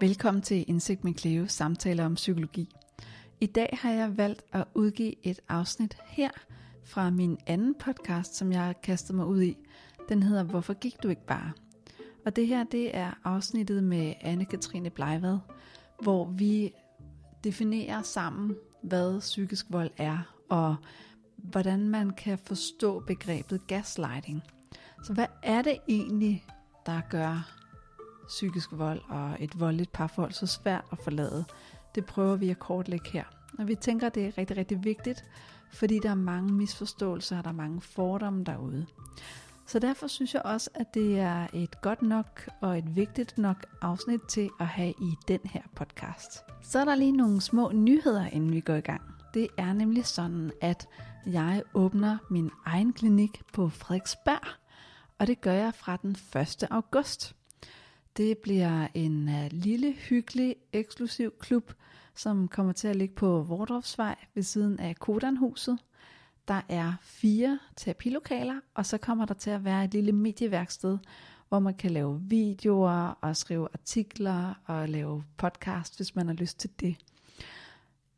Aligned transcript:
Velkommen 0.00 0.42
til 0.42 0.64
Indsigt 0.68 1.04
med 1.04 1.14
Cleo, 1.14 1.46
samtaler 1.46 2.04
om 2.04 2.14
psykologi. 2.14 2.68
I 3.40 3.46
dag 3.46 3.78
har 3.82 3.90
jeg 3.90 4.16
valgt 4.16 4.42
at 4.52 4.64
udgive 4.74 5.26
et 5.26 5.40
afsnit 5.48 5.96
her 6.06 6.30
fra 6.84 7.10
min 7.10 7.38
anden 7.46 7.74
podcast, 7.74 8.34
som 8.34 8.52
jeg 8.52 8.64
har 8.64 8.72
kastet 8.72 9.16
mig 9.16 9.26
ud 9.26 9.42
i. 9.42 9.56
Den 10.08 10.22
hedder 10.22 10.42
Hvorfor 10.42 10.74
gik 10.74 11.02
du 11.02 11.08
ikke 11.08 11.26
bare? 11.26 11.52
Og 12.26 12.36
det 12.36 12.46
her, 12.46 12.64
det 12.64 12.96
er 12.96 13.10
afsnittet 13.24 13.84
med 13.84 14.14
Anne-Katrine 14.20 14.88
Bleivad, 14.88 15.38
hvor 16.02 16.24
vi 16.24 16.72
definerer 17.44 18.02
sammen, 18.02 18.56
hvad 18.82 19.20
psykisk 19.20 19.66
vold 19.70 19.90
er, 19.96 20.36
og 20.48 20.76
hvordan 21.36 21.88
man 21.88 22.10
kan 22.10 22.38
forstå 22.38 23.00
begrebet 23.00 23.66
gaslighting. 23.66 24.42
Så 25.04 25.12
hvad 25.12 25.26
er 25.42 25.62
det 25.62 25.78
egentlig, 25.88 26.44
der 26.86 27.00
gør 27.10 27.57
psykisk 28.28 28.68
vold 28.72 29.00
og 29.08 29.36
et 29.40 29.60
voldeligt 29.60 29.92
parforhold 29.92 30.32
så 30.32 30.46
svært 30.46 30.84
at 30.92 30.98
forlade? 30.98 31.44
Det 31.94 32.06
prøver 32.06 32.36
vi 32.36 32.50
at 32.50 32.58
kortlægge 32.58 33.10
her. 33.10 33.24
Og 33.58 33.68
vi 33.68 33.74
tænker, 33.74 34.08
det 34.08 34.26
er 34.26 34.38
rigtig, 34.38 34.56
rigtig 34.56 34.84
vigtigt, 34.84 35.24
fordi 35.72 35.98
der 36.02 36.10
er 36.10 36.14
mange 36.14 36.52
misforståelser, 36.52 37.38
og 37.38 37.44
der 37.44 37.50
er 37.50 37.54
mange 37.54 37.80
fordomme 37.80 38.44
derude. 38.44 38.86
Så 39.66 39.78
derfor 39.78 40.06
synes 40.06 40.34
jeg 40.34 40.42
også, 40.42 40.70
at 40.74 40.94
det 40.94 41.18
er 41.18 41.46
et 41.52 41.80
godt 41.80 42.02
nok 42.02 42.48
og 42.60 42.78
et 42.78 42.96
vigtigt 42.96 43.38
nok 43.38 43.66
afsnit 43.80 44.20
til 44.28 44.50
at 44.60 44.66
have 44.66 44.90
i 44.90 45.14
den 45.28 45.40
her 45.44 45.62
podcast. 45.76 46.44
Så 46.62 46.78
er 46.78 46.84
der 46.84 46.94
lige 46.94 47.12
nogle 47.12 47.40
små 47.40 47.72
nyheder, 47.72 48.26
inden 48.26 48.52
vi 48.52 48.60
går 48.60 48.74
i 48.74 48.80
gang. 48.80 49.02
Det 49.34 49.48
er 49.56 49.72
nemlig 49.72 50.06
sådan, 50.06 50.52
at 50.60 50.88
jeg 51.26 51.62
åbner 51.74 52.18
min 52.30 52.50
egen 52.64 52.92
klinik 52.92 53.42
på 53.52 53.68
Frederiksberg, 53.68 54.48
og 55.18 55.26
det 55.26 55.40
gør 55.40 55.52
jeg 55.52 55.74
fra 55.74 55.96
den 55.96 56.10
1. 56.36 56.64
august. 56.70 57.34
Det 58.18 58.38
bliver 58.38 58.88
en 58.94 59.28
øh, 59.28 59.48
lille, 59.50 59.92
hyggelig, 59.92 60.56
eksklusiv 60.72 61.32
klub, 61.40 61.72
som 62.14 62.48
kommer 62.48 62.72
til 62.72 62.88
at 62.88 62.96
ligge 62.96 63.14
på 63.14 63.42
Vordorfsvej 63.42 64.16
ved 64.34 64.42
siden 64.42 64.80
af 64.80 64.96
Kodanhuset. 64.96 65.78
Der 66.48 66.60
er 66.68 66.92
fire 67.02 67.58
terapilokaler, 67.76 68.60
og 68.74 68.86
så 68.86 68.98
kommer 68.98 69.24
der 69.24 69.34
til 69.34 69.50
at 69.50 69.64
være 69.64 69.84
et 69.84 69.92
lille 69.92 70.12
medieværksted, 70.12 70.98
hvor 71.48 71.58
man 71.58 71.74
kan 71.74 71.90
lave 71.90 72.20
videoer 72.22 73.18
og 73.20 73.36
skrive 73.36 73.68
artikler 73.74 74.54
og 74.66 74.88
lave 74.88 75.24
podcast, 75.36 75.96
hvis 75.96 76.16
man 76.16 76.26
har 76.26 76.34
lyst 76.34 76.58
til 76.58 76.70
det. 76.80 76.96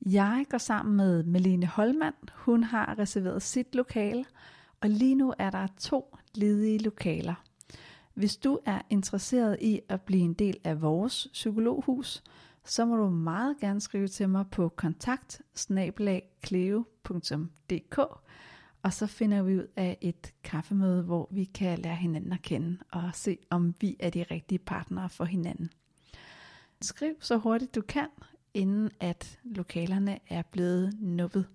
Jeg 0.06 0.46
går 0.50 0.58
sammen 0.58 0.96
med 0.96 1.22
Melene 1.22 1.66
Holmand. 1.66 2.14
Hun 2.34 2.64
har 2.64 2.98
reserveret 2.98 3.42
sit 3.42 3.74
lokale, 3.74 4.24
og 4.80 4.90
lige 4.90 5.14
nu 5.14 5.34
er 5.38 5.50
der 5.50 5.66
to 5.78 6.16
ledige 6.34 6.78
lokaler. 6.78 7.49
Hvis 8.20 8.36
du 8.36 8.58
er 8.66 8.82
interesseret 8.90 9.56
i 9.60 9.80
at 9.88 10.02
blive 10.02 10.22
en 10.22 10.32
del 10.32 10.56
af 10.64 10.82
vores 10.82 11.28
psykologhus, 11.32 12.22
så 12.64 12.84
må 12.84 12.96
du 12.96 13.10
meget 13.10 13.58
gerne 13.60 13.80
skrive 13.80 14.08
til 14.08 14.28
mig 14.28 14.44
på 14.50 14.68
kontakt 14.68 15.42
og 18.82 18.92
så 18.92 19.06
finder 19.06 19.42
vi 19.42 19.56
ud 19.56 19.66
af 19.76 19.98
et 20.00 20.34
kaffemøde, 20.44 21.02
hvor 21.02 21.28
vi 21.30 21.44
kan 21.44 21.78
lære 21.78 21.96
hinanden 21.96 22.32
at 22.32 22.42
kende 22.42 22.78
og 22.92 23.10
se, 23.14 23.38
om 23.50 23.74
vi 23.80 23.96
er 24.00 24.10
de 24.10 24.24
rigtige 24.30 24.58
partnere 24.58 25.08
for 25.08 25.24
hinanden. 25.24 25.70
Skriv 26.80 27.14
så 27.20 27.36
hurtigt 27.36 27.74
du 27.74 27.80
kan, 27.80 28.08
inden 28.54 28.90
at 29.00 29.38
lokalerne 29.44 30.18
er 30.28 30.42
blevet 30.42 30.92
nuppet. 31.00 31.46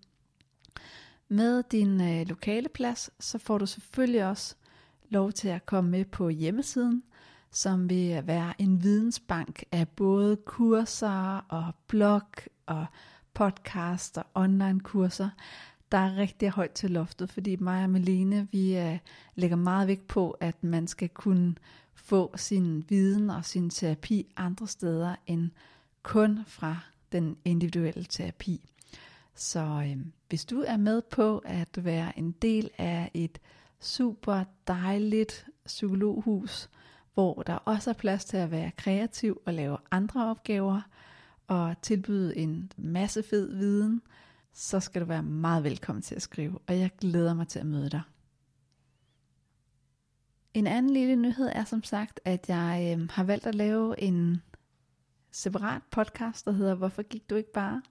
Med 1.28 1.64
din 1.64 2.02
øh, 2.02 2.28
lokale 2.28 2.70
plads, 2.70 3.10
så 3.20 3.38
får 3.38 3.58
du 3.58 3.66
selvfølgelig 3.66 4.26
også 4.26 4.56
lov 5.10 5.32
til 5.32 5.48
at 5.48 5.66
komme 5.66 5.92
med 5.92 6.06
på 6.06 6.30
hjemmesiden, 6.30 7.04
som 7.52 7.90
vil 7.90 8.28
være 8.28 8.54
en 8.62 8.84
vidensbank 8.84 9.64
af 9.72 9.90
både 9.90 10.36
kurser 10.36 11.46
og 11.50 11.74
blog 11.88 12.22
og 12.66 12.86
podcast 13.34 14.18
og 14.18 14.26
online 14.36 14.80
kurser, 14.80 15.30
der 15.92 15.98
er 15.98 16.18
rigtig 16.18 16.50
højt 16.50 16.72
til 16.72 16.92
loftet, 16.92 17.30
fordi 17.30 17.56
mig 17.56 17.84
og 17.84 17.90
Melene, 17.90 18.48
vi 18.52 18.78
uh, 18.78 18.98
lægger 19.36 19.58
meget 19.58 19.88
vægt 19.88 20.08
på, 20.08 20.32
at 20.32 20.64
man 20.64 20.88
skal 20.88 21.10
kunne 21.10 21.56
få 21.94 22.38
sin 22.38 22.86
viden 22.90 23.30
og 23.30 23.46
sin 23.46 23.70
terapi 23.70 24.34
andre 24.38 24.68
steder 24.68 25.16
end 25.28 25.52
kun 26.04 26.40
fra 26.48 26.78
den 27.12 27.38
individuelle 27.46 28.04
terapi. 28.04 28.62
Så 29.36 29.60
øh, 29.60 29.98
hvis 30.30 30.46
du 30.46 30.64
er 30.68 30.78
med 30.78 31.02
på 31.02 31.42
at 31.46 31.86
være 31.86 32.20
en 32.20 32.32
del 32.32 32.70
af 32.78 33.12
et 33.14 33.40
super 33.80 34.44
dejligt 34.68 35.46
psykologhus, 35.66 36.70
hvor 37.14 37.44
der 37.44 37.56
også 37.56 37.90
er 37.90 37.94
plads 37.94 38.26
til 38.26 38.38
at 38.38 38.52
være 38.52 38.72
kreativ 38.72 39.42
og 39.46 39.54
lave 39.54 39.78
andre 39.92 40.30
opgaver 40.30 40.82
og 41.48 41.76
tilbyde 41.82 42.38
en 42.38 42.72
masse 42.78 43.24
fed 43.24 43.56
viden, 43.56 44.02
så 44.54 44.80
skal 44.80 45.02
du 45.02 45.06
være 45.06 45.24
meget 45.24 45.64
velkommen 45.64 46.02
til 46.02 46.16
at 46.16 46.22
skrive, 46.22 46.60
og 46.68 46.80
jeg 46.80 46.92
glæder 47.00 47.34
mig 47.34 47.48
til 47.48 47.60
at 47.60 47.66
møde 47.66 47.90
dig. 47.90 48.02
En 50.54 50.68
anden 50.68 50.94
lille 50.94 51.16
nyhed 51.16 51.50
er 51.52 51.64
som 51.64 51.84
sagt, 51.84 52.20
at 52.26 52.50
jeg 52.50 52.98
øh, 53.00 53.10
har 53.10 53.24
valgt 53.24 53.48
at 53.48 53.56
lave 53.56 54.02
en 54.02 54.42
separat 55.32 55.82
podcast, 55.92 56.46
der 56.46 56.52
hedder 56.52 56.76
Hvorfor 56.76 57.02
gik 57.02 57.30
du 57.30 57.36
ikke 57.36 57.52
bare? 57.52 57.82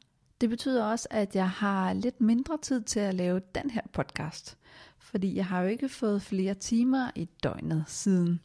Det 0.41 0.51
betyder 0.51 0.85
også, 0.85 1.09
at 1.11 1.37
jeg 1.37 1.51
har 1.51 1.93
lidt 1.93 2.21
mindre 2.21 2.59
tid 2.63 2.83
til 2.83 3.01
at 3.01 3.15
lave 3.15 3.41
den 3.55 3.71
her 3.71 3.83
podcast, 3.93 4.59
fordi 5.05 5.37
jeg 5.37 5.47
har 5.47 5.61
jo 5.61 5.69
ikke 5.69 5.89
fået 5.89 6.23
flere 6.23 6.55
timer 6.55 7.11
i 7.15 7.29
døgnet 7.43 7.85
siden. 7.87 8.41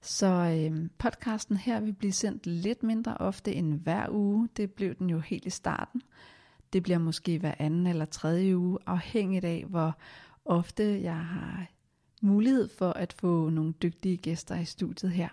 Så 0.00 0.26
øh, 0.26 0.88
podcasten 0.98 1.56
her 1.56 1.80
vil 1.80 1.92
blive 1.92 2.12
sendt 2.12 2.46
lidt 2.46 2.82
mindre 2.82 3.16
ofte 3.16 3.54
end 3.54 3.80
hver 3.80 4.06
uge. 4.10 4.48
Det 4.56 4.72
blev 4.72 4.94
den 4.94 5.10
jo 5.10 5.18
helt 5.18 5.46
i 5.46 5.50
starten. 5.50 6.02
Det 6.72 6.82
bliver 6.82 6.98
måske 6.98 7.38
hver 7.38 7.54
anden 7.58 7.86
eller 7.86 8.04
tredje 8.04 8.58
uge, 8.58 8.78
afhængigt 8.86 9.44
af 9.44 9.64
hvor 9.68 9.96
ofte 10.44 11.02
jeg 11.02 11.16
har 11.16 11.66
mulighed 12.22 12.68
for 12.78 12.90
at 12.90 13.12
få 13.12 13.48
nogle 13.48 13.72
dygtige 13.72 14.16
gæster 14.16 14.58
i 14.58 14.64
studiet 14.64 15.12
her. 15.12 15.28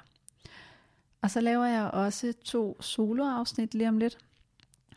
Og 1.22 1.32
så 1.32 1.42
laver 1.42 1.66
jeg 1.66 1.92
også 1.92 2.34
to 2.46 2.82
soloafsnit 2.82 3.74
lige 3.74 3.90
om 3.90 3.98
lidt. 3.98 4.18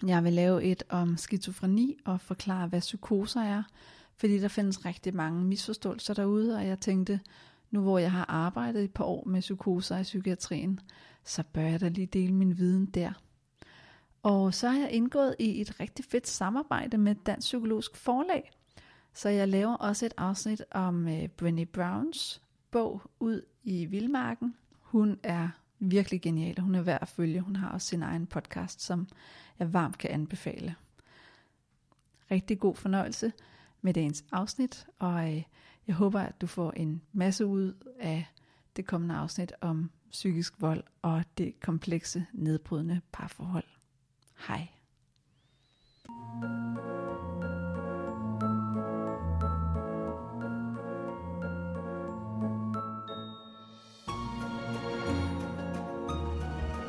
Jeg 0.07 0.25
vil 0.25 0.33
lave 0.33 0.65
et 0.65 0.83
om 0.89 1.17
skizofreni 1.17 1.97
og 2.05 2.21
forklare, 2.21 2.69
hvad 2.69 2.81
psykoser 2.81 3.41
er, 3.41 3.63
fordi 4.17 4.39
der 4.39 4.49
findes 4.49 4.85
rigtig 4.85 5.17
mange 5.17 5.45
misforståelser 5.45 6.15
derude, 6.15 6.57
og 6.57 6.67
jeg 6.67 6.81
tænkte, 6.81 7.21
nu 7.71 7.81
hvor 7.81 7.99
jeg 7.99 8.13
har 8.13 8.25
arbejdet 8.29 8.85
et 8.85 8.95
par 8.95 9.05
år 9.05 9.25
med 9.27 9.41
psykoser 9.41 9.99
i 9.99 10.03
psykiatrien, 10.03 10.81
så 11.25 11.43
bør 11.53 11.63
jeg 11.63 11.81
da 11.81 11.89
lige 11.89 12.07
dele 12.07 12.35
min 12.35 12.59
viden 12.59 12.87
der. 12.87 13.13
Og 14.23 14.55
så 14.55 14.69
har 14.69 14.79
jeg 14.79 14.91
indgået 14.91 15.37
i 15.39 15.61
et 15.61 15.81
rigtig 15.81 16.05
fedt 16.05 16.29
samarbejde 16.29 16.99
med 16.99 17.15
Dansk 17.15 17.47
Psykologisk 17.47 17.97
Forlag. 17.97 18.51
Så 19.15 19.29
jeg 19.29 19.49
laver 19.49 19.75
også 19.75 20.07
et 20.07 20.15
afsnit 20.17 20.63
om 20.71 21.09
øh, 21.09 21.29
Brené 21.43 21.65
Browns 21.65 22.43
bog 22.71 23.03
Ud 23.21 23.43
i 23.65 23.87
Vildmarken. 23.87 24.55
Hun 24.81 25.19
er 25.23 25.49
virkelig 25.79 26.23
genial, 26.23 26.55
og 26.57 26.63
hun 26.63 26.75
er 26.75 26.83
værd 26.83 27.03
at 27.03 27.09
følge. 27.09 27.41
Hun 27.41 27.57
har 27.57 27.69
også 27.69 27.87
sin 27.87 28.03
egen 28.03 28.27
podcast, 28.27 28.83
som 28.83 29.09
jeg 29.59 29.73
varmt 29.73 29.99
kan 29.99 30.11
anbefale. 30.11 30.75
Rigtig 32.31 32.59
god 32.59 32.75
fornøjelse 32.75 33.33
med 33.83 33.95
dagens 33.95 34.25
afsnit, 34.33 34.87
og 34.99 35.29
øh, 35.33 35.43
jeg 35.87 35.95
håber, 35.95 36.21
at 36.21 36.41
du 36.41 36.47
får 36.47 36.71
en 36.71 37.03
masse 37.13 37.47
ud 37.47 37.75
af 38.01 38.27
det 38.77 38.87
kommende 38.87 39.15
afsnit 39.15 39.53
om 39.61 39.91
psykisk 40.11 40.61
vold 40.61 40.83
og 41.03 41.25
det 41.39 41.61
komplekse, 41.61 42.27
nedbrydende 42.33 43.01
parforhold. 43.13 43.65
Hej. 44.49 44.69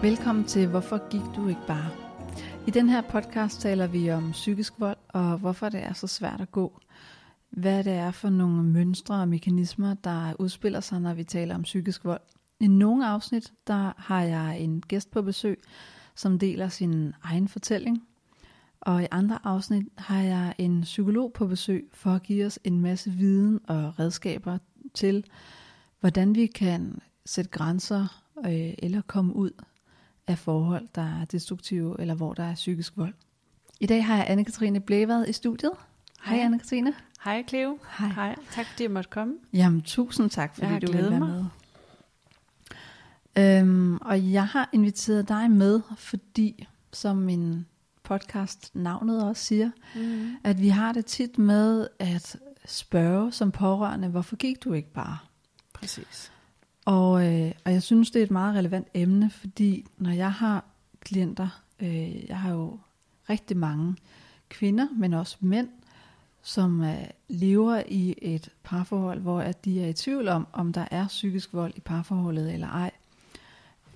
Velkommen 0.02 0.46
til 0.46 0.68
Hvorfor 0.68 1.10
gik 1.10 1.36
du 1.36 1.48
ikke 1.48 1.68
bare? 1.68 2.03
I 2.68 2.72
den 2.72 2.90
her 2.90 3.02
podcast 3.02 3.62
taler 3.62 3.88
vi 3.88 4.12
om 4.12 4.32
psykisk 4.32 4.74
vold 4.80 4.98
og 5.10 5.38
hvorfor 5.38 5.70
det 5.70 5.84
er 5.84 5.94
så 5.94 6.08
svært 6.08 6.42
at 6.42 6.52
gå. 6.52 6.80
Hvad 7.50 7.84
det 7.84 7.94
er 7.94 8.12
for 8.12 8.30
nogle 8.30 8.64
mønstre 8.64 9.16
og 9.16 9.28
mekanismer, 9.28 9.94
der 9.94 10.34
udspiller 10.40 10.80
sig, 10.80 11.02
når 11.02 11.14
vi 11.14 11.24
taler 11.24 11.56
om 11.56 11.62
psykisk 11.62 12.06
vold. 12.06 12.22
I 12.60 12.68
nogle 12.68 13.08
afsnit, 13.08 13.54
der 13.68 13.94
har 13.98 14.22
jeg 14.22 14.60
en 14.60 14.82
gæst 14.82 15.12
på 15.12 15.22
besøg, 15.22 15.62
som 16.16 16.40
deler 16.40 16.68
sin 16.68 17.14
egen 17.24 17.48
fortælling. 17.48 18.04
Og 18.82 19.04
i 19.04 19.08
andre 19.12 19.40
afsnit 19.44 19.88
har 19.98 20.22
jeg 20.22 20.56
en 20.58 20.82
psykolog 20.82 21.34
på 21.34 21.48
besøg 21.48 21.90
for 21.94 22.12
at 22.12 22.24
give 22.24 22.46
os 22.46 22.60
en 22.64 22.82
masse 22.82 23.12
viden 23.12 23.60
og 23.68 24.00
redskaber 24.00 24.58
til, 24.94 25.26
hvordan 26.00 26.36
vi 26.36 26.46
kan 26.46 27.02
sætte 27.26 27.52
grænser 27.52 28.24
øh, 28.46 28.74
eller 28.78 29.02
komme 29.02 29.36
ud 29.36 29.52
af 30.28 30.38
forhold, 30.38 30.88
der 30.96 31.22
er 31.22 31.26
destruktive, 31.26 31.96
eller 32.00 32.14
hvor 32.14 32.34
der 32.34 32.44
er 32.44 32.56
psykisk 32.56 32.98
vold. 32.98 33.14
I 33.80 33.86
dag 33.86 34.06
har 34.06 34.16
jeg 34.18 34.28
Anne-Katrine 34.28 34.80
Blævad 34.80 35.28
i 35.28 35.34
studiet. 35.34 35.72
Hej, 36.26 36.36
Hej 36.36 36.46
Anne-Katrine. 36.48 36.94
Hej 37.24 37.44
Cleo. 37.50 37.78
Hej. 38.00 38.08
Hej. 38.08 38.36
Tak 38.52 38.66
fordi 38.66 38.84
jeg 38.84 38.92
måtte 38.92 39.10
komme. 39.10 39.34
Jamen 39.54 39.82
tusind 39.82 40.30
tak, 40.30 40.56
fordi 40.56 40.74
jeg 40.74 40.82
du 40.82 40.92
vil 40.92 41.02
være 41.10 41.20
mig. 41.20 41.30
med. 41.30 41.46
Øhm, 43.38 43.98
og 43.98 44.32
jeg 44.32 44.48
har 44.48 44.70
inviteret 44.74 45.30
dig 45.30 45.52
med, 45.52 45.82
fordi, 45.98 46.68
som 46.94 47.18
min 47.18 47.66
podcast 48.04 48.76
navnet 48.76 49.24
også 49.24 49.44
siger, 49.44 49.72
mm. 49.96 50.36
at 50.44 50.62
vi 50.62 50.70
har 50.70 50.94
det 50.94 51.06
tit 51.06 51.38
med 51.38 51.88
at 52.00 52.36
spørge 52.66 53.32
som 53.32 53.52
pårørende, 53.52 54.08
hvorfor 54.08 54.36
gik 54.36 54.64
du 54.64 54.74
ikke 54.74 54.94
bare? 54.94 55.18
Præcis. 55.74 56.33
Og, 56.86 57.26
øh, 57.26 57.52
og 57.66 57.72
jeg 57.72 57.84
synes, 57.84 58.12
det 58.12 58.20
er 58.20 58.24
et 58.24 58.32
meget 58.32 58.56
relevant 58.56 58.88
emne, 58.94 59.30
fordi 59.30 59.86
når 59.98 60.12
jeg 60.12 60.32
har 60.32 60.66
klienter, 61.00 61.64
øh, 61.80 62.30
jeg 62.30 62.40
har 62.40 62.52
jo 62.52 62.80
rigtig 63.30 63.58
mange 63.58 63.96
kvinder, 64.50 64.88
men 64.98 65.14
også 65.14 65.38
mænd, 65.40 65.70
som 66.42 66.84
øh, 66.84 67.04
lever 67.30 67.84
i 67.88 68.16
et 68.22 68.50
parforhold, 68.64 69.20
hvor 69.20 69.40
at 69.40 69.66
de 69.66 69.84
er 69.84 69.88
i 69.88 69.94
tvivl 69.94 70.28
om, 70.28 70.48
om 70.54 70.74
der 70.74 70.86
er 70.92 71.08
psykisk 71.08 71.54
vold 71.54 71.74
i 71.76 71.80
parforholdet 71.80 72.54
eller 72.54 72.68
ej, 72.68 72.92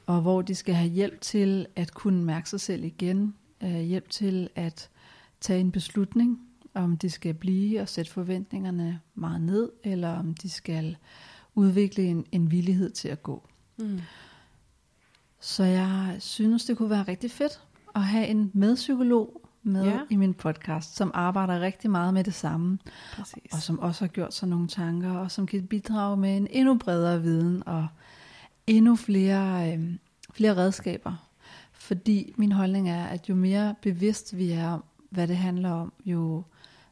og 0.05 0.21
hvor 0.21 0.41
de 0.41 0.55
skal 0.55 0.75
have 0.75 0.89
hjælp 0.89 1.21
til 1.21 1.67
at 1.75 1.93
kunne 1.93 2.23
mærke 2.23 2.49
sig 2.49 2.61
selv 2.61 2.83
igen, 2.83 3.35
øh, 3.63 3.79
hjælp 3.79 4.09
til 4.09 4.49
at 4.55 4.89
tage 5.41 5.59
en 5.59 5.71
beslutning, 5.71 6.39
om 6.73 6.97
de 6.97 7.09
skal 7.09 7.33
blive 7.33 7.81
og 7.81 7.89
sætte 7.89 8.11
forventningerne 8.11 8.99
meget 9.15 9.41
ned, 9.41 9.69
eller 9.83 10.09
om 10.09 10.33
de 10.33 10.49
skal 10.49 10.97
udvikle 11.57 12.03
en, 12.03 12.25
en 12.31 12.51
villighed 12.51 12.89
til 12.89 13.07
at 13.07 13.23
gå. 13.23 13.47
Mm. 13.77 13.99
Så 15.39 15.63
jeg 15.63 16.15
synes, 16.19 16.65
det 16.65 16.77
kunne 16.77 16.89
være 16.89 17.03
rigtig 17.07 17.31
fedt 17.31 17.61
at 17.95 18.03
have 18.03 18.27
en 18.27 18.51
medpsykolog 18.53 19.41
med 19.63 19.85
ja. 19.85 19.99
i 20.09 20.15
min 20.15 20.33
podcast, 20.33 20.95
som 20.95 21.11
arbejder 21.13 21.59
rigtig 21.59 21.91
meget 21.91 22.13
med 22.13 22.23
det 22.23 22.33
samme, 22.33 22.79
Præcis. 23.13 23.51
og 23.51 23.59
som 23.59 23.79
også 23.79 24.05
har 24.05 24.07
gjort 24.07 24.33
sig 24.33 24.47
nogle 24.47 24.67
tanker, 24.67 25.11
og 25.11 25.31
som 25.31 25.45
kan 25.45 25.67
bidrage 25.67 26.17
med 26.17 26.37
en 26.37 26.47
endnu 26.51 26.77
bredere 26.77 27.21
viden 27.21 27.63
og 27.65 27.87
endnu 28.67 28.95
flere, 28.95 29.73
øh, 29.73 29.95
flere 30.33 30.57
redskaber. 30.57 31.29
Fordi 31.71 32.33
min 32.37 32.51
holdning 32.51 32.89
er, 32.89 33.05
at 33.05 33.29
jo 33.29 33.35
mere 33.35 33.75
bevidst 33.81 34.37
vi 34.37 34.51
er 34.51 34.69
om, 34.69 34.83
hvad 35.09 35.27
det 35.27 35.37
handler 35.37 35.71
om, 35.71 35.93
jo 36.05 36.43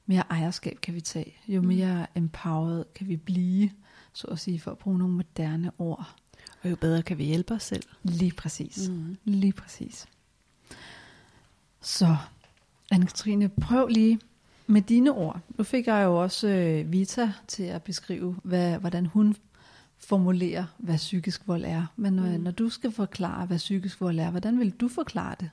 mere 0.06 0.24
ejerskab 0.30 0.78
kan 0.82 0.94
vi 0.94 1.02
tage, 1.02 1.36
jo 1.48 1.62
mm. 1.62 1.68
mere 1.68 2.08
empowered 2.16 2.84
kan 2.96 3.08
vi 3.08 3.18
blive, 3.18 3.70
så 4.16 4.28
at 4.28 4.40
sige, 4.40 4.60
for 4.60 4.72
at 4.72 4.78
bruge 4.78 5.00
nogle 5.00 5.14
moderne 5.14 5.72
ord. 5.78 6.16
Og 6.64 6.70
jo 6.70 6.76
bedre 6.76 7.02
kan 7.04 7.18
vi 7.18 7.24
hjælpe 7.24 7.54
os 7.54 7.64
selv. 7.64 7.84
Lige 8.04 8.32
præcis. 8.38 8.90
Mm. 8.90 9.18
Lige 9.24 9.54
præcis. 9.54 10.06
Så, 11.82 12.18
Anne-Katrine, 12.94 13.48
prøv 13.62 13.88
lige 13.88 14.20
med 14.68 14.82
dine 14.82 15.12
ord. 15.12 15.40
Nu 15.58 15.64
fik 15.64 15.88
jeg 15.88 16.04
jo 16.04 16.22
også 16.22 16.48
øh, 16.48 16.92
Vita 16.92 17.32
til 17.48 17.64
at 17.64 17.84
beskrive, 17.84 18.36
hvad, 18.44 18.78
hvordan 18.78 19.06
hun 19.06 19.36
formulerer, 19.98 20.66
hvad 20.78 20.98
psykisk 20.98 21.48
vold 21.48 21.66
er. 21.66 21.86
Men 21.96 22.14
når, 22.14 22.24
mm. 22.24 22.44
når 22.44 22.52
du 22.52 22.70
skal 22.70 22.92
forklare, 22.92 23.46
hvad 23.46 23.58
psykisk 23.58 24.02
vold 24.02 24.20
er, 24.20 24.32
hvordan 24.32 24.60
vil 24.60 24.72
du 24.72 24.88
forklare 24.88 25.36
det? 25.40 25.50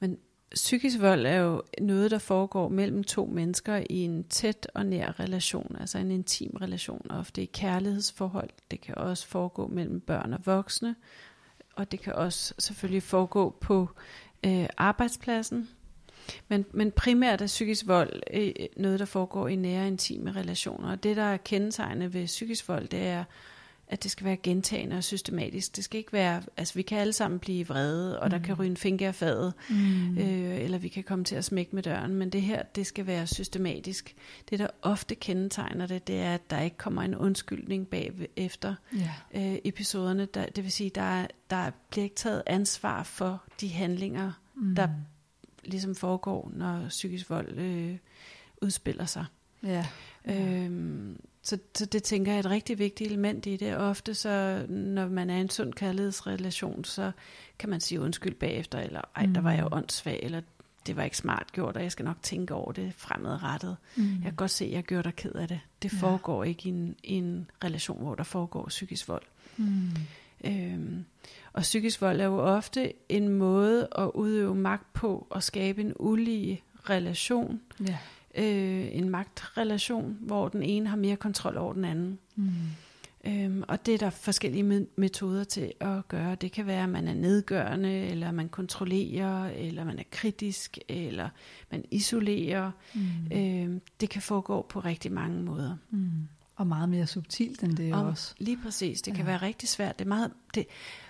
Men 0.00 0.18
psykisk 0.54 1.00
vold 1.00 1.26
er 1.26 1.36
jo 1.36 1.62
noget, 1.80 2.10
der 2.10 2.18
foregår 2.18 2.68
mellem 2.68 3.04
to 3.04 3.26
mennesker 3.26 3.82
i 3.90 3.96
en 3.96 4.24
tæt 4.24 4.68
og 4.74 4.86
nær 4.86 5.20
relation, 5.20 5.76
altså 5.80 5.98
en 5.98 6.10
intim 6.10 6.56
relation, 6.60 7.10
ofte 7.10 7.42
i 7.42 7.46
kærlighedsforhold. 7.46 8.50
Det 8.70 8.80
kan 8.80 8.98
også 8.98 9.26
foregå 9.26 9.66
mellem 9.66 10.00
børn 10.00 10.32
og 10.32 10.40
voksne, 10.44 10.96
og 11.74 11.92
det 11.92 12.00
kan 12.00 12.12
også 12.12 12.54
selvfølgelig 12.58 13.02
foregå 13.02 13.56
på 13.60 13.88
øh, 14.46 14.66
arbejdspladsen. 14.76 15.68
Men, 16.48 16.64
men 16.72 16.90
primært 16.90 17.42
er 17.42 17.46
psykisk 17.46 17.86
vold 17.86 18.20
øh, 18.34 18.52
noget, 18.76 19.00
der 19.00 19.06
foregår 19.06 19.48
i 19.48 19.56
nære 19.56 19.86
intime 19.86 20.32
relationer. 20.32 20.90
Og 20.90 21.02
det, 21.02 21.16
der 21.16 21.22
er 21.22 21.36
kendetegnende 21.36 22.14
ved 22.14 22.26
psykisk 22.26 22.68
vold, 22.68 22.88
det 22.88 23.06
er 23.06 23.24
at 23.88 24.02
det 24.02 24.10
skal 24.10 24.24
være 24.24 24.36
gentagende 24.36 24.96
og 24.96 25.04
systematisk. 25.04 25.76
Det 25.76 25.84
skal 25.84 25.98
ikke 25.98 26.12
være, 26.12 26.42
altså 26.56 26.74
vi 26.74 26.82
kan 26.82 26.98
alle 26.98 27.12
sammen 27.12 27.40
blive 27.40 27.66
vrede, 27.66 28.20
og 28.20 28.26
mm. 28.26 28.30
der 28.30 28.38
kan 28.38 28.54
mm. 28.54 28.60
ryge 28.60 28.70
en 28.70 28.76
finger 28.76 29.08
af 29.08 29.14
fadet, 29.14 29.52
mm. 29.70 30.18
øh, 30.18 30.60
eller 30.60 30.78
vi 30.78 30.88
kan 30.88 31.04
komme 31.04 31.24
til 31.24 31.36
at 31.36 31.44
smække 31.44 31.74
med 31.74 31.82
døren, 31.82 32.14
men 32.14 32.30
det 32.30 32.42
her, 32.42 32.62
det 32.62 32.86
skal 32.86 33.06
være 33.06 33.26
systematisk. 33.26 34.14
Det, 34.50 34.58
der 34.58 34.66
ofte 34.82 35.14
kendetegner 35.14 35.86
det, 35.86 36.06
det 36.06 36.20
er, 36.20 36.34
at 36.34 36.50
der 36.50 36.60
ikke 36.60 36.76
kommer 36.76 37.02
en 37.02 37.14
undskyldning 37.14 37.88
bag 37.88 38.12
efter 38.36 38.74
yeah. 38.94 39.52
øh, 39.52 39.58
episoderne. 39.64 40.26
Der, 40.26 40.46
det 40.46 40.64
vil 40.64 40.72
sige, 40.72 40.90
der, 40.90 41.26
der 41.50 41.70
bliver 41.90 42.04
ikke 42.04 42.16
taget 42.16 42.42
ansvar 42.46 43.02
for 43.02 43.42
de 43.60 43.68
handlinger, 43.68 44.32
mm. 44.54 44.74
der 44.74 44.88
ligesom 45.64 45.94
foregår, 45.94 46.50
når 46.54 46.88
psykisk 46.88 47.30
vold 47.30 47.58
øh, 47.58 47.96
udspiller 48.62 49.04
sig. 49.04 49.24
Ja. 49.62 49.86
Øhm, 50.24 51.20
så, 51.46 51.58
så 51.74 51.86
det 51.86 52.02
tænker 52.02 52.32
jeg 52.32 52.36
er 52.36 52.40
et 52.40 52.50
rigtig 52.50 52.78
vigtigt 52.78 53.10
element 53.10 53.46
i 53.46 53.56
det. 53.56 53.76
ofte 53.76 54.14
så, 54.14 54.66
når 54.68 55.08
man 55.08 55.30
er 55.30 55.36
i 55.36 55.40
en 55.40 55.50
sund 55.50 55.72
kærlighedsrelation, 55.72 56.84
så 56.84 57.12
kan 57.58 57.70
man 57.70 57.80
sige 57.80 58.00
undskyld 58.00 58.34
bagefter, 58.34 58.78
eller 58.78 59.00
ej, 59.16 59.26
der 59.34 59.40
var 59.40 59.50
jeg 59.50 59.60
jo 59.60 59.68
mm. 59.68 59.74
åndssvag, 59.74 60.20
eller 60.22 60.40
det 60.86 60.96
var 60.96 61.02
ikke 61.02 61.16
smart 61.16 61.52
gjort, 61.52 61.76
og 61.76 61.82
jeg 61.82 61.92
skal 61.92 62.04
nok 62.04 62.16
tænke 62.22 62.54
over 62.54 62.72
det 62.72 62.92
fremadrettet. 62.96 63.76
Mm. 63.96 64.12
Jeg 64.14 64.22
kan 64.22 64.34
godt 64.34 64.50
se, 64.50 64.64
at 64.64 64.70
jeg 64.70 64.84
gør 64.84 65.02
dig 65.02 65.14
ked 65.14 65.32
af 65.32 65.48
det. 65.48 65.60
Det 65.82 65.92
ja. 65.92 65.98
foregår 65.98 66.44
ikke 66.44 66.68
i 66.68 66.68
en, 66.68 66.96
i 67.04 67.12
en 67.12 67.50
relation, 67.64 68.02
hvor 68.02 68.14
der 68.14 68.24
foregår 68.24 68.66
psykisk 68.68 69.08
vold. 69.08 69.22
Mm. 69.56 69.90
Øhm, 70.44 71.04
og 71.52 71.62
psykisk 71.62 72.00
vold 72.00 72.20
er 72.20 72.24
jo 72.24 72.38
ofte 72.38 72.92
en 73.08 73.28
måde 73.28 73.88
at 73.98 74.10
udøve 74.14 74.54
magt 74.54 74.92
på 74.92 75.26
og 75.30 75.42
skabe 75.42 75.80
en 75.80 75.92
ulige 75.98 76.62
relation. 76.90 77.60
Ja 77.88 77.98
øh, 78.36 78.88
en 78.92 79.10
magtrelation, 79.10 80.18
hvor 80.20 80.48
den 80.48 80.62
ene 80.62 80.88
har 80.88 80.96
mere 80.96 81.16
kontrol 81.16 81.56
over 81.56 81.72
den 81.72 81.84
anden. 81.84 82.18
Mm. 82.36 82.50
Øhm, 83.26 83.62
og 83.68 83.86
det 83.86 83.94
er 83.94 83.98
der 83.98 84.10
forskellige 84.10 84.86
metoder 84.96 85.44
til 85.44 85.72
at 85.80 86.08
gøre. 86.08 86.34
Det 86.34 86.52
kan 86.52 86.66
være, 86.66 86.82
at 86.82 86.88
man 86.88 87.08
er 87.08 87.14
nedgørende, 87.14 87.92
eller 87.92 88.32
man 88.32 88.48
kontrollerer, 88.48 89.50
eller 89.50 89.84
man 89.84 89.98
er 89.98 90.02
kritisk, 90.10 90.78
eller 90.88 91.28
man 91.70 91.84
isolerer. 91.90 92.70
Mm. 92.94 93.02
Øhm, 93.32 93.80
det 94.00 94.10
kan 94.10 94.22
foregå 94.22 94.66
på 94.68 94.80
rigtig 94.80 95.12
mange 95.12 95.42
måder. 95.42 95.76
Mm. 95.90 96.10
Og 96.56 96.66
meget 96.66 96.88
mere 96.88 97.06
subtilt 97.06 97.62
end 97.62 97.76
det 97.76 97.94
og 97.94 98.06
også. 98.06 98.34
Lige 98.38 98.58
præcis. 98.62 99.02
Det 99.02 99.12
ja. 99.12 99.16
kan 99.16 99.26
være 99.26 99.42
rigtig 99.42 99.68
svært. 99.68 99.98
Det 99.98 100.04
er 100.04 100.08
meget, 100.08 100.32
det, 100.54 100.66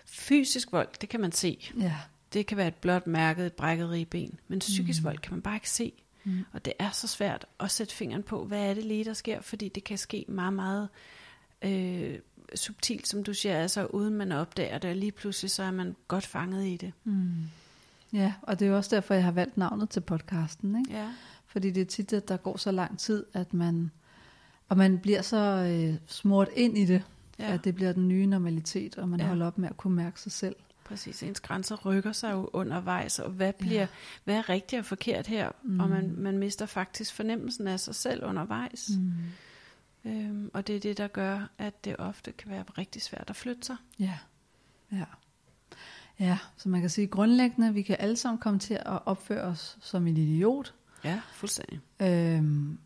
fysisk 0.06 0.72
vold, 0.72 0.88
det 1.00 1.08
kan 1.08 1.20
man 1.20 1.32
se. 1.32 1.70
Ja. 1.80 1.94
Det 2.32 2.46
kan 2.46 2.56
være 2.56 2.68
et 2.68 2.74
blot 2.74 3.06
mærket, 3.06 3.46
et 3.46 3.52
brækket 3.52 3.90
ribben. 3.90 4.38
Men 4.48 4.58
psykisk 4.58 5.02
mm. 5.02 5.04
vold 5.04 5.18
kan 5.18 5.32
man 5.32 5.42
bare 5.42 5.56
ikke 5.56 5.70
se. 5.70 5.92
Mm. 6.26 6.44
Og 6.52 6.64
det 6.64 6.72
er 6.78 6.90
så 6.90 7.06
svært 7.06 7.46
at 7.60 7.70
sætte 7.70 7.94
fingeren 7.94 8.22
på, 8.22 8.44
hvad 8.44 8.70
er 8.70 8.74
det 8.74 8.84
lige, 8.84 9.04
der 9.04 9.12
sker, 9.12 9.40
fordi 9.40 9.68
det 9.68 9.84
kan 9.84 9.98
ske 9.98 10.24
meget, 10.28 10.52
meget 10.52 10.88
øh, 11.62 12.18
subtilt, 12.54 13.08
som 13.08 13.24
du 13.24 13.34
siger, 13.34 13.62
altså 13.62 13.86
uden 13.86 14.14
man 14.14 14.32
opdager 14.32 14.78
det, 14.78 14.90
og 14.90 14.96
lige 14.96 15.12
pludselig 15.12 15.50
så 15.50 15.62
er 15.62 15.70
man 15.70 15.96
godt 16.08 16.26
fanget 16.26 16.66
i 16.66 16.76
det. 16.76 16.92
Mm. 17.04 17.32
Ja, 18.12 18.32
og 18.42 18.58
det 18.58 18.66
er 18.66 18.70
jo 18.70 18.76
også 18.76 18.96
derfor, 18.96 19.14
jeg 19.14 19.24
har 19.24 19.32
valgt 19.32 19.56
navnet 19.56 19.90
til 19.90 20.00
podcasten, 20.00 20.78
ikke? 20.78 20.98
Ja. 20.98 21.08
Fordi 21.46 21.70
det 21.70 21.80
er 21.80 21.84
tit, 21.84 22.12
at 22.12 22.28
der 22.28 22.36
går 22.36 22.56
så 22.56 22.70
lang 22.70 22.98
tid, 22.98 23.24
at 23.32 23.54
man, 23.54 23.90
og 24.68 24.76
man 24.76 24.98
bliver 24.98 25.22
så 25.22 25.36
øh, 25.36 25.94
smurt 26.06 26.48
ind 26.56 26.78
i 26.78 26.84
det, 26.84 27.02
ja. 27.38 27.54
at 27.54 27.64
det 27.64 27.74
bliver 27.74 27.92
den 27.92 28.08
nye 28.08 28.26
normalitet, 28.26 28.98
og 28.98 29.08
man 29.08 29.20
ja. 29.20 29.26
holder 29.26 29.46
op 29.46 29.58
med 29.58 29.68
at 29.68 29.76
kunne 29.76 29.96
mærke 29.96 30.20
sig 30.20 30.32
selv. 30.32 30.56
Præcis, 30.88 31.22
ens 31.22 31.40
grænser 31.40 31.76
rykker 31.76 32.12
sig 32.12 32.32
jo 32.32 32.50
undervejs, 32.52 33.18
og 33.18 33.30
hvad 33.30 33.52
bliver, 33.52 33.80
ja. 33.80 33.86
hvad 34.24 34.36
er 34.36 34.48
rigtigt 34.48 34.80
og 34.80 34.86
forkert 34.86 35.26
her? 35.26 35.50
Mm. 35.62 35.80
Og 35.80 35.88
man, 35.88 36.14
man 36.16 36.38
mister 36.38 36.66
faktisk 36.66 37.14
fornemmelsen 37.14 37.66
af 37.66 37.80
sig 37.80 37.94
selv 37.94 38.24
undervejs. 38.24 38.90
Mm. 38.98 40.10
Øhm, 40.10 40.50
og 40.54 40.66
det 40.66 40.76
er 40.76 40.80
det, 40.80 40.98
der 40.98 41.08
gør, 41.08 41.50
at 41.58 41.84
det 41.84 41.96
ofte 41.98 42.32
kan 42.32 42.50
være 42.50 42.64
rigtig 42.78 43.02
svært 43.02 43.30
at 43.30 43.36
flytte 43.36 43.66
sig. 43.66 43.76
Ja, 43.98 44.18
ja. 44.92 45.04
Ja, 46.20 46.38
så 46.56 46.68
man 46.68 46.80
kan 46.80 46.90
sige 46.90 47.06
grundlæggende, 47.06 47.74
vi 47.74 47.82
kan 47.82 47.96
alle 47.98 48.16
sammen 48.16 48.38
komme 48.38 48.58
til 48.58 48.74
at 48.74 49.06
opføre 49.06 49.42
os 49.42 49.78
som 49.80 50.06
en 50.06 50.16
idiot. 50.16 50.74
Ja, 51.04 51.20
fuldstændig. 51.32 51.80
Øhm, 52.00 52.78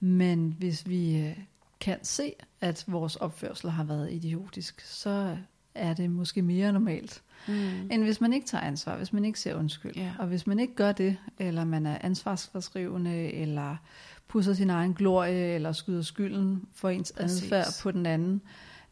men 0.00 0.56
hvis 0.58 0.88
vi 0.88 1.16
øh, 1.16 1.38
kan 1.80 1.98
se, 2.02 2.32
at 2.60 2.84
vores 2.86 3.16
opførsel 3.16 3.70
har 3.70 3.84
været 3.84 4.12
idiotisk, 4.12 4.80
så 4.80 5.38
er 5.74 5.94
det 5.94 6.10
måske 6.10 6.42
mere 6.42 6.72
normalt, 6.72 7.22
mm. 7.48 7.90
end 7.90 8.02
hvis 8.04 8.20
man 8.20 8.32
ikke 8.32 8.46
tager 8.46 8.64
ansvar, 8.64 8.96
hvis 8.96 9.12
man 9.12 9.24
ikke 9.24 9.40
ser 9.40 9.54
undskyld. 9.54 9.92
Yeah. 9.98 10.10
Og 10.18 10.26
hvis 10.26 10.46
man 10.46 10.60
ikke 10.60 10.74
gør 10.74 10.92
det, 10.92 11.16
eller 11.38 11.64
man 11.64 11.86
er 11.86 11.98
ansvarsforskrivende, 12.00 13.32
eller 13.32 13.76
pusser 14.28 14.54
sin 14.54 14.70
egen 14.70 14.94
glorie, 14.94 15.54
eller 15.54 15.72
skyder 15.72 16.02
skylden 16.02 16.64
for 16.74 16.88
ens 16.88 17.12
Præcis. 17.16 17.42
adfærd 17.42 17.66
på 17.82 17.90
den 17.90 18.06
anden, 18.06 18.42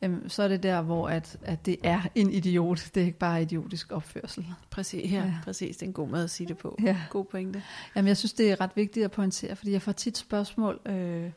øhm, 0.02 0.28
så 0.28 0.42
er 0.42 0.48
det 0.48 0.62
der, 0.62 0.82
hvor 0.82 1.08
at, 1.08 1.36
at 1.42 1.66
det 1.66 1.76
er 1.82 2.00
en 2.14 2.30
idiot. 2.30 2.90
Det 2.94 3.00
er 3.00 3.06
ikke 3.06 3.18
bare 3.18 3.42
idiotisk 3.42 3.92
opførsel. 3.92 4.46
Præcis, 4.70 5.12
ja, 5.12 5.16
ja. 5.16 5.34
præcis. 5.44 5.76
Det 5.76 5.82
er 5.82 5.86
en 5.86 5.92
god 5.92 6.08
måde 6.08 6.24
at 6.24 6.30
sige 6.30 6.48
det 6.48 6.58
på. 6.58 6.78
Ja. 6.82 6.96
God 7.10 7.24
pointe. 7.24 7.62
Jamen, 7.96 8.08
jeg 8.08 8.16
synes, 8.16 8.32
det 8.32 8.50
er 8.50 8.60
ret 8.60 8.70
vigtigt 8.74 9.04
at 9.04 9.10
pointere, 9.10 9.56
fordi 9.56 9.72
jeg 9.72 9.82
får 9.82 9.92
tit 9.92 10.18
spørgsmål, 10.18 10.80
øh, 10.86 11.30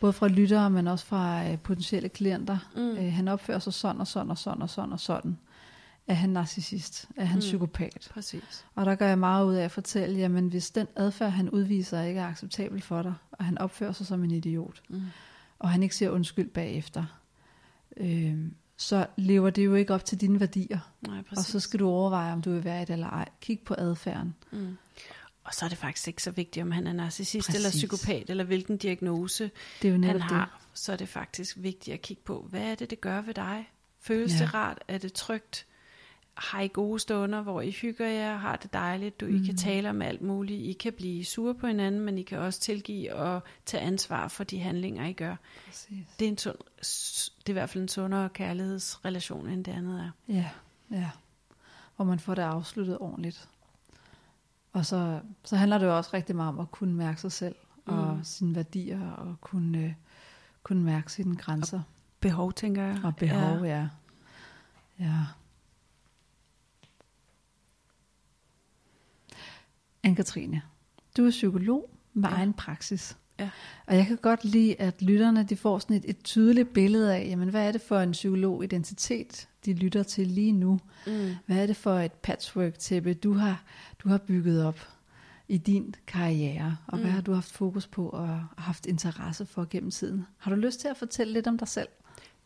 både 0.00 0.12
fra 0.12 0.28
lyttere, 0.28 0.70
men 0.70 0.88
også 0.88 1.04
fra 1.06 1.48
øh, 1.48 1.58
potentielle 1.58 2.08
klienter. 2.08 2.58
Mm. 2.76 2.90
Øh, 2.90 3.12
han 3.12 3.28
opfører 3.28 3.58
sig 3.58 3.74
sådan 3.74 4.00
og 4.00 4.06
sådan 4.06 4.30
og 4.30 4.38
sådan 4.38 4.62
og 4.62 4.70
sådan 4.70 4.92
og 4.92 5.00
sådan. 5.00 5.38
Er 6.08 6.14
han 6.14 6.30
narcissist? 6.30 7.08
Er 7.16 7.24
han 7.24 7.36
mm. 7.36 7.40
psykopat? 7.40 8.08
Præcis. 8.10 8.66
Og 8.74 8.86
der 8.86 8.94
gør 8.94 9.08
jeg 9.08 9.18
meget 9.18 9.46
ud 9.46 9.54
af 9.54 9.64
at 9.64 9.70
fortælle, 9.70 10.18
jamen 10.18 10.48
hvis 10.48 10.70
den 10.70 10.86
adfærd, 10.96 11.30
han 11.30 11.50
udviser, 11.50 12.02
ikke 12.02 12.20
er 12.20 12.26
acceptabel 12.26 12.82
for 12.82 13.02
dig, 13.02 13.14
og 13.32 13.44
han 13.44 13.58
opfører 13.58 13.92
sig 13.92 14.06
som 14.06 14.24
en 14.24 14.30
idiot, 14.30 14.82
mm. 14.88 15.02
og 15.58 15.70
han 15.70 15.82
ikke 15.82 15.96
ser 15.96 16.10
undskyld 16.10 16.48
bagefter, 16.48 17.04
øh, 17.96 18.34
så 18.76 19.06
lever 19.16 19.50
det 19.50 19.64
jo 19.64 19.74
ikke 19.74 19.94
op 19.94 20.04
til 20.04 20.20
dine 20.20 20.40
værdier. 20.40 20.78
Nej, 21.00 21.18
Og 21.18 21.24
præcis. 21.24 21.46
så 21.46 21.60
skal 21.60 21.80
du 21.80 21.88
overveje, 21.88 22.32
om 22.32 22.42
du 22.42 22.50
vil 22.50 22.64
være 22.64 22.82
i 22.82 22.84
det 22.84 22.92
eller 22.92 23.10
ej. 23.10 23.28
Kig 23.40 23.60
på 23.66 23.74
adfærden. 23.78 24.34
Mm. 24.52 24.76
Og 25.48 25.54
så 25.54 25.64
er 25.64 25.68
det 25.68 25.78
faktisk 25.78 26.08
ikke 26.08 26.22
så 26.22 26.30
vigtigt, 26.30 26.62
om 26.62 26.70
han 26.70 26.86
er 26.86 26.92
narcissist 26.92 27.48
eller 27.48 27.68
Præcis. 27.68 27.80
psykopat, 27.80 28.30
eller 28.30 28.44
hvilken 28.44 28.76
diagnose 28.76 29.50
Det 29.82 29.88
er 29.88 29.92
jo 29.94 30.02
han 30.02 30.20
har. 30.20 30.60
Så 30.74 30.92
er 30.92 30.96
det 30.96 31.08
faktisk 31.08 31.56
vigtigt 31.60 31.94
at 31.94 32.02
kigge 32.02 32.22
på, 32.24 32.46
hvad 32.50 32.60
er 32.60 32.74
det, 32.74 32.90
det 32.90 33.00
gør 33.00 33.20
ved 33.20 33.34
dig? 33.34 33.70
Føles 34.00 34.32
Ja. 34.40 34.44
det 34.44 34.54
rart? 34.54 34.78
Er 34.88 34.98
det 34.98 35.12
trygt? 35.12 35.66
Har 36.34 36.60
I 36.60 36.68
gode 36.68 36.98
stunder, 36.98 37.42
hvor 37.42 37.60
I 37.60 37.70
hygger 37.70 38.06
jer? 38.06 38.36
Har 38.36 38.56
det 38.56 38.72
dejligt? 38.72 39.20
Du, 39.20 39.26
I 39.26 39.38
kan 39.46 39.56
tale 39.56 39.90
om 39.90 40.02
alt 40.02 40.22
muligt. 40.22 40.60
I 40.66 40.72
kan 40.72 40.92
blive 40.92 41.24
sure 41.24 41.54
på 41.54 41.66
hinanden, 41.66 42.00
men 42.00 42.18
I 42.18 42.22
kan 42.22 42.38
også 42.38 42.60
tilgive 42.60 43.14
og 43.14 43.40
tage 43.66 43.82
ansvar 43.82 44.28
for 44.28 44.44
de 44.44 44.58
handlinger, 44.60 45.06
I 45.06 45.12
gør. 45.12 45.28
det. 45.30 45.38
Præcis. 45.66 46.06
Det 46.18 46.24
er, 46.24 46.28
en 46.30 46.38
sund, 46.38 46.56
det 47.38 47.46
er 47.46 47.50
i 47.50 47.52
hvert 47.52 47.70
fald 47.70 47.82
en 47.82 47.88
sundere 47.88 48.28
kærlighedsrelation, 48.28 49.48
end 49.48 49.64
det 49.64 49.72
andet 49.72 50.00
er. 50.00 50.32
Ja, 50.34 50.50
ja. 50.90 51.10
Hvor 51.96 52.04
man 52.04 52.18
får 52.18 52.34
det 52.34 52.42
afsluttet 52.42 52.98
ordentligt. 52.98 53.48
Og 54.72 54.86
så, 54.86 55.20
så 55.44 55.56
handler 55.56 55.78
det 55.78 55.86
jo 55.86 55.96
også 55.96 56.10
rigtig 56.14 56.36
meget 56.36 56.48
om 56.48 56.58
at 56.60 56.70
kunne 56.70 56.94
mærke 56.94 57.20
sig 57.20 57.32
selv 57.32 57.54
og 57.86 58.16
Mm. 58.16 58.24
sine 58.24 58.54
værdier 58.54 59.10
og 59.10 59.40
kunne, 59.40 59.78
øh, 59.78 59.94
kunne 60.62 60.82
mærke 60.84 61.12
sine 61.12 61.36
grænser 61.36 61.80
Behov, 62.20 62.52
tænker 62.52 62.82
jeg. 62.82 63.00
og 63.04 63.16
behov. 63.16 63.64
Ja. 63.64 63.66
ja. 63.78 63.88
ja. 65.00 65.24
Anne-Katrine, 70.06 70.60
du 71.16 71.24
er 71.26 71.30
psykolog 71.30 71.90
med 72.12 72.28
Ja. 72.28 72.34
egen 72.36 72.52
praksis. 72.52 73.18
Ja. 73.38 73.50
Og 73.86 73.96
jeg 73.96 74.06
kan 74.06 74.16
godt 74.16 74.44
lide, 74.44 74.80
at 74.80 75.02
lytterne 75.02 75.42
de 75.42 75.56
får 75.56 75.78
sådan 75.78 75.96
et, 75.96 76.04
et 76.06 76.22
tydeligt 76.24 76.72
billede 76.72 77.16
af, 77.16 77.26
jamen, 77.30 77.48
hvad 77.48 77.68
er 77.68 77.72
det 77.72 77.80
for 77.80 77.98
en 77.98 78.12
psykologidentitet, 78.12 79.48
de 79.64 79.72
lytter 79.72 80.02
til 80.02 80.26
lige 80.26 80.52
nu. 80.52 80.80
Mm. 81.06 81.34
Hvad 81.46 81.56
er 81.56 81.66
det 81.66 81.76
for 81.76 81.98
et 81.98 82.12
patchwork-tæppe, 82.12 83.14
du 83.14 83.32
har, 83.32 83.62
du 83.98 84.08
har 84.08 84.18
bygget 84.18 84.64
op 84.64 84.88
i 85.48 85.58
din 85.58 85.94
karriere? 86.06 86.76
Og 86.86 86.96
mm. 86.96 87.02
hvad 87.02 87.12
har 87.12 87.20
du 87.20 87.32
haft 87.32 87.52
fokus 87.52 87.86
på 87.86 88.08
og 88.08 88.40
haft 88.58 88.86
interesse 88.86 89.46
for 89.46 89.66
gennem 89.70 89.90
tiden? 89.90 90.26
Har 90.38 90.50
du 90.50 90.56
lyst 90.56 90.80
til 90.80 90.88
at 90.88 90.96
fortælle 90.96 91.32
lidt 91.32 91.46
om 91.46 91.58
dig 91.58 91.68
selv? 91.68 91.88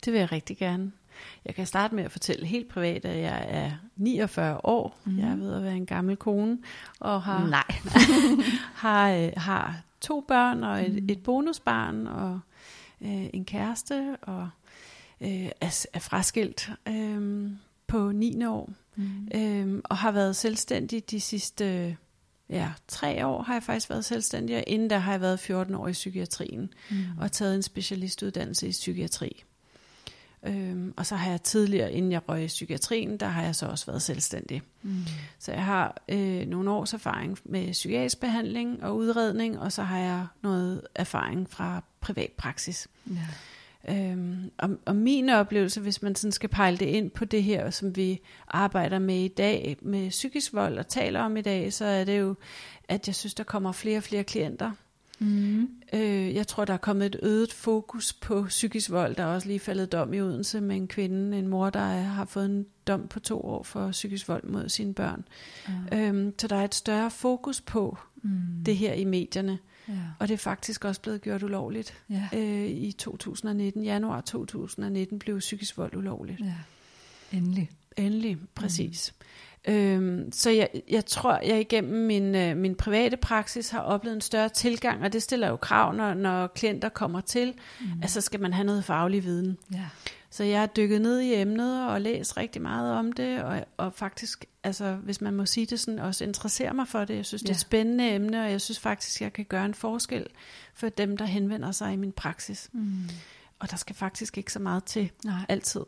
Det 0.05 0.13
vil 0.13 0.19
jeg 0.19 0.31
rigtig 0.31 0.57
gerne. 0.57 0.91
Jeg 1.45 1.55
kan 1.55 1.65
starte 1.65 1.95
med 1.95 2.03
at 2.03 2.11
fortælle 2.11 2.45
helt 2.45 2.69
privat, 2.69 3.05
at 3.05 3.19
jeg 3.19 3.45
er 3.49 3.71
49 3.95 4.59
år. 4.63 4.97
Mm. 5.05 5.19
Jeg 5.19 5.29
er 5.29 5.35
ved 5.35 5.53
at 5.53 5.63
være 5.63 5.75
en 5.75 5.85
gammel 5.85 6.15
kone, 6.15 6.57
og 6.99 7.21
har, 7.21 7.47
Nej. 7.47 7.63
har, 8.83 9.11
øh, 9.11 9.31
har 9.37 9.81
to 10.03 10.25
børn 10.27 10.63
og 10.63 10.85
et, 10.85 10.93
Mhm. 10.93 11.05
et 11.09 11.23
bonusbarn 11.23 12.07
og 12.07 12.39
øh, 13.01 13.25
en 13.33 13.45
kæreste, 13.45 14.17
og 14.21 14.49
øh, 15.21 15.45
er, 15.61 15.85
er 15.93 15.99
fraskilt 15.99 16.69
øh, 16.87 17.49
på 17.87 18.11
9. 18.11 18.45
år. 18.45 18.69
Mm. 18.95 19.27
Øhm, 19.35 19.81
og 19.85 19.97
har 19.97 20.11
været 20.11 20.35
selvstændig 20.35 21.11
de 21.11 21.19
sidste 21.19 21.97
ja, 22.49 22.71
tre 22.87 23.25
år 23.27 23.41
har 23.43 23.53
jeg 23.53 23.63
faktisk 23.63 23.89
været 23.89 24.05
selvstændig, 24.05 24.57
og 24.57 24.63
inden 24.67 24.89
der 24.89 24.97
har 24.97 25.11
jeg 25.11 25.21
været 25.21 25.39
14 25.39 25.75
år 25.75 25.87
i 25.87 25.91
psykiatrien 25.91 26.73
Mm. 26.91 26.97
og 27.19 27.31
taget 27.31 27.55
en 27.55 27.61
specialistuddannelse 27.61 28.67
i 28.67 28.71
psykiatri. 28.71 29.43
Øhm, 30.45 30.93
og 30.97 31.05
så 31.05 31.15
har 31.15 31.31
jeg 31.31 31.41
tidligere, 31.41 31.91
inden 31.91 32.11
jeg 32.11 32.29
røg 32.29 32.43
i 32.43 32.47
psykiatrien, 32.47 33.17
der 33.17 33.25
har 33.25 33.43
jeg 33.43 33.55
så 33.55 33.65
også 33.65 33.85
været 33.85 34.01
selvstændig. 34.01 34.61
Mm. 34.81 35.05
Så 35.39 35.51
jeg 35.51 35.65
har 35.65 36.01
øh, 36.09 36.47
nogle 36.47 36.71
års 36.71 36.93
erfaring 36.93 37.37
med 37.45 37.71
psykiatrisk 37.71 38.19
behandling 38.19 38.83
og 38.83 38.95
udredning, 38.95 39.59
og 39.59 39.71
så 39.71 39.83
har 39.83 39.99
jeg 39.99 40.25
noget 40.41 40.81
erfaring 40.95 41.49
fra 41.49 41.83
privat 42.01 42.31
praksis. 42.37 42.87
Ja. 43.09 43.15
Øhm, 43.89 44.51
og, 44.57 44.69
og 44.85 44.95
min 44.95 45.29
oplevelse, 45.29 45.81
hvis 45.81 46.01
man 46.01 46.15
sådan 46.15 46.31
skal 46.31 46.49
pejle 46.49 46.77
det 46.77 46.85
ind 46.85 47.11
på 47.11 47.25
det 47.25 47.43
her, 47.43 47.69
som 47.69 47.95
vi 47.95 48.21
arbejder 48.47 48.99
med 48.99 49.19
i 49.19 49.27
dag, 49.27 49.77
med 49.81 50.09
psykisk 50.09 50.53
vold 50.53 50.77
og 50.77 50.87
taler 50.87 51.21
om 51.21 51.37
i 51.37 51.41
dag, 51.41 51.73
så 51.73 51.85
er 51.85 52.03
det 52.03 52.19
jo, 52.19 52.35
at 52.89 53.07
jeg 53.07 53.15
synes, 53.15 53.33
der 53.33 53.43
kommer 53.43 53.71
flere 53.71 53.97
og 53.97 54.03
flere 54.03 54.23
klienter. 54.23 54.71
Mm. 55.23 55.69
Øh, 55.93 56.35
jeg 56.35 56.47
tror, 56.47 56.65
der 56.65 56.73
er 56.73 56.77
kommet 56.77 57.05
et 57.05 57.15
øget 57.23 57.53
fokus 57.53 58.13
på 58.13 58.43
psykisk 58.47 58.89
vold. 58.91 59.15
Der 59.15 59.23
er 59.23 59.27
også 59.27 59.47
lige 59.47 59.59
faldet 59.59 59.91
dom 59.91 60.13
i 60.13 60.21
Odense 60.21 60.61
med 60.61 60.75
en 60.75 60.87
kvinde, 60.87 61.37
en 61.39 61.47
mor, 61.47 61.69
der 61.69 61.79
er, 61.79 62.01
har 62.03 62.25
fået 62.25 62.45
en 62.45 62.65
dom 62.87 63.07
på 63.07 63.19
to 63.19 63.41
år 63.41 63.63
for 63.63 63.91
psykisk 63.91 64.27
vold 64.27 64.43
mod 64.43 64.69
sine 64.69 64.93
børn. 64.93 65.25
Ja. 65.91 66.07
Øhm, 66.07 66.33
så 66.39 66.47
der 66.47 66.55
er 66.55 66.63
et 66.65 66.75
større 66.75 67.11
fokus 67.11 67.61
på 67.61 67.97
Mm. 68.25 68.63
det 68.65 68.77
her 68.77 68.93
i 68.93 69.03
medierne, 69.03 69.59
Ja. 69.87 69.93
og 70.19 70.27
det 70.27 70.33
er 70.33 70.37
faktisk 70.37 70.85
også 70.85 71.01
blevet 71.01 71.21
gjort 71.21 71.43
ulovligt. 71.43 71.93
Ja. 72.09 72.27
Øh, 72.33 72.69
I 72.69 72.91
2019, 72.91 73.83
januar 73.83 74.21
2019, 74.21 75.19
blev 75.19 75.39
psykisk 75.39 75.77
vold 75.77 75.95
ulovligt. 75.95 76.39
ja. 76.39 76.53
Endelig. 77.37 77.69
Endelig, 77.97 78.37
præcis. 78.55 79.13
Mm. 79.19 79.25
Øhm, 79.67 80.31
så 80.31 80.49
jeg, 80.49 80.69
jeg 80.89 81.05
tror, 81.05 81.39
jeg 81.45 81.59
igennem 81.59 82.05
min, 82.05 82.35
øh, 82.35 82.57
min 82.57 82.75
private 82.75 83.17
praksis 83.17 83.69
har 83.69 83.79
oplevet 83.79 84.15
en 84.15 84.21
større 84.21 84.49
tilgang, 84.49 85.03
og 85.03 85.13
det 85.13 85.23
stiller 85.23 85.49
jo 85.49 85.55
krav, 85.55 85.93
når, 85.93 86.13
når 86.13 86.47
klienter 86.47 86.89
kommer 86.89 87.21
til, 87.21 87.53
mm. 87.79 87.85
at 88.03 88.09
så 88.09 88.21
skal 88.21 88.39
man 88.39 88.53
have 88.53 88.65
noget 88.65 88.85
faglig 88.85 89.23
viden. 89.23 89.57
Ja. 89.73 89.85
Så 90.29 90.43
jeg 90.43 90.59
har 90.59 90.67
dykket 90.67 91.01
ned 91.01 91.19
i 91.19 91.33
emnet 91.33 91.87
og 91.87 92.01
læst 92.01 92.37
rigtig 92.37 92.61
meget 92.61 92.93
om 92.93 93.11
det, 93.11 93.43
og, 93.43 93.65
og 93.77 93.93
faktisk, 93.93 94.45
altså, 94.63 94.93
hvis 94.95 95.21
man 95.21 95.33
må 95.33 95.45
sige 95.45 95.65
det 95.65 95.79
sådan, 95.79 95.99
også 95.99 96.23
interesserer 96.23 96.73
mig 96.73 96.87
for 96.87 97.05
det. 97.05 97.15
Jeg 97.15 97.25
synes, 97.25 97.41
det 97.41 97.49
er 97.49 97.53
et 97.53 97.59
spændende 97.59 98.09
emne, 98.09 98.43
og 98.43 98.51
jeg 98.51 98.61
synes 98.61 98.79
faktisk, 98.79 99.21
jeg 99.21 99.33
kan 99.33 99.45
gøre 99.45 99.65
en 99.65 99.73
forskel 99.73 100.27
for 100.73 100.89
dem, 100.89 101.17
der 101.17 101.25
henvender 101.25 101.71
sig 101.71 101.93
i 101.93 101.95
min 101.95 102.11
praksis. 102.11 102.69
Mm. 102.71 103.09
Og 103.59 103.71
der 103.71 103.77
skal 103.77 103.95
faktisk 103.95 104.37
ikke 104.37 104.53
så 104.53 104.59
meget 104.59 104.83
til 104.83 105.11
Nej. 105.25 105.45
altid. 105.49 105.81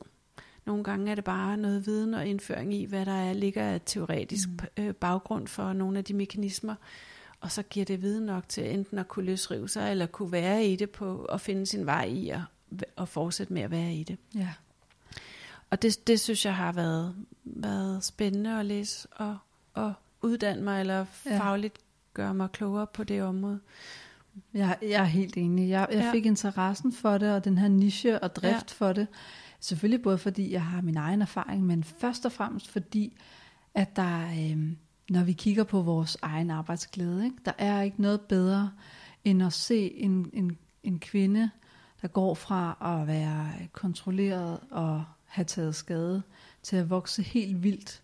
Nogle 0.66 0.84
gange 0.84 1.12
er 1.12 1.16
det 1.16 1.24
bare 1.24 1.58
noget 1.58 1.86
viden 1.86 2.14
og 2.14 2.28
indføring 2.28 2.74
i, 2.74 2.86
hvad 2.86 3.06
der 3.06 3.12
er, 3.12 3.34
ligger 3.34 3.64
af 3.64 3.82
teoretisk 3.86 4.50
mm. 4.50 4.84
øh, 4.84 4.94
baggrund 4.96 5.48
for 5.48 5.74
nogle 5.74 5.98
af 5.98 6.04
de 6.04 6.14
mekanismer. 6.14 6.76
Og 7.42 7.52
så 7.52 7.64
giver 7.64 7.86
det 7.86 8.02
viden 8.02 8.26
nok 8.26 8.50
til 8.50 8.72
enten 8.74 9.00
at 9.00 9.08
kunne 9.08 9.26
løsrive 9.26 9.70
sig, 9.70 9.92
eller 9.92 10.06
kunne 10.06 10.32
være 10.32 10.66
i 10.66 10.76
det 10.76 10.90
på 10.90 11.26
at 11.26 11.42
finde 11.42 11.66
sin 11.66 11.86
vej 11.86 12.06
i 12.06 12.30
og, 12.30 12.44
og 12.96 13.08
fortsætte 13.10 13.54
med 13.54 13.62
at 13.62 13.72
være 13.72 13.94
i 13.94 14.04
det. 14.04 14.18
Ja. 14.36 14.50
Og 15.70 15.82
det, 15.82 16.08
det 16.08 16.20
synes 16.20 16.46
jeg 16.46 16.56
har 16.56 16.72
været, 16.72 17.16
været 17.44 18.04
spændende 18.04 18.60
at 18.60 18.66
læse 18.66 19.08
og, 19.12 19.38
og 19.74 19.94
uddanne 20.22 20.62
mig, 20.64 20.80
eller 20.80 21.06
fagligt 21.06 21.78
gøre 22.14 22.34
mig 22.34 22.52
klogere 22.52 22.88
på 22.88 23.04
det 23.04 23.24
område. 23.24 23.60
Jeg, 24.54 24.78
jeg 24.82 25.02
er 25.02 25.04
helt 25.04 25.38
enig. 25.38 25.70
Jeg, 25.70 25.88
jeg 25.92 26.00
Ja. 26.02 26.12
fik 26.12 26.26
interessen 26.26 26.94
for 26.94 27.18
det, 27.18 27.32
og 27.34 27.46
den 27.46 27.58
her 27.58 27.68
niche 27.68 28.20
og 28.20 28.36
drift 28.36 28.72
Ja. 28.82 28.86
for 28.86 28.94
det. 28.94 29.08
Selvfølgelig 29.60 30.02
både 30.02 30.18
fordi 30.18 30.52
jeg 30.52 30.66
har 30.66 30.82
min 30.82 30.98
egen 30.98 31.22
erfaring, 31.22 31.64
men 31.64 31.84
først 31.84 32.26
og 32.26 32.32
fremmest 32.32 32.68
fordi, 32.68 33.18
at 33.74 33.96
der, 33.96 34.28
øh, 34.28 34.72
når 35.10 35.24
vi 35.24 35.34
kigger 35.34 35.64
på 35.64 35.82
vores 35.82 36.18
egen 36.22 36.52
arbejdsglæde, 36.52 37.26
ikke? 37.26 37.38
der 37.46 37.54
er 37.58 37.82
ikke 37.82 38.02
noget 38.02 38.22
bedre, 38.22 38.72
end 39.24 39.44
at 39.44 39.54
se 39.54 39.94
en, 39.94 40.30
en, 40.34 40.58
en 40.84 41.00
kvinde, 41.00 41.50
der 42.02 42.08
går 42.08 42.34
fra 42.34 42.78
at 43.00 43.08
være 43.08 43.52
kontrolleret 43.74 44.60
og 44.72 45.04
have 45.26 45.46
taget 45.46 45.76
skade, 45.76 46.24
til 46.64 46.76
at 46.76 46.90
vokse 46.90 47.24
helt 47.24 47.64
vildt 47.64 48.02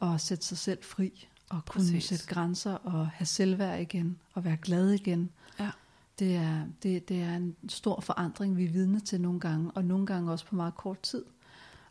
og 0.00 0.20
sætte 0.20 0.44
sig 0.44 0.58
selv 0.58 0.82
fri, 0.82 1.28
og 1.50 1.64
kunne 1.66 1.84
Præcis. 1.84 2.04
sætte 2.04 2.26
grænser 2.26 2.74
og 2.74 3.06
have 3.08 3.26
selvværd 3.26 3.80
igen, 3.80 4.18
og 4.34 4.44
være 4.44 4.56
glad 4.56 4.90
igen. 4.90 5.30
Det 6.18 6.34
er, 6.36 6.60
det, 6.82 7.08
det 7.08 7.16
er 7.22 7.36
en 7.36 7.56
stor 7.68 8.00
forandring, 8.00 8.56
vi 8.56 8.64
er 8.64 8.68
vidne 8.70 9.00
til 9.00 9.20
nogle 9.20 9.40
gange, 9.40 9.70
og 9.74 9.84
nogle 9.84 10.06
gange 10.06 10.30
også 10.32 10.46
på 10.46 10.56
meget 10.56 10.74
kort 10.74 11.00
tid. 11.02 11.22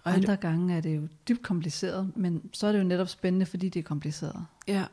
Og 0.03 0.13
Andre 0.13 0.35
gange 0.35 0.75
er 0.77 0.81
det 0.81 0.95
jo 0.95 1.01
dybt 1.29 1.41
kompliceret, 1.41 2.11
men 2.15 2.41
så 2.53 2.67
er 2.67 2.71
det 2.71 2.79
jo 2.79 2.83
netop 2.83 3.09
spændende, 3.09 3.45
fordi 3.45 3.69
det 3.69 3.79
er 3.79 3.83
kompliceret. 3.83 4.45
Ja, 4.67 4.83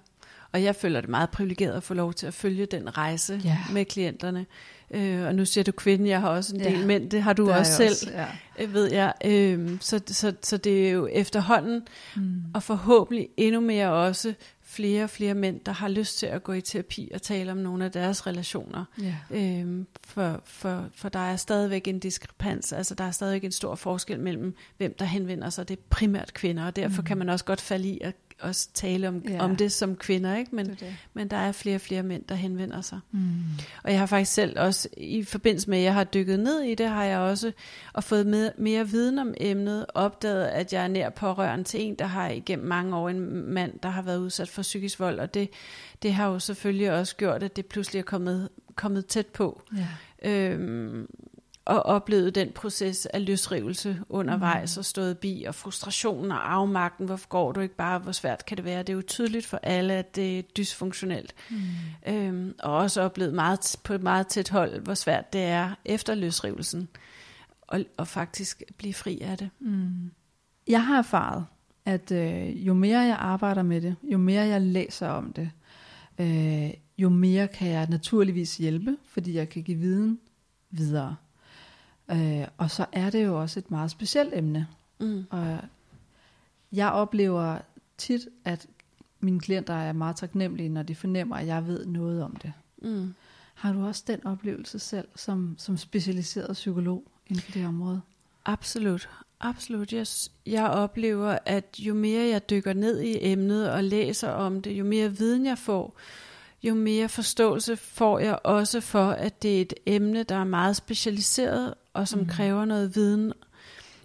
og 0.53 0.63
jeg 0.63 0.77
føler 0.77 1.01
det 1.01 1.11
meget 1.11 1.31
privilegeret 1.31 1.73
at 1.73 1.83
få 1.83 1.95
lov 1.95 2.13
til 2.15 2.27
at 2.27 2.35
følge 2.35 2.67
den 2.67 2.99
rejse 2.99 3.41
Ja. 3.45 3.59
med 3.73 3.85
klienterne. 3.85 4.47
Øh, 4.91 5.23
og 5.27 5.35
nu 5.35 5.45
siger 5.45 5.65
du 5.65 5.73
kvinde, 5.73 6.09
jeg 6.09 6.21
har 6.21 6.29
også 6.29 6.55
en 6.57 6.61
del 6.61 6.79
Ja. 6.81 6.87
mænd, 6.87 7.11
det 7.11 7.23
har 7.23 7.33
du 7.33 7.47
er 7.47 7.57
også 7.57 7.73
selv, 7.77 7.91
også, 7.91 8.11
ja. 8.13 8.27
øh, 8.65 8.75
ved 8.75 8.93
jeg. 8.93 9.13
Øh, 9.25 9.77
så, 9.81 10.01
så, 10.07 10.33
så 10.43 10.57
det 10.57 10.87
er 10.89 10.91
jo 10.91 11.09
efterhånden, 11.13 11.83
Mm. 12.17 12.43
og 12.55 12.63
forhåbentlig 12.63 13.29
endnu 13.37 13.61
mere 13.61 13.93
også 13.93 14.35
flere 14.69 15.05
og 15.05 15.11
flere 15.11 15.35
mænd, 15.35 15.61
der 15.61 15.73
har 15.73 15.89
lyst 15.89 16.19
til 16.19 16.27
at 16.27 16.43
gå 16.43 16.53
i 16.53 16.61
terapi 16.61 17.11
og 17.15 17.23
tale 17.23 17.53
om 17.53 17.59
nogle 17.59 17.85
af 17.85 17.93
deres 17.93 18.27
relationer. 18.27 18.85
Ja. 19.03 19.15
Øhm, 19.31 19.87
for, 20.05 20.41
for, 20.45 20.89
for 20.95 21.09
der 21.09 21.19
er 21.19 21.37
stadigvæk 21.37 21.89
en 21.89 21.99
diskrepans, 21.99 22.73
altså 22.73 22.95
der 22.95 23.05
er 23.05 23.11
stadigvæk 23.11 23.45
en 23.45 23.53
stor 23.53 23.75
forskel 23.75 24.21
mellem, 24.21 24.55
hvem 24.77 24.95
der 24.99 25.05
henvender 25.05 25.51
sig. 25.51 25.69
Det 25.69 25.79
er 25.79 25.83
primært 25.91 26.35
kvinder, 26.35 26.67
og 26.67 26.77
derfor 26.77 27.03
mm. 27.03 27.07
kan 27.07 27.19
man 27.19 27.29
også 27.29 27.45
godt 27.45 27.61
falde 27.61 27.89
i 27.89 27.99
at 28.01 28.17
også 28.41 28.69
tale 28.75 29.09
om, 29.09 29.23
Ja. 29.29 29.45
om 29.45 29.57
det 29.57 29.73
som 29.73 29.97
kvinder, 29.97 30.37
ikke? 30.37 30.55
Men, 30.57 30.67
Det 30.67 30.81
det. 30.81 30.97
men 31.15 31.29
der 31.29 31.37
er 31.37 31.53
flere 31.53 31.75
og 31.75 31.81
flere 31.81 32.03
mænd, 32.03 32.23
der 32.29 32.35
henvender 32.35 32.81
sig. 32.81 33.01
Mm. 33.11 33.21
Og 33.85 33.91
jeg 33.91 33.99
har 33.99 34.07
faktisk 34.07 34.33
selv 34.33 34.61
også, 34.61 34.89
i 34.97 35.25
forbindelse 35.25 35.71
med, 35.71 35.79
at 35.79 35.85
jeg 35.85 35.95
har 35.95 36.05
dykket 36.05 36.41
ned 36.41 36.61
i 36.61 36.75
det, 36.75 36.89
har 36.89 37.05
jeg 37.05 37.19
også 37.19 37.53
og 37.93 38.05
fået 38.05 38.27
med, 38.27 38.51
mere 38.59 38.89
viden 38.89 39.19
om 39.19 39.35
emnet, 39.41 39.87
opdaget, 39.95 40.45
at 40.47 40.73
jeg 40.73 40.85
er 40.85 40.89
nær 40.89 41.11
pårørende 41.11 41.65
til 41.65 41.81
en, 41.83 41.95
der 41.95 42.07
har 42.07 42.29
igennem 42.29 42.67
mange 42.69 42.97
år 42.97 43.09
en 43.09 43.21
mand, 43.55 43.73
der 43.83 43.89
har 43.89 44.03
været 44.03 44.19
udsat 44.19 44.49
for 44.49 44.63
psykisk 44.63 45.01
vold, 45.01 45.19
og 45.21 45.35
det, 45.35 45.51
det 46.03 46.13
har 46.15 46.27
jo 46.29 46.39
selvfølgelig 46.39 46.93
også 46.93 47.17
gjort, 47.17 47.43
at 47.43 47.57
det 47.57 47.67
pludselig 47.67 47.99
er 47.99 48.05
kommet, 48.05 48.49
kommet 48.75 49.07
tæt 49.07 49.27
på. 49.27 49.63
Ja. 49.77 49.87
Øhm, 50.31 51.07
og 51.69 51.83
oplevet 51.83 52.35
den 52.35 52.53
proces 52.53 53.07
af 53.07 53.27
løsrivelse 53.27 54.01
undervejs 54.09 54.77
mm. 54.77 54.81
og 54.81 54.85
stået 54.85 55.19
bi, 55.19 55.45
og 55.49 55.55
frustrationen 55.55 56.33
og 56.33 56.53
afmagten, 56.53 57.07
hvorfor 57.07 57.29
går 57.29 57.53
du 57.53 57.61
ikke 57.61 57.77
bare, 57.77 57.99
hvor 57.99 58.13
svært 58.13 58.47
kan 58.47 58.57
det 58.57 58.65
være? 58.65 58.79
Det 58.79 58.89
er 58.89 58.95
jo 58.95 59.03
tydeligt 59.03 59.47
for 59.47 59.61
alle, 59.63 59.95
at 59.95 60.17
det 60.17 60.39
er 60.39 60.43
dysfunktionelt. 60.43 61.35
Mm. 61.51 61.57
Øhm, 62.07 62.55
og 62.59 62.77
også 62.77 63.03
oplevet 63.03 63.35
meget, 63.35 63.77
på 63.85 63.95
et 63.95 64.03
meget 64.03 64.27
tæt 64.27 64.49
hold, 64.49 64.81
hvor 64.81 64.95
svært 64.95 65.33
det 65.33 65.41
er 65.41 65.75
efter 65.85 66.15
løsrivelsen, 66.15 66.89
og, 67.61 67.81
og 67.97 68.09
faktisk 68.09 68.63
blive 68.79 68.95
fri 68.95 69.21
af 69.21 69.39
det. 69.39 69.51
Mm. 69.61 70.11
Jeg 70.69 70.87
har 70.87 70.99
erfaret, 70.99 71.47
at 71.85 72.13
øh, 72.13 72.67
jo 72.67 72.75
mere 72.75 73.01
jeg 73.01 73.17
arbejder 73.21 73.63
med 73.63 73.81
det, 73.81 73.97
jo 74.03 74.19
mere 74.19 74.47
jeg 74.47 74.61
læser 74.61 75.09
om 75.09 75.33
det, 75.33 75.51
øh, 76.19 76.71
jo 76.99 77.09
mere 77.09 77.49
kan 77.49 77.69
jeg 77.69 77.87
naturligvis 77.89 78.57
hjælpe, 78.57 78.97
fordi 79.09 79.35
jeg 79.35 79.49
kan 79.49 79.63
give 79.63 79.79
viden 79.79 80.21
videre. 80.71 81.17
Øh, 82.11 82.47
og 82.57 82.71
så 82.71 82.87
er 82.93 83.11
det 83.11 83.25
jo 83.25 83.41
også 83.41 83.61
et 83.61 83.71
meget 83.71 83.91
specielt 83.91 84.35
emne. 84.35 84.67
Mm. 85.01 85.27
Og 85.31 85.59
jeg 86.73 86.91
oplever 86.91 87.59
tit, 87.99 88.29
at 88.45 88.67
mine 89.21 89.41
klienter 89.41 89.75
er 89.75 89.93
meget 89.93 90.17
taknemmelige, 90.17 90.69
når 90.69 90.83
de 90.83 90.95
fornemmer, 90.95 91.37
at 91.37 91.47
jeg 91.47 91.67
ved 91.67 91.87
noget 91.87 92.23
om 92.23 92.37
det. 92.37 92.53
Mm. 92.83 93.15
Har 93.55 93.73
du 93.73 93.87
også 93.87 94.05
den 94.07 94.27
oplevelse 94.27 94.79
selv, 94.79 95.09
som, 95.17 95.55
som 95.59 95.77
specialiseret 95.77 96.53
psykolog 96.53 97.05
inden 97.27 97.43
for 97.43 97.53
det 97.53 97.67
område? 97.67 98.01
Absolut. 98.45 99.09
Absolut. 99.41 99.93
Jeg, 99.93 100.07
jeg 100.47 100.67
oplever, 100.67 101.39
at 101.47 101.77
jo 101.79 101.95
mere 101.95 102.29
jeg 102.29 102.51
dykker 102.51 102.73
ned 102.73 103.01
i 103.01 103.19
emnet 103.33 103.71
og 103.71 103.85
læser 103.85 104.31
om 104.31 104.63
det, 104.63 104.73
jo 104.73 104.85
mere 104.85 105.17
viden 105.17 105.47
jeg 105.47 105.59
får, 105.59 105.99
jo 106.63 106.75
mere 106.75 107.09
forståelse 107.09 107.77
får 107.77 108.19
jeg 108.19 108.39
også 108.45 108.81
for, 108.81 109.11
at 109.11 109.43
det 109.43 109.57
er 109.57 109.61
et 109.61 109.75
emne, 109.87 110.23
der 110.23 110.35
er 110.35 110.45
meget 110.45 110.77
specialiseret 110.77 111.75
og 111.99 112.09
som 112.09 112.21
mm. 112.21 112.27
kræver 112.27 112.65
noget 112.65 112.95
viden. 112.95 113.33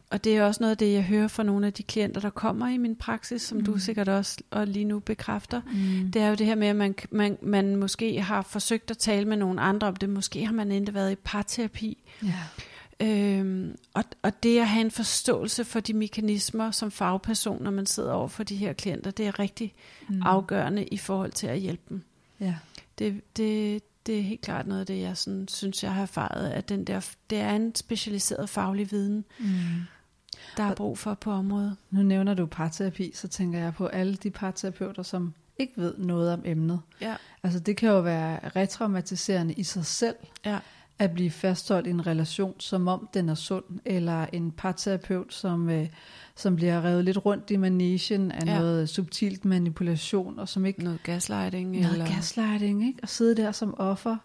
Og 0.10 0.24
det 0.24 0.38
er 0.38 0.44
også 0.44 0.64
noget 0.64 0.72
af 0.72 0.78
det, 0.78 0.94
jeg 0.94 1.04
hører 1.04 1.28
fra 1.28 1.44
nogle 1.44 1.68
af 1.68 1.74
de 1.74 1.84
klienter, 1.84 2.22
der 2.22 2.30
kommer 2.30 2.68
i 2.68 2.78
min 2.78 2.96
praksis, 2.96 3.42
som 3.42 3.58
mm. 3.58 3.66
du 3.66 3.78
sikkert 3.78 4.10
også 4.10 4.38
og 4.52 4.68
lige 4.68 4.86
nu 4.86 5.00
bekræfter. 5.00 5.62
Mm. 5.62 6.12
Det 6.12 6.22
er 6.22 6.30
jo 6.30 6.36
det 6.36 6.46
her 6.46 6.56
med, 6.56 6.68
at 6.68 6.76
man, 6.76 6.96
man, 7.12 7.38
man 7.42 7.76
måske 7.76 8.22
har 8.22 8.42
forsøgt 8.42 8.92
at 8.92 8.98
tale 8.98 9.26
med 9.26 9.38
nogle 9.38 9.62
andre 9.62 9.88
om 9.88 9.96
det. 9.96 10.10
Måske 10.10 10.46
har 10.46 10.54
man 10.54 10.72
endda 10.72 10.92
været 10.92 11.12
i 11.12 11.16
parterapi. 11.16 11.98
Ja. 12.24 12.34
Øhm, 13.00 13.76
og, 13.94 14.04
og 14.22 14.44
det 14.44 14.60
at 14.60 14.68
have 14.68 14.86
en 14.86 14.92
forståelse 14.92 15.66
for 15.66 15.80
de 15.80 15.94
mekanismer 15.94 16.72
som 16.72 16.92
fagperson, 16.92 17.64
når 17.64 17.72
man 17.72 17.86
sidder 17.86 18.12
over 18.12 18.28
for 18.28 18.44
de 18.44 18.56
her 18.56 18.74
klienter, 18.74 19.12
det 19.12 19.28
er 19.28 19.40
rigtig 19.40 19.74
mm. 20.10 20.22
afgørende 20.22 20.86
i 20.86 20.98
forhold 20.98 21.32
til 21.32 21.48
at 21.48 21.60
hjælpe 21.60 21.84
dem. 21.90 22.04
Ja. 22.40 22.56
Det, 23.00 23.22
det, 23.38 23.84
det 24.06 24.18
er 24.18 24.22
helt 24.22 24.42
klart 24.42 24.68
noget 24.68 24.80
af 24.80 24.86
det, 24.86 25.02
jeg 25.02 25.18
sådan, 25.18 25.48
synes, 25.48 25.84
jeg 25.84 25.94
har 25.94 26.02
erfaret, 26.02 26.50
at 26.50 26.70
den 26.70 26.84
der, 26.84 27.10
det 27.30 27.38
er 27.38 27.56
en 27.56 27.76
specialiseret 27.76 28.50
faglig 28.50 28.92
viden, 28.92 29.26
mm. 29.40 29.46
der 30.58 30.64
er 30.64 30.76
brug 30.76 30.98
for 30.98 31.14
på 31.14 31.32
området. 31.32 31.78
Nu 31.92 32.02
nævner 32.02 32.34
du 32.34 32.46
parterapi, 32.46 33.12
så 33.14 33.28
tænker 33.28 33.60
jeg 33.60 33.74
på 33.74 33.88
alle 33.88 34.16
de 34.16 34.32
parterapeuter, 34.32 35.04
som 35.04 35.34
ikke 35.60 35.74
ved 35.76 35.94
noget 35.98 36.34
om 36.34 36.42
emnet. 36.46 36.82
Ja. 37.02 37.16
Altså 37.44 37.60
det 37.60 37.78
kan 37.78 37.90
jo 37.90 38.00
være 38.00 38.50
retraumatiserende 38.56 39.54
i 39.54 39.64
sig 39.64 39.86
selv. 39.86 40.16
Ja 40.46 40.60
at 41.00 41.14
blive 41.14 41.32
fastholdt 41.32 41.88
i 41.88 41.90
en 41.90 42.08
relation, 42.08 42.60
som 42.60 42.88
om 42.88 43.10
den 43.14 43.30
er 43.30 43.36
sund, 43.36 43.64
eller 43.86 44.26
en 44.34 44.52
parterapeut, 44.52 45.34
som, 45.34 45.70
øh, 45.70 45.88
som 46.36 46.56
bliver 46.56 46.86
revet 46.86 47.06
lidt 47.06 47.26
rundt 47.26 47.52
i 47.52 47.56
manesien 47.56 48.32
af 48.32 48.46
ja. 48.46 48.60
noget 48.60 48.90
subtilt 48.90 49.46
manipulation, 49.46 50.40
og 50.40 50.50
som 50.50 50.66
ikke... 50.66 50.84
Noget 50.84 51.04
gaslighting. 51.04 51.72
Noget 51.72 51.92
eller... 51.92 52.06
gaslighting, 52.06 52.88
ikke? 52.88 53.00
Og 53.02 53.10
sidde 53.10 53.42
der 53.42 53.52
som 53.52 53.76
offer, 53.78 54.18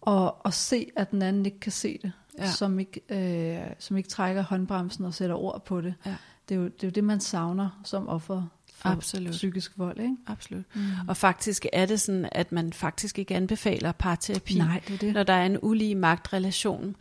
og, 0.00 0.46
og 0.46 0.54
se, 0.54 0.86
at 0.96 1.10
den 1.10 1.22
anden 1.22 1.46
ikke 1.46 1.60
kan 1.60 1.72
se 1.72 1.98
det, 2.02 2.12
ja. 2.38 2.50
som, 2.50 2.78
ikke, 2.78 3.00
øh, 3.08 3.74
som 3.78 3.96
ikke 3.96 4.08
trækker 4.08 4.42
håndbremsen 4.42 5.04
og 5.04 5.14
sætter 5.14 5.36
ord 5.36 5.64
på 5.64 5.80
det. 5.80 5.94
Ja. 6.06 6.16
Det, 6.48 6.54
er 6.54 6.58
jo, 6.58 6.64
det 6.64 6.84
er 6.84 6.88
jo 6.88 6.92
det, 6.92 7.04
man 7.04 7.20
savner 7.20 7.80
som 7.84 8.08
offer 8.08 8.42
for 8.84 8.90
Absolut. 8.92 9.30
psykisk 9.30 9.72
vold. 9.76 9.98
Ikke? 10.00 10.16
Absolut. 10.26 10.64
Mm. 10.74 10.82
Og 11.08 11.16
faktisk 11.16 11.66
er 11.72 11.86
det 11.86 12.00
sådan, 12.00 12.28
at 12.32 12.52
man 12.52 12.72
faktisk 12.72 13.18
ikke 13.18 13.34
anbefaler 13.34 13.92
parterapi, 13.92 14.54
Nej, 14.54 14.82
det 14.88 15.00
det. 15.00 15.14
når 15.14 15.22
der 15.22 15.32
er 15.32 15.46
en 15.46 15.58
ulige 15.62 15.94
magtrelation. 15.94 16.96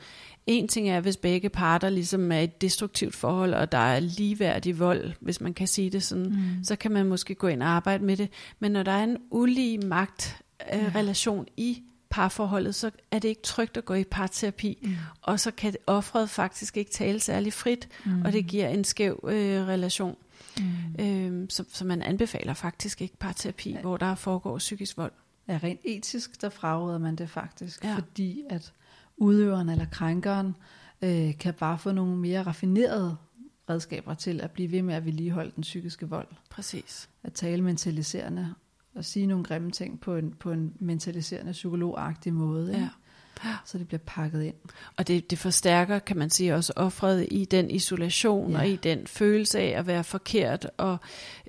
En 0.48 0.68
ting 0.68 0.90
er, 0.90 1.00
hvis 1.00 1.18
begge 1.18 1.50
parter 1.50 1.90
ligesom 1.90 2.32
er 2.32 2.40
et 2.40 2.62
destruktivt 2.62 3.16
forhold, 3.16 3.54
og 3.54 3.72
der 3.72 3.78
er 3.78 4.00
ligeværdig 4.00 4.80
vold, 4.80 5.12
hvis 5.20 5.42
man 5.42 5.54
kan 5.54 5.68
sige 5.68 5.90
det 5.90 6.04
sådan, 6.04 6.26
mm. 6.26 6.64
så 6.64 6.76
kan 6.76 6.92
man 6.92 7.06
måske 7.06 7.36
gå 7.36 7.48
ind 7.48 7.64
og 7.64 7.70
arbejde 7.70 8.04
med 8.04 8.18
det. 8.18 8.30
Men 8.60 8.72
når 8.72 8.84
der 8.84 8.92
er 8.92 9.04
en 9.04 9.18
ulige 9.32 9.78
magtrelation 9.78 11.42
øh, 11.42 11.48
ja. 11.58 11.64
i 11.64 11.84
parforholdet, 12.10 12.76
så 12.76 12.92
er 13.12 13.20
det 13.20 13.30
ikke 13.30 13.42
trygt 13.42 13.78
at 13.78 13.86
gå 13.86 13.94
i 13.94 14.04
parterapi, 14.04 14.78
mm. 14.82 14.96
og 15.22 15.40
så 15.40 15.52
kan 15.52 15.76
offret 15.88 16.30
faktisk 16.30 16.78
ikke 16.78 16.92
tale 16.92 17.20
særlig 17.20 17.54
frit, 17.54 17.88
mm. 18.06 18.22
og 18.22 18.34
det 18.34 18.48
giver 18.48 18.68
en 18.68 18.84
skæv 18.84 19.20
øh, 19.28 19.68
relation. 19.68 20.16
Mm. 20.60 21.06
Øhm, 21.06 21.50
så, 21.50 21.66
så 21.70 21.86
man 21.86 22.02
anbefaler 22.02 22.54
faktisk 22.54 23.02
ikke 23.02 23.18
parterapi, 23.18 23.72
ja. 23.72 23.82
hvor 23.82 23.98
der 23.98 24.16
foregår 24.16 24.58
psykisk 24.58 24.98
vold. 24.98 25.12
Ja, 25.48 25.60
rent 25.64 25.80
etisk, 25.84 26.42
der 26.42 26.50
fraråder 26.50 26.98
man 26.98 27.16
det 27.16 27.30
faktisk, 27.30 27.84
ja. 27.84 27.96
fordi 27.96 28.44
at 28.50 28.74
udøveren 29.18 29.70
eller 29.70 29.86
krænkeren 29.86 30.56
øh, 31.02 31.38
kan 31.38 31.54
bare 31.54 31.80
få 31.80 31.92
nogle 31.92 32.18
mere 32.18 32.44
raffinerede 32.44 33.18
redskaber 33.70 34.14
til 34.14 34.42
at 34.42 34.52
blive 34.52 34.72
ved 34.72 34.82
med 34.82 34.94
at 34.94 35.06
vedligeholde 35.06 35.52
den 35.56 35.62
psykiske 35.62 36.10
vold. 36.10 36.28
Præcis. 36.50 37.10
At 37.24 37.34
tale 37.34 37.62
mentaliserende 37.62 38.54
og 38.96 39.06
sige 39.06 39.28
nogle 39.28 39.44
grimme 39.44 39.72
ting 39.72 40.00
på 40.00 40.16
en, 40.16 40.34
på 40.34 40.52
en 40.52 40.74
mentaliserende 40.80 41.52
psykologagtig 41.52 42.34
måde. 42.34 42.78
Ja. 42.78 42.90
Så 43.66 43.78
det 43.78 43.88
bliver 43.88 44.02
pakket 44.06 44.44
ind. 44.44 44.56
Og 44.98 45.08
det, 45.08 45.32
det 45.32 45.40
forstærker, 45.40 46.00
kan 46.00 46.18
man 46.18 46.30
sige, 46.30 46.56
også 46.56 46.74
offret 46.76 47.28
i 47.32 47.46
den 47.46 47.72
isolation 47.72 48.52
ja. 48.52 48.58
og 48.58 48.68
i 48.68 48.76
den 48.76 49.08
følelse 49.08 49.60
af 49.60 49.80
at 49.80 49.88
være 49.88 50.04
forkert 50.04 50.70
og 50.78 50.98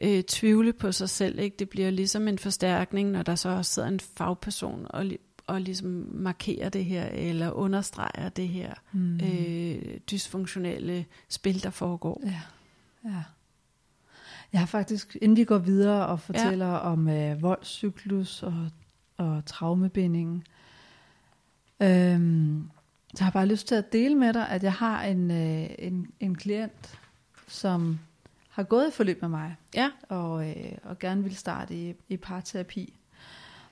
øh, 0.03 0.23
tvivle 0.23 0.73
på 0.73 0.93
sig 0.93 1.09
selv. 1.09 1.39
Ikke? 1.39 1.57
Det 1.59 1.69
bliver 1.69 1.91
ligesom 1.91 2.29
en 2.29 2.39
forstærkning, 2.39 3.11
når 3.11 3.23
der 3.23 3.35
så 3.35 3.49
også 3.49 3.73
sidder 3.73 3.89
en 3.89 4.01
fagperson 4.01 4.87
og, 4.91 5.07
og 5.47 5.61
ligesom 5.61 6.07
markerer 6.13 6.69
det 6.69 6.85
her, 6.85 7.05
eller 7.05 7.51
understreger 7.51 8.29
det 8.29 8.49
her 8.49 8.75
mm. 8.93 9.21
øh, 9.21 9.99
dysfunktionelle 10.11 11.07
spil, 11.29 11.63
der 11.63 11.71
foregår. 11.71 12.23
Ja, 12.25 12.41
ja. 13.05 13.23
Jeg 14.53 14.61
har 14.61 14.67
faktisk, 14.67 15.17
inden 15.23 15.37
vi 15.37 15.45
går 15.45 15.59
videre 15.59 16.07
og 16.07 16.21
fortæller 16.21 16.69
ja. 16.69 16.79
om 16.79 17.09
øh, 17.09 17.43
voldscyklus 17.43 18.43
og, 18.43 18.69
og 19.17 19.43
traumebindingen, 19.47 20.45
Øhm, 21.85 22.71
så 23.15 23.25
har 23.25 23.29
jeg 23.29 23.33
bare 23.33 23.47
lyst 23.47 23.69
til 23.69 23.75
at 23.75 23.93
dele 23.93 24.15
med 24.15 24.33
dig, 24.33 24.49
at 24.49 24.63
jeg 24.63 24.73
har 24.73 25.03
en, 25.03 25.31
øh, 25.31 25.71
en, 25.79 26.11
en 26.21 26.35
klient, 26.35 26.99
som 27.49 27.99
har 28.49 28.63
gået 28.63 28.89
i 28.89 28.91
forløb 28.91 29.23
med 29.23 29.29
mig, 29.29 29.57
ja. 29.75 29.91
og, 30.09 30.49
øh, 30.49 30.73
og 30.83 30.99
gerne 30.99 31.23
vil 31.23 31.37
starte 31.37 31.75
i, 31.75 31.95
i 32.09 32.17
parterapi, 32.17 32.95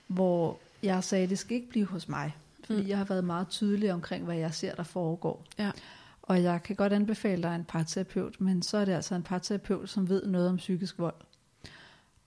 hvor 0.07 0.57
jeg 0.83 1.03
sagde, 1.03 1.23
at 1.23 1.29
det 1.29 1.39
skal 1.39 1.55
ikke 1.55 1.69
blive 1.69 1.85
hos 1.85 2.09
mig, 2.09 2.35
fordi 2.65 2.81
mm. 2.81 2.87
jeg 2.87 2.97
har 2.97 3.05
været 3.05 3.23
meget 3.23 3.47
tydelig 3.47 3.93
omkring, 3.93 4.25
hvad 4.25 4.35
jeg 4.35 4.53
ser, 4.53 4.75
der 4.75 4.83
foregår. 4.83 5.45
Ja. 5.59 5.71
Og 6.21 6.43
jeg 6.43 6.63
kan 6.63 6.75
godt 6.75 6.93
anbefale 6.93 7.43
dig 7.43 7.55
en 7.55 7.63
parterapeut, 7.63 8.41
men 8.41 8.61
så 8.61 8.77
er 8.77 8.85
det 8.85 8.93
altså 8.93 9.15
en 9.15 9.23
parterapeut, 9.23 9.89
som 9.89 10.09
ved 10.09 10.25
noget 10.25 10.49
om 10.49 10.57
psykisk 10.57 10.99
vold. 10.99 11.15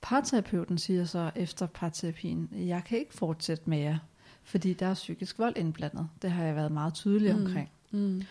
Parterapeuten 0.00 0.78
siger 0.78 1.04
så 1.04 1.30
efter 1.34 1.66
parterapien, 1.66 2.48
jeg 2.52 2.82
kan 2.84 2.98
ikke 2.98 3.14
fortsætte 3.14 3.70
med 3.70 3.78
jer, 3.78 3.98
fordi 4.46 4.72
der 4.72 4.86
er 4.86 4.94
psykisk 4.94 5.38
vold 5.38 5.56
indblandet. 5.56 6.08
Det 6.22 6.30
har 6.30 6.44
jeg 6.44 6.56
været 6.56 6.72
meget 6.72 6.94
tydelig 6.94 7.36
mm. 7.36 7.44
omkring. 7.44 7.70
Mm. 7.90 8.22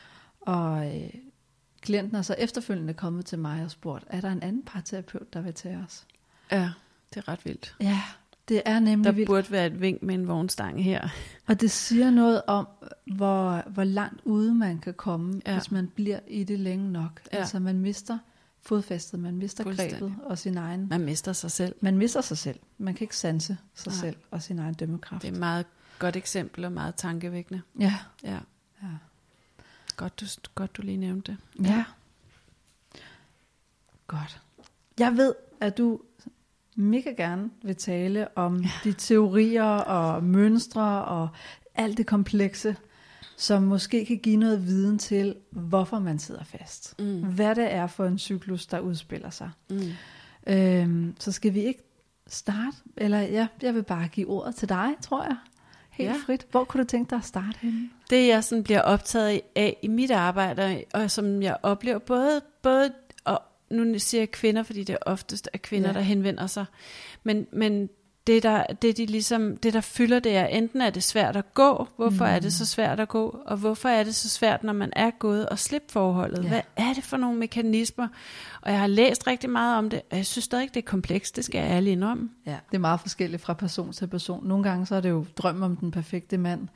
Og 0.41 0.95
øh, 0.95 1.09
klienten 1.81 2.15
er 2.15 2.21
så 2.21 2.35
efterfølgende 2.37 2.93
kommet 2.93 3.25
til 3.25 3.39
mig 3.39 3.63
og 3.63 3.71
spurgt, 3.71 4.03
er 4.07 4.21
der 4.21 4.29
en 4.29 4.43
anden 4.43 4.63
parterapeut, 4.63 5.33
der 5.33 5.41
vil 5.41 5.53
tage 5.53 5.77
os? 5.85 6.05
Ja, 6.51 6.69
det 7.09 7.17
er 7.17 7.27
ret 7.27 7.45
vildt. 7.45 7.75
Ja, 7.79 8.01
det 8.49 8.61
er 8.65 8.79
nemlig 8.79 9.05
Der 9.05 9.11
vildt. 9.11 9.27
burde 9.27 9.51
være 9.51 9.67
et 9.67 9.81
vink 9.81 10.03
med 10.03 10.15
en 10.15 10.27
vognstang 10.27 10.83
her. 10.83 11.09
Og 11.47 11.61
det 11.61 11.71
siger 11.71 12.09
noget 12.09 12.41
om, 12.47 12.67
hvor, 13.15 13.69
hvor 13.69 13.83
langt 13.83 14.21
ude 14.23 14.53
man 14.53 14.79
kan 14.79 14.93
komme, 14.93 15.41
ja. 15.47 15.53
hvis 15.53 15.71
man 15.71 15.87
bliver 15.87 16.19
i 16.27 16.43
det 16.43 16.59
længe 16.59 16.91
nok. 16.91 17.21
Ja. 17.33 17.37
Altså 17.37 17.59
man 17.59 17.79
mister 17.79 18.17
fodfæstet, 18.61 19.19
man 19.19 19.37
mister 19.37 19.63
grebet 19.63 20.15
og 20.23 20.37
sin 20.37 20.57
egen... 20.57 20.87
Man 20.89 21.01
mister 21.01 21.33
sig 21.33 21.51
selv. 21.51 21.75
Man 21.81 21.97
mister 21.97 22.21
sig 22.21 22.37
selv. 22.37 22.59
Man 22.77 22.93
kan 22.93 23.03
ikke 23.03 23.17
sanse 23.17 23.57
sig 23.73 23.91
Nej. 23.91 23.99
selv 23.99 24.15
og 24.31 24.41
sin 24.41 24.59
egen 24.59 24.73
dømmekraft. 24.73 25.21
Det 25.21 25.35
er 25.35 25.39
meget 25.39 25.65
Godt 25.99 26.15
eksempel 26.15 26.65
og 26.65 26.71
meget 26.71 26.95
tankevækkende. 26.95 27.61
Ja. 27.79 27.93
Ja. 28.23 28.39
ja. 28.83 28.87
Godt, 29.97 30.19
du, 30.19 30.25
godt, 30.55 30.77
du 30.77 30.81
lige 30.81 30.97
nævnte 30.97 31.31
det. 31.31 31.65
Ja. 31.67 31.83
Godt. 34.07 34.41
Jeg 34.99 35.17
ved, 35.17 35.35
at 35.61 35.77
du 35.77 36.01
mega 36.75 37.09
gerne 37.09 37.49
vil 37.63 37.75
tale 37.75 38.37
om 38.37 38.61
ja. 38.61 38.69
de 38.83 38.93
teorier 38.93 39.63
og 39.63 40.23
mønstre 40.23 41.05
og 41.05 41.29
alt 41.75 41.97
det 41.97 42.07
komplekse, 42.07 42.75
som 43.37 43.63
måske 43.63 44.05
kan 44.05 44.17
give 44.17 44.37
noget 44.37 44.65
viden 44.67 44.99
til, 44.99 45.35
hvorfor 45.49 45.99
man 45.99 46.19
sidder 46.19 46.43
fast. 46.43 46.99
Mm. 46.99 47.23
Hvad 47.23 47.55
det 47.55 47.73
er 47.73 47.87
for 47.87 48.05
en 48.05 48.19
cyklus, 48.19 48.65
der 48.65 48.79
udspiller 48.79 49.29
sig. 49.29 49.51
Mm. 49.69 49.81
Øhm, 50.47 51.15
så 51.19 51.31
skal 51.31 51.53
vi 51.53 51.59
ikke 51.59 51.83
starte, 52.27 52.77
eller 52.97 53.19
ja, 53.19 53.47
jeg 53.61 53.75
vil 53.75 53.83
bare 53.83 54.07
give 54.07 54.27
ordet 54.27 54.55
til 54.55 54.69
dig, 54.69 54.93
tror 55.01 55.23
jeg 55.23 55.37
helt 55.95 56.09
Ja. 56.09 56.15
frit. 56.25 56.47
Hvor 56.51 56.63
kunne 56.63 56.83
du 56.83 56.87
tænke 56.87 57.09
dig 57.09 57.17
at 57.17 57.25
starte 57.25 57.57
henne? 57.61 57.89
Det 58.09 58.27
jeg 58.27 58.43
sådan 58.43 58.63
bliver 58.63 58.81
optaget 58.81 59.41
af 59.55 59.77
i 59.81 59.87
mit 59.87 60.11
arbejde, 60.11 60.83
og 60.93 61.11
som 61.11 61.41
jeg 61.41 61.57
oplever 61.63 61.99
både, 61.99 62.41
både 62.61 62.93
og 63.23 63.41
nu 63.69 63.99
siger 63.99 64.21
jeg 64.21 64.31
kvinder, 64.31 64.63
fordi 64.63 64.83
det 64.83 64.97
oftest 65.01 65.49
er 65.53 65.57
kvinder, 65.57 65.87
ja. 65.89 65.93
der 65.93 65.99
henvender 66.01 66.47
sig, 66.47 66.65
men, 67.23 67.47
men 67.51 67.89
det, 68.27 68.43
der, 68.43 68.63
det, 68.81 68.97
de 68.97 69.05
ligesom, 69.05 69.57
det, 69.57 69.73
der 69.73 69.81
fylder, 69.81 70.19
det 70.19 70.35
er, 70.35 70.45
enten 70.45 70.81
er 70.81 70.89
det 70.89 71.03
svært 71.03 71.35
at 71.35 71.53
gå, 71.53 71.87
hvorfor 71.95 72.25
mm. 72.25 72.31
er 72.31 72.39
det 72.39 72.53
så 72.53 72.65
svært 72.65 72.99
at 72.99 73.07
gå, 73.07 73.41
og 73.45 73.57
hvorfor 73.57 73.89
er 73.89 74.03
det 74.03 74.15
så 74.15 74.29
svært, 74.29 74.63
når 74.63 74.73
man 74.73 74.93
er 74.95 75.11
gået 75.11 75.49
og 75.49 75.59
slippe 75.59 75.91
forholdet? 75.91 76.37
Ja. 76.37 76.43
Ja. 76.43 76.49
Hvad 76.49 76.61
er 76.77 76.93
det 76.93 77.03
for 77.03 77.17
nogle 77.17 77.39
mekanismer? 77.39 78.07
Og 78.61 78.71
jeg 78.71 78.79
har 78.79 78.87
læst 78.87 79.27
rigtig 79.27 79.49
meget 79.49 79.77
om 79.77 79.89
det, 79.89 80.01
og 80.11 80.17
jeg 80.17 80.25
synes 80.25 80.45
stadig, 80.45 80.69
det 80.73 80.77
er 80.77 80.85
komplekst, 80.85 81.35
det 81.35 81.45
skal 81.45 81.59
jeg 81.59 81.71
ærligt 81.71 81.91
indrømme. 81.91 82.29
Ja, 82.45 82.57
det 82.71 82.75
er 82.75 82.79
meget 82.79 82.99
forskelligt 82.99 83.41
fra 83.41 83.53
person 83.53 83.93
til 83.93 84.07
person. 84.07 84.47
Nogle 84.47 84.63
gange 84.63 84.85
så 84.85 84.95
er 84.95 85.01
det 85.01 85.09
jo 85.09 85.25
drøm 85.37 85.63
om 85.63 85.75
den 85.75 85.91
perfekte 85.91 86.37
mand. 86.37 86.67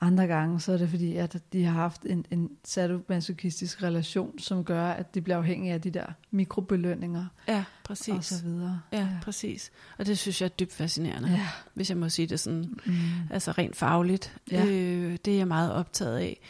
Andre 0.00 0.26
gange 0.26 0.60
så 0.60 0.72
er 0.72 0.76
det 0.76 0.88
fordi, 0.90 1.16
at 1.16 1.36
de 1.52 1.64
har 1.64 1.72
haft 1.72 2.02
en, 2.06 2.26
en 2.30 2.50
sadomasochistisk 2.64 3.82
relation, 3.82 4.38
som 4.38 4.64
gør, 4.64 4.88
at 4.88 5.14
de 5.14 5.20
bliver 5.20 5.36
afhængige 5.36 5.72
af 5.74 5.80
de 5.80 5.90
der 5.90 6.06
mikrobelønninger 6.30 7.24
Ja, 7.48 7.58
og 7.58 7.64
præcis. 7.84 8.24
så 8.26 8.42
videre. 8.44 8.80
Ja, 8.92 8.98
ja, 8.98 9.08
præcis. 9.22 9.70
Og 9.98 10.06
det 10.06 10.18
synes 10.18 10.40
jeg 10.40 10.46
er 10.46 10.50
dybt 10.50 10.72
fascinerende, 10.72 11.28
Ja. 11.30 11.40
hvis 11.74 11.90
jeg 11.90 11.98
må 11.98 12.08
sige 12.08 12.26
det 12.26 12.40
sådan, 12.40 12.74
Mm. 12.86 12.94
altså 13.30 13.50
rent 13.50 13.76
fagligt. 13.76 14.36
Ja. 14.50 14.64
Øh, 14.66 15.16
det 15.24 15.32
er 15.34 15.36
jeg 15.38 15.48
meget 15.48 15.72
optaget 15.72 16.16
af. 16.18 16.40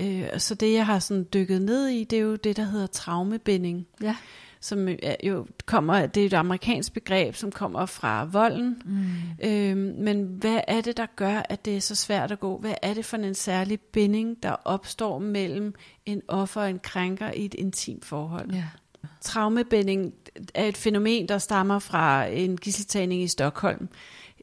Øh, 0.00 0.38
så 0.40 0.54
det, 0.54 0.72
jeg 0.74 0.86
har 0.86 0.98
sådan 0.98 1.26
dykket 1.34 1.62
ned 1.62 1.86
i, 1.88 2.04
det 2.04 2.16
er 2.18 2.22
jo 2.22 2.36
det, 2.36 2.56
der 2.56 2.64
hedder 2.64 2.86
traumebinding, 2.86 3.86
Ja. 4.02 4.16
Som 4.64 4.88
er 5.02 5.16
jo 5.24 5.46
kommer, 5.66 6.06
det 6.06 6.22
er 6.22 6.26
et 6.26 6.32
amerikansk 6.32 6.92
begreb, 6.92 7.34
som 7.34 7.52
kommer 7.52 7.86
fra 7.86 8.24
volden. 8.24 8.82
Mm. 8.84 9.48
Øh, 9.48 9.76
men 9.76 10.24
hvad 10.24 10.60
er 10.68 10.80
det, 10.80 10.96
der 10.96 11.06
gør, 11.16 11.42
at 11.48 11.64
det 11.64 11.76
er 11.76 11.80
så 11.80 11.94
svært 11.94 12.32
at 12.32 12.40
gå? 12.40 12.58
Hvad 12.58 12.74
er 12.82 12.94
det 12.94 13.04
for 13.04 13.16
en 13.16 13.34
særlig 13.34 13.80
binding, 13.80 14.42
der 14.42 14.56
opstår 14.64 15.18
mellem 15.18 15.74
en 16.06 16.22
offer 16.28 16.60
og 16.60 16.70
en 16.70 16.78
krænker 16.78 17.30
i 17.30 17.44
et 17.44 17.54
intimt 17.54 18.04
forhold? 18.04 18.52
Ja. 18.52 18.64
Traumebinding 19.20 20.14
er 20.54 20.64
et 20.64 20.76
fænomen, 20.76 21.28
der 21.28 21.38
stammer 21.38 21.78
fra 21.78 22.26
en 22.26 22.56
gisseltagning 22.56 23.22
i 23.22 23.28
Stockholm 23.28 23.88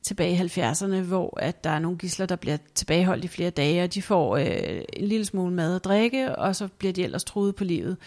tilbage 0.04 0.34
i 0.34 0.38
70'erne, 0.38 1.02
hvor 1.02 1.40
at 1.40 1.64
der 1.64 1.70
er 1.70 1.80
nogle 1.80 1.98
gisler, 1.98 2.26
der 2.26 2.36
bliver 2.36 2.58
tilbageholdt 2.76 3.26
i 3.26 3.28
flere 3.28 3.50
dage, 3.50 3.84
og 3.84 3.94
de 3.94 4.02
får 4.02 4.38
øh, 4.38 4.82
en 4.94 5.08
lille 5.08 5.26
smule 5.26 5.54
mad 5.54 5.76
og 5.76 5.84
drikke, 5.84 6.36
og 6.36 6.56
så 6.56 6.68
bliver 6.68 6.94
de 6.94 7.04
ellers 7.04 7.24
truet 7.24 7.56
på 7.56 7.64
livet. 7.64 7.98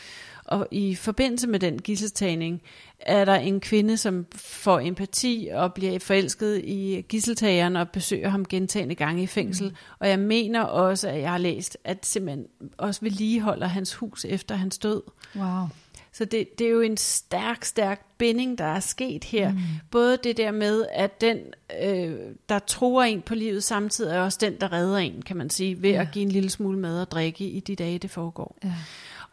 Og 0.44 0.68
i 0.70 0.94
forbindelse 0.94 1.46
med 1.46 1.60
den 1.60 1.78
gisseltagning 1.78 2.62
er 3.00 3.24
der 3.24 3.34
en 3.34 3.60
kvinde, 3.60 3.96
som 3.96 4.26
får 4.36 4.80
empati 4.80 5.48
og 5.52 5.74
bliver 5.74 5.98
forelsket 5.98 6.60
i 6.64 7.04
gisseltageren 7.08 7.76
og 7.76 7.88
besøger 7.88 8.28
ham 8.28 8.44
gentagende 8.44 8.94
gange 8.94 9.22
i 9.22 9.26
fængsel. 9.26 9.68
Mm. 9.68 9.74
Og 9.98 10.08
jeg 10.08 10.18
mener 10.18 10.60
også, 10.62 11.08
at 11.08 11.20
jeg 11.20 11.30
har 11.30 11.38
læst, 11.38 11.78
at 11.84 12.06
simpelthen 12.06 12.46
også 12.76 13.00
vedligeholder 13.00 13.66
hans 13.66 13.94
hus 13.94 14.24
efter 14.24 14.54
hans 14.54 14.78
død. 14.78 15.02
Wow. 15.36 15.66
Så 16.12 16.24
det, 16.24 16.58
det 16.58 16.66
er 16.66 16.70
jo 16.70 16.80
en 16.80 16.96
stærk, 16.96 17.64
stærk 17.64 18.06
binding, 18.18 18.58
der 18.58 18.64
er 18.64 18.80
sket 18.80 19.24
her. 19.24 19.52
Mm. 19.52 19.58
Både 19.90 20.18
det 20.24 20.36
der 20.36 20.50
med, 20.50 20.86
at 20.92 21.20
den, 21.20 21.38
øh, 21.82 22.14
der 22.48 22.58
tror 22.58 23.02
en 23.02 23.22
på 23.22 23.34
livet, 23.34 23.64
samtidig 23.64 24.14
er 24.16 24.20
også 24.20 24.38
den, 24.40 24.56
der 24.60 24.72
redder 24.72 24.98
en, 24.98 25.22
kan 25.22 25.36
man 25.36 25.50
sige, 25.50 25.82
ved 25.82 25.90
Ja. 25.90 26.00
at 26.00 26.08
give 26.12 26.22
en 26.22 26.32
lille 26.32 26.50
smule 26.50 26.78
mad 26.78 27.00
og 27.00 27.10
drikke 27.10 27.44
i 27.44 27.60
de 27.60 27.76
dage, 27.76 27.98
det 27.98 28.10
foregår. 28.10 28.56
Ja. 28.64 28.72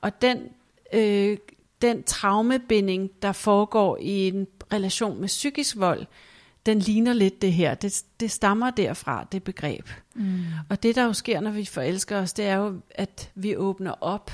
Og 0.02 0.22
den, 0.22 0.38
øh, 0.94 1.38
den 1.82 2.04
traumebinding, 2.04 3.12
der 3.22 3.32
foregår 3.32 3.98
i 4.02 4.28
en 4.28 4.48
relation 4.74 5.20
med 5.20 5.28
psykisk 5.28 5.78
vold, 5.78 6.06
den 6.66 6.80
ligner 6.80 7.14
lidt 7.14 7.42
det 7.42 7.54
her. 7.54 7.74
Det, 7.74 8.04
det 8.20 8.32
stammer 8.32 8.70
derfra, 8.70 9.28
det 9.32 9.44
begreb. 9.44 9.90
Mm. 10.16 10.44
Og 10.70 10.84
det, 10.84 10.96
der 10.96 11.04
jo 11.04 11.14
sker, 11.14 11.40
når 11.40 11.52
vi 11.52 11.66
forelsker 11.66 12.18
os, 12.18 12.34
det 12.34 12.46
er 12.46 12.56
jo, 12.56 12.82
at 12.90 13.32
vi 13.36 13.56
åbner 13.56 13.92
op 14.02 14.32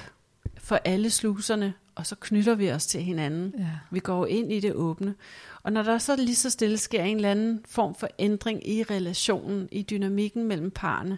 for 0.57 0.75
alle 0.75 1.09
sluserne, 1.09 1.73
og 1.95 2.05
så 2.05 2.15
knytter 2.19 2.55
vi 2.55 2.71
os 2.71 2.87
til 2.87 3.01
hinanden. 3.01 3.53
Ja. 3.57 3.65
Vi 3.91 3.99
går 3.99 4.25
ind 4.25 4.53
i 4.53 4.59
det 4.59 4.73
åbne. 4.73 5.15
Og 5.63 5.71
når 5.71 5.83
der 5.83 5.97
så 5.97 6.15
lige 6.15 6.35
så 6.35 6.49
stille 6.49 6.77
sker 6.77 7.03
en 7.03 7.15
eller 7.15 7.31
anden 7.31 7.61
form 7.65 7.95
for 7.95 8.07
ændring 8.19 8.67
i 8.67 8.83
relationen, 8.83 9.69
i 9.71 9.81
dynamikken 9.81 10.43
mellem 10.43 10.71
parerne, 10.71 11.17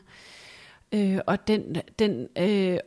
øh, 0.92 1.20
og 1.26 1.48
den, 1.48 1.76
den, 2.00 2.28
øh, 2.38 2.78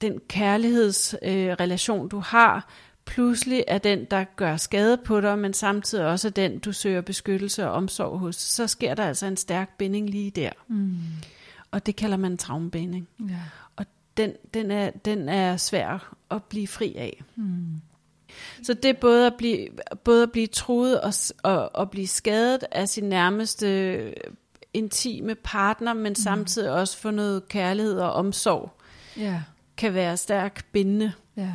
den 0.00 0.20
kærlighedsrelation, 0.28 2.04
øh, 2.04 2.10
du 2.10 2.18
har, 2.18 2.68
pludselig 3.08 3.64
er 3.68 3.78
den, 3.78 4.04
der 4.04 4.24
gør 4.36 4.56
skade 4.56 4.96
på 4.96 5.20
dig, 5.20 5.38
men 5.38 5.54
samtidig 5.54 6.06
også 6.06 6.28
er 6.28 6.32
den, 6.32 6.58
du 6.58 6.72
søger 6.72 7.00
beskyttelse 7.00 7.66
og 7.66 7.72
omsorg 7.72 8.18
hos, 8.18 8.36
så 8.36 8.66
sker 8.66 8.94
der 8.94 9.04
altså 9.04 9.26
en 9.26 9.36
stærk 9.36 9.78
binding 9.78 10.10
lige 10.10 10.30
der. 10.30 10.50
Mm. 10.68 10.96
Og 11.70 11.86
det 11.86 11.96
kalder 11.96 12.16
man 12.16 12.32
en 12.32 12.38
traumebinding. 12.38 13.08
Ja. 13.28 13.34
Og 13.76 13.86
den, 14.16 14.32
den, 14.54 14.70
er, 14.70 14.90
den 14.90 15.28
er 15.28 15.56
svær 15.56 16.14
at 16.30 16.42
blive 16.42 16.68
fri 16.68 16.94
af. 16.96 17.22
Mm. 17.36 17.80
Så 18.62 18.74
det 18.74 18.84
er 18.84 18.94
både 19.00 19.26
at 19.26 19.34
blive, 19.38 19.68
både 20.04 20.22
at 20.22 20.32
blive 20.32 20.46
truet 20.46 21.00
og, 21.00 21.12
og, 21.42 21.70
og 21.74 21.90
blive 21.90 22.06
skadet 22.06 22.64
af 22.72 22.88
sin 22.88 23.04
nærmeste 23.04 23.66
øh, 23.68 24.12
intime 24.74 25.34
partner, 25.34 25.92
men 25.92 26.14
samtidig 26.14 26.70
også 26.70 26.98
få 26.98 27.10
noget 27.10 27.48
kærlighed 27.48 27.98
og 27.98 28.12
omsorg, 28.12 28.72
Ja. 29.16 29.42
Kan 29.78 29.94
være 29.94 30.16
stærk 30.16 30.64
bindende 30.72 31.12
Ja. 31.36 31.52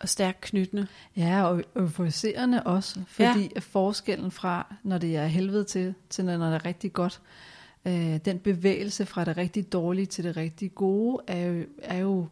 og 0.00 0.08
stærk 0.08 0.38
knyttende. 0.40 0.86
Ja, 1.16 1.42
og 1.44 1.62
euforiserende 1.76 2.62
også, 2.62 3.00
fordi 3.08 3.50
ja. 3.54 3.60
forskellen 3.60 4.30
fra, 4.30 4.74
når 4.82 4.98
det 4.98 5.16
er 5.16 5.26
helvede 5.26 5.64
til, 5.64 5.94
til 6.10 6.24
når 6.24 6.46
det 6.46 6.54
er 6.54 6.64
rigtig 6.64 6.92
godt, 6.92 7.20
øh, 7.84 8.16
den 8.24 8.38
bevægelse 8.38 9.06
fra 9.06 9.24
det 9.24 9.36
rigtig 9.36 9.72
dårlige 9.72 10.06
til 10.06 10.24
det 10.24 10.36
rigtig 10.36 10.74
gode, 10.74 11.22
er 11.26 11.46
jo, 11.46 11.64
er 11.82 11.98
jo 11.98 12.28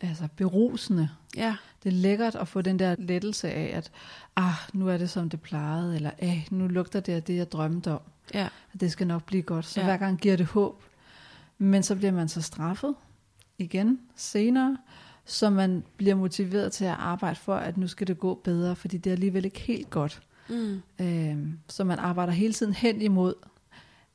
altså 0.00 0.28
berusende. 0.36 1.08
Ja, 1.36 1.56
Det 1.82 1.88
er 1.92 1.96
lækkert 1.96 2.34
at 2.34 2.48
få 2.48 2.62
den 2.62 2.78
der 2.78 2.94
lettelse 2.98 3.50
af, 3.50 3.76
at 3.76 3.90
ah, 4.36 4.54
nu 4.72 4.88
er 4.88 4.96
det 4.96 5.10
som 5.10 5.30
det 5.30 5.40
plejede, 5.40 5.96
eller 5.96 6.10
ah, 6.18 6.42
nu 6.50 6.66
lugter 6.68 7.00
det 7.00 7.12
af 7.12 7.22
det, 7.22 7.36
jeg 7.36 7.52
drømte 7.52 7.90
om. 7.92 8.00
ja, 8.34 8.48
at 8.74 8.80
det 8.80 8.92
skal 8.92 9.06
nok 9.06 9.24
blive 9.24 9.42
godt. 9.42 9.64
Så 9.66 9.80
ja. 9.80 9.86
Ja. 9.86 9.92
hver 9.92 10.06
gang 10.06 10.18
giver 10.18 10.36
det 10.36 10.46
håb. 10.46 10.82
Men 11.58 11.82
så 11.82 11.96
bliver 11.96 12.12
man 12.12 12.28
så 12.28 12.42
straffet 12.42 12.94
igen 13.60 14.00
senere, 14.16 14.76
så 15.24 15.50
man 15.50 15.84
bliver 15.96 16.14
motiveret 16.14 16.72
til 16.72 16.84
at 16.84 16.96
arbejde 16.98 17.36
for, 17.36 17.54
at 17.54 17.76
nu 17.76 17.86
skal 17.88 18.06
det 18.06 18.18
gå 18.18 18.34
bedre, 18.44 18.76
fordi 18.76 18.96
det 18.96 19.10
er 19.10 19.14
alligevel 19.14 19.44
ikke 19.44 19.60
helt 19.60 19.90
godt. 19.90 20.22
mm, 20.48 20.82
Øhm, 21.00 21.58
så 21.68 21.84
man 21.84 21.98
arbejder 21.98 22.32
hele 22.32 22.52
tiden 22.52 22.74
hen 22.74 23.02
imod 23.02 23.34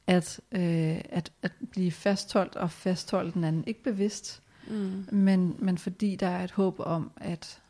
at, 0.08 0.42
øh, 0.52 1.02
at, 1.10 1.32
at 1.42 1.52
blive 1.72 1.92
fastholdt 1.92 2.56
og 2.56 2.72
fastholde 2.72 3.32
den 3.32 3.44
anden. 3.44 3.64
Ikke 3.68 3.84
bevidst, 3.84 4.42
mm. 4.68 5.06
men, 5.12 5.56
men 5.60 5.78
fordi 5.78 6.16
der 6.16 6.28
er 6.28 6.44
et 6.44 6.52
håb 6.52 6.80
om, 6.80 7.12
at 7.18 7.62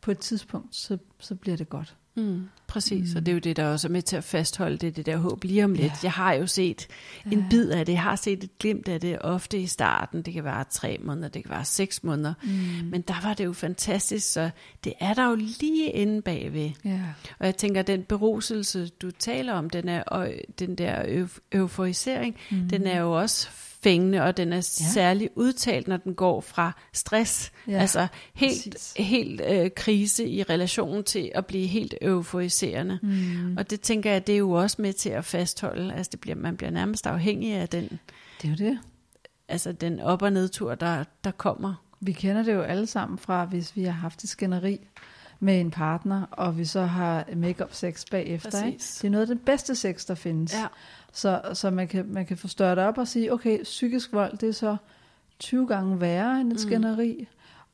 på 0.00 0.10
et 0.10 0.18
tidspunkt, 0.18 0.76
så, 0.76 0.98
så 1.18 1.34
bliver 1.34 1.56
det 1.56 1.68
godt. 1.68 1.96
Mm, 2.18 2.48
præcis, 2.66 3.10
Mm. 3.10 3.16
og 3.16 3.26
det 3.26 3.32
er 3.32 3.34
jo 3.34 3.38
det, 3.38 3.56
der 3.56 3.66
også 3.66 3.88
er 3.88 3.92
med 3.92 4.02
til 4.02 4.16
at 4.16 4.24
fastholde 4.24 4.76
det, 4.76 4.96
det 4.96 5.06
der 5.06 5.16
håb 5.16 5.44
lige 5.44 5.64
om 5.64 5.72
lidt. 5.72 5.84
Ja. 5.86 5.92
Jeg 6.02 6.12
har 6.12 6.32
jo 6.32 6.46
set 6.46 6.86
ja. 7.26 7.30
en 7.30 7.44
bid 7.50 7.70
af 7.70 7.86
det, 7.86 7.92
jeg 7.92 8.02
har 8.02 8.16
set 8.16 8.44
et 8.44 8.58
glimt 8.58 8.88
af 8.88 9.00
det 9.00 9.18
ofte 9.20 9.58
i 9.58 9.66
starten. 9.66 10.22
Det 10.22 10.34
kan 10.34 10.44
være 10.44 10.64
tre 10.70 10.98
måneder, 11.02 11.28
det 11.28 11.42
kan 11.44 11.50
være 11.50 11.64
seks 11.64 12.04
måneder. 12.04 12.34
Mm. 12.42 12.50
Men 12.90 13.00
der 13.00 13.22
var 13.22 13.34
det 13.34 13.44
jo 13.44 13.52
fantastisk, 13.52 14.32
så 14.32 14.50
det 14.84 14.92
er 15.00 15.14
der 15.14 15.28
jo 15.28 15.34
lige 15.34 15.90
inde 15.90 16.22
bagved. 16.22 16.70
Ja. 16.84 17.00
Og 17.38 17.46
jeg 17.46 17.56
tænker, 17.56 17.82
den 17.82 18.02
beruselse, 18.02 18.88
du 18.88 19.10
taler 19.10 19.52
om, 19.54 19.70
den, 19.70 19.88
er, 19.88 20.02
og 20.02 20.32
den 20.58 20.74
der 20.74 21.02
euf- 21.24 21.38
euforisering, 21.52 22.36
mm. 22.50 22.68
den 22.68 22.86
er 22.86 23.00
jo 23.00 23.12
også 23.20 23.48
fængende, 23.82 24.22
og 24.22 24.36
den 24.36 24.52
er 24.52 24.56
ja. 24.56 24.60
særlig 24.60 25.30
udtalt, 25.34 25.88
når 25.88 25.96
den 25.96 26.14
går 26.14 26.40
fra 26.40 26.72
stress, 26.92 27.52
Ja, 27.68 27.78
altså 27.78 28.06
helt, 28.34 28.74
præcis. 28.74 28.94
helt 28.96 29.40
øh, 29.48 29.70
krise 29.76 30.28
i 30.28 30.42
relation 30.42 31.04
til 31.04 31.30
at 31.34 31.46
blive 31.46 31.66
helt 31.66 31.94
euforiserende. 32.02 32.98
Mm. 33.02 33.56
Og 33.56 33.70
det 33.70 33.80
tænker 33.80 34.10
jeg, 34.12 34.26
det 34.26 34.32
er 34.34 34.38
jo 34.38 34.50
også 34.50 34.82
med 34.82 34.92
til 34.92 35.10
at 35.10 35.24
fastholde, 35.24 35.94
altså 35.94 36.10
det 36.12 36.20
bliver, 36.20 36.36
man 36.36 36.56
bliver 36.56 36.70
nærmest 36.70 37.06
afhængig 37.06 37.52
af 37.54 37.68
den, 37.68 37.98
Det 38.42 38.44
er 38.44 38.48
jo 38.48 38.70
det. 38.70 38.78
altså 39.48 39.72
den 39.72 40.00
op- 40.00 40.22
og 40.22 40.32
nedtur, 40.32 40.74
der, 40.74 41.04
der 41.24 41.30
kommer. 41.30 41.74
Vi 42.00 42.12
kender 42.12 42.42
det 42.42 42.54
jo 42.54 42.62
alle 42.62 42.86
sammen 42.86 43.18
fra, 43.18 43.44
hvis 43.44 43.76
vi 43.76 43.82
har 43.84 43.92
haft 43.92 44.24
et 44.24 44.30
skænderi 44.30 44.80
med 45.40 45.60
en 45.60 45.70
partner, 45.70 46.22
og 46.30 46.58
vi 46.58 46.64
så 46.64 46.82
har 46.82 47.24
make-up 47.36 47.72
sex 47.72 48.04
bagefter. 48.10 48.64
Ikke? 48.66 48.78
Det 48.78 49.04
er 49.04 49.10
noget 49.10 49.22
af 49.22 49.28
den 49.28 49.38
bedste 49.38 49.74
sex, 49.74 50.06
der 50.06 50.14
findes. 50.14 50.54
Ja. 50.54 50.66
Så, 51.12 51.40
så 51.54 51.70
man, 51.70 51.88
kan, 51.88 52.06
man 52.08 52.26
kan 52.26 52.36
forstørre 52.36 52.76
det 52.76 52.84
op 52.84 52.98
og 52.98 53.08
sige, 53.08 53.32
okay, 53.32 53.62
psykisk 53.62 54.12
vold, 54.12 54.38
det 54.38 54.48
er 54.48 54.52
så 54.52 54.76
20 55.38 55.66
gange 55.66 56.00
værre 56.00 56.40
end 56.40 56.52
et 56.52 56.58
Mm. 57.20 57.26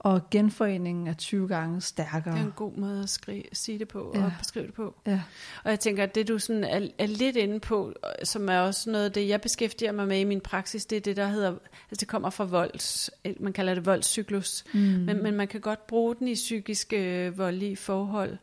Og 0.04 0.30
genforeningen 0.30 1.06
er 1.06 1.12
20 1.14 1.48
gange 1.48 1.80
stærkere. 1.80 2.34
Det 2.34 2.40
er 2.40 2.44
en 2.44 2.52
god 2.56 2.72
måde 2.76 3.02
at 3.02 3.08
skrive, 3.08 3.42
sige 3.52 3.78
det 3.78 3.88
på 3.88 4.12
Ja. 4.14 4.24
og 4.24 4.32
beskrive 4.38 4.66
det 4.66 4.74
på. 4.74 4.94
Ja. 5.06 5.22
Og 5.64 5.70
jeg 5.70 5.80
tænker, 5.80 6.02
at 6.02 6.14
det 6.14 6.28
du 6.28 6.38
sådan 6.38 6.64
er, 6.64 6.88
er 6.98 7.06
lidt 7.06 7.36
inde 7.36 7.60
på, 7.60 7.92
som 8.24 8.48
er 8.48 8.58
også 8.58 8.90
noget 8.90 9.04
af 9.04 9.12
det, 9.12 9.28
jeg 9.28 9.40
beskæftiger 9.40 9.92
mig 9.92 10.08
med 10.08 10.18
i 10.20 10.24
min 10.24 10.40
praksis, 10.40 10.86
det 10.86 10.96
er 10.96 11.00
det, 11.00 11.16
der 11.16 11.26
hedder, 11.26 11.50
altså 11.50 12.00
det 12.00 12.08
kommer 12.08 12.30
fra 12.30 12.44
volds, 12.44 13.10
man 13.40 13.52
kalder 13.52 13.74
det 13.74 13.86
voldscyklus, 13.86 14.64
Mm. 14.74 14.80
men, 14.80 15.22
men 15.22 15.34
man 15.34 15.48
kan 15.48 15.60
godt 15.60 15.86
bruge 15.86 16.14
den 16.14 16.28
i 16.28 16.34
psykiske 16.34 17.26
øh, 17.26 17.38
voldelige 17.38 17.76
forhold, 17.76 18.36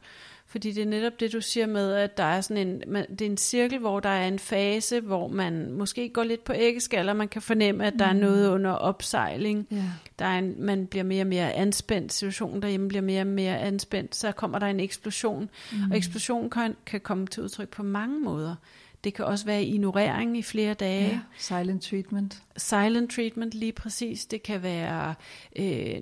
Fordi 0.52 0.72
det 0.72 0.82
er 0.82 0.88
netop 0.88 1.20
det, 1.20 1.34
du 1.34 1.42
siger 1.42 1.68
med, 1.68 1.94
at 1.94 2.18
der 2.18 2.24
er 2.24 2.42
sådan 2.42 2.68
en, 2.68 2.84
man, 2.88 3.06
det 3.10 3.22
er 3.22 3.30
en 3.30 3.38
cirkel, 3.38 3.80
hvor 3.80 4.00
der 4.00 4.10
er 4.10 4.28
en 4.28 4.40
fase, 4.40 5.00
hvor 5.00 5.28
man 5.28 5.72
måske 5.72 6.10
går 6.10 6.24
lidt 6.24 6.44
på 6.44 6.54
æggeskaller, 6.56 7.14
man 7.14 7.28
kan 7.28 7.42
fornemme, 7.42 7.86
at 7.86 7.94
der 8.00 8.06
er 8.06 8.14
noget 8.14 8.50
under 8.50 8.72
opsejling. 8.72 9.68
Ja. 9.72 9.84
Der 10.20 10.26
er 10.26 10.40
en, 10.40 10.56
man 10.58 10.88
bliver 10.88 11.04
mere 11.04 11.24
og 11.24 11.28
mere 11.28 11.54
anspændt, 11.54 12.14
situationen 12.14 12.62
derhjemme 12.62 12.88
bliver 12.88 13.02
mere 13.02 13.22
og 13.22 13.28
mere 13.28 13.60
anspændt, 13.60 14.16
så 14.16 14.32
kommer 14.32 14.60
der 14.60 14.68
en 14.68 14.80
eksplosion. 14.80 15.50
Mm. 15.72 15.92
Og 15.92 15.98
eksplosion 15.98 16.50
kan, 16.50 16.76
kan 16.86 17.00
komme 17.00 17.28
til 17.28 17.44
udtryk 17.44 17.70
på 17.70 17.84
mange 17.84 18.20
måder. 18.20 18.56
Det 19.04 19.14
kan 19.14 19.26
også 19.26 19.46
være 19.46 19.64
ignorering 19.64 20.38
i 20.38 20.42
flere 20.42 20.74
dage. 20.74 21.08
ja. 21.08 21.20
Silent 21.38 21.84
treatment. 21.84 22.44
Silent 22.58 23.12
treatment 23.12 23.54
lige 23.54 23.72
præcis. 23.72 24.26
Det 24.26 24.44
kan 24.44 24.64
være 24.64 25.16
øh, 25.56 26.02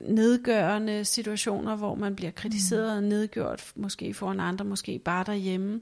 nedgørende 0.00 1.04
situationer, 1.04 1.76
hvor 1.76 1.94
man 1.94 2.16
bliver 2.16 2.30
kritiseret 2.30 2.96
og 2.96 3.02
nedgjort, 3.02 3.72
måske 3.76 4.14
foran 4.14 4.40
andre, 4.40 4.64
måske 4.64 4.98
bare 4.98 5.24
derhjemme. 5.24 5.80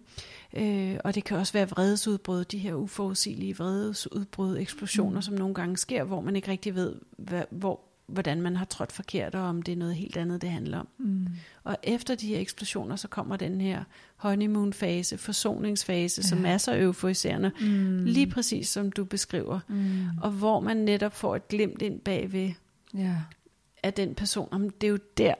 Øh, 0.57 0.97
og 1.05 1.14
det 1.14 1.25
kan 1.25 1.37
også 1.37 1.53
være 1.53 1.68
vredesudbrud, 1.68 2.44
de 2.44 2.59
her 2.59 2.75
uforudsigelige 2.75 3.57
vredesudbrud, 3.57 4.59
eksplosioner, 4.59 5.18
mm. 5.18 5.23
som 5.23 5.35
nogle 5.35 5.55
gange 5.55 5.77
sker, 5.77 6.05
hvor 6.05 6.21
man 6.21 6.37
ikke 6.37 6.51
rigtig 6.51 6.75
ved, 6.75 6.94
hvad, 7.18 7.42
hvor, 7.51 7.88
hvordan 8.09 8.42
man 8.42 8.57
har 8.57 8.64
trådt 8.64 8.92
forkert, 8.92 9.35
og 9.35 9.42
om 9.42 9.62
det 9.62 9.73
er 9.73 9.77
noget 9.77 9.94
helt 9.94 10.16
andet, 10.16 10.42
det 10.42 10.51
handler 10.51 10.79
om. 10.79 10.88
Mm. 10.99 11.27
Og 11.64 11.77
efter 11.83 12.14
de 12.14 12.27
her 12.27 12.38
eksplosioner, 12.40 12.97
så 12.97 13.09
kommer 13.09 13.37
den 13.37 13.61
her 13.61 13.85
honeymoon-fase, 14.16 15.18
forsoningsfase, 15.18 16.21
ja. 16.25 16.27
som 16.29 16.47
er 16.47 16.59
så 16.59 16.79
euforiserende, 16.81 17.51
Mm. 17.61 18.05
lige 18.05 18.27
præcis 18.27 18.68
som 18.68 18.92
du 18.92 19.05
beskriver. 19.05 19.61
Mm. 19.68 20.05
Og 20.23 20.31
hvor 20.31 20.61
man 20.61 20.77
netop 20.77 21.14
får 21.14 21.37
et 21.37 21.49
glimt 21.49 21.83
ind 21.83 22.01
bagved 22.01 22.51
Ja. 22.94 23.14
af 23.83 23.92
den 23.94 24.14
person, 24.14 24.49
om 24.51 24.71
det 24.71 24.87
er 24.87 24.90
jo 24.90 24.99
der, 25.18 25.35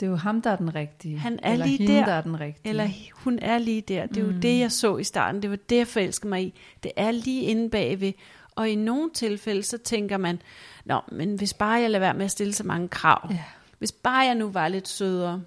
Det 0.00 0.06
er 0.06 0.10
jo 0.10 0.16
ham, 0.16 0.42
der 0.42 0.50
er 0.50 0.56
den 0.56 0.74
rigtige. 0.74 1.18
Han 1.18 1.38
er 1.42 1.52
eller 1.52 1.66
lige 1.66 1.78
hende, 1.78 1.92
der. 1.94 2.04
der 2.04 2.12
er 2.12 2.20
den 2.20 2.40
rigtige. 2.40 2.68
eller 2.70 2.88
hun 3.14 3.38
er 3.42 3.58
lige 3.58 3.80
der. 3.80 4.06
Det 4.06 4.16
er 4.16 4.20
jo 4.26 4.30
Mm. 4.32 4.40
det, 4.40 4.58
jeg 4.58 4.72
så 4.72 4.96
i 4.96 5.04
starten. 5.04 5.42
Det 5.42 5.50
var 5.50 5.56
det, 5.56 5.76
jeg 5.76 5.86
forelskede 5.86 6.28
mig 6.28 6.42
i. 6.44 6.54
Det 6.82 6.92
er 6.96 7.10
lige 7.10 7.42
inde 7.42 7.70
bagved. 7.70 8.12
Og 8.56 8.68
i 8.68 8.74
nogle 8.74 9.10
tilfælde, 9.14 9.62
så 9.62 9.78
tænker 9.78 10.16
man, 10.16 10.42
Nå, 10.84 11.00
men 11.12 11.34
hvis 11.34 11.54
bare 11.54 11.80
jeg 11.80 11.90
lader 11.90 12.00
være 12.04 12.14
med 12.14 12.24
at 12.24 12.30
stille 12.30 12.52
så 12.52 12.64
mange 12.64 12.88
krav. 12.88 13.28
Ja. 13.30 13.42
Hvis 13.78 13.92
bare 13.92 14.18
jeg 14.26 14.34
nu 14.34 14.48
var 14.48 14.68
lidt 14.68 14.88
sødere. 14.88 15.42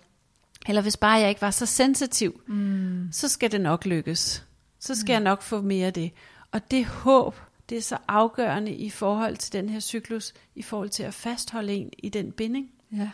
Eller 0.68 0.82
hvis 0.82 0.98
bare 0.98 1.12
jeg 1.20 1.30
ikke 1.30 1.42
var 1.42 1.52
så 1.52 1.66
sensitiv. 1.66 2.42
Mm. 2.48 3.10
så 3.12 3.30
skal 3.30 3.52
det 3.52 3.62
nok 3.62 3.86
lykkes. 3.86 4.44
Så 4.80 4.96
skal 4.96 5.14
jeg 5.14 5.22
nok 5.22 5.42
få 5.42 5.62
mere 5.62 5.88
af 5.88 5.94
det. 5.94 6.12
Og 6.52 6.72
det 6.72 6.86
håb, 6.86 7.36
det 7.70 7.78
er 7.78 7.82
så 7.82 7.98
afgørende 8.08 8.72
i 8.74 8.90
forhold 8.90 9.38
til 9.38 9.54
den 9.54 9.70
her 9.70 9.80
cyklus, 9.80 10.34
i 10.56 10.62
forhold 10.62 10.90
til 10.90 11.04
at 11.04 11.14
fastholde 11.14 11.74
en 11.74 11.90
i 11.98 12.10
den 12.10 12.32
binding. 12.32 12.70
Ja. 12.92 13.10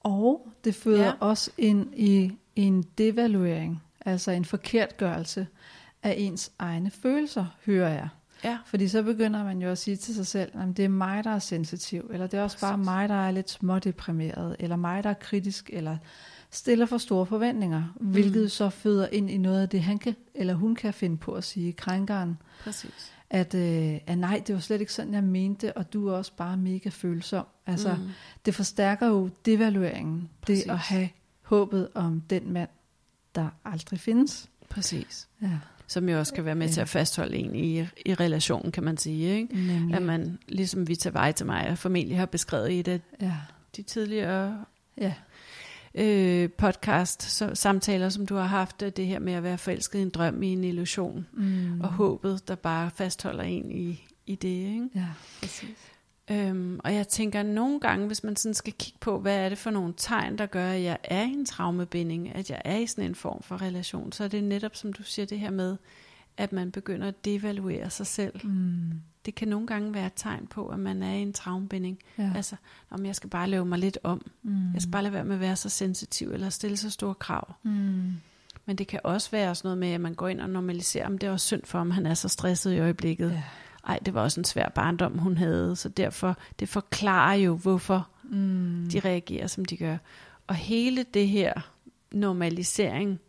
Og 0.00 0.48
det 0.64 0.74
føder 0.74 0.98
Ja. 1.00 1.06
ja. 1.06 1.12
også 1.20 1.50
ind 1.58 1.94
i 1.96 2.32
en 2.56 2.82
devaluering, 2.82 3.82
altså 4.06 4.30
en 4.30 4.44
forkertgørelse 4.44 5.46
af 6.02 6.14
ens 6.18 6.50
egne 6.58 6.90
følelser, 6.90 7.46
hører 7.66 7.88
jeg. 7.92 8.08
Ja, 8.44 8.58
Fordi 8.66 8.88
så 8.88 9.02
begynder 9.02 9.44
man 9.44 9.62
jo 9.62 9.68
at 9.68 9.78
sige 9.78 9.96
til 9.96 10.14
sig 10.14 10.26
selv, 10.26 10.52
at 10.58 10.76
det 10.76 10.84
er 10.84 10.88
mig, 10.88 11.24
der 11.24 11.30
er 11.30 11.38
sensitiv, 11.38 12.10
eller 12.12 12.26
det 12.26 12.38
er 12.38 12.42
også 12.42 12.60
bare 12.60 12.78
mig, 12.78 13.08
der 13.08 13.14
er 13.14 13.30
lidt 13.30 13.50
smådeprimeret, 13.50 14.56
eller 14.58 14.76
mig, 14.76 15.04
der 15.04 15.10
er 15.10 15.14
kritisk, 15.14 15.70
eller 15.72 15.96
stiller 16.50 16.86
for 16.86 16.98
store 16.98 17.26
forventninger, 17.26 17.84
mm. 18.00 18.06
hvilket 18.06 18.52
så 18.52 18.70
føder 18.70 19.08
ind 19.12 19.30
i 19.30 19.36
noget 19.36 19.62
af 19.62 19.68
det, 19.68 19.82
han 19.82 19.98
kan, 19.98 20.16
eller 20.34 20.54
hun 20.54 20.74
kan 20.74 20.94
finde 20.94 21.16
på 21.16 21.32
at 21.32 21.44
sige, 21.44 21.72
krænkeren, 21.72 22.38
præcis. 22.60 23.12
at, 23.30 23.54
øh, 23.54 23.98
at 24.06 24.18
nej, 24.18 24.42
det 24.46 24.54
var 24.54 24.60
slet 24.60 24.80
ikke 24.80 24.92
sådan, 24.92 25.14
jeg 25.14 25.24
mente, 25.24 25.76
og 25.76 25.92
du 25.92 26.08
er 26.08 26.12
også 26.12 26.32
bare 26.36 26.56
mega 26.56 26.88
følsom. 26.88 27.46
Altså, 27.66 27.94
mm. 27.94 28.08
det 28.44 28.54
forstærker 28.54 29.06
jo 29.06 29.30
devalueringen, 29.44 30.28
Præcis. 30.40 30.64
det 30.64 30.70
at 30.70 30.78
have 30.78 31.08
håbet 31.42 31.88
om 31.94 32.20
den 32.20 32.52
mand, 32.52 32.68
der 33.34 33.48
aldrig 33.64 34.00
findes. 34.00 34.48
Præcis. 34.68 35.28
Ja, 35.42 35.58
Som 35.88 36.08
jo 36.08 36.18
også 36.18 36.34
kan 36.34 36.44
være 36.44 36.54
med 36.54 36.68
til 36.68 36.80
at 36.80 36.88
fastholde 36.88 37.36
en 37.36 37.54
i, 37.54 37.78
i 38.06 38.14
relationen, 38.14 38.72
kan 38.72 38.82
man 38.82 38.96
sige. 38.96 39.36
Ikke? 39.36 39.66
nemlig. 39.66 39.96
At 39.96 40.02
man, 40.02 40.38
ligesom 40.48 40.88
vi 40.88 40.96
tager 40.96 41.12
vej 41.12 41.32
til 41.32 41.46
mig, 41.46 41.68
og 41.70 41.78
formentlig 41.78 42.18
har 42.18 42.26
beskrevet 42.26 42.70
i 42.70 42.80
et 42.80 42.88
af 42.88 43.00
Ja, 43.20 43.34
de 43.76 43.82
tidligere 43.82 44.64
ja, 44.98 45.14
øh, 45.94 46.50
podcast, 46.50 47.22
så, 47.22 47.54
samtaler, 47.54 48.08
som 48.08 48.26
du 48.26 48.34
har 48.34 48.46
haft, 48.46 48.80
det 48.80 49.06
her 49.06 49.18
med 49.18 49.32
at 49.32 49.42
være 49.42 49.58
forelsket 49.58 49.98
i 49.98 50.02
en 50.02 50.10
drøm, 50.10 50.42
i 50.42 50.52
en 50.52 50.64
illusion, 50.64 51.26
mm. 51.32 51.80
og 51.80 51.88
håbet, 51.88 52.48
der 52.48 52.54
bare 52.54 52.90
fastholder 52.90 53.42
en 53.42 53.70
i, 53.70 54.04
i 54.26 54.34
det. 54.34 54.48
Ikke? 54.48 54.88
ja, 54.94 55.06
præcis. 55.40 55.92
Øhm, 56.30 56.80
og 56.84 56.94
jeg 56.94 57.08
tænker 57.08 57.42
nogle 57.42 57.80
gange, 57.80 58.06
hvis 58.06 58.24
man 58.24 58.36
sådan 58.36 58.54
skal 58.54 58.72
kigge 58.72 58.98
på, 59.00 59.20
hvad 59.20 59.36
er 59.36 59.48
det 59.48 59.58
for 59.58 59.70
nogle 59.70 59.94
tegn, 59.96 60.38
der 60.38 60.46
gør, 60.46 60.70
at 60.70 60.82
jeg 60.82 60.98
er 61.04 61.22
i 61.22 61.30
en 61.30 61.46
traumebinding, 61.46 62.34
at 62.34 62.50
jeg 62.50 62.62
er 62.64 62.76
i 62.76 62.86
sådan 62.86 63.04
en 63.04 63.14
form 63.14 63.42
for 63.42 63.62
relation, 63.62 64.12
så 64.12 64.24
er 64.24 64.28
det 64.28 64.44
netop, 64.44 64.76
som 64.76 64.92
du 64.92 65.02
siger, 65.02 65.26
det 65.26 65.38
her 65.38 65.50
med, 65.50 65.76
at 66.36 66.52
man 66.52 66.70
begynder 66.70 67.08
at 67.08 67.24
devaluere 67.24 67.90
sig 67.90 68.06
selv. 68.06 68.46
Mm. 68.46 68.92
Det 69.26 69.34
kan 69.34 69.48
nogle 69.48 69.66
gange 69.66 69.94
være 69.94 70.06
et 70.06 70.12
tegn 70.16 70.46
på, 70.46 70.68
at 70.68 70.78
man 70.78 71.02
er 71.02 71.14
i 71.14 71.22
en 71.22 71.32
traumebinding. 71.32 71.98
Ja. 72.18 72.32
Altså, 72.36 72.56
om 72.90 73.06
jeg 73.06 73.16
skal 73.16 73.30
bare 73.30 73.48
lave 73.48 73.64
mig 73.64 73.78
lidt 73.78 73.98
om. 74.02 74.30
Mm. 74.42 74.72
Jeg 74.72 74.82
skal 74.82 74.90
bare 74.90 75.02
lade 75.02 75.14
være 75.14 75.24
med 75.24 75.34
at 75.34 75.40
være 75.40 75.56
så 75.56 75.68
sensitiv, 75.68 76.30
eller 76.32 76.50
stille 76.50 76.76
så 76.76 76.90
store 76.90 77.14
krav. 77.14 77.54
Mm. 77.62 78.12
Men 78.66 78.76
det 78.76 78.86
kan 78.86 79.00
også 79.04 79.30
være 79.30 79.54
sådan 79.54 79.66
noget 79.66 79.78
med, 79.78 79.88
at 79.88 80.00
man 80.00 80.14
går 80.14 80.28
ind 80.28 80.40
og 80.40 80.50
normaliserer, 80.50 81.06
om 81.06 81.18
det 81.18 81.26
er 81.26 81.30
også 81.30 81.46
synd 81.46 81.62
for, 81.64 81.78
om 81.78 81.90
han 81.90 82.06
er 82.06 82.14
så 82.14 82.28
stresset 82.28 82.72
i 82.72 82.78
øjeblikket. 82.78 83.30
Ja. 83.30 83.42
Ej, 83.88 83.98
det 84.06 84.14
var 84.14 84.22
også 84.22 84.40
en 84.40 84.44
svær 84.44 84.68
barndom, 84.68 85.18
hun 85.18 85.36
havde, 85.36 85.76
så 85.76 85.88
derfor, 85.88 86.36
det 86.58 86.68
forklarer 86.68 87.34
jo, 87.34 87.56
hvorfor 87.56 88.08
Mm. 88.30 88.88
de 88.92 89.00
reagerer, 89.00 89.46
som 89.46 89.64
de 89.64 89.76
gør. 89.76 89.96
Og 90.46 90.54
hele 90.54 91.02
det 91.14 91.28
her 91.28 91.52
normalisering, 92.12 93.20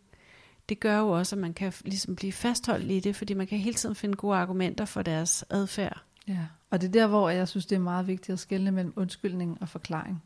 det 0.68 0.80
gør 0.80 0.98
jo 0.98 1.08
også, 1.08 1.36
at 1.36 1.40
man 1.40 1.54
kan 1.54 1.72
ligesom 1.84 2.16
blive 2.16 2.32
fastholdt 2.32 2.90
i 2.90 3.00
det, 3.00 3.16
fordi 3.16 3.34
man 3.34 3.46
kan 3.46 3.58
hele 3.58 3.74
tiden 3.74 3.94
finde 3.94 4.16
gode 4.16 4.36
argumenter 4.36 4.84
for 4.84 5.02
deres 5.02 5.44
adfærd. 5.50 6.02
Ja. 6.28 6.46
Og 6.70 6.80
det 6.80 6.88
er 6.88 6.92
der, 6.92 7.06
hvor 7.06 7.30
jeg 7.30 7.48
synes, 7.48 7.66
det 7.66 7.76
er 7.76 7.80
meget 7.80 8.06
vigtigt 8.06 8.32
at 8.32 8.38
skelne 8.38 8.70
mellem 8.70 8.92
undskyldning 8.96 9.58
og 9.60 9.68
forklaring. 9.68 10.22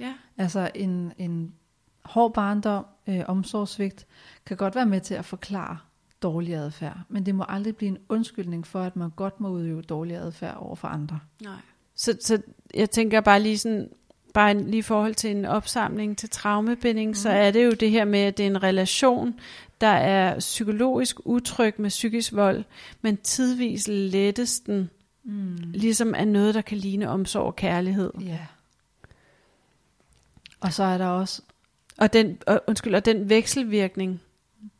Ja. 0.00 0.14
Altså 0.38 0.70
en, 0.74 1.12
en 1.18 1.54
hård 2.04 2.34
barndom, 2.34 2.86
øh, 3.06 3.20
omsorgsvigt, 3.26 4.06
kan 4.46 4.56
godt 4.56 4.74
være 4.74 4.86
med 4.86 5.00
til 5.00 5.14
at 5.14 5.24
forklare 5.24 5.78
dårlig 6.26 6.54
adfærd, 6.54 6.98
men 7.08 7.26
det 7.26 7.34
må 7.34 7.44
aldrig 7.48 7.76
blive 7.76 7.88
en 7.88 7.98
undskyldning 8.08 8.66
for, 8.66 8.82
at 8.82 8.96
man 8.96 9.10
godt 9.16 9.40
må 9.40 9.48
udøve 9.48 9.82
dårlig 9.82 10.16
adfærd 10.16 10.56
over 10.56 10.74
for 10.76 10.88
andre. 10.88 11.18
Nej. 11.42 11.52
Så, 11.94 12.16
så 12.20 12.42
jeg 12.74 12.90
tænker 12.90 13.20
bare 13.20 13.40
lige 13.42 13.58
sådan, 13.58 13.88
bare 14.34 14.50
en- 14.50 14.66
lige 14.70 14.78
i 14.78 14.82
forhold 14.82 15.14
til 15.14 15.30
en 15.30 15.44
opsamling 15.44 16.18
til 16.18 16.30
traumebinding, 16.30 17.08
mm. 17.08 17.14
så 17.14 17.28
er 17.30 17.50
det 17.50 17.64
jo 17.66 17.70
det 17.72 17.90
her 17.90 18.04
med, 18.04 18.18
at 18.20 18.36
det 18.36 18.42
er 18.42 18.50
en 18.50 18.62
relation, 18.62 19.34
der 19.80 19.86
er 19.86 20.38
psykologisk 20.38 21.16
utryg 21.26 21.74
med 21.78 21.90
psykisk 21.90 22.32
vold, 22.32 22.64
men 23.02 23.16
tidvis 23.16 23.88
lettesten 23.88 24.90
Mm. 25.28 25.56
ligesom 25.74 26.14
er 26.16 26.24
noget, 26.24 26.54
der 26.54 26.60
kan 26.60 26.78
ligne 26.78 27.08
omsorg 27.08 27.46
og 27.46 27.56
kærlighed. 27.56 28.10
Ja. 28.20 28.38
Og 30.60 30.72
så 30.72 30.82
er 30.82 30.98
der 30.98 31.06
også, 31.06 31.42
Og 31.98 32.12
den, 32.12 32.38
og, 32.46 32.60
undskyld, 32.66 32.94
og 32.94 33.04
den 33.04 33.28
vekselvirkning, 33.28 34.20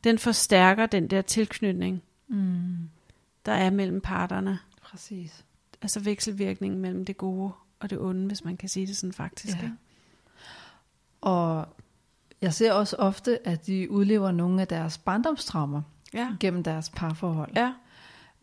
den 0.07 0.19
forstærker 0.19 0.87
den 0.87 1.07
der 1.11 1.23
tilknytning, 1.23 2.03
mm, 2.29 2.77
der 3.47 3.53
er 3.53 3.71
mellem 3.71 4.01
parterne. 4.01 4.59
præcis. 4.83 5.45
Altså 5.83 6.01
vekselvirkningen 6.01 6.81
mellem 6.81 7.05
det 7.05 7.17
gode 7.17 7.53
og 7.81 7.91
det 7.91 7.99
onde, 8.01 8.27
hvis 8.27 8.45
man 8.45 8.57
kan 8.57 8.69
sige 8.69 8.87
det 8.87 8.97
sådan 8.97 9.13
faktisk. 9.13 9.57
Ja. 9.57 9.63
ikke? 9.63 9.75
Og 11.21 11.69
jeg 12.41 12.55
ser 12.55 12.73
også 12.73 12.97
ofte, 12.97 13.47
at 13.49 13.67
de 13.67 13.91
udlever 13.91 14.31
nogle 14.33 14.61
af 14.61 14.69
deres 14.69 14.99
barndomstraumer 14.99 15.83
Ja. 16.15 16.29
gennem 16.41 16.63
deres 16.63 16.91
parforhold. 16.97 17.53
Ja. 17.57 17.73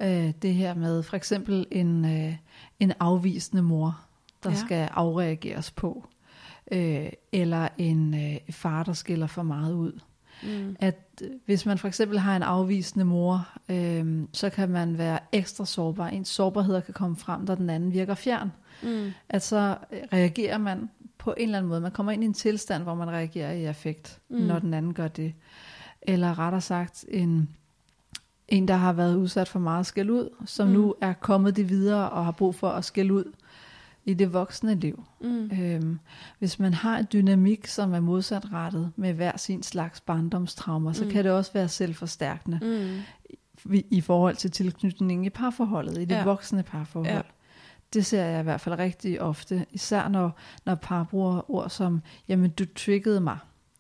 Øh, 0.02 0.34
det 0.42 0.54
her 0.54 0.74
med 0.74 1.04
for 1.04 1.16
eksempel 1.16 1.66
en, 1.72 2.06
øh, 2.06 2.36
en 2.80 2.94
afvisende 3.00 3.62
mor, 3.64 4.00
der 4.44 4.50
Ja. 4.50 4.56
ja. 4.56 4.62
skal 4.66 4.90
afreageres 4.92 5.72
på. 5.72 6.08
Øh, 6.72 7.10
eller 7.32 7.68
en 7.78 8.14
øh, 8.34 8.40
far, 8.54 8.84
der 8.84 8.94
skiller 8.94 9.28
for 9.28 9.44
meget 9.44 9.74
ud. 9.74 10.00
Mm. 10.46 10.76
At 10.80 11.00
øh, 11.22 11.30
hvis 11.46 11.66
man 11.66 11.78
for 11.78 11.88
eksempel 11.88 12.20
har 12.20 12.36
en 12.36 12.44
afvisende 12.44 13.06
mor, 13.06 13.48
øh, 13.70 14.22
så 14.34 14.50
kan 14.50 14.70
man 14.70 14.98
være 14.98 15.20
ekstra 15.32 15.66
sårbar. 15.66 16.08
Ens 16.08 16.28
sårbarheder 16.30 16.80
kan 16.80 16.94
komme 16.94 17.16
frem, 17.16 17.42
når 17.42 17.56
den 17.56 17.70
anden 17.70 17.94
virker 17.94 18.16
fjern. 18.16 18.52
Mm. 18.84 19.12
At 19.30 19.44
så 19.44 19.78
øh, 19.92 20.00
reagerer 20.14 20.58
man 20.58 20.90
på 21.18 21.34
en 21.38 21.44
eller 21.44 21.58
anden 21.58 21.70
måde. 21.70 21.82
Man 21.82 21.92
kommer 21.92 22.12
ind 22.12 22.24
i 22.24 22.26
en 22.26 22.34
tilstand, 22.34 22.84
hvor 22.84 22.96
man 22.96 23.10
reagerer 23.10 23.52
i 23.52 23.66
affekt, 23.66 24.20
Mm. 24.30 24.38
når 24.38 24.60
den 24.60 24.74
anden 24.74 24.94
gør 24.94 25.08
det. 25.08 25.34
Eller 26.02 26.40
rettere 26.40 26.62
sagt, 26.62 27.06
en, 27.08 27.50
en 28.48 28.68
der 28.68 28.76
har 28.76 28.94
været 28.94 29.16
udsat 29.16 29.48
for 29.48 29.60
meget 29.60 29.86
skæld 29.86 30.10
ud, 30.10 30.30
som 30.46 30.68
mm. 30.68 30.74
nu 30.74 30.96
er 31.02 31.14
kommet 31.14 31.56
det 31.56 31.70
videre 31.70 32.10
og 32.10 32.26
har 32.26 32.32
brug 32.32 32.56
for 32.56 32.70
at 32.70 32.86
skælde 32.86 33.14
ud 33.14 33.32
i 34.06 34.14
det 34.14 34.34
voksne 34.34 34.76
liv. 34.76 35.04
Mm. 35.22 35.52
Øhm, 35.62 36.00
hvis 36.40 36.60
man 36.60 36.74
har 36.74 36.98
en 36.98 37.08
dynamik, 37.14 37.68
som 37.68 37.94
er 37.94 38.00
modsatrettet 38.00 38.92
med 38.96 39.14
hver 39.14 39.38
sin 39.38 39.64
slags 39.64 40.02
barndomstraumer, 40.02 40.92
så 40.92 41.04
Mm. 41.04 41.12
kan 41.12 41.24
det 41.24 41.32
også 41.32 41.54
være 41.54 41.70
selvforstærkende 41.70 42.60
Mm. 42.62 43.74
i, 43.74 43.86
i 43.90 44.02
forhold 44.02 44.36
til 44.36 44.52
tilknytningen 44.52 45.26
i 45.26 45.30
parforholdet, 45.30 45.98
i 45.98 46.06
det 46.06 46.16
Ja. 46.16 46.24
voksne 46.24 46.64
parforhold. 46.64 47.14
Ja. 47.16 47.22
Det 47.94 48.06
ser 48.06 48.24
jeg 48.26 48.40
i 48.40 48.44
hvert 48.44 48.62
fald 48.62 48.80
rigtig 48.80 49.22
ofte, 49.22 49.66
især 49.72 50.08
når, 50.08 50.38
når 50.66 50.76
par 50.76 51.04
bruger 51.04 51.52
ord 51.52 51.70
som, 51.70 52.02
jamen 52.28 52.50
du 52.52 52.66
triggede 52.76 53.20
mig, 53.22 53.38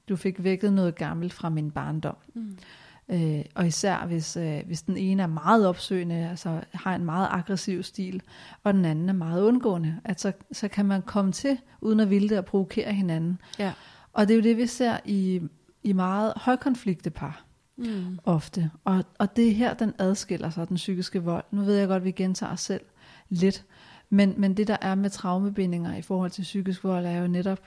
du 0.09 0.15
fik 0.15 0.43
vækket 0.43 0.73
noget 0.73 0.95
gammelt 0.95 1.33
fra 1.33 1.49
min 1.49 1.71
barndom. 1.71 2.15
Mm. 2.33 2.57
Øh, 3.09 3.45
og 3.55 3.67
især 3.67 4.05
hvis, 4.05 4.37
øh, 4.37 4.61
hvis 4.65 4.81
den 4.81 4.97
ene 4.97 5.23
er 5.23 5.27
meget 5.27 5.67
opsøgende, 5.67 6.29
altså 6.29 6.61
har 6.73 6.95
en 6.95 7.05
meget 7.05 7.27
aggressiv 7.31 7.83
stil, 7.83 8.21
og 8.63 8.73
den 8.73 8.85
anden 8.85 9.09
er 9.09 9.13
meget 9.13 9.41
undgående, 9.41 9.99
at 10.05 10.21
så, 10.21 10.31
så 10.51 10.67
kan 10.67 10.85
man 10.85 11.01
komme 11.01 11.31
til, 11.31 11.57
uden 11.81 11.99
at 11.99 12.09
ville 12.09 12.29
det, 12.29 12.35
at 12.35 12.45
provokere 12.45 12.93
hinanden. 12.93 13.39
Ja. 13.59 13.73
Og 14.13 14.27
det 14.27 14.33
er 14.33 14.37
jo 14.37 14.43
det, 14.43 14.57
vi 14.57 14.67
ser 14.67 14.97
i, 15.05 15.41
i 15.83 15.93
meget 15.93 16.33
højkonflikte 16.35 17.09
par 17.09 17.45
Mm. 17.77 18.19
ofte. 18.23 18.71
Og, 18.83 19.03
og 19.19 19.35
det 19.35 19.47
er 19.47 19.53
her, 19.53 19.73
den 19.73 19.93
adskiller 19.99 20.49
sig, 20.49 20.67
den 20.69 20.75
psykiske 20.75 21.23
vold. 21.23 21.43
Nu 21.51 21.61
ved 21.61 21.75
jeg 21.75 21.87
godt, 21.87 22.01
at 22.01 22.03
vi 22.03 22.11
gentager 22.11 22.51
os 22.53 22.61
selv 22.61 22.81
lidt. 23.29 23.65
Men, 24.09 24.33
men 24.37 24.57
det, 24.57 24.67
der 24.67 24.77
er 24.81 24.95
med 24.95 25.09
traumebindinger 25.09 25.95
i 25.95 26.01
forhold 26.01 26.31
til 26.31 26.41
psykisk 26.41 26.83
vold, 26.83 27.05
er 27.05 27.17
jo 27.17 27.27
netop, 27.27 27.59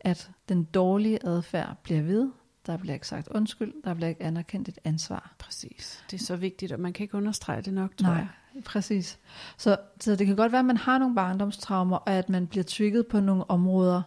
at 0.00 0.30
den 0.48 0.64
dårlige 0.64 1.26
adfærd 1.26 1.76
bliver 1.82 2.02
ved. 2.02 2.30
Der 2.66 2.76
bliver 2.76 2.94
ikke 2.94 3.06
sagt 3.06 3.28
undskyld. 3.28 3.72
Der 3.84 3.94
bliver 3.94 4.08
ikke 4.08 4.22
anerkendt 4.22 4.68
et 4.68 4.78
ansvar. 4.84 5.34
Præcis. 5.38 6.04
Det 6.10 6.20
er 6.20 6.24
så 6.24 6.36
vigtigt, 6.36 6.72
og 6.72 6.80
man 6.80 6.92
kan 6.92 7.04
ikke 7.04 7.16
understrege 7.16 7.62
det 7.62 7.74
nok, 7.74 7.96
tror 7.96 8.08
Nej, 8.08 8.26
jeg. 8.54 8.62
præcis. 8.64 9.18
Så, 9.58 9.76
så 10.00 10.16
det 10.16 10.26
kan 10.26 10.36
godt 10.36 10.52
være, 10.52 10.58
at 10.58 10.64
man 10.64 10.76
har 10.76 10.98
nogle 10.98 11.14
barndomstraumer, 11.14 11.96
og 11.96 12.12
at 12.12 12.28
man 12.28 12.46
bliver 12.46 12.64
trigget 12.64 13.06
på 13.06 13.20
nogle 13.20 13.50
områder. 13.50 14.02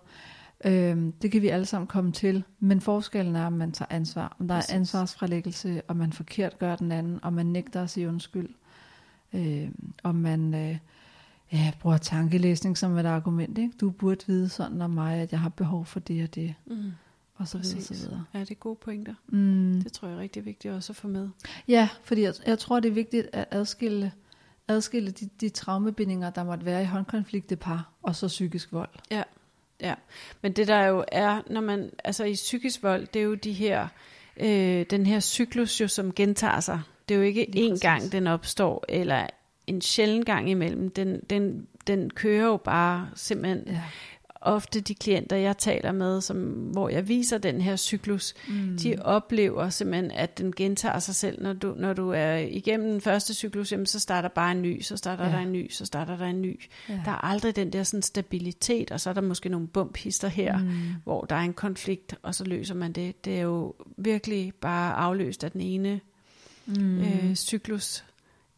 Øhm, 0.65 1.11
det 1.11 1.31
kan 1.31 1.41
vi 1.41 1.47
alle 1.47 1.65
sammen 1.65 1.87
komme 1.87 2.11
til. 2.11 2.43
Men 2.59 2.81
forskellen 2.81 3.35
er, 3.35 3.45
om 3.45 3.53
man 3.53 3.71
tager 3.71 3.87
ansvar. 3.89 4.35
Om 4.39 4.47
der 4.47 4.55
Præcis. 4.55 4.71
er 4.71 4.75
ansvarsfralæggelse, 4.75 5.81
og 5.87 5.97
man 5.97 6.13
forkert 6.13 6.59
gør 6.59 6.75
den 6.75 6.91
anden, 6.91 7.19
og 7.23 7.33
man 7.33 7.45
nægter 7.45 7.83
at 7.83 7.89
sige 7.89 8.07
undskyld. 8.07 8.49
Øhm, 9.33 9.93
og 10.03 10.15
man 10.15 10.53
øh, 10.53 10.77
ja, 11.51 11.71
bruger 11.79 11.97
tankelæsning 11.97 12.77
som 12.77 12.97
et 12.97 13.05
argument. 13.05 13.57
Ikke? 13.57 13.73
Du 13.81 13.89
burde 13.89 14.27
vide 14.27 14.49
sådan 14.49 14.81
om 14.81 14.89
mig, 14.91 15.15
at 15.15 15.31
jeg 15.31 15.39
har 15.39 15.49
behov 15.49 15.85
for 15.85 15.99
det 15.99 16.23
og 16.23 16.35
det. 16.35 16.55
Mm. 16.65 16.91
Og 17.37 17.47
så 17.47 17.57
videre, 17.57 17.81
så 17.81 17.93
videre. 17.93 18.25
Ja, 18.33 18.39
det 18.39 18.51
er 18.51 18.55
gode 18.55 18.75
pointer. 18.75 19.13
Mm. 19.27 19.81
Det 19.83 19.91
tror 19.93 20.07
jeg 20.07 20.17
er 20.17 20.21
rigtig 20.21 20.45
vigtigt 20.45 20.73
også 20.73 20.91
at 20.93 20.97
få 20.97 21.07
med. 21.07 21.29
Ja, 21.67 21.89
fordi 22.03 22.21
jeg, 22.21 22.33
jeg 22.45 22.59
tror, 22.59 22.79
det 22.79 22.89
er 22.89 22.93
vigtigt 22.93 23.27
at 23.33 23.45
adskille, 23.51 24.11
adskille 24.67 25.11
de, 25.11 25.29
de 25.41 25.49
traumebindinger, 25.49 26.29
der 26.29 26.43
måtte 26.43 26.65
være 26.65 26.81
i 26.81 26.85
håndkonflikte 26.85 27.55
par, 27.55 27.89
og 28.03 28.15
så 28.15 28.27
psykisk 28.27 28.71
vold. 28.71 28.89
Ja, 29.81 29.93
men 30.41 30.51
det 30.51 30.67
der 30.67 30.85
jo 30.85 31.03
er, 31.07 31.41
når 31.49 31.61
man, 31.61 31.91
altså 32.03 32.23
i 32.23 32.33
psykisk 32.33 32.83
vold, 32.83 33.07
det 33.07 33.19
er 33.19 33.23
jo 33.23 33.35
de 33.35 33.53
her, 33.53 33.87
øh, 34.37 34.85
den 34.89 35.05
her 35.05 35.19
cyklus 35.19 35.81
jo, 35.81 35.87
som 35.87 36.13
gentager 36.13 36.59
sig. 36.59 36.81
Det 37.09 37.15
er 37.15 37.19
jo 37.19 37.23
ikke 37.25 37.45
Lige 37.51 37.65
én 37.67 37.69
præcis. 37.69 37.81
gang, 37.81 38.11
den 38.11 38.27
opstår, 38.27 38.85
eller 38.89 39.27
en 39.67 39.81
sjælden 39.81 40.25
gang 40.25 40.49
imellem. 40.49 40.89
Den, 40.89 41.19
den, 41.29 41.67
den 41.87 42.09
kører 42.09 42.45
jo 42.45 42.57
bare 42.57 43.09
simpelthen 43.15 43.63
Ja. 43.67 43.81
Ofte 44.45 44.81
de 44.81 44.95
klienter, 44.95 45.35
jeg 45.35 45.57
taler 45.57 45.91
med, 45.91 46.21
som, 46.21 46.37
hvor 46.71 46.89
jeg 46.89 47.07
viser 47.07 47.37
den 47.37 47.61
her 47.61 47.75
cyklus, 47.75 48.33
mm. 48.47 48.77
de 48.83 48.95
oplever 49.01 49.69
simpelthen, 49.69 50.11
at 50.11 50.37
den 50.37 50.53
gentager 50.55 50.99
sig 50.99 51.15
selv. 51.15 51.41
Når 51.43 51.53
du, 51.53 51.73
når 51.77 51.93
du 51.93 52.09
er 52.09 52.35
igennem 52.37 52.91
den 52.91 53.01
første 53.01 53.33
cyklus, 53.33 53.71
jamen, 53.71 53.85
så 53.85 53.99
starter 53.99 54.29
bare 54.29 54.51
en 54.51 54.61
ny, 54.61 54.81
så 54.81 54.97
starter 54.97 55.25
Ja. 55.25 55.31
der 55.31 55.37
en 55.39 55.51
ny, 55.51 55.71
så 55.71 55.85
starter 55.85 56.17
der 56.17 56.25
en 56.25 56.41
ny. 56.41 56.61
Ja. 56.89 56.93
Der 57.05 57.11
er 57.11 57.25
aldrig 57.25 57.55
den 57.55 57.73
der 57.73 57.83
sådan 57.83 58.01
stabilitet, 58.01 58.91
og 58.91 58.99
så 59.01 59.09
er 59.09 59.13
der 59.13 59.21
måske 59.21 59.49
nogle 59.49 59.67
bumphister 59.67 60.27
her, 60.27 60.57
Mm. 60.57 60.69
hvor 61.03 61.21
der 61.21 61.35
er 61.35 61.41
en 61.41 61.53
konflikt, 61.53 62.15
og 62.21 62.35
så 62.35 62.43
løser 62.43 62.75
man 62.75 62.91
det. 62.91 63.25
Det 63.25 63.37
er 63.37 63.41
jo 63.41 63.73
virkelig 63.97 64.53
bare 64.61 64.93
afløst 64.93 65.43
af 65.43 65.51
den 65.51 65.61
ene 65.61 65.99
Mm. 66.67 66.99
øh, 66.99 67.35
cyklus 67.35 68.03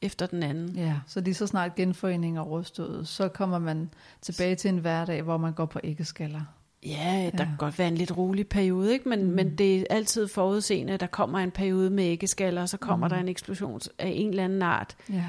efter 0.02 0.26
den 0.26 0.44
anden. 0.44 0.70
Ja, 0.76 0.94
så 1.08 1.22
lige 1.22 1.34
så 1.34 1.48
snart 1.48 1.76
genforening 1.76 2.38
er 2.38 2.42
overstået, 2.42 3.08
så 3.08 3.28
kommer 3.28 3.60
man 3.60 3.90
tilbage 4.22 4.56
til 4.56 4.70
en 4.70 4.78
hverdag, 4.78 5.22
hvor 5.22 5.38
man 5.38 5.54
går 5.54 5.66
på 5.66 5.80
æggeskaller. 5.84 6.42
Ja, 6.86 7.30
der 7.34 7.44
Ja. 7.44 7.46
kan 7.46 7.56
godt 7.58 7.80
være 7.80 7.88
en 7.88 7.96
lidt 7.96 8.18
rolig 8.18 8.48
periode, 8.48 8.94
ikke? 8.94 9.10
Men, 9.10 9.24
mm. 9.24 9.30
men 9.30 9.56
det 9.58 9.80
er 9.80 9.84
altid 9.90 10.28
forudseende, 10.28 10.94
at 10.94 11.00
der 11.00 11.08
kommer 11.08 11.40
en 11.40 11.52
periode 11.52 11.90
med 11.90 12.04
æggeskaller, 12.04 12.62
og 12.62 12.70
så 12.70 12.78
kommer 12.78 13.08
Mm. 13.08 13.10
der 13.10 13.18
en 13.18 13.28
eksplosion 13.28 13.80
af 14.00 14.12
en 14.16 14.30
eller 14.30 14.44
anden 14.44 14.62
art, 14.62 14.96
Ja, 15.10 15.24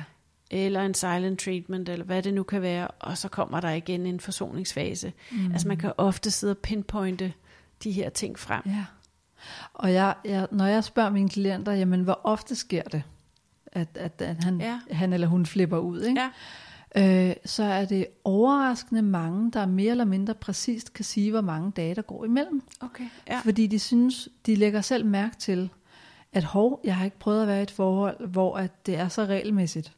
eller 0.50 0.82
en 0.82 0.94
silent 0.94 1.40
treatment, 1.40 1.88
eller 1.88 2.04
hvad 2.04 2.22
det 2.22 2.34
nu 2.34 2.42
kan 2.42 2.62
være, 2.62 2.88
og 2.88 3.18
så 3.18 3.28
kommer 3.28 3.60
der 3.60 3.70
igen 3.70 4.06
en 4.06 4.20
forsoningsfase. 4.20 5.12
Mm. 5.32 5.52
Altså 5.52 5.68
man 5.68 5.76
kan 5.76 5.92
ofte 5.98 6.30
sidde 6.30 6.50
og 6.50 6.58
pinpointe 6.58 7.32
de 7.84 7.90
her 7.92 8.08
ting 8.10 8.38
frem. 8.38 8.62
ja. 8.66 8.84
Og 9.74 9.92
jeg, 9.92 10.14
jeg, 10.24 10.46
når 10.52 10.66
jeg 10.66 10.84
spørger 10.84 11.10
mine 11.10 11.28
klienter, 11.28 11.72
jamen 11.72 12.02
hvor 12.02 12.20
ofte 12.24 12.54
sker 12.56 12.82
det, 12.82 13.02
at, 13.78 13.88
at, 13.94 14.22
at 14.22 14.44
han, 14.44 14.60
Ja. 14.60 14.78
han 14.90 15.12
eller 15.12 15.26
hun 15.26 15.46
flipper 15.46 15.78
ud, 15.78 16.02
ikke? 16.02 16.20
Ja. 16.96 17.28
øh, 17.28 17.36
så 17.44 17.62
er 17.62 17.84
det 17.84 18.06
overraskende 18.24 19.02
mange, 19.02 19.50
der 19.50 19.66
mere 19.66 19.90
eller 19.90 20.04
mindre 20.04 20.34
præcist 20.34 20.92
kan 20.92 21.04
sige, 21.04 21.30
hvor 21.30 21.40
mange 21.40 21.70
dage 21.70 21.94
der 21.94 22.02
går 22.02 22.24
imellem. 22.24 22.62
Okay. 22.80 23.04
Ja. 23.28 23.38
Fordi 23.44 23.66
de 23.66 23.78
synes, 23.78 24.28
de 24.46 24.54
lægger 24.54 24.80
selv 24.80 25.06
mærke 25.06 25.36
til, 25.36 25.70
at 26.32 26.44
hov, 26.44 26.80
jeg 26.84 26.96
har 26.96 27.04
ikke 27.04 27.18
prøvet 27.18 27.42
at 27.42 27.48
være 27.48 27.60
i 27.60 27.62
et 27.62 27.70
forhold, 27.70 28.26
hvor 28.28 28.56
at 28.56 28.86
det 28.86 28.96
er 28.98 29.08
så 29.08 29.24
regelmæssigt, 29.24 29.92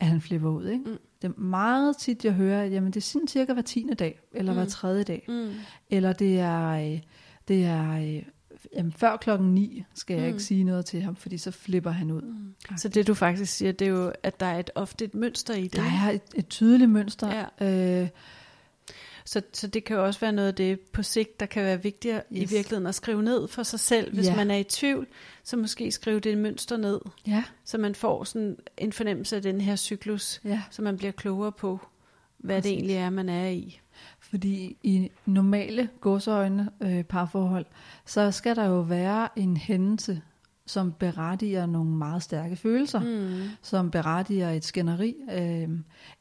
at 0.00 0.06
han 0.06 0.20
flipper 0.20 0.50
ud. 0.50 0.66
Ikke? 0.66 0.84
Mm. 0.84 0.98
Det 1.22 1.28
er 1.28 1.40
meget 1.40 1.96
tit, 1.96 2.24
jeg 2.24 2.32
hører, 2.32 2.62
at 2.62 2.72
jamen, 2.72 2.90
det 2.90 2.96
er 2.96 3.00
sådan 3.00 3.28
cirka 3.28 3.52
hver 3.52 3.62
tiende 3.62 3.94
dag, 3.94 4.20
eller 4.32 4.52
mm. 4.52 4.58
hver 4.58 4.66
tredje 4.66 5.02
dag. 5.02 5.24
Mm. 5.28 5.50
Eller 5.90 6.12
det 6.12 6.40
er, 6.40 6.68
øh, 6.68 7.00
det 7.48 7.64
er 7.64 7.92
øh, 8.16 8.22
jamen, 8.76 8.92
før 8.92 9.16
klokken 9.16 9.54
9 9.54 9.84
skal 9.94 10.14
jeg 10.14 10.22
Mm. 10.22 10.28
ikke 10.28 10.42
sige 10.42 10.64
noget 10.64 10.86
til 10.86 11.02
ham, 11.02 11.16
fordi 11.16 11.38
så 11.38 11.50
flipper 11.50 11.90
han 11.90 12.10
ud. 12.10 12.22
Mm. 12.22 12.54
Så 12.76 12.88
det 12.88 13.06
du 13.06 13.14
faktisk 13.14 13.52
siger, 13.56 13.72
det 13.72 13.86
er 13.86 13.90
jo, 13.90 14.12
at 14.22 14.40
der 14.40 14.46
er 14.46 14.58
et, 14.58 14.70
ofte 14.74 15.04
et 15.04 15.14
mønster 15.14 15.54
i 15.54 15.62
det. 15.62 15.72
Der 15.72 15.82
er 15.82 16.10
et, 16.10 16.22
et 16.34 16.48
tydeligt 16.48 16.90
mønster. 16.90 17.44
Øh, 17.60 18.08
Så, 19.24 19.42
så 19.52 19.66
det 19.66 19.84
kan 19.84 19.96
jo 19.96 20.04
også 20.06 20.20
være 20.20 20.32
noget 20.32 20.48
af 20.48 20.54
det 20.54 20.80
på 20.80 21.02
sigt, 21.02 21.40
der 21.40 21.46
kan 21.46 21.62
være 21.64 21.82
vigtigere 21.82 22.22
yes. 22.32 22.38
Yes. 22.42 22.52
i 22.52 22.54
virkeligheden 22.54 22.86
at 22.86 22.94
skrive 22.94 23.22
ned 23.22 23.48
for 23.48 23.62
sig 23.62 23.80
selv. 23.80 24.14
Hvis 24.14 24.26
Ja. 24.26 24.36
man 24.36 24.50
er 24.50 24.56
i 24.56 24.64
tvivl, 24.64 25.06
så 25.44 25.56
måske 25.56 25.90
skrive 25.92 26.20
det 26.20 26.38
mønster 26.38 26.76
ned, 26.76 27.00
ja, 27.26 27.44
så 27.64 27.78
man 27.78 27.94
får 27.94 28.24
sådan 28.24 28.56
en 28.78 28.92
fornemmelse 28.92 29.36
af 29.36 29.42
den 29.42 29.60
her 29.60 29.76
cyklus, 29.76 30.40
ja. 30.44 30.62
så 30.70 30.82
man 30.82 30.96
bliver 30.96 31.12
klogere 31.12 31.52
på, 31.52 31.80
hvad 32.38 32.56
Præcis. 32.56 32.70
det 32.70 32.72
egentlig 32.76 32.96
er, 32.96 33.10
man 33.10 33.28
er 33.28 33.48
i. 33.48 33.80
Fordi 34.32 34.76
i 34.82 35.10
normale 35.26 35.88
gåseøjne 36.00 36.70
øh, 36.80 37.04
parforhold, 37.04 37.66
så 38.06 38.30
skal 38.30 38.56
der 38.56 38.64
jo 38.64 38.80
være 38.80 39.28
en 39.36 39.56
hændelse, 39.56 40.22
som 40.66 40.92
berettiger 40.92 41.66
nogle 41.66 41.90
meget 41.90 42.22
stærke 42.22 42.56
følelser, 42.56 43.00
mm. 43.00 43.48
Som 43.62 43.90
berettiger 43.90 44.50
et 44.50 44.64
skænderi, 44.64 45.14
øh, 45.32 45.68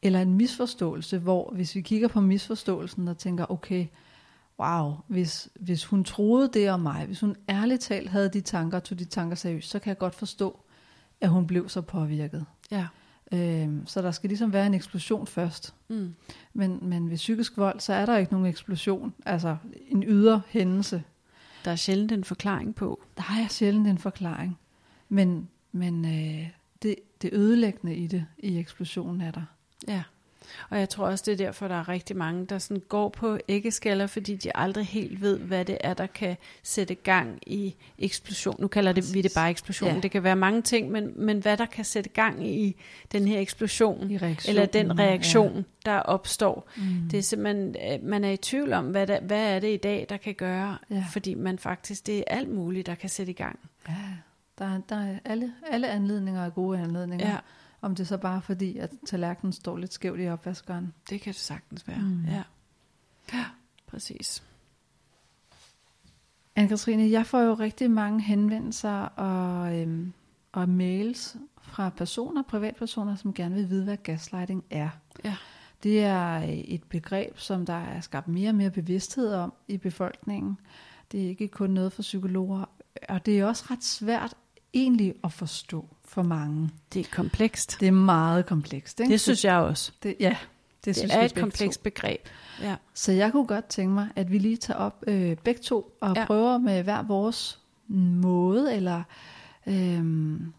eller 0.02 0.22
en 0.22 0.34
misforståelse, 0.34 1.18
hvor 1.20 1.52
hvis 1.54 1.76
vi 1.76 1.82
kigger 1.82 2.08
på 2.08 2.22
misforståelsen 2.22 3.08
og 3.08 3.18
tænker, 3.18 3.52
okay, 3.52 3.88
wow, 4.60 4.94
hvis, 5.08 5.50
hvis 5.60 5.86
hun 5.86 6.04
troede 6.04 6.50
det 6.54 6.70
om 6.70 6.80
mig, 6.80 7.06
hvis 7.06 7.20
hun 7.20 7.36
ærligt 7.50 7.82
talt 7.82 8.10
havde 8.10 8.30
de 8.30 8.42
tanker, 8.42 8.80
tog 8.80 9.00
de 9.00 9.06
tanker 9.06 9.36
seriøst, 9.36 9.70
så 9.70 9.80
kan 9.80 9.90
jeg 9.90 9.98
godt 9.98 10.16
forstå, 10.16 10.60
at 11.22 11.30
hun 11.30 11.48
blev 11.48 11.70
så 11.70 11.82
påvirket. 11.82 12.46
Ja. 12.72 12.88
Øh, 13.34 13.70
så 13.86 14.02
der 14.02 14.12
skal 14.12 14.28
ligesom 14.28 14.54
være 14.54 14.66
en 14.66 14.74
eksplosion 14.74 15.28
først. 15.28 15.74
Mm. 15.88 16.14
Men, 16.54 16.80
men 16.82 17.10
ved 17.10 17.18
psykisk 17.18 17.58
vold, 17.58 17.80
så 17.80 17.94
er 17.94 18.06
der 18.06 18.18
ikke 18.18 18.32
nogen 18.32 18.48
eksplosion, 18.48 19.14
altså 19.26 19.58
en 19.88 20.04
ydre 20.08 20.42
hændelse. 20.48 21.04
Der 21.66 21.72
er 21.72 21.76
sjældent 21.76 22.12
en 22.12 22.24
forklaring 22.24 22.76
på. 22.76 23.04
Der 23.18 23.24
er 23.24 23.48
sjældent 23.48 23.88
en 23.88 23.98
forklaring. 23.98 24.60
Men, 25.10 25.50
men 25.72 26.06
øh, 26.06 26.48
det, 26.84 26.96
det 27.22 27.30
ødelæggende 27.34 27.96
i 27.96 28.08
det, 28.08 28.26
i 28.38 28.60
eksplosionen 28.60 29.22
er 29.22 29.32
der. 29.32 29.44
Ja. 29.88 30.04
Og 30.70 30.80
jeg 30.80 30.90
tror 30.90 31.06
også, 31.08 31.24
det 31.28 31.32
er 31.42 31.46
derfor, 31.46 31.68
der 31.68 31.76
er 31.76 31.90
rigtig 31.90 32.18
mange, 32.18 32.46
der 32.46 32.58
sådan 32.60 32.82
går 32.90 33.10
på 33.10 33.38
æggeskaller, 33.50 34.08
fordi 34.08 34.36
de 34.36 34.58
aldrig 34.58 34.86
helt 34.86 35.22
ved, 35.22 35.40
hvad 35.40 35.66
det 35.66 35.78
er, 35.82 35.94
der 35.94 36.06
kan 36.08 36.38
sætte 36.64 36.96
gang 36.96 37.40
i 37.48 37.76
eksplosion. 37.98 38.56
Nu 38.60 38.68
kalder 38.68 38.92
det, 38.94 39.14
vi 39.14 39.22
det 39.22 39.32
bare 39.36 39.50
eksplosion. 39.50 39.90
Ja. 39.94 40.00
Det 40.00 40.12
kan 40.12 40.24
være 40.24 40.36
mange 40.36 40.62
ting, 40.62 40.92
men, 40.92 41.12
men 41.16 41.40
hvad 41.40 41.58
der 41.58 41.66
kan 41.66 41.86
sætte 41.86 42.10
gang 42.10 42.48
i 42.48 42.76
den 43.12 43.28
her 43.28 43.40
eksplosion, 43.40 44.12
I 44.12 44.16
eller 44.48 44.66
den 44.66 45.00
reaktion, 45.00 45.56
ja. 45.56 45.92
der 45.92 45.98
opstår. 46.00 46.70
Mm. 46.78 46.84
Det 47.12 47.20
er 47.20 47.24
simpelthen, 47.24 47.76
øh, 47.92 48.04
man 48.04 48.24
er 48.24 48.30
i 48.32 48.38
tvivl 48.38 48.74
om, 48.74 48.86
hvad, 48.86 49.08
der, 49.08 49.20
hvad 49.22 49.56
er 49.56 49.60
det 49.60 49.74
i 49.74 49.78
dag, 49.78 50.06
der 50.10 50.18
kan 50.18 50.34
gøre, 50.34 50.78
Ja. 50.90 51.06
fordi 51.12 51.34
man 51.34 51.60
faktisk, 51.60 52.08
det 52.08 52.18
er 52.18 52.24
alt 52.28 52.50
muligt, 52.50 52.88
der 52.88 52.96
kan 52.96 53.10
sætte 53.10 53.30
i 53.30 53.36
gang. 53.36 53.60
Ja, 53.90 53.94
der, 54.60 54.66
er- 54.66 54.82
der 54.90 54.96
er 54.96 55.20
alle, 55.26 55.54
alle 55.72 55.90
anledninger 55.90 56.46
er 56.46 56.50
gode 56.50 56.80
anledninger. 56.80 57.28
Ja, 57.30 57.38
Om 57.82 57.96
det 57.96 58.08
så 58.08 58.18
bare 58.18 58.42
fordi, 58.42 58.78
at 58.78 58.92
tallerkenen 59.06 59.54
står 59.54 59.78
lidt 59.78 59.94
skævt 59.94 60.20
i 60.20 60.28
opvaskeren. 60.28 60.94
det 61.10 61.22
kan 61.22 61.34
det 61.34 61.42
sagtens 61.42 61.88
være. 61.88 62.02
Mm. 62.02 62.26
Ja. 62.26 62.44
ja, 63.34 63.46
præcis. 63.88 64.44
Anne-Katrine, 66.60 67.12
jeg 67.12 67.26
får 67.26 67.40
jo 67.40 67.54
rigtig 67.54 67.92
mange 67.92 68.22
henvendelser 68.22 69.02
og, 69.02 69.80
øhm, 69.80 70.14
og 70.52 70.70
mails 70.70 71.38
fra 71.62 71.90
personer, 71.90 72.42
privatpersoner, 72.42 73.16
som 73.16 73.34
gerne 73.34 73.56
vil 73.56 73.70
vide, 73.70 73.84
hvad 73.84 73.98
gaslighting 73.98 74.64
er. 74.70 74.90
Ja. 75.26 75.36
Det 75.84 76.04
er 76.04 76.38
øh, 76.38 76.50
et 76.50 76.84
begreb, 76.84 77.40
som 77.40 77.66
der 77.66 77.74
er 77.74 78.02
skabt 78.02 78.28
mere 78.28 78.50
og 78.50 78.56
mere 78.56 78.72
bevidsthed 78.72 79.34
om 79.34 79.54
i 79.68 79.78
befolkningen. 79.78 80.58
Det 81.12 81.24
er 81.24 81.28
ikke 81.28 81.48
kun 81.48 81.70
noget 81.70 81.94
for 81.94 82.02
psykologer, 82.02 82.66
og 83.10 83.26
det 83.26 83.40
er 83.40 83.46
også 83.46 83.66
ret 83.72 83.84
svært 83.84 84.36
egentlig 84.74 85.14
at 85.24 85.32
forstå 85.32 85.88
for 86.12 86.22
mange. 86.22 86.70
Det 86.94 87.00
er 87.06 87.10
komplekst. 87.12 87.78
Det 87.80 87.88
er 87.88 87.92
meget 87.92 88.46
komplekst. 88.46 89.00
Ikke? 89.00 89.12
Det 89.12 89.22
synes 89.22 89.46
jeg 89.46 89.56
også. 89.56 89.92
Det, 90.04 90.16
ja, 90.20 90.38
Det 90.86 90.96
synes 90.96 91.14
er 91.16 91.22
et 91.22 91.36
komplekst 91.36 91.80
to. 91.80 91.84
begreb. 91.84 92.20
Ja. 92.62 92.76
Så 92.94 93.12
jeg 93.12 93.32
kunne 93.32 93.48
godt 93.48 93.66
tænke 93.66 93.94
mig, 93.94 94.10
at 94.16 94.32
vi 94.32 94.38
lige 94.38 94.58
tager 94.58 94.78
op 94.78 95.04
øh, 95.08 95.36
begge 95.38 95.62
to 95.62 95.94
og 96.02 96.16
Ja. 96.16 96.26
prøver 96.26 96.58
med 96.58 96.84
hver 96.84 97.04
vores 97.04 97.60
måde, 97.88 98.76
eller 98.76 99.04
øhm, 99.68 100.54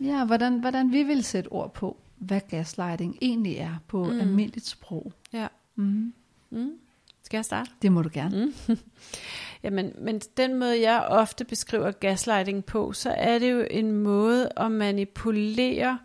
ja, 0.00 0.24
hvordan, 0.24 0.60
hvordan 0.60 0.92
vi 0.92 1.02
vil 1.02 1.24
sætte 1.24 1.48
ord 1.48 1.74
på, 1.74 1.96
hvad 2.16 2.40
gaslighting 2.48 3.18
egentlig 3.22 3.56
er 3.56 3.74
på 3.88 4.04
Mm. 4.04 4.12
mm. 4.12 4.20
almindeligt 4.20 4.66
sprog. 4.66 5.12
ja. 5.32 5.46
Mm. 5.76 6.12
Mm. 6.50 6.70
Skal 7.34 7.38
jeg 7.38 7.44
starte? 7.44 7.70
Det 7.82 7.92
må 7.92 8.02
du 8.02 8.10
gerne. 8.12 8.52
Mm. 8.68 8.78
Jamen, 9.62 9.92
men 9.98 10.20
den 10.36 10.54
måde, 10.54 10.80
jeg 10.80 11.06
ofte 11.08 11.44
beskriver 11.44 11.90
gaslighting 11.90 12.64
på, 12.64 12.92
så 12.92 13.10
er 13.10 13.38
det 13.38 13.50
jo 13.52 13.66
en 13.70 13.92
måde 13.92 14.48
at 14.56 14.72
manipulere 14.72 15.98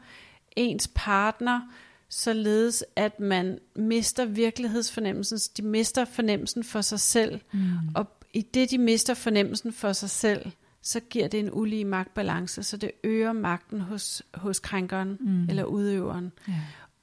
ens 0.56 0.90
partner, 0.96 1.62
således 2.10 2.84
at 2.96 3.20
man 3.20 3.60
mister 3.76 4.26
virkelighedsfornemmelsen, 4.26 5.38
de 5.58 5.62
mister 5.62 6.06
fornemmelsen 6.06 6.64
for 6.64 6.82
sig 6.82 7.00
selv, 7.00 7.40
Mm. 7.54 7.60
og 7.96 8.06
i 8.34 8.42
det, 8.42 8.72
de 8.72 8.78
mister 8.78 9.14
fornemmelsen 9.14 9.74
for 9.74 9.94
sig 9.94 10.10
selv, 10.10 10.52
så 10.82 11.00
giver 11.00 11.28
det 11.28 11.40
en 11.40 11.50
ulige 11.54 11.86
magtbalance, 11.86 12.64
så 12.64 12.78
det 12.78 12.92
øger 13.04 13.34
magten 13.34 13.82
hos, 13.82 14.24
hos 14.34 14.60
krænkeren 14.60 15.18
Mm. 15.20 15.50
eller 15.50 15.64
udøveren. 15.64 16.32
Ja. 16.48 16.54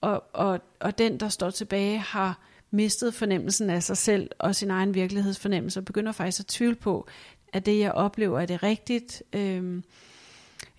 Og, 0.00 0.24
og, 0.32 0.60
og 0.80 0.98
den, 0.98 1.20
der 1.20 1.28
står 1.28 1.50
tilbage, 1.50 1.98
har 1.98 2.38
mistet 2.70 3.14
fornemmelsen 3.14 3.70
af 3.70 3.82
sig 3.82 3.96
selv 3.96 4.30
og 4.38 4.54
sin 4.54 4.70
egen 4.70 4.94
virkelighedsfornemmelse, 4.94 5.80
og 5.80 5.84
begynder 5.84 6.12
faktisk 6.12 6.40
at 6.40 6.46
tvivle 6.46 6.74
på, 6.76 7.06
at 7.52 7.66
det, 7.66 7.78
jeg 7.78 7.92
oplever, 7.92 8.40
er 8.40 8.46
det 8.46 8.62
rigtigt. 8.62 9.22
Øhm, 9.32 9.84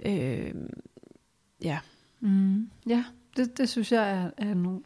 øhm, 0.05 0.69
ja, 1.63 1.79
Mm. 2.19 2.69
Ja, 2.87 3.03
det, 3.37 3.57
det 3.57 3.69
synes 3.69 3.91
jeg 3.91 4.11
er, 4.11 4.31
er 4.37 4.53
no, 4.53 4.79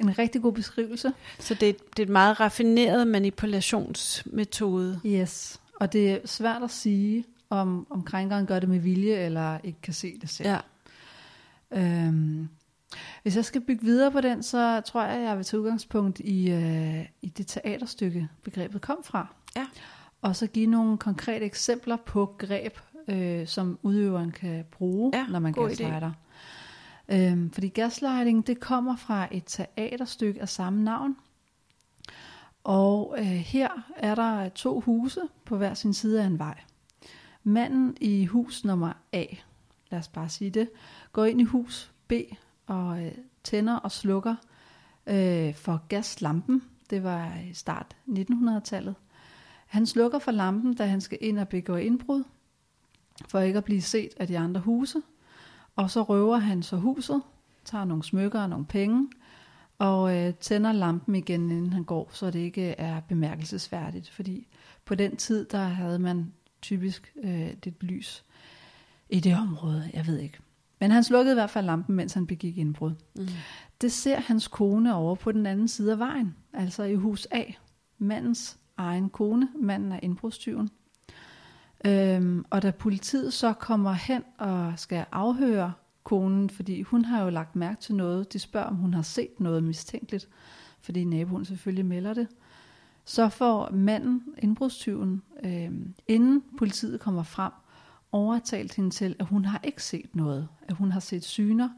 en 0.00 0.18
rigtig 0.18 0.42
god 0.42 0.52
beskrivelse. 0.52 1.12
så 1.38 1.54
det, 1.54 1.90
det 1.90 1.98
er 1.98 2.06
et 2.06 2.12
meget 2.12 2.40
raffineret 2.40 3.06
manipulationsmetode. 3.06 5.00
Yes, 5.06 5.60
og 5.80 5.92
det 5.92 6.10
er 6.10 6.18
svært 6.24 6.62
at 6.62 6.70
sige, 6.70 7.24
om, 7.50 7.86
om 7.90 8.02
krænkeren 8.02 8.46
gør 8.46 8.58
det 8.58 8.68
med 8.68 8.78
vilje, 8.78 9.14
eller 9.14 9.58
ikke 9.64 9.80
kan 9.82 9.94
se 9.94 10.18
det 10.20 10.30
selv. 10.30 10.48
Ja. 10.48 10.58
Øhm, 11.70 12.48
hvis 13.22 13.36
jeg 13.36 13.44
skal 13.44 13.60
bygge 13.60 13.84
videre 13.84 14.10
på 14.10 14.20
den, 14.20 14.42
så 14.42 14.80
tror 14.80 15.04
jeg, 15.04 15.22
jeg 15.22 15.36
vil 15.36 15.44
tage 15.44 15.60
udgangspunkt 15.60 16.20
i, 16.20 16.50
øh, 16.50 17.06
i 17.22 17.28
det 17.28 17.46
teaterstykke, 17.46 18.28
begrebet 18.42 18.80
kom 18.80 18.98
fra. 19.04 19.26
Ja. 19.56 19.66
Og 20.22 20.36
så 20.36 20.46
give 20.46 20.66
nogle 20.66 20.98
konkrete 20.98 21.44
eksempler 21.44 21.96
på 21.96 22.34
greb, 22.38 22.78
øh, 23.08 23.46
som 23.46 23.78
udøveren 23.82 24.30
kan 24.30 24.64
bruge, 24.70 25.10
Ja, 25.14 25.26
når 25.26 25.38
man 25.38 25.52
gaslighter. 25.52 26.12
Øhm, 27.08 27.50
fordi 27.50 27.68
gaslighting, 27.68 28.46
det 28.46 28.60
kommer 28.60 28.96
fra 28.96 29.28
et 29.30 29.42
teaterstykke 29.46 30.40
af 30.40 30.48
samme 30.48 30.84
navn. 30.84 31.16
Og 32.64 33.16
øh, 33.18 33.24
her 33.24 33.68
er 33.96 34.14
der 34.14 34.48
to 34.48 34.80
huse 34.80 35.20
på 35.44 35.56
hver 35.56 35.74
sin 35.74 35.94
side 35.94 36.22
af 36.22 36.26
en 36.26 36.38
vej. 36.38 36.60
Manden 37.42 37.96
i 38.00 38.26
hus 38.26 38.64
nummer 38.64 38.92
A, 39.12 39.24
lad 39.90 39.98
os 39.98 40.08
bare 40.08 40.28
sige 40.28 40.50
det, 40.50 40.70
går 41.12 41.24
ind 41.24 41.40
i 41.40 41.44
hus 41.44 41.92
B 42.08 42.12
og 42.68 43.04
øh, 43.04 43.12
tænder 43.44 43.76
og 43.76 43.92
slukker 43.92 44.34
øh, 45.06 45.54
for 45.54 45.82
gaslampen. 45.88 46.62
Det 46.90 47.02
var 47.02 47.32
i 47.50 47.54
start 47.54 47.96
1900-tallet. 48.08 48.94
Han 49.66 49.86
slukker 49.86 50.18
for 50.18 50.30
lampen, 50.30 50.74
da 50.74 50.86
han 50.86 51.00
skal 51.00 51.18
ind 51.20 51.38
og 51.38 51.48
begå 51.48 51.76
indbrud, 51.76 52.24
for 53.28 53.40
ikke 53.40 53.58
at 53.58 53.64
blive 53.64 53.82
set 53.82 54.10
af 54.16 54.26
de 54.26 54.38
andre 54.38 54.60
huse. 54.60 55.02
Og 55.76 55.90
så 55.90 56.02
røver 56.02 56.36
han 56.36 56.62
så 56.62 56.76
huset, 56.76 57.22
tager 57.64 57.84
nogle 57.84 58.04
smykker 58.04 58.40
og 58.40 58.48
nogle 58.48 58.66
penge, 58.66 59.08
og 59.78 60.16
øh, 60.16 60.34
tænder 60.34 60.72
lampen 60.72 61.14
igen, 61.14 61.50
inden 61.50 61.72
han 61.72 61.84
går, 61.84 62.10
så 62.12 62.30
det 62.30 62.38
ikke 62.38 62.68
er 62.68 63.00
bemærkelsesværdigt. 63.00 64.10
Fordi 64.10 64.46
på 64.84 64.94
den 64.94 65.16
tid, 65.16 65.44
der 65.44 65.64
havde 65.64 65.98
man 65.98 66.32
typisk 66.62 67.14
øh, 67.22 67.50
lidt 67.64 67.82
lys 67.82 68.24
i 69.08 69.20
det 69.20 69.36
område, 69.36 69.90
jeg 69.94 70.06
ved 70.06 70.18
ikke. 70.18 70.38
Men 70.80 70.90
han 70.90 71.04
slukkede 71.04 71.32
i 71.32 71.34
hvert 71.34 71.50
fald 71.50 71.66
lampen, 71.66 71.96
mens 71.96 72.14
han 72.14 72.26
begik 72.26 72.58
indbrud. 72.58 72.92
Mm. 73.16 73.26
Det 73.80 73.92
ser 73.92 74.20
hans 74.20 74.48
kone 74.48 74.94
over 74.94 75.14
på 75.14 75.32
den 75.32 75.46
anden 75.46 75.68
side 75.68 75.92
af 75.92 75.98
vejen, 75.98 76.34
altså 76.52 76.82
i 76.82 76.94
hus 76.94 77.26
A. 77.30 77.42
Mandens 77.98 78.58
egen 78.76 79.10
kone, 79.10 79.48
manden 79.54 79.92
er 79.92 80.00
indbrudstyven. 80.02 80.70
Øhm, 81.84 82.44
og 82.50 82.62
da 82.62 82.70
politiet 82.70 83.32
så 83.32 83.52
kommer 83.52 83.92
hen 83.92 84.22
og 84.38 84.72
skal 84.76 85.04
afhøre 85.12 85.72
konen, 86.04 86.50
fordi 86.50 86.82
hun 86.82 87.04
har 87.04 87.24
jo 87.24 87.30
lagt 87.30 87.56
mærke 87.56 87.80
til 87.80 87.94
noget, 87.94 88.32
de 88.32 88.38
spørger, 88.38 88.66
om 88.66 88.76
hun 88.76 88.94
har 88.94 89.02
set 89.02 89.40
noget 89.40 89.62
mistænkeligt, 89.62 90.28
fordi 90.80 91.04
naboen 91.04 91.44
selvfølgelig 91.44 91.86
melder 91.86 92.14
det, 92.14 92.28
så 93.04 93.28
får 93.28 93.70
manden, 93.70 94.22
indbrudstyven, 94.38 95.22
øhm, 95.44 95.94
inden 96.08 96.42
politiet 96.58 97.00
kommer 97.00 97.22
frem, 97.22 97.52
overtalt 98.12 98.74
hende 98.74 98.90
til, 98.90 99.16
at 99.18 99.26
hun 99.26 99.44
har 99.44 99.60
ikke 99.62 99.82
set 99.82 100.16
noget, 100.16 100.48
at 100.68 100.74
hun 100.74 100.92
har 100.92 101.00
set 101.00 101.24
syner, 101.24 101.68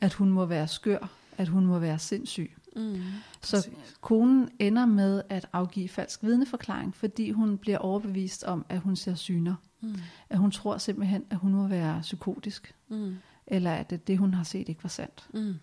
at 0.00 0.12
hun 0.12 0.30
må 0.30 0.44
være 0.46 0.68
skør, 0.68 1.10
at 1.38 1.48
hun 1.48 1.66
må 1.66 1.78
være 1.78 1.98
sindssyg. 1.98 2.52
Mm. 2.76 3.02
Så 3.42 3.56
Præcis. 3.56 3.96
konen 4.00 4.48
ender 4.58 4.86
med 4.86 5.22
at 5.28 5.46
afgive 5.52 5.88
falsk 5.88 6.22
vidneforklaring, 6.22 6.94
fordi 6.94 7.30
hun 7.30 7.58
bliver 7.58 7.78
overbevist 7.78 8.44
om, 8.44 8.66
at 8.68 8.80
hun 8.80 8.96
ser 8.96 9.14
syner. 9.14 9.54
Mm. 9.80 9.94
At 10.30 10.38
hun 10.38 10.50
tror 10.50 10.78
simpelthen, 10.78 11.24
at 11.30 11.36
hun 11.36 11.52
må 11.52 11.66
være 11.66 11.98
psykotisk, 12.02 12.74
Mm. 12.88 13.16
eller 13.46 13.72
at 13.72 13.90
det, 13.90 14.06
det 14.06 14.18
hun 14.18 14.34
har 14.34 14.44
set, 14.44 14.68
ikke 14.68 14.84
var 14.84 14.88
sandt. 14.88 15.28
Mm. 15.34 15.54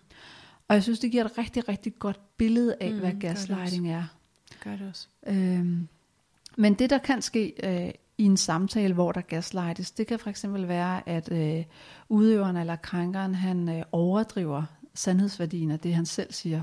Og 0.68 0.74
jeg 0.74 0.82
synes, 0.82 0.98
det 0.98 1.10
giver 1.10 1.24
et 1.24 1.38
rigtig, 1.38 1.68
rigtig 1.68 1.98
godt 1.98 2.20
billede 2.36 2.76
af, 2.80 2.92
Mm, 2.92 2.98
hvad 2.98 3.12
gør 3.12 3.18
gaslighting 3.18 3.90
er. 3.90 4.04
Det 4.48 4.60
gør 4.60 4.76
det 4.76 4.88
også. 4.88 5.08
Øhm, 5.26 5.88
men 6.56 6.74
det, 6.74 6.90
der 6.90 6.98
kan 6.98 7.22
ske 7.22 7.52
øh, 7.86 7.90
i 8.18 8.24
en 8.24 8.36
samtale, 8.36 8.94
hvor 8.94 9.12
der 9.12 9.20
gaslightes, 9.20 9.90
det 9.90 10.06
kan 10.06 10.18
for 10.18 10.30
eksempel 10.30 10.68
være, 10.68 11.08
at 11.08 11.32
øh, 11.32 11.64
udøveren 12.08 12.56
eller 12.56 12.76
krænkeren, 12.76 13.34
han 13.34 13.68
øh, 13.68 13.82
overdriver 13.92 14.62
sandhedsværdien 14.94 15.70
af 15.70 15.78
det, 15.78 15.94
han 15.94 16.06
selv 16.06 16.32
siger, 16.32 16.62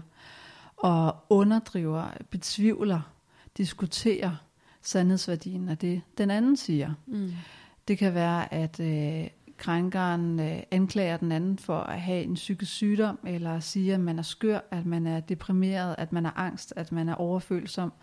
og 0.78 1.16
underdriver, 1.30 2.10
betvivler, 2.30 3.02
diskuterer 3.58 4.36
sandhedsværdien 4.82 5.70
af 5.70 5.78
det, 5.78 6.02
den 6.18 6.32
anden 6.32 6.58
siger. 6.58 6.94
Mm. 7.08 7.32
Det 7.88 7.98
kan 7.98 8.14
være, 8.14 8.54
at 8.54 8.80
øh, 8.80 9.28
krænkeren 9.58 10.40
øh, 10.40 10.64
anklager 10.72 11.18
den 11.18 11.32
anden 11.32 11.58
for 11.58 11.80
at 11.80 12.02
have 12.02 12.24
en 12.24 12.34
psykisk 12.34 12.72
sygdom, 12.72 13.20
eller 13.28 13.60
siger, 13.60 13.94
at 13.94 14.00
man 14.00 14.20
er 14.20 14.24
skør, 14.24 14.60
at 14.72 14.86
man 14.86 15.08
er 15.08 15.20
deprimeret, 15.20 15.96
at 15.98 16.14
man 16.14 16.26
er 16.26 16.32
angst, 16.36 16.74
at 16.76 16.92
man 16.92 17.10
er 17.10 17.16
overfølsom. 17.16 17.94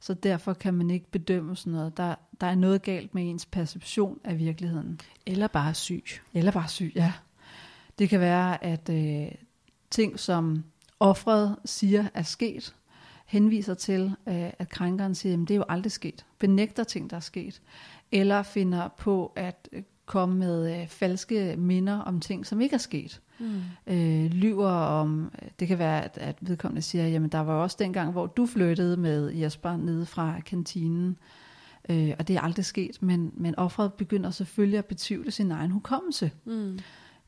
Så 0.00 0.14
derfor 0.14 0.52
kan 0.52 0.74
man 0.74 0.90
ikke 0.90 1.10
bedømme 1.10 1.56
sådan 1.56 1.72
noget. 1.72 1.96
Der, 1.96 2.14
der 2.40 2.46
er 2.46 2.54
noget 2.54 2.82
galt 2.82 3.14
med 3.14 3.30
ens 3.30 3.46
perception 3.46 4.18
af 4.24 4.38
virkeligheden. 4.38 5.00
Eller 5.26 5.46
bare 5.46 5.74
syg. 5.74 6.04
Eller 6.34 6.52
bare 6.52 6.68
syg, 6.68 6.92
ja. 6.94 7.12
Det 7.98 8.08
kan 8.08 8.20
være, 8.20 8.64
at 8.64 8.88
øh, 8.88 9.32
ting, 9.90 10.20
som 10.20 10.64
offret 11.00 11.56
siger 11.64 12.08
er 12.14 12.22
sket, 12.22 12.74
henviser 13.26 13.74
til, 13.74 14.14
øh, 14.26 14.50
at 14.58 14.68
krænkeren 14.68 15.14
siger, 15.14 15.32
at 15.32 15.40
det 15.40 15.50
er 15.50 15.56
jo 15.56 15.64
aldrig 15.68 15.92
sket. 15.92 16.26
Benægter 16.38 16.84
ting, 16.84 17.10
der 17.10 17.16
er 17.16 17.20
sket. 17.20 17.62
Eller 18.12 18.42
finder 18.42 18.88
på 18.88 19.32
at 19.36 19.68
øh, 19.72 19.82
komme 20.08 20.38
med 20.38 20.80
øh, 20.80 20.88
falske 20.88 21.54
minder 21.58 21.98
om 21.98 22.20
ting, 22.20 22.46
som 22.46 22.60
ikke 22.60 22.74
er 22.74 22.78
sket. 22.78 23.20
Mm. 23.38 23.60
Øh, 23.86 24.30
lyver 24.30 24.70
om, 24.70 25.32
det 25.60 25.68
kan 25.68 25.78
være, 25.78 26.04
at, 26.04 26.18
at 26.18 26.36
vedkommende 26.40 26.82
siger, 26.82 27.08
jamen 27.08 27.28
der 27.28 27.38
var 27.38 27.54
jo 27.54 27.62
også 27.62 27.76
dengang, 27.80 28.12
hvor 28.12 28.26
du 28.26 28.46
flyttede 28.46 28.96
med 28.96 29.30
Jesper 29.32 29.76
nede 29.76 30.06
fra 30.06 30.40
kantinen, 30.40 31.18
øh, 31.88 32.12
og 32.18 32.28
det 32.28 32.36
er 32.36 32.40
aldrig 32.40 32.64
sket, 32.64 33.02
men, 33.02 33.32
men 33.36 33.54
offeret 33.58 33.94
begynder 33.94 34.30
selvfølgelig 34.30 34.78
at 34.78 34.86
betvivle 34.86 35.30
sin 35.30 35.50
egen 35.50 35.70
hukommelse. 35.70 36.30
Mm. 36.44 36.78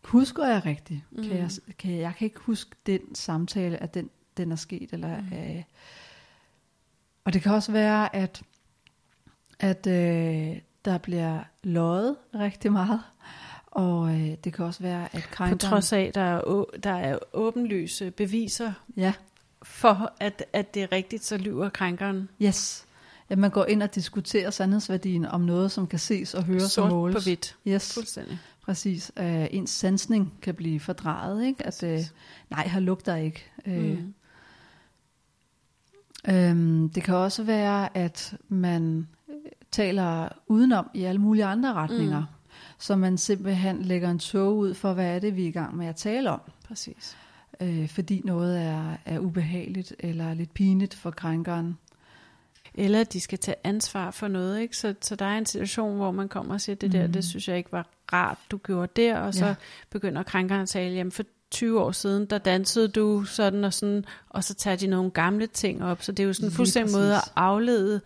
Husker 0.05 0.47
jeg 0.47 0.67
rigtigt? 0.67 1.01
Mm. 1.11 1.23
Kan 1.23 1.37
jeg, 1.37 1.51
kan 1.79 1.91
jeg, 1.91 2.01
jeg 2.01 2.15
kan 2.19 2.25
ikke 2.25 2.41
huske 2.41 2.71
den 2.87 3.15
samtale, 3.15 3.83
at 3.83 3.95
den, 3.95 4.11
den 4.37 4.53
er 4.53 4.57
sket. 4.57 4.93
Eller, 4.93 5.21
mm. 5.21 5.37
øh, 5.37 5.63
og 7.25 7.33
det 7.33 7.43
kan 7.43 7.53
også 7.53 7.73
være, 7.73 8.17
at, 8.17 8.43
at 9.59 9.87
øh, 9.87 10.57
der 10.85 10.99
bliver 10.99 11.41
løjet 11.63 12.17
rigtig 12.35 12.73
meget. 12.73 13.01
Og 13.67 14.15
øh, 14.21 14.35
det 14.45 14.53
kan 14.53 14.65
også 14.65 14.83
være, 14.83 15.05
at 15.15 15.23
På 15.23 15.29
krænkeren... 15.31 15.59
trods 15.59 15.93
af, 15.93 16.11
der 16.15 16.21
er, 16.21 16.41
å- 16.41 16.79
der 16.83 16.93
er 16.95 17.19
åbenlyse 17.33 18.11
beviser 18.11 18.73
Ja, 18.97 19.13
for, 19.63 20.13
at, 20.21 20.45
at 20.53 20.75
det 20.75 20.83
er 20.83 20.93
rigtigt, 20.93 21.25
så 21.25 21.37
lyver 21.37 21.69
krænkeren 21.69 22.29
yes. 22.43 22.87
Ja, 23.31 23.37
man 23.37 23.51
går 23.51 23.65
ind 23.65 23.83
og 23.83 23.95
diskuterer 23.95 24.51
sandhedsværdien 24.51 25.27
om 25.27 25.41
noget, 25.41 25.73
som 25.73 25.87
kan 25.87 25.99
ses 25.99 26.35
og 26.35 26.45
høres 26.45 26.63
og 26.65 26.71
sort 26.71 26.91
måles. 26.91 27.15
på 27.17 27.21
hvidt. 27.23 27.57
Yes, 27.69 27.95
Fuldstændig. 27.95 28.39
præcis. 28.65 29.13
Uh, 29.21 29.25
ens 29.55 29.71
sansning 29.71 30.33
kan 30.43 30.55
blive 30.55 30.81
fordrejet, 30.81 31.45
ikke? 31.47 31.67
At, 31.67 31.83
uh, 31.83 31.99
nej, 32.51 32.67
her 32.69 32.81
lugter 32.81 33.17
ikke. 33.17 33.45
Uh, 33.67 33.73
Mm. 33.75 34.15
Øhm, 36.29 36.91
det 36.91 37.03
kan 37.03 37.15
også 37.15 37.43
være, 37.43 37.97
at 37.97 38.35
man 38.49 38.99
øh, 38.99 39.05
taler 39.73 40.29
udenom 40.47 40.91
i 40.95 41.03
alle 41.05 41.21
mulige 41.21 41.45
andre 41.45 41.73
retninger. 41.73 42.21
Mm. 42.21 42.27
Så 42.79 42.97
man 42.97 43.19
simpelthen 43.19 43.83
lægger 43.83 44.11
en 44.11 44.19
tog 44.19 44.57
ud 44.57 44.75
for, 44.75 44.93
hvad 44.93 45.07
er 45.15 45.19
det, 45.19 45.37
vi 45.37 45.45
er 45.45 45.49
i 45.49 45.51
gang 45.51 45.77
med 45.77 45.87
at 45.87 45.97
tale 45.97 46.31
om. 46.31 46.41
Præcis. 46.69 47.17
øh, 47.61 47.89
fordi 47.89 48.21
noget 48.25 48.61
er, 48.63 48.97
er 49.07 49.19
ubehageligt 49.19 49.95
eller 49.99 50.35
lidt 50.35 50.55
pinligt 50.55 50.95
for 50.95 51.11
krænkeren. 51.11 51.79
Eller 52.75 53.05
de 53.05 53.21
skal 53.21 53.39
tage 53.39 53.55
ansvar 53.65 54.11
for 54.11 54.29
noget, 54.29 54.61
ikke? 54.61 54.77
Så, 54.77 54.95
så 55.01 55.17
der 55.17 55.25
er 55.25 55.39
en 55.39 55.47
situation, 55.47 55.97
hvor 55.97 56.11
man 56.11 56.29
kommer 56.29 56.55
og 56.55 56.61
siger, 56.61 56.77
det 56.77 56.93
der, 56.93 57.07
Mm. 57.07 57.13
det 57.13 57.25
synes 57.25 57.49
jeg 57.49 57.57
ikke 57.57 57.73
var 57.73 57.87
rart, 58.13 58.39
du 58.51 58.57
gjorde 58.57 58.93
der, 59.03 59.19
og 59.19 59.35
så 59.35 59.47
Ja. 59.47 59.55
begynder 59.91 60.23
krænkeren 60.23 60.63
at 60.63 60.69
tale, 60.69 60.95
jamen 60.95 61.13
for 61.13 61.23
20 61.51 61.81
år 61.81 61.93
siden, 61.93 62.27
der 62.27 62.39
dansede 62.39 62.89
du 62.89 63.25
sådan 63.25 63.65
og 63.65 63.73
sådan, 63.75 64.05
og 64.29 64.45
så 64.45 64.55
tager 64.55 64.77
de 64.77 64.87
nogle 64.87 65.11
gamle 65.11 65.47
ting 65.47 65.85
op, 65.85 66.03
så 66.03 66.13
det 66.13 66.23
er 66.23 66.27
jo 66.27 66.33
sådan 66.33 66.49
en 66.49 66.53
fuldstændig 66.53 66.93
måde 66.95 67.17
at 67.17 67.33
aflede 67.37 68.01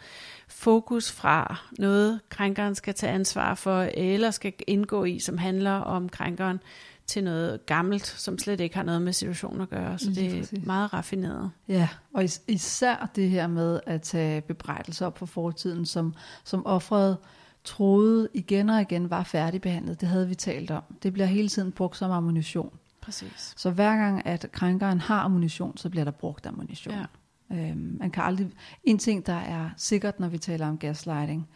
fokus 0.55 1.12
fra 1.12 1.61
noget, 1.78 2.20
krænkeren 2.28 2.74
skal 2.74 2.94
tage 2.94 3.12
ansvar 3.12 3.55
for, 3.55 3.88
eller 3.94 4.30
skal 4.30 4.52
indgå 4.66 5.05
i, 5.05 5.18
som 5.18 5.38
handler 5.38 5.72
om 5.72 6.09
krænkeren, 6.09 6.61
til 7.07 7.24
noget 7.24 7.66
gammelt, 7.66 8.07
som 8.07 8.38
slet 8.38 8.61
ikke 8.61 8.76
har 8.76 8.82
noget 8.82 9.02
med 9.02 9.12
situationen 9.12 9.61
at 9.61 9.70
gøre, 9.70 9.98
så 9.98 10.11
det 10.11 10.52
er 10.52 10.66
meget 10.66 10.92
raffineret. 10.94 11.50
Ja, 11.68 11.88
og 12.14 12.24
is- 12.24 12.42
især 12.48 13.11
det 13.16 13.30
her 13.30 13.46
med 13.46 13.80
at 13.86 14.02
tage 14.02 14.40
bebrejdelser 14.40 15.07
op 15.07 15.18
for 15.18 15.26
fortiden, 15.26 15.86
som, 15.86 16.14
som 16.44 16.66
offeret 16.66 17.16
troede 17.64 18.28
igen 18.34 18.70
og 18.70 18.80
igen 18.80 19.11
var 19.11 19.22
færdigbehandlet. 19.22 20.00
Det 20.00 20.09
havde 20.09 20.28
vi 20.28 20.34
talt 20.34 20.70
om. 20.70 20.82
Det 21.02 21.12
bliver 21.12 21.26
hele 21.26 21.48
tiden 21.48 21.72
brugt 21.72 21.96
som 21.96 22.11
ammunition. 22.11 22.70
Præcis. 23.00 23.55
Så 23.57 23.70
hver 23.70 23.96
gang, 23.96 24.26
at 24.26 24.46
krænkeren 24.52 25.00
har 25.00 25.20
ammunition, 25.20 25.76
så 25.76 25.88
bliver 25.90 26.05
der 26.05 26.11
brugt 26.12 26.46
ammunition. 26.46 26.94
Ja. 26.94 27.05
Øhm, 27.53 27.97
man 28.01 28.11
kan 28.11 28.22
aldrig... 28.22 28.49
En 28.84 28.99
ting, 28.99 29.26
der 29.26 29.32
er 29.40 29.70
sikkert, 29.76 30.20
når 30.20 30.28
vi 30.28 30.38
taler 30.38 30.68
om 30.68 30.78
gaslighting, 30.78 31.49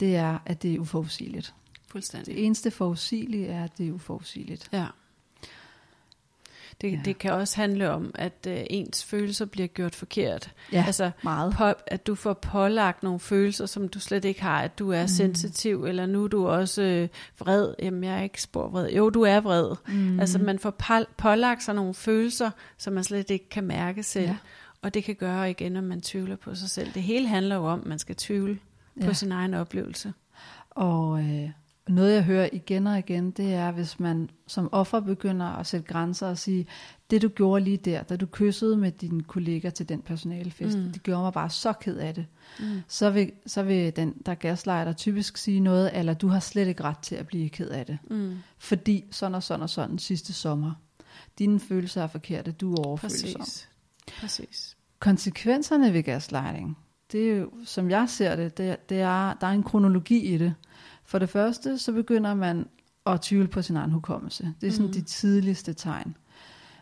det 0.00 0.16
er, 0.16 0.38
at 0.46 0.62
det 0.62 0.74
er 0.74 0.78
uforudsigeligt. 0.78 1.54
Fuldstændig. 1.88 2.34
Det 2.34 2.44
eneste 2.46 2.70
forudsigelige 2.70 3.46
er, 3.46 3.64
at 3.64 3.78
det 3.78 3.88
er 3.88 3.92
uforudsigeligt. 3.92 4.68
Ja. 4.72 4.86
Det, 6.80 6.92
Ja. 6.92 6.98
det 7.04 7.18
kan 7.18 7.32
også 7.32 7.56
handle 7.56 7.90
om, 7.90 8.10
at 8.14 8.46
øh, 8.48 8.60
ens 8.70 9.04
følelser 9.04 9.44
bliver 9.44 9.66
gjort 9.66 9.94
forkert. 9.94 10.50
Ja, 10.72 10.84
Altså, 10.86 11.10
meget. 11.22 11.52
på, 11.54 11.72
at 11.86 12.06
du 12.06 12.14
får 12.14 12.32
pålagt 12.32 13.02
nogle 13.02 13.20
følelser, 13.20 13.66
som 13.66 13.88
du 13.88 14.00
slet 14.00 14.24
ikke 14.24 14.42
har, 14.42 14.60
at 14.62 14.78
du 14.78 14.90
er 14.90 15.02
mm. 15.02 15.08
sensitiv, 15.08 15.84
eller 15.84 16.06
nu 16.06 16.24
er 16.24 16.28
du 16.28 16.48
også 16.48 16.82
øh, 16.82 17.08
vred. 17.38 17.74
Jamen, 17.78 18.04
jeg 18.04 18.18
er 18.18 18.22
ikke 18.22 18.42
spor 18.42 18.68
vred. 18.68 18.90
Jo, 18.90 19.10
du 19.10 19.22
er 19.22 19.40
vred. 19.40 19.76
Mm. 19.88 20.20
Altså, 20.20 20.38
man 20.38 20.58
får 20.58 20.74
pålagt 21.16 21.62
sig 21.62 21.74
nogle 21.74 21.94
følelser, 21.94 22.50
som 22.78 22.92
man 22.92 23.04
slet 23.04 23.30
ikke 23.30 23.48
kan 23.48 23.64
mærke 23.64 24.02
selv. 24.02 24.26
Ja. 24.26 24.36
Og 24.82 24.94
det 24.94 25.04
kan 25.04 25.14
gøre 25.14 25.50
igen, 25.50 25.72
når 25.72 25.80
man 25.80 26.00
tvivler 26.00 26.36
på 26.36 26.54
sig 26.54 26.70
selv. 26.70 26.94
Det 26.94 27.02
hele 27.02 27.28
handler 27.28 27.56
jo 27.56 27.64
om, 27.64 27.80
at 27.80 27.86
man 27.86 27.98
skal 27.98 28.16
tvivle 28.16 28.58
ja. 29.00 29.06
på 29.06 29.14
sin 29.14 29.32
egen 29.32 29.54
oplevelse. 29.54 30.12
Og 30.70 31.20
øh, 31.20 31.50
noget 31.88 32.14
jeg 32.14 32.24
hører 32.24 32.48
igen 32.52 32.86
og 32.86 32.98
igen, 32.98 33.30
det 33.30 33.54
er, 33.54 33.70
hvis 33.70 34.00
man 34.00 34.30
som 34.46 34.68
offer 34.72 35.00
begynder 35.00 35.46
at 35.46 35.66
sætte 35.66 35.86
grænser 35.86 36.28
og 36.28 36.38
sige, 36.38 36.66
det 37.10 37.22
du 37.22 37.28
gjorde 37.28 37.64
lige 37.64 37.76
der, 37.76 38.02
da 38.02 38.16
du 38.16 38.26
kyssede 38.26 38.76
med 38.76 38.92
din 38.92 39.22
kollega 39.22 39.70
til 39.70 39.88
den 39.88 40.02
personalefest, 40.02 40.78
mm. 40.78 40.92
det 40.92 41.02
gjorde 41.02 41.22
mig 41.22 41.32
bare 41.32 41.50
så 41.50 41.72
ked 41.72 41.96
af 41.96 42.14
det. 42.14 42.26
Mm. 42.60 42.82
Så, 42.88 43.10
vil, 43.10 43.32
så 43.46 43.62
vil 43.62 43.96
den, 43.96 44.14
der 44.26 44.34
gaslighter 44.34 44.92
typisk 44.92 45.36
sige 45.36 45.60
noget, 45.60 45.90
eller 45.98 46.14
du 46.14 46.28
har 46.28 46.40
slet 46.40 46.68
ikke 46.68 46.82
ret 46.82 46.98
til 46.98 47.14
at 47.14 47.26
blive 47.26 47.48
ked 47.48 47.68
af 47.68 47.86
det. 47.86 47.98
Mm. 48.10 48.36
Fordi 48.58 49.04
sådan 49.10 49.34
og 49.34 49.42
sådan 49.42 49.62
og 49.62 49.70
sådan 49.70 49.98
sidste 49.98 50.32
sommer. 50.32 50.72
Dine 51.38 51.60
følelser 51.60 52.02
er 52.02 52.06
forkerte, 52.06 52.52
du 52.52 52.74
er 52.74 52.86
overfølsom. 52.86 53.40
Præcis. 53.40 53.68
Præcis. 54.20 54.76
Konsekvenserne 54.98 55.92
ved 55.92 56.02
gaslighting, 56.02 56.78
det 57.12 57.30
er 57.30 57.36
jo, 57.36 57.50
som 57.64 57.90
jeg 57.90 58.08
ser 58.08 58.36
det, 58.36 58.58
det, 58.58 58.88
det 58.88 59.00
er, 59.00 59.34
der 59.34 59.46
er 59.46 59.50
en 59.50 59.62
kronologi 59.62 60.34
i 60.34 60.38
det. 60.38 60.54
For 61.04 61.18
det 61.18 61.28
første, 61.28 61.78
så 61.78 61.92
begynder 61.92 62.34
man 62.34 62.68
at 63.06 63.20
tvivle 63.20 63.48
på 63.48 63.62
sin 63.62 63.76
egen 63.76 63.90
hukommelse. 63.90 64.54
Det 64.60 64.66
er 64.66 64.70
sådan 64.70 64.86
mm. 64.86 64.92
de 64.92 65.00
tidligste 65.00 65.74
tegn. 65.74 66.16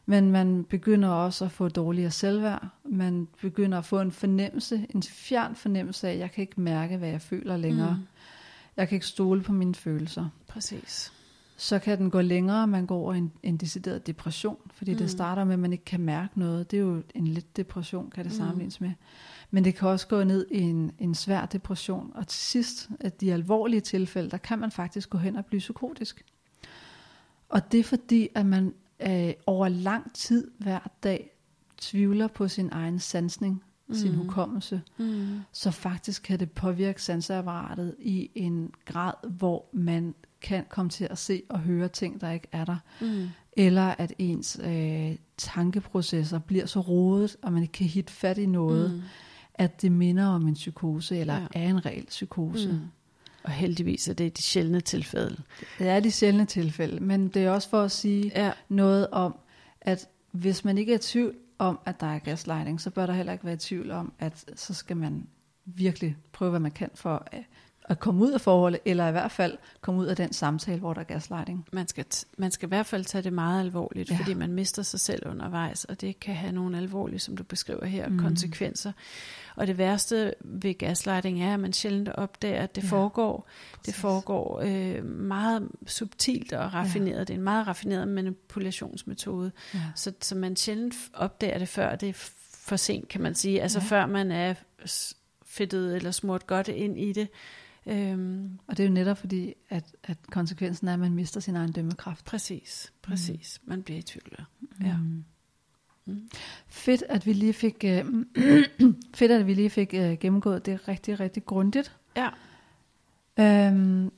Men 0.07 0.31
man 0.31 0.65
begynder 0.65 1.09
også 1.09 1.45
at 1.45 1.51
få 1.51 1.69
dårligere 1.69 2.11
selvværd. 2.11 2.69
Man 2.85 3.29
begynder 3.41 3.79
at 3.79 3.85
få 3.85 4.01
en 4.01 4.13
fornemmelse, 4.13 4.87
en 4.95 5.03
fjern 5.03 5.55
fornemmelse 5.55 6.09
af, 6.09 6.13
at 6.13 6.19
jeg 6.19 6.33
kan 6.33 6.43
ikke 6.43 6.61
mærke, 6.61 6.97
hvad 6.97 7.09
jeg 7.09 7.21
føler 7.21 7.57
længere. 7.57 7.97
Mm. 7.97 8.07
Jeg 8.77 8.89
kan 8.89 8.97
ikke 8.97 9.07
stole 9.07 9.43
på 9.43 9.53
mine 9.53 9.75
følelser. 9.75 10.29
Præcis. 10.49 11.13
Så 11.61 11.79
kan 11.79 11.99
den 11.99 12.11
gå 12.11 12.21
længere, 12.21 12.67
man 12.67 12.87
går 12.87 12.97
over 12.97 13.15
i 13.15 13.19
en, 13.19 13.33
en 13.43 13.57
decideret 13.57 14.07
depression, 14.07 14.57
fordi 14.73 14.93
mm. 14.93 14.99
det 14.99 15.11
starter 15.11 15.45
med, 15.45 15.53
at 15.53 15.59
man 15.59 15.73
ikke 15.73 15.85
kan 15.85 16.01
mærke 16.01 16.39
noget. 16.39 16.71
Det 16.71 16.77
er 16.77 16.81
jo 16.81 17.03
en 17.15 17.27
let 17.27 17.57
depression, 17.57 18.11
kan 18.11 18.25
det 18.25 18.33
sammenlignes 18.33 18.81
med. 18.81 18.93
Men 19.51 19.65
det 19.65 19.75
kan 19.75 19.89
også 19.89 20.07
gå 20.07 20.25
ned 20.25 20.47
i 20.51 20.61
en, 20.61 20.93
en 20.99 21.15
svær 21.15 21.47
depression, 21.47 22.13
og 22.15 22.29
til 22.29 22.41
sidst, 22.41 22.91
at 23.01 23.21
de 23.21 23.33
alvorlige 23.33 23.81
tilfælde, 23.81 24.31
der 24.31 24.37
kan 24.37 24.59
man 24.59 24.71
faktisk 24.71 25.11
gå 25.11 25.19
hen 25.19 25.37
og 25.37 25.47
blive 25.47 25.59
psykotisk. 25.59 26.25
Og 27.49 27.73
det 27.73 27.81
er 27.81 27.85
fordi, 27.85 28.29
at 28.35 28.47
man 28.47 28.75
øh, 29.01 29.33
over 29.47 29.69
lang 29.69 30.15
tid 30.15 30.51
hver 30.59 30.91
dag 31.03 31.31
tvivler 31.79 32.29
på 32.29 32.49
sin 32.49 32.69
egen 32.73 32.99
sansning, 32.99 33.63
mm. 33.87 33.95
sin 33.95 34.15
hukommelse, 34.15 34.83
Mm. 34.99 35.41
så 35.53 35.71
faktisk 35.71 36.23
kan 36.23 36.41
det 36.41 36.51
påvirke 36.51 37.03
sanseapparatet 37.03 37.97
i 37.99 38.31
en 38.35 38.71
grad, 38.85 39.15
hvor 39.29 39.67
man 39.73 40.15
kan 40.43 40.65
komme 40.69 40.91
til 40.91 41.07
at 41.11 41.19
se 41.19 41.43
og 41.49 41.59
høre 41.59 41.89
ting, 41.89 42.21
der 42.21 42.31
ikke 42.31 42.49
er 42.53 42.65
der. 42.65 42.77
Mm. 43.01 43.29
Eller 43.53 43.95
at 43.99 44.13
ens 44.19 44.61
øh, 44.65 45.17
tankeprocesser 45.37 46.39
bliver 46.39 46.67
så 46.67 46.81
rodet, 46.81 47.37
og 47.43 47.53
man 47.53 47.63
ikke 47.63 47.73
kan 47.73 47.87
hitte 47.87 48.13
fat 48.13 48.39
i 48.39 48.47
noget, 48.47 48.91
mm. 48.95 49.03
at 49.55 49.83
det 49.83 49.93
minder 49.93 50.27
om 50.27 50.49
en 50.49 50.55
psykose, 50.55 51.19
eller 51.19 51.35
ja. 51.35 51.47
Er 51.55 51.69
en 51.69 51.87
reel 51.87 52.07
psykose. 52.07 52.69
Mm. 52.69 52.79
Og 53.43 53.51
heldigvis 53.51 54.09
er 54.09 54.13
det 54.15 54.37
de 54.37 54.43
sjældne 54.43 54.81
tilfælde. 54.81 55.43
Det 55.79 55.89
er 55.89 56.01
de 56.01 56.11
sjældne 56.11 56.45
tilfælde, 56.45 57.01
men 57.01 57.29
det 57.29 57.45
er 57.45 57.51
også 57.51 57.69
for 57.71 57.83
at 57.83 57.91
sige 57.91 58.33
Ja. 58.37 58.53
noget 58.69 59.07
om, 59.11 59.35
at 59.81 60.09
hvis 60.33 60.65
man 60.65 60.79
ikke 60.79 60.93
er 60.93 60.97
i 60.97 61.01
tvivl 61.01 61.35
om, 61.59 61.79
at 61.87 62.01
der 62.01 62.07
er 62.07 62.19
gaslighting, 62.19 62.81
så 62.81 62.91
bør 62.91 63.07
der 63.07 63.13
heller 63.13 63.33
ikke 63.33 63.45
være 63.45 63.55
i 63.55 63.59
tvivl 63.59 63.91
om, 63.91 64.13
at 64.19 64.45
så 64.57 64.75
skal 64.75 64.97
man 64.97 65.27
virkelig 65.65 66.17
prøve, 66.33 66.51
hvad 66.51 66.61
man 66.61 66.71
kan 66.71 66.91
for 66.95 67.29
at, 67.33 67.43
at 67.91 67.99
komme 68.01 68.25
ud 68.25 68.31
af 68.33 68.41
forholdet, 68.41 68.81
eller 68.85 69.09
i 69.09 69.11
hvert 69.11 69.31
fald 69.31 69.59
komme 69.81 70.01
ud 70.01 70.07
af 70.07 70.17
den 70.17 70.33
samtale, 70.33 70.79
hvor 70.79 70.93
der 70.95 71.01
er 71.01 71.05
gaslighting. 71.05 71.67
Man 71.73 71.89
skal, 71.89 72.05
man 72.39 72.51
skal 72.51 72.67
i 72.67 72.69
hvert 72.69 72.87
fald 72.87 73.05
tage 73.05 73.23
det 73.23 73.33
meget 73.33 73.61
alvorligt, 73.61 74.11
Ja. 74.11 74.17
fordi 74.17 74.35
man 74.35 74.53
mister 74.53 74.83
sig 74.83 75.01
selv 75.01 75.27
undervejs, 75.29 75.85
og 75.85 76.01
det 76.01 76.21
kan 76.21 76.35
have 76.35 76.53
nogle 76.53 76.79
alvorlige, 76.79 77.19
som 77.19 77.37
du 77.37 77.43
beskriver 77.43 77.85
her, 77.87 78.09
mm. 78.09 78.19
konsekvenser. 78.19 78.93
Og 79.57 79.67
det 79.67 79.79
værste 79.79 80.35
ved 80.45 80.75
gaslighting 80.79 81.43
er, 81.43 81.55
at 81.55 81.61
man 81.61 81.73
sjældent 81.73 82.09
opdager, 82.09 82.63
at 82.63 82.77
det 82.77 82.83
Ja. 82.83 82.89
foregår. 82.89 83.49
Præcis. 83.73 83.85
Det 83.87 83.95
foregår 83.95 84.61
øh, 84.65 85.05
meget 85.05 85.69
subtilt 85.87 86.53
og 86.53 86.75
raffineret. 86.75 87.15
Ja. 87.17 87.21
Det 87.21 87.31
er 87.31 87.35
en 87.35 87.43
meget 87.43 87.67
raffineret 87.67 88.09
manipulationsmetode, 88.09 89.53
Ja. 89.75 89.81
så, 89.97 90.13
så 90.21 90.35
man 90.35 90.57
sjældent 90.57 90.95
opdager 91.15 91.59
det, 91.59 91.69
før 91.69 91.97
det 91.97 92.09
er 92.09 92.29
for 92.55 92.77
sent, 92.77 93.09
kan 93.09 93.21
man 93.21 93.35
sige. 93.35 93.63
Altså 93.63 93.79
Ja. 93.79 93.85
før 93.85 94.07
man 94.07 94.31
er 94.33 94.55
fedtet 95.45 95.97
eller 95.97 96.11
smurt 96.11 96.47
godt 96.47 96.69
ind 96.69 96.99
i 96.99 97.13
det. 97.13 97.29
Øhm, 97.87 98.59
Og 98.67 98.77
det 98.77 98.83
er 98.85 98.89
jo 98.89 98.95
netop 98.95 99.19
fordi, 99.19 99.55
at, 99.69 99.85
at 100.05 100.19
konsekvensen 100.31 100.89
er, 100.89 100.93
at 100.93 100.99
man 100.99 101.13
mister 101.15 101.41
sin 101.41 101.57
egen 101.57 101.73
dømmekraft. 101.73 102.25
præcis, 102.25 102.93
præcis. 103.03 103.61
Man 103.65 103.83
bliver 103.83 103.99
i 103.99 104.03
tvivl. 104.03 104.45
Ja. 104.83 104.97
Mm. 104.97 105.25
Mm. 106.05 106.29
Fedt, 106.69 107.03
at 107.09 107.27
vi 107.27 107.33
lige 107.33 107.53
fik, 107.53 107.85
øh, 107.85 108.05
fedt, 109.15 109.33
at 109.33 109.47
vi 109.47 109.55
lige 109.55 109.71
fik 109.71 109.95
øh, 109.95 110.19
gennemgået 110.19 110.67
det 110.67 110.89
rigtig, 110.89 111.21
rigtig 111.21 111.45
grundigt. 111.47 111.97
Ja. 112.17 112.29
Øhm, 113.39 114.13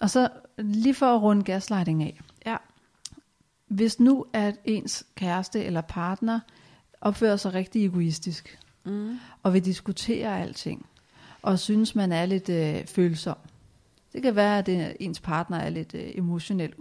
og 0.00 0.10
så 0.10 0.28
lige 0.58 0.94
for 0.94 1.06
at 1.16 1.22
runde 1.22 1.42
gaslighting 1.42 2.02
af. 2.02 2.20
Ja. 2.46 2.56
Hvis 3.68 4.00
nu 4.00 4.26
at 4.32 4.54
ens 4.64 5.06
kæreste 5.14 5.64
eller 5.64 5.80
partner 5.80 6.40
opfører 7.00 7.36
sig 7.36 7.54
rigtig 7.54 7.84
egoistisk, 7.86 8.58
Mm. 8.84 9.18
og 9.42 9.54
vil 9.54 9.64
diskutere 9.64 10.40
alting, 10.40 10.86
og 11.42 11.58
synes, 11.58 11.94
man 11.94 12.12
er 12.12 12.26
lidt 12.26 12.48
øh, 12.48 12.86
følsom. 12.86 13.36
Det 14.12 14.22
kan 14.22 14.36
være, 14.36 14.58
at 14.58 14.66
det, 14.66 14.96
ens 15.00 15.20
partner 15.20 15.56
er 15.58 15.70
lidt 15.70 15.94
øh, 15.94 16.10
emotionelt 16.14 16.74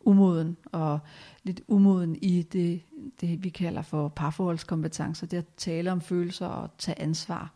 umoden, 0.00 0.56
og 0.72 0.98
lidt 1.42 1.60
umoden 1.68 2.16
i 2.22 2.42
det, 2.42 2.82
det, 3.20 3.44
vi 3.44 3.48
kalder 3.48 3.82
for 3.82 4.08
parforholdskompetencer, 4.08 5.26
det 5.26 5.36
at 5.36 5.44
tale 5.56 5.92
om 5.92 6.00
følelser 6.00 6.46
og 6.46 6.70
tage 6.78 7.00
ansvar. 7.00 7.52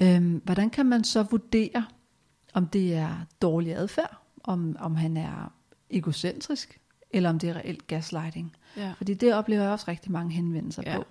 Øhm, 0.00 0.40
hvordan 0.44 0.70
kan 0.70 0.86
man 0.86 1.04
så 1.04 1.22
vurdere, 1.22 1.84
om 2.54 2.66
det 2.66 2.94
er 2.94 3.26
dårlig 3.42 3.76
adfærd, 3.76 4.16
om, 4.44 4.76
om 4.80 4.94
han 4.94 5.16
er 5.16 5.52
egocentrisk, 5.90 6.80
eller 7.10 7.30
om 7.30 7.38
det 7.38 7.48
er 7.50 7.56
reelt 7.56 7.86
gaslighting? 7.86 8.56
Ja. 8.76 8.92
Fordi 8.96 9.14
det 9.14 9.34
oplever 9.34 9.62
jeg 9.62 9.72
også 9.72 9.84
rigtig 9.88 10.12
mange 10.12 10.34
henvendelser 10.34 10.82
Ja. 10.86 10.96
på. 10.96 11.04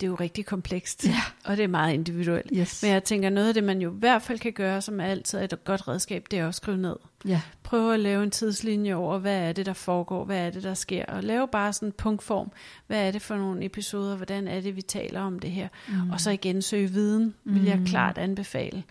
Det 0.00 0.06
er 0.06 0.10
jo 0.10 0.14
rigtig 0.14 0.46
komplekst, 0.46 1.06
Ja. 1.06 1.20
og 1.44 1.56
det 1.56 1.62
er 1.62 1.68
meget 1.68 1.94
individuelt. 1.94 2.50
Yes. 2.54 2.82
Men 2.82 2.92
jeg 2.92 3.04
tænker, 3.04 3.30
noget 3.30 3.48
af 3.48 3.54
det, 3.54 3.64
man 3.64 3.80
jo 3.82 3.90
i 3.92 3.98
hvert 3.98 4.22
fald 4.22 4.38
kan 4.38 4.52
gøre, 4.52 4.80
som 4.82 5.00
altid 5.00 5.38
er 5.38 5.44
et 5.44 5.64
godt 5.64 5.88
redskab, 5.88 6.26
det 6.30 6.38
er 6.38 6.48
at 6.48 6.54
skrive 6.54 6.76
ned. 6.76 6.96
Ja, 7.24 7.40
Prøve 7.62 7.94
at 7.94 8.00
lave 8.00 8.22
en 8.24 8.30
tidslinje 8.30 8.94
over, 8.94 9.18
hvad 9.18 9.48
er 9.48 9.52
det, 9.52 9.66
der 9.66 9.72
foregår, 9.72 10.24
hvad 10.24 10.46
er 10.46 10.50
det, 10.50 10.62
der 10.62 10.74
sker, 10.74 11.04
og 11.06 11.22
lave 11.22 11.48
bare 11.48 11.72
sådan 11.72 11.88
en 11.88 11.92
punktform. 11.92 12.52
Hvad 12.86 13.06
er 13.06 13.10
det 13.10 13.22
for 13.22 13.36
nogle 13.36 13.64
episoder, 13.64 14.16
hvordan 14.16 14.48
er 14.48 14.60
det, 14.60 14.76
vi 14.76 14.82
taler 14.82 15.20
om 15.20 15.38
det 15.38 15.50
her? 15.50 15.68
Mm. 15.88 16.10
Og 16.10 16.20
så 16.20 16.30
igen 16.30 16.62
søge 16.62 16.88
viden, 16.90 17.34
vil 17.44 17.64
jeg 17.64 17.78
Mm. 17.78 17.86
klart 17.86 18.18
anbefale. 18.18 18.82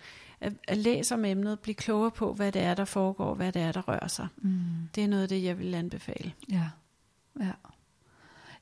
At, 0.42 0.54
at 0.68 0.78
læse 0.78 1.14
om 1.16 1.26
emnet, 1.26 1.60
blive 1.60 1.76
klogere 1.76 2.12
på, 2.12 2.34
hvad 2.34 2.52
det 2.52 2.62
er, 2.62 2.74
der 2.74 2.86
foregår, 2.86 3.36
hvad 3.36 3.52
det 3.52 3.62
er, 3.62 3.72
der 3.72 3.82
rører 3.82 4.08
sig. 4.08 4.28
mm. 4.38 4.60
Det 4.96 5.04
er 5.04 5.08
noget 5.08 5.24
af 5.24 5.30
det, 5.30 5.44
jeg 5.44 5.60
vil 5.60 5.74
anbefale. 5.76 6.34
Ja, 6.52 6.70
ja. 7.40 7.52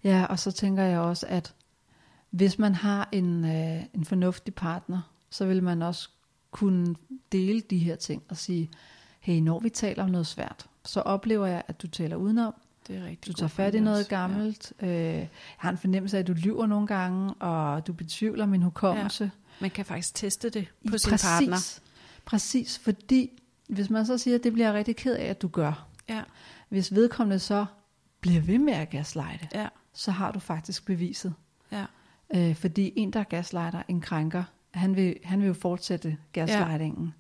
Ja, 0.04 0.26
og 0.26 0.40
så 0.40 0.52
tænker 0.52 0.84
jeg 0.84 1.00
også, 1.00 1.26
at 1.30 1.54
hvis 2.32 2.60
man 2.60 2.76
har 2.76 3.10
en, 3.12 3.46
øh, 3.46 3.84
en 3.94 4.06
fornuftig 4.06 4.54
partner, 4.56 5.02
så 5.30 5.46
vil 5.46 5.64
man 5.64 5.82
også 5.82 6.10
kunne 6.52 6.96
dele 7.32 7.62
de 7.70 7.78
her 7.78 7.96
ting 7.96 8.24
og 8.30 8.38
sige, 8.38 8.70
hey, 9.20 9.40
når 9.40 9.60
vi 9.60 9.70
taler 9.70 10.04
om 10.04 10.10
noget 10.10 10.28
svært, 10.28 10.66
så 10.86 11.00
oplever 11.02 11.46
jeg, 11.48 11.64
at 11.68 11.82
du 11.82 11.88
taler 11.88 12.16
udenom. 12.16 12.54
Det 12.88 12.96
er 12.98 13.06
rigtig 13.06 13.28
Du 13.28 13.34
tager 13.38 13.48
fat 13.48 13.76
i 13.76 13.80
noget 13.80 14.08
gammelt. 14.08 14.74
Øh, 14.80 14.90
jeg 14.90 15.30
har 15.58 15.70
en 15.70 15.78
fornemmelse 15.78 16.18
af, 16.18 16.22
at 16.22 16.28
du 16.28 16.34
lyver 16.34 16.66
nogle 16.66 16.88
gange, 16.88 17.34
og 17.34 17.88
du 17.88 17.94
betvivler 17.94 18.46
min 18.46 18.62
hukommelse. 18.62 19.24
Ja. 19.24 19.30
Man 19.62 19.70
kan 19.72 19.86
faktisk 19.86 20.16
teste 20.16 20.50
det 20.50 20.68
på 20.90 20.96
I- 20.96 20.98
sin 21.00 21.10
præcis, 21.10 21.26
partner. 21.28 21.80
Præcis, 22.26 22.80
fordi 22.80 23.30
hvis 23.68 23.90
man 23.90 24.06
så 24.06 24.18
siger, 24.18 24.36
at 24.38 24.44
det 24.44 24.54
bliver 24.54 24.68
jeg 24.68 24.74
rigtig 24.76 24.96
ked 24.96 25.16
af, 25.16 25.26
at 25.26 25.42
du 25.42 25.48
gør. 25.48 25.88
Ja, 26.10 26.22
Hvis 26.70 26.96
vedkommende 26.96 27.40
så 27.40 27.66
bliver 28.22 28.42
ved 28.42 28.58
med 28.58 28.74
at 28.74 28.90
gaslighte, 28.90 29.48
ja, 29.54 29.68
så 29.94 30.12
har 30.12 30.32
du 30.32 30.40
faktisk 30.40 30.86
beviset. 30.86 31.34
ja. 31.72 31.86
Øh, 32.36 32.56
fordi 32.56 32.94
en, 32.96 33.14
der 33.14 33.24
gaslighter, 33.24 33.82
en 33.88 34.02
krænker, 34.02 34.44
han 34.72 34.96
vil, 34.96 35.16
han 35.24 35.40
vil 35.40 35.48
jo 35.48 35.54
fortsætte 35.54 36.18
gaslightingen. 36.34 37.14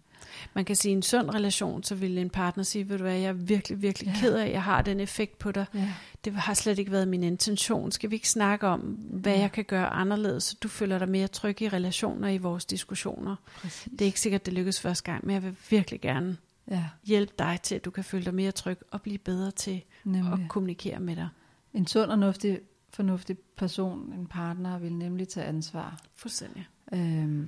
Man 0.54 0.66
kan 0.66 0.76
sige, 0.76 0.92
i 0.92 0.96
en 0.96 1.02
sund 1.02 1.30
relation, 1.30 1.84
så 1.84 1.96
vil 1.96 2.18
en 2.18 2.30
partner 2.30 2.64
sige, 2.64 2.90
ved 2.90 2.98
du 2.98 3.04
hvad, 3.04 3.16
jeg 3.16 3.30
er 3.30 3.34
virkelig, 3.34 3.82
virkelig 3.82 4.08
Ja. 4.08 4.14
ja. 4.14 4.20
ked 4.20 4.36
af, 4.36 4.46
at 4.46 4.52
jeg 4.52 4.64
har 4.64 4.82
den 4.82 5.00
effekt 5.00 5.40
på 5.40 5.52
dig. 5.52 5.66
Ja. 5.74 5.94
Det 6.26 6.34
har 6.34 6.54
slet 6.54 6.80
ikke 6.80 6.92
været 6.92 7.08
min 7.08 7.24
intention. 7.24 7.92
Skal 7.92 8.10
vi 8.12 8.16
ikke 8.16 8.30
snakke 8.30 8.68
om, 8.68 8.80
hvad 9.12 9.34
Ja. 9.34 9.40
jeg 9.40 9.52
kan 9.52 9.64
gøre 9.66 9.88
anderledes, 9.88 10.44
så 10.44 10.56
du 10.64 10.68
føler 10.68 11.00
dig 11.00 11.10
mere 11.10 11.28
tryg 11.28 11.62
i 11.62 11.70
relationer 11.70 12.28
i 12.28 12.38
vores 12.38 12.66
diskussioner? 12.66 13.36
Præcis. 13.56 13.88
Det 13.92 14.02
er 14.02 14.06
ikke 14.06 14.20
sikkert, 14.20 14.46
det 14.46 14.54
lykkes 14.54 14.82
første 14.82 15.04
gang, 15.04 15.26
men 15.26 15.34
jeg 15.34 15.44
vil 15.44 15.56
virkelig 15.70 16.02
gerne 16.02 16.38
Ja, 16.72 16.84
hjælpe 17.04 17.34
dig 17.40 17.60
til, 17.64 17.76
at 17.76 17.86
du 17.86 17.92
kan 17.92 18.04
føle 18.04 18.26
dig 18.26 18.34
mere 18.34 18.52
tryg 18.52 18.78
og 18.92 19.02
blive 19.02 19.18
bedre 19.18 19.52
til 19.52 19.82
nemlig. 20.04 20.34
at 20.34 20.40
kommunikere 20.50 21.00
med 21.00 21.16
dig. 21.16 21.28
En 21.74 21.88
sund 21.88 22.12
og 22.12 22.18
fornuftig, 22.18 22.60
fornuftig 22.94 23.38
person, 23.58 24.14
en 24.14 24.28
partner, 24.28 24.78
vil 24.80 24.94
nemlig 24.94 25.28
tage 25.28 25.46
ansvar. 25.46 26.00
Fuldstændig. 26.16 26.68
Øhm, 26.94 27.02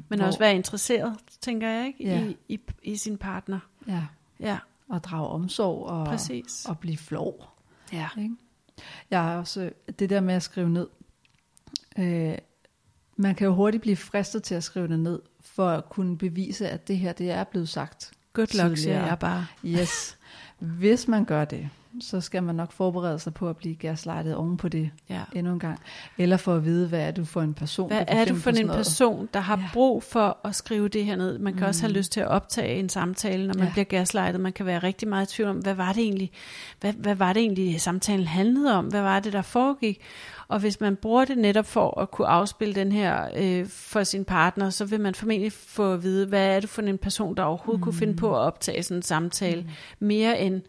Men 0.10 0.20
hvor- 0.20 0.26
også 0.26 0.40
være 0.40 0.56
interesseret, 0.56 1.18
tænker 1.42 1.70
jeg, 1.70 1.88
ikke? 1.88 2.04
Ja. 2.04 2.24
I, 2.24 2.38
i, 2.50 2.60
I 2.84 2.96
sin 2.96 3.18
partner. 3.18 3.60
Ja, 3.88 4.06
Ja, 4.40 4.58
og 4.90 5.04
drage 5.04 5.28
omsorg 5.28 5.86
og, 5.86 6.06
præcis. 6.06 6.66
og 6.66 6.80
blive 6.80 6.98
flov. 6.98 7.46
Ja. 7.94 8.10
Ikke? 8.18 8.36
Jeg 9.12 9.22
har 9.24 9.38
også 9.38 9.70
det 10.00 10.10
der 10.10 10.22
med 10.22 10.34
at 10.34 10.44
skrive 10.44 10.70
ned. 10.70 10.88
Øh, 11.98 12.36
man 13.16 13.36
kan 13.36 13.46
jo 13.48 13.54
hurtigt 13.54 13.82
blive 13.82 13.96
fristet 13.96 14.44
til 14.44 14.56
at 14.56 14.64
skrive 14.64 14.88
det 14.88 15.00
ned, 15.00 15.20
for 15.42 15.70
at 15.70 15.90
kunne 15.90 16.18
bevise, 16.18 16.70
at 16.70 16.88
det 16.88 16.98
her 16.98 17.14
det 17.14 17.32
er 17.32 17.44
blevet 17.44 17.70
sagt. 17.70 18.12
Good 18.34 18.64
luck, 18.64 18.78
siger 18.78 19.06
jeg 19.06 19.20
bare. 19.20 19.46
Yes. 19.66 20.18
Hvis 20.60 21.08
man 21.08 21.26
gør 21.26 21.46
det, 21.46 21.70
så 22.02 22.22
skal 22.22 22.44
man 22.44 22.56
nok 22.56 22.72
forberede 22.72 23.20
sig 23.20 23.34
på 23.34 23.50
at 23.50 23.58
blive 23.58 23.76
gaslightet 23.76 24.36
oven 24.36 24.58
på 24.58 24.70
det 24.70 24.90
Ja. 25.10 25.22
endnu 25.36 25.54
en 25.54 25.60
gang. 25.60 25.80
Eller 26.18 26.38
for 26.38 26.56
at 26.56 26.66
vide, 26.66 26.88
hvad 26.88 27.00
er 27.00 27.12
du 27.12 27.26
for 27.26 27.42
en 27.42 27.54
person, 27.54 27.88
Hvad 27.90 28.04
er 28.08 28.26
du 28.26 28.36
for 28.36 28.50
en 28.50 28.66
noget. 28.66 28.78
person, 28.80 29.30
der 29.34 29.40
har 29.40 29.58
Ja. 29.58 29.64
brug 29.74 30.04
for 30.04 30.38
at 30.44 30.56
skrive 30.56 30.88
det 30.88 31.06
her 31.06 31.16
ned? 31.16 31.38
Man 31.40 31.54
kan 31.54 31.62
mm. 31.62 31.68
også 31.68 31.82
have 31.82 31.90
Mm. 31.92 31.96
lyst 31.98 32.12
til 32.12 32.20
at 32.20 32.28
optage 32.28 32.76
en 32.80 32.90
samtale, 32.90 33.48
når 33.48 33.54
man 33.54 33.58
Ja. 33.64 33.66
ja. 33.66 33.72
bliver 33.72 33.86
gaslightet. 33.86 34.42
Man 34.42 34.54
kan 34.54 34.66
være 34.66 34.80
rigtig 34.80 35.08
meget 35.08 35.32
i 35.32 35.36
tvivl 35.36 35.50
om, 35.50 35.58
hvad 35.58 35.74
var 35.74 35.94
det 35.94 36.04
egentlig, 36.04 36.32
hvad, 36.82 36.94
hvad 36.94 37.16
var 37.16 37.34
det 37.34 37.42
egentlig 37.42 37.82
samtalen 37.82 38.28
handlede 38.28 38.74
om? 38.78 38.86
Hvad 38.86 39.02
var 39.02 39.20
det, 39.20 39.34
der 39.34 39.42
foregik? 39.42 40.02
Og 40.48 40.60
hvis 40.60 40.80
man 40.82 40.96
bruger 40.96 41.26
det 41.26 41.38
netop 41.38 41.66
for 41.66 42.00
at 42.00 42.12
kunne 42.12 42.28
afspille 42.28 42.76
den 42.76 42.92
her 42.92 43.28
øh, 43.36 43.68
for 43.70 44.04
sin 44.04 44.26
partner, 44.26 44.70
så 44.70 44.86
vil 44.86 45.00
man 45.02 45.16
formentlig 45.16 45.52
få 45.52 45.94
at 45.94 46.04
vide, 46.04 46.26
hvad 46.28 46.56
er 46.56 46.60
det 46.60 46.70
for 46.70 46.82
en 46.82 46.98
person, 46.98 47.36
der 47.38 47.44
overhovedet 47.44 47.80
mm. 47.80 47.84
kunne 47.84 47.94
finde 47.94 48.16
på 48.16 48.36
at 48.36 48.40
optage 48.40 48.84
sådan 48.84 48.98
en 48.98 49.02
samtale. 49.02 49.62
Mm. 49.62 49.68
Mere 50.08 50.40
end 50.40 50.62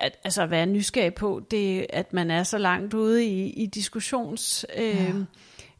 at, 0.00 0.18
altså 0.24 0.46
være 0.46 0.66
nysgerrig 0.66 1.14
på, 1.14 1.42
det, 1.50 1.86
at 1.90 2.12
man 2.12 2.30
er 2.30 2.42
så 2.42 2.58
langt 2.58 2.94
ude 2.94 3.24
i, 3.24 3.50
i 3.50 3.66
diskussions... 3.66 4.66
Øh, 4.76 4.84
Ja. 4.84 5.02
ja 5.02 5.12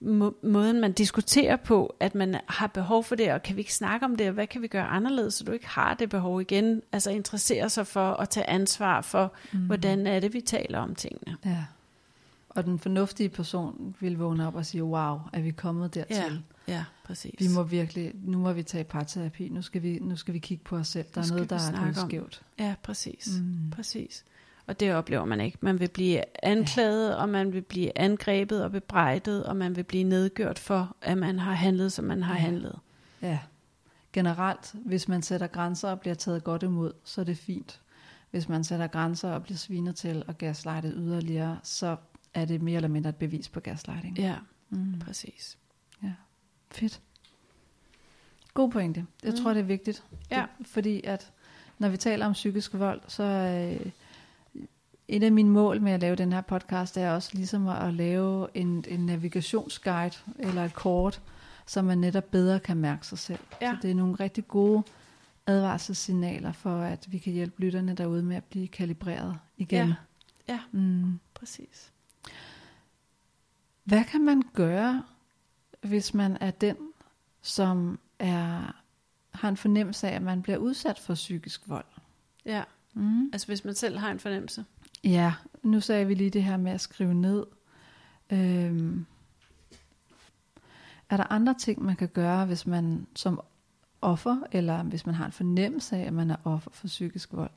må, 0.01 0.35
måden, 0.43 0.81
man 0.81 0.93
diskuterer 0.93 1.57
på, 1.57 1.97
at 2.01 2.15
man 2.15 2.37
har 2.49 2.67
behov 2.67 3.05
for 3.05 3.15
det, 3.15 3.33
og 3.33 3.43
kan 3.43 3.57
vi 3.57 3.61
ikke 3.61 3.75
snakke 3.75 4.07
om 4.07 4.17
det, 4.17 4.27
og 4.27 4.33
hvad 4.33 4.47
kan 4.47 4.63
vi 4.63 4.67
gøre 4.67 4.87
anderledes, 4.87 5.35
så 5.35 5.45
du 5.45 5.53
ikke 5.53 5.69
har 5.69 5.95
det 5.95 6.09
behov 6.09 6.41
igen? 6.41 6.83
Altså 6.93 7.11
interessere 7.11 7.69
sig 7.69 7.87
for 7.87 8.13
at 8.13 8.29
tage 8.29 8.51
ansvar 8.51 9.01
for, 9.01 9.33
mm. 9.53 9.59
hvordan 9.59 10.07
er 10.07 10.21
det, 10.21 10.35
vi 10.35 10.41
taler 10.41 10.79
om 10.79 10.95
tingene. 10.95 11.37
Ja. 11.45 11.65
Og 12.51 12.65
den 12.65 12.79
fornuftige 12.79 13.29
person 13.29 13.97
vil 14.01 14.19
vågne 14.19 14.47
op 14.47 14.55
og 14.55 14.67
sige, 14.67 14.85
wow, 14.85 15.19
er 15.33 15.41
vi 15.41 15.51
kommet 15.51 15.95
dertil? 15.95 16.43
ja 16.69 16.85
præcis. 17.05 17.35
Vi 17.39 17.47
må 17.55 17.63
virkelig, 17.63 18.13
nu 18.15 18.39
må 18.39 18.53
vi 18.53 18.63
tage 18.63 18.85
parterapi, 18.85 19.49
nu 19.49 19.63
skal 19.63 19.83
vi, 19.83 19.99
nu 19.99 20.17
skal 20.17 20.35
vi 20.35 20.39
kigge 20.39 20.65
på 20.65 20.77
os 20.77 20.89
selv. 20.89 21.07
Der 21.15 21.21
er 21.21 21.27
noget, 21.35 21.51
der 21.51 21.57
er 21.57 21.93
skævt. 22.09 22.43
Ja, 22.59 22.75
præcis. 22.83 23.29
Mm. 23.41 23.71
Præcis. 23.71 24.25
Og 24.67 24.81
det 24.81 24.95
oplever 24.95 25.25
man 25.25 25.41
ikke. 25.41 25.59
Man 25.61 25.81
vil 25.81 25.89
blive 25.89 26.23
anklaget, 26.45 27.17
og 27.17 27.29
man 27.29 27.53
vil 27.53 27.63
blive 27.63 27.99
angrebet 27.99 28.65
og 28.65 28.71
bebrejdet, 28.71 29.45
og 29.45 29.57
man 29.57 29.77
vil 29.77 29.83
blive 29.83 30.05
nedgjort 30.05 30.59
for, 30.59 30.97
at 31.03 31.19
man 31.19 31.39
har 31.39 31.53
handlet, 31.53 31.93
som 31.93 32.05
man 32.05 32.23
har 32.23 32.35
Ja. 32.35 32.41
handlet. 32.41 32.79
Ja. 33.23 33.39
Generelt, 34.13 34.75
hvis 34.85 35.09
man 35.09 35.23
sætter 35.23 35.47
grænser 35.47 35.91
og 35.91 36.01
bliver 36.01 36.15
taget 36.15 36.45
godt 36.45 36.63
imod, 36.63 36.93
så 37.05 37.21
er 37.21 37.25
det 37.25 37.39
fint. 37.39 37.81
Hvis 38.31 38.49
man 38.49 38.65
sætter 38.65 38.87
grænser 38.87 39.31
og 39.31 39.43
bliver 39.43 39.59
svinet 39.59 39.97
til 39.97 40.25
og 40.29 40.39
gaslightet 40.39 40.95
yderligere, 40.97 41.59
så 41.63 41.97
er 42.35 42.45
det 42.45 42.63
mere 42.63 42.77
eller 42.77 42.89
mindre 42.89 43.11
et 43.11 43.17
bevis 43.17 43.49
på 43.49 43.61
gaslighting. 43.61 44.19
Ja, 44.19 44.35
Mm. 44.71 44.99
præcis. 44.99 45.59
Fedt. 46.73 47.01
God 48.55 48.71
pointe. 48.71 49.07
Jeg 49.23 49.31
Mm. 49.33 49.37
tror, 49.43 49.53
det 49.55 49.61
er 49.61 49.65
vigtigt. 49.65 50.05
Ja. 50.31 50.47
Det, 50.59 50.67
fordi 50.67 51.01
at 51.05 51.33
når 51.79 51.89
vi 51.89 51.97
taler 51.97 52.27
om 52.27 52.33
psykisk 52.33 52.75
vold, 52.75 53.01
så 53.09 53.23
øh, 53.23 53.91
et 55.09 55.23
af 55.23 55.33
mine 55.33 55.51
mål 55.51 55.81
med 55.81 55.93
at 55.93 56.01
lave 56.01 56.17
den 56.17 56.33
her 56.33 56.41
podcast, 56.41 56.97
er 56.97 57.11
også 57.11 57.31
ligesom 57.35 57.69
at, 57.69 57.83
at 57.89 57.95
lave 57.95 58.49
en, 58.57 58.85
en 58.89 59.07
navigationsguide 59.07 60.15
eller 60.39 60.65
et 60.65 60.75
kort, 60.75 61.23
så 61.67 61.83
man 61.83 61.99
netop 61.99 62.25
bedre 62.31 62.61
kan 62.61 62.77
mærke 62.77 63.07
sig 63.07 63.19
selv. 63.19 63.41
Ja. 63.63 63.73
Så 63.73 63.79
det 63.83 63.91
er 63.91 63.95
nogle 63.95 64.15
rigtig 64.15 64.49
gode 64.49 64.83
advarselssignaler 65.47 66.53
for, 66.53 66.77
at 66.81 67.07
vi 67.13 67.19
kan 67.19 67.33
hjælpe 67.33 67.61
lytterne 67.61 67.95
derude 67.95 68.23
med 68.23 68.37
at 68.37 68.45
blive 68.45 68.69
kalibreret 68.69 69.39
igen. 69.57 69.89
Ja. 69.89 69.95
Ja. 70.49 70.61
Mm. 70.73 71.19
Præcis. 71.35 71.93
Hvad 73.91 74.05
kan 74.05 74.25
man 74.25 74.43
gøre, 74.55 75.03
hvis 75.83 76.15
man 76.15 76.37
er 76.41 76.51
den, 76.51 76.77
som 77.43 77.99
er, 78.19 78.73
har 79.31 79.49
en 79.49 79.57
fornemmelse 79.57 80.09
af, 80.09 80.15
at 80.17 80.23
man 80.23 80.43
bliver 80.43 80.59
udsat 80.59 80.99
for 80.99 81.15
psykisk 81.15 81.69
vold? 81.69 81.85
Ja, 82.45 82.63
Mm. 82.95 83.31
altså 83.33 83.47
hvis 83.47 83.65
man 83.65 83.75
selv 83.75 83.99
har 83.99 84.11
en 84.11 84.19
fornemmelse. 84.21 84.65
Ja, 85.05 85.35
nu 85.63 85.81
sagde 85.81 86.07
vi 86.07 86.15
lige 86.15 86.31
det 86.31 86.45
her 86.45 86.57
med 86.57 86.73
at 86.73 86.81
skrive 86.81 87.15
ned. 87.15 87.47
Øhm, 88.31 89.07
er 91.11 91.17
der 91.17 91.33
andre 91.33 91.55
ting, 91.55 91.83
man 91.83 91.97
kan 91.97 92.09
gøre, 92.09 92.47
hvis 92.47 92.67
man 92.67 93.07
som 93.17 93.41
offer, 94.01 94.37
eller 94.53 94.83
hvis 94.83 95.07
man 95.07 95.15
har 95.15 95.27
en 95.27 95.33
fornemmelse 95.33 95.97
af, 95.97 96.01
at 96.07 96.13
man 96.13 96.31
er 96.31 96.37
offer 96.45 96.71
for 96.71 96.87
psykisk 96.87 97.33
vold? 97.33 97.51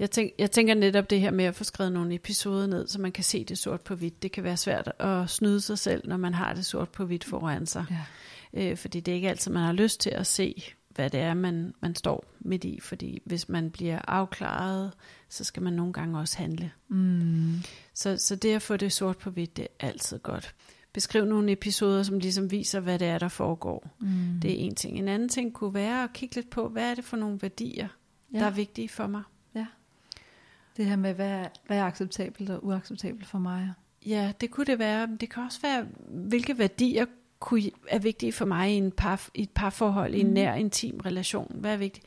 Jeg, 0.00 0.10
tænk, 0.10 0.32
jeg 0.38 0.50
tænker 0.50 0.74
netop 0.74 1.10
det 1.10 1.20
her 1.20 1.30
med 1.30 1.44
at 1.44 1.54
få 1.54 1.64
skrevet 1.64 1.92
nogle 1.92 2.14
episoder 2.14 2.66
ned, 2.66 2.88
så 2.88 3.00
man 3.00 3.12
kan 3.12 3.24
se 3.24 3.44
det 3.44 3.58
sort 3.58 3.80
på 3.80 3.94
hvidt. 3.94 4.22
Det 4.22 4.32
kan 4.32 4.44
være 4.44 4.56
svært 4.56 4.92
at 4.98 5.30
snyde 5.30 5.60
sig 5.60 5.78
selv, 5.78 6.08
når 6.08 6.16
man 6.16 6.34
har 6.34 6.52
det 6.52 6.66
sort 6.66 6.88
på 6.88 7.04
hvidt 7.04 7.24
foran 7.24 7.66
sig. 7.66 7.84
Ja. 7.90 8.70
Øh, 8.70 8.76
fordi 8.76 9.00
det 9.00 9.12
er 9.12 9.16
ikke 9.16 9.28
altid, 9.28 9.52
man 9.52 9.62
har 9.62 9.72
lyst 9.72 10.00
til 10.00 10.10
at 10.10 10.26
se, 10.26 10.64
hvad 10.88 11.10
det 11.10 11.20
er, 11.20 11.34
man, 11.34 11.74
man 11.80 11.94
står 11.94 12.24
midt 12.40 12.64
i. 12.64 12.80
Fordi 12.80 13.22
hvis 13.24 13.48
man 13.48 13.70
bliver 13.70 14.00
afklaret, 14.08 14.92
så 15.28 15.44
skal 15.44 15.62
man 15.62 15.72
nogle 15.72 15.92
gange 15.92 16.18
også 16.18 16.38
handle. 16.38 16.72
Mm. 16.88 17.54
Så, 17.94 18.16
så 18.16 18.36
det 18.36 18.54
at 18.54 18.62
få 18.62 18.76
det 18.76 18.92
sort 18.92 19.18
på 19.18 19.30
hvidt, 19.30 19.56
det 19.56 19.68
er 19.80 19.86
altid 19.86 20.18
godt. 20.18 20.54
Beskriv 20.92 21.24
nogle 21.24 21.52
episoder, 21.52 22.02
som 22.02 22.18
ligesom 22.18 22.50
viser, 22.50 22.80
hvad 22.80 22.98
det 22.98 23.08
er, 23.08 23.18
der 23.18 23.28
foregår. 23.28 23.96
Mm. 24.00 24.40
Det 24.42 24.50
er 24.50 24.64
en 24.64 24.74
ting. 24.74 24.98
En 24.98 25.08
anden 25.08 25.28
ting 25.28 25.52
kunne 25.52 25.74
være 25.74 26.04
at 26.04 26.12
kigge 26.12 26.34
lidt 26.34 26.50
på, 26.50 26.68
hvad 26.68 26.90
er 26.90 26.94
det 26.94 27.04
for 27.04 27.16
nogle 27.16 27.38
værdier, 27.42 27.88
ja. 28.32 28.38
der 28.38 28.46
er 28.46 28.50
vigtige 28.50 28.88
for 28.88 29.06
mig. 29.06 29.22
Det 30.76 30.84
her 30.86 30.96
med, 30.96 31.14
hvad 31.14 31.28
er, 31.30 31.46
hvad 31.66 31.78
er 31.78 31.84
acceptabelt 31.84 32.50
og 32.50 32.64
uacceptabelt 32.64 33.26
for 33.26 33.38
mig? 33.38 33.72
Ja, 34.06 34.32
det 34.40 34.50
kunne 34.50 34.66
det 34.66 34.78
være. 34.78 35.06
Men 35.06 35.16
det 35.16 35.30
kan 35.30 35.42
også 35.42 35.60
være, 35.62 35.86
hvilke 36.08 36.58
værdier 36.58 37.06
kunne, 37.38 37.62
er 37.88 37.98
vigtige 37.98 38.32
for 38.32 38.44
mig 38.44 38.70
i, 38.70 38.74
en 38.74 38.90
par, 38.92 39.28
i 39.34 39.42
et 39.42 39.50
parforhold, 39.50 40.14
i 40.14 40.20
en 40.20 40.26
Mhm. 40.26 40.34
nær, 40.34 40.54
intim 40.54 41.00
relation. 41.06 41.52
Hvad 41.54 41.72
er 41.72 41.76
vigtigt? 41.76 42.06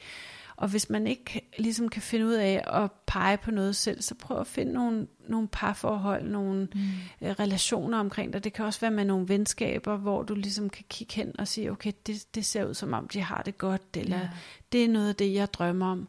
Og 0.56 0.68
hvis 0.70 0.90
man 0.90 1.08
ikke 1.08 1.50
ligesom 1.58 1.90
kan 1.90 2.02
finde 2.02 2.26
ud 2.26 2.34
af 2.34 2.64
at 2.68 2.92
pege 3.06 3.38
på 3.38 3.52
noget 3.52 3.76
selv, 3.76 4.02
så 4.02 4.16
prøv 4.16 4.40
at 4.40 4.48
finde 4.48 4.74
nogle, 4.74 5.08
nogle 5.30 5.48
parforhold, 5.52 6.24
nogle 6.30 6.68
Mm. 6.76 6.82
øh, 7.22 7.30
relationer 7.32 7.98
omkring 8.00 8.34
dig. 8.34 8.44
Det 8.44 8.54
kan 8.54 8.66
også 8.66 8.80
være 8.80 8.92
med 8.92 9.06
nogle 9.06 9.30
venskaber, 9.30 9.98
hvor 9.98 10.24
du 10.24 10.36
ligesom 10.36 10.70
kan 10.70 10.86
kigge 10.90 11.14
hen 11.16 11.40
og 11.40 11.48
sige, 11.48 11.72
okay, 11.72 11.92
det, 12.08 12.36
det 12.36 12.46
ser 12.46 12.66
ud 12.66 12.74
som 12.74 12.94
om, 12.94 13.08
de 13.08 13.22
har 13.22 13.42
det 13.42 13.58
godt, 13.58 13.82
eller 13.98 14.18
Ja. 14.20 14.30
det 14.72 14.84
er 14.86 14.90
noget 14.90 15.10
af 15.10 15.16
det, 15.16 15.34
jeg 15.34 15.54
drømmer 15.54 15.92
om. 15.92 16.08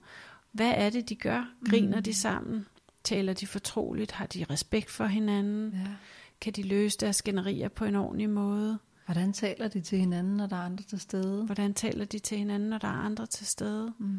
Hvad 0.55 0.73
er 0.77 0.91
det, 0.91 1.09
de 1.09 1.15
gør? 1.15 1.51
Griner 1.71 1.97
Mm. 1.97 2.03
de 2.03 2.15
sammen? 2.15 2.67
Taler 3.05 3.33
de 3.33 3.47
fortroligt? 3.47 4.13
Har 4.13 4.27
de 4.27 4.45
respekt 4.51 4.91
for 4.91 5.07
hinanden? 5.07 5.71
Ja. 5.73 5.87
Kan 6.41 6.53
de 6.53 6.63
løse 6.63 6.99
deres 6.99 7.17
skænderier 7.17 7.69
på 7.69 7.85
en 7.85 7.95
ordentlig 7.95 8.31
måde? 8.31 8.79
Hvordan 9.07 9.33
taler 9.33 9.69
de 9.69 9.81
til 9.81 9.99
hinanden, 9.99 10.37
når 10.37 10.47
der 10.47 10.57
er 10.57 10.61
andre 10.61 10.85
til 10.85 11.01
stede? 11.01 11.45
Hvordan 11.47 11.75
taler 11.75 12.05
de 12.05 12.19
til 12.19 12.39
hinanden, 12.39 12.69
når 12.71 12.79
der 12.79 12.89
er 12.89 12.93
andre 12.93 13.27
til 13.27 13.47
stede? 13.47 13.93
Mm. 13.99 14.19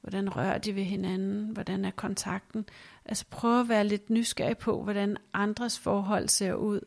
Hvordan 0.00 0.36
rører 0.36 0.58
de 0.58 0.74
ved 0.74 0.82
hinanden? 0.84 1.48
Hvordan 1.50 1.84
er 1.84 1.90
kontakten? 1.90 2.64
Altså 3.04 3.24
prøv 3.30 3.60
at 3.60 3.68
være 3.68 3.86
lidt 3.88 4.10
nysgerrig 4.10 4.58
på, 4.58 4.82
hvordan 4.82 5.16
andres 5.32 5.78
forhold 5.78 6.28
ser 6.28 6.54
ud 6.54 6.80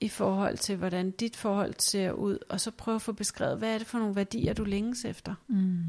i 0.00 0.08
forhold 0.08 0.58
til, 0.58 0.76
hvordan 0.76 1.10
dit 1.10 1.36
forhold 1.36 1.74
ser 1.78 2.12
ud, 2.12 2.38
og 2.48 2.60
så 2.60 2.70
prøv 2.70 2.94
at 2.94 3.02
få 3.02 3.12
beskrevet, 3.12 3.58
hvad 3.58 3.74
er 3.74 3.78
det 3.78 3.86
for 3.86 3.98
nogle 3.98 4.16
værdier, 4.16 4.52
du 4.52 4.64
længes 4.64 5.04
efter? 5.04 5.34
Mm. 5.48 5.84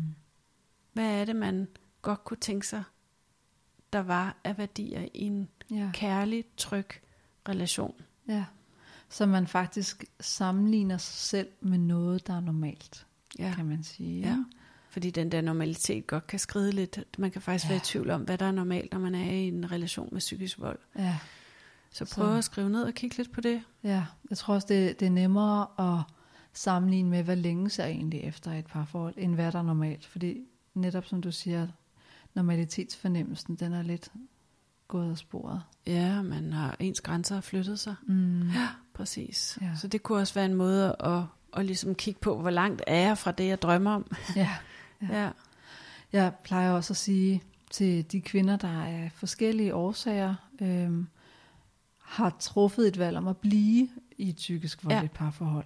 Hvad 0.93 1.22
er 1.22 1.26
det, 1.26 1.36
man 1.36 1.68
godt 2.01 2.23
kunne 2.23 2.37
tænke 2.37 2.67
sig, 2.67 2.83
der 3.93 3.99
var 3.99 4.37
af 4.43 4.57
værdier 4.57 5.01
i 5.01 5.09
en 5.13 5.49
Ja. 5.71 5.89
kærlig, 5.93 6.45
tryg 6.57 6.87
relation? 7.49 7.95
ja. 8.27 8.45
Så 9.09 9.25
man 9.25 9.47
faktisk 9.47 10.05
sammenligner 10.19 10.97
sig 10.97 11.15
selv 11.15 11.47
med 11.61 11.77
noget, 11.77 12.27
der 12.27 12.33
er 12.33 12.39
normalt, 12.39 13.05
Ja. 13.39 13.53
kan 13.55 13.65
man 13.65 13.83
sige. 13.83 14.19
Ja. 14.27 14.37
Fordi 14.89 15.11
den 15.11 15.31
der 15.31 15.41
normalitet 15.41 16.07
godt 16.07 16.27
kan 16.27 16.39
skride 16.39 16.71
lidt. 16.71 16.99
Man 17.17 17.31
kan 17.31 17.41
faktisk 17.41 17.65
ja. 17.65 17.69
være 17.69 17.77
i 17.77 17.81
tvivl 17.83 18.09
om, 18.09 18.21
hvad 18.21 18.37
der 18.37 18.45
er 18.45 18.51
normalt, 18.51 18.91
når 18.93 18.99
man 18.99 19.15
er 19.15 19.31
i 19.31 19.47
en 19.47 19.71
relation 19.71 20.09
med 20.11 20.19
psykisk 20.19 20.59
vold. 20.59 20.79
ja. 20.95 21.17
Så 21.91 22.05
Så- 22.05 22.15
prøv 22.15 22.37
at 22.37 22.43
skrive 22.43 22.69
ned 22.69 22.83
og 22.83 22.93
kigge 22.93 23.17
lidt 23.17 23.31
på 23.31 23.41
det. 23.41 23.63
Ja, 23.83 24.05
jeg 24.29 24.37
tror 24.37 24.53
også, 24.53 24.67
det, 24.69 24.99
det 24.99 25.05
er 25.05 25.09
nemmere 25.09 25.67
at 25.97 26.03
sammenligne 26.53 27.09
med, 27.09 27.23
hvad 27.23 27.35
længe 27.35 27.69
ser 27.69 27.85
egentlig 27.85 28.19
efter 28.21 28.51
et 28.53 28.65
parforhold, 28.65 29.13
end 29.17 29.35
hvad 29.35 29.51
der 29.51 29.59
er 29.59 29.63
normalt. 29.63 30.05
Fordi 30.05 30.37
netop 30.73 31.05
som 31.05 31.21
du 31.21 31.31
siger, 31.31 31.67
normalitetsfornemmelsen, 32.38 33.55
den 33.55 33.73
er 33.73 33.81
lidt 33.81 34.11
gået 34.88 35.11
af 35.11 35.17
sporet. 35.17 35.61
Ja, 35.88 36.21
man 36.21 36.53
har 36.53 36.75
ens 36.79 37.01
grænser 37.01 37.35
har 37.35 37.41
flyttet 37.41 37.79
sig. 37.79 37.95
Mm. 38.07 38.49
Ja, 38.49 38.67
præcis. 38.93 39.57
Ja. 39.61 39.71
Så 39.75 39.88
det 39.88 40.03
kunne 40.03 40.19
også 40.19 40.33
være 40.33 40.45
en 40.45 40.53
måde 40.53 40.95
at, 40.99 41.23
at 41.57 41.65
ligesom 41.65 41.95
kigge 41.95 42.19
på, 42.19 42.41
hvor 42.41 42.49
langt 42.49 42.81
er 42.88 43.07
jeg 43.07 43.17
fra 43.17 43.31
det, 43.31 43.47
jeg 43.47 43.61
drømmer 43.61 43.91
om. 43.91 44.11
Ja. 44.35 44.49
Ja. 45.01 45.23
ja. 45.23 45.29
Jeg 46.13 46.33
plejer 46.43 46.71
også 46.71 46.93
at 46.93 46.97
sige 46.97 47.43
til 47.71 48.11
de 48.11 48.21
kvinder, 48.21 48.55
der 48.55 48.83
af 48.83 49.11
forskellige 49.15 49.75
årsager 49.75 50.35
øhm, 50.61 51.07
har 52.01 52.35
truffet 52.39 52.88
et 52.88 52.99
valg 52.99 53.17
om 53.17 53.27
at 53.27 53.38
blive 53.38 53.89
i 54.17 54.29
et 54.29 54.35
psykisk 54.35 54.85
voldeligt 54.85 55.13
ja. 55.13 55.17
parforhold. 55.17 55.65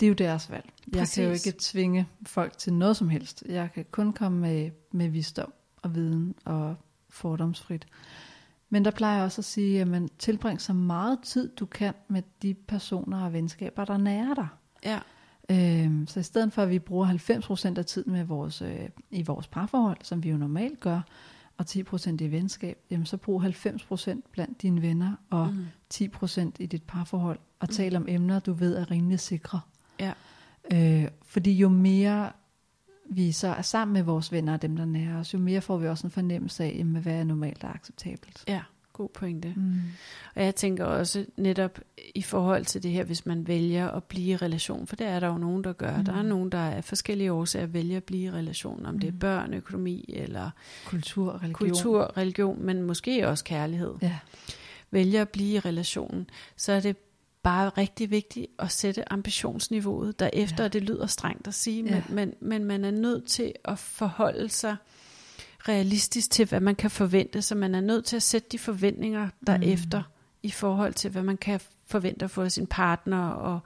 Det 0.00 0.06
er 0.06 0.08
jo 0.08 0.14
deres 0.14 0.50
valg. 0.50 0.64
Jeg 0.64 1.08
kan 1.08 1.24
jo 1.24 1.30
Præcis. 1.30 1.46
ikke 1.46 1.58
tvinge 1.60 2.08
folk 2.26 2.58
til 2.58 2.72
noget 2.72 2.96
som 2.96 3.08
helst. 3.08 3.44
Jeg 3.48 3.72
kan 3.72 3.84
kun 3.90 4.12
komme 4.12 4.40
med, 4.40 4.70
med 4.92 5.08
visdom 5.08 5.52
og 5.82 5.94
viden 5.94 6.34
og 6.44 6.76
fordomsfrit. 7.10 7.86
Men 8.70 8.84
der 8.84 8.90
plejer 8.90 9.16
jeg 9.16 9.24
også 9.24 9.40
at 9.40 9.44
sige, 9.44 9.80
at 9.80 9.88
man 9.88 10.08
tilbringer 10.18 10.58
så 10.60 10.72
meget 10.72 11.18
tid, 11.22 11.50
du 11.56 11.66
kan 11.66 11.94
med 12.08 12.22
de 12.42 12.54
personer 12.54 13.24
og 13.24 13.32
venskaber, 13.32 13.84
der 13.84 13.96
nærer 13.96 14.34
dig. 14.34 14.48
ja. 14.84 14.98
Øhm, 15.50 16.06
så 16.06 16.20
i 16.20 16.22
stedet 16.22 16.52
for, 16.52 16.62
at 16.62 16.70
vi 16.70 16.78
bruger 16.78 17.06
90% 17.74 17.78
af 17.78 17.86
tiden 17.86 18.12
med 18.12 18.24
vores, 18.24 18.62
øh, 18.62 18.88
i 19.10 19.22
vores 19.22 19.46
parforhold, 19.46 19.98
som 20.02 20.22
vi 20.24 20.30
jo 20.30 20.36
normalt 20.36 20.80
gør, 20.80 21.00
og 21.58 21.64
10% 21.68 22.20
i 22.20 22.30
venskab, 22.30 22.78
jamen 22.90 23.06
så 23.06 23.16
brug 23.16 23.42
90% 23.44 24.20
blandt 24.32 24.62
dine 24.62 24.82
venner, 24.82 25.12
og 25.30 25.48
Mm. 25.52 25.66
10% 25.94 26.50
i 26.58 26.66
dit 26.66 26.82
parforhold, 26.82 27.38
og 27.60 27.68
tal 27.68 27.96
om 27.96 28.04
emner, 28.08 28.38
du 28.40 28.52
ved 28.52 28.76
er 28.76 28.90
rimelig 28.90 29.20
sikre. 29.20 29.60
Ja. 30.00 30.12
Øh, 30.72 31.08
fordi 31.22 31.52
jo 31.52 31.68
mere 31.68 32.32
vi 33.12 33.32
så 33.32 33.48
er 33.48 33.62
sammen 33.62 33.92
med 33.92 34.02
vores 34.02 34.32
venner 34.32 34.52
og 34.52 34.62
dem, 34.62 34.76
der 34.76 34.84
nærer 34.84 35.18
os, 35.20 35.34
jo 35.34 35.38
mere 35.38 35.60
får 35.60 35.76
vi 35.78 35.88
også 35.88 36.06
en 36.06 36.10
fornemmelse 36.10 36.64
af, 36.64 36.74
jamen, 36.78 37.02
hvad 37.02 37.12
er 37.14 37.24
normalt 37.24 37.64
og 37.64 37.74
acceptabelt. 37.74 38.44
ja, 38.48 38.60
god 38.92 39.08
pointe. 39.08 39.52
Mm. 39.56 39.74
Og 40.36 40.44
jeg 40.44 40.54
tænker 40.54 40.84
også 40.84 41.26
netop 41.36 41.78
i 42.14 42.22
forhold 42.22 42.64
til 42.64 42.82
det 42.82 42.90
her, 42.90 43.04
hvis 43.04 43.26
man 43.26 43.46
vælger 43.48 43.88
at 43.88 44.04
blive 44.04 44.26
i 44.32 44.36
relation, 44.36 44.86
for 44.86 44.96
det 44.96 45.06
er 45.06 45.20
der 45.20 45.26
jo 45.26 45.38
nogen, 45.38 45.64
der 45.64 45.72
gør. 45.72 45.96
Mm. 45.96 46.04
Der 46.04 46.12
er 46.12 46.22
nogen, 46.22 46.52
der 46.52 46.58
af 46.58 46.84
forskellige 46.84 47.32
årsager 47.32 47.66
vælger 47.66 47.96
at 47.96 48.04
blive 48.04 48.22
i 48.22 48.30
relation, 48.30 48.86
om 48.86 48.98
det 48.98 49.08
er 49.08 49.12
Mm. 49.12 49.18
børn, 49.18 49.54
økonomi 49.54 50.04
eller 50.08 50.50
Kultur, 50.86 51.32
religion. 51.42 51.52
kultur, 51.54 52.16
religion, 52.16 52.62
men 52.62 52.82
måske 52.82 53.28
også 53.28 53.44
kærlighed. 53.44 53.94
Ja, 54.02 54.18
Vælger 54.90 55.22
at 55.22 55.28
blive 55.28 55.54
i 55.54 55.58
relationen, 55.60 56.30
så 56.56 56.72
er 56.72 56.80
det 56.80 56.96
bare 57.42 57.68
rigtig 57.68 58.10
vigtigt 58.10 58.46
at 58.58 58.72
sætte 58.72 59.12
ambitionsniveauet 59.12 60.18
derefter, 60.18 60.56
Ja. 60.58 60.64
og 60.64 60.72
det 60.72 60.82
lyder 60.82 61.06
strengt 61.06 61.48
at 61.48 61.54
sige, 61.54 61.84
Ja. 61.84 61.90
men, 61.90 62.04
men, 62.08 62.34
men 62.40 62.64
man 62.64 62.84
er 62.84 62.90
nødt 62.90 63.26
til 63.26 63.52
at 63.64 63.78
forholde 63.78 64.48
sig 64.48 64.76
realistisk 65.68 66.30
til, 66.30 66.46
hvad 66.48 66.60
man 66.60 66.74
kan 66.74 66.90
forvente, 66.90 67.42
så 67.42 67.54
man 67.54 67.74
er 67.74 67.80
nødt 67.80 68.04
til 68.04 68.16
at 68.16 68.22
sætte 68.22 68.48
de 68.52 68.58
forventninger 68.58 69.28
derefter 69.46 69.98
mm. 69.98 70.38
i 70.42 70.50
forhold 70.50 70.94
til, 70.94 71.10
hvad 71.10 71.22
man 71.22 71.36
kan 71.36 71.60
forvente 71.86 72.24
at 72.24 72.30
få 72.30 72.42
af 72.42 72.52
sin 72.52 72.66
partner, 72.66 73.28
og 73.28 73.60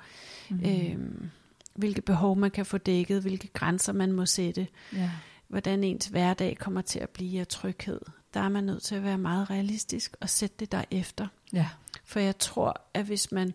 mm. 0.50 0.56
mm. 0.56 0.64
øhm, 0.64 1.30
hvilke 1.74 2.02
behov 2.02 2.36
man 2.36 2.50
kan 2.50 2.66
få 2.66 2.78
dækket, 2.78 3.22
hvilke 3.22 3.48
grænser 3.48 3.92
man 3.92 4.12
må 4.12 4.26
sætte, 4.26 4.66
ja. 4.92 5.10
hvordan 5.48 5.84
ens 5.84 6.06
hverdag 6.06 6.56
kommer 6.58 6.80
til 6.80 6.98
at 6.98 7.08
blive 7.10 7.40
af 7.40 7.46
tryghed. 7.46 8.00
Der 8.34 8.40
er 8.40 8.48
man 8.48 8.64
nødt 8.64 8.82
til 8.82 8.94
at 8.94 9.02
være 9.04 9.18
meget 9.18 9.50
realistisk 9.50 10.16
og 10.20 10.28
sætte 10.30 10.56
det 10.60 10.72
derefter. 10.72 11.26
ja. 11.52 11.66
For 12.04 12.20
jeg 12.20 12.38
tror, 12.38 12.80
at 12.94 13.04
hvis 13.04 13.32
man 13.32 13.54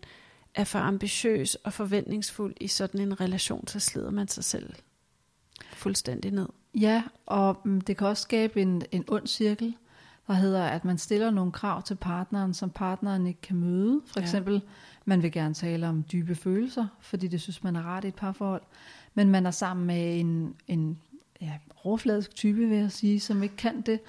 er 0.54 0.64
for 0.64 0.78
ambitiøs 0.78 1.54
og 1.54 1.72
forventningsfuld 1.72 2.54
i 2.60 2.66
sådan 2.68 3.00
en 3.00 3.20
relation, 3.20 3.66
så 3.68 3.80
slider 3.80 4.10
man 4.10 4.28
sig 4.28 4.44
selv 4.44 4.72
fuldstændig 5.72 6.30
ned. 6.30 6.46
Ja, 6.74 7.02
og 7.26 7.60
mm, 7.64 7.80
det 7.80 7.96
kan 7.96 8.06
også 8.06 8.22
skabe 8.22 8.62
en, 8.62 8.82
en 8.92 9.04
ond 9.08 9.26
cirkel, 9.26 9.74
der 10.26 10.34
hedder, 10.34 10.64
at 10.64 10.84
man 10.84 10.98
stiller 10.98 11.30
nogle 11.30 11.52
krav 11.52 11.82
til 11.82 11.94
partneren, 11.94 12.54
som 12.54 12.70
partneren 12.70 13.26
ikke 13.26 13.40
kan 13.40 13.56
møde. 13.56 14.00
For 14.06 14.20
Ja. 14.20 14.24
eksempel, 14.24 14.62
man 15.04 15.22
vil 15.22 15.32
gerne 15.32 15.54
tale 15.54 15.88
om 15.88 16.04
dybe 16.12 16.34
følelser, 16.34 16.86
fordi 17.00 17.28
det 17.28 17.40
synes 17.40 17.62
man 17.62 17.76
er 17.76 17.82
rart 17.82 18.04
i 18.04 18.08
et 18.08 18.14
parforhold. 18.14 18.62
Men 19.14 19.28
man 19.30 19.46
er 19.46 19.50
sammen 19.50 19.86
med 19.86 20.20
en, 20.20 20.54
en 20.68 20.98
ja, 21.40 21.52
overfladisk 21.84 22.34
type, 22.34 22.58
vil 22.68 22.78
jeg 22.78 22.92
sige, 22.92 23.20
som 23.20 23.42
ikke 23.42 23.56
kan 23.56 23.80
det, 23.80 24.00